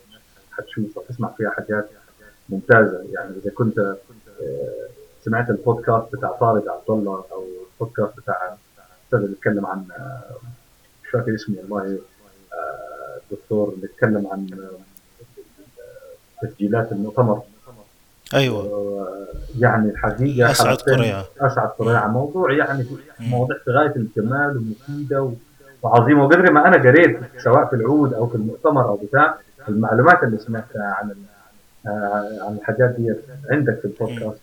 [0.52, 1.90] حتشوفها تسمع فيها حاجات
[2.50, 3.06] ممتازة.
[3.14, 3.95] يعني إذا كنت آه،
[5.24, 8.36] سمعت البودكاست بتاع طارق عبد الله أو البودكاست بتاع
[9.02, 10.36] الاستاذ اللي بيتكلم عن آه،
[11.04, 12.00] مش فاكر اسمه والله
[12.54, 14.80] آه، الدكتور اللي اتكلم عن آه،
[16.45, 17.41] تسجيلات المؤتمر
[18.33, 19.07] أيوة آه،
[19.59, 21.25] يعني الحقيقة أسعد حلقتين- قريعة.
[21.40, 22.85] أسعد قريعة موضوع يعني.
[23.19, 25.32] مواضيع في غاية الجمال ومفيدة
[25.83, 29.35] وعظيمة وقدر ما أنا قريت سواء في العود أو في المؤتمر أو بتاع
[29.69, 31.15] المعلومات اللي سمعتها عن
[31.88, 33.14] آه، عن الحاجات دي
[33.51, 34.41] عندك في البودكاست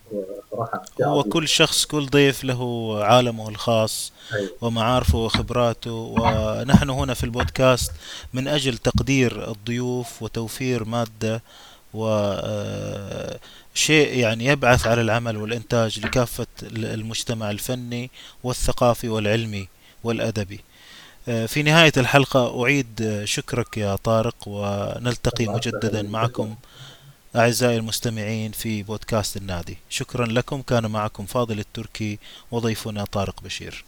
[0.52, 1.22] صراحة هو.
[1.22, 4.50] كل شخص كل ضيف له عالمه الخاص أيوة.
[4.60, 7.92] ومعارفه وخبراته ونحن هنا في البودكاست
[8.34, 11.42] من أجل تقدير الضيوف وتوفير مادة
[11.94, 13.38] وشيء
[14.18, 18.10] يعني يبعث على العمل والإنتاج لكافة المجتمع الفني
[18.44, 19.68] والثقافي والعلمي
[20.04, 20.60] والأدبي.
[21.28, 26.02] آه، في نهاية الحلقة أعيد آه، شكرك يا طارق ونلتقي مجددا.
[26.02, 26.54] معكم
[27.36, 29.78] أعزائي المستمعين في بودكاست النادي.
[29.90, 30.62] شكرا لكم.
[30.62, 32.18] كان معكم فاضل التركي
[32.50, 33.84] وضيفنا طارق بشير.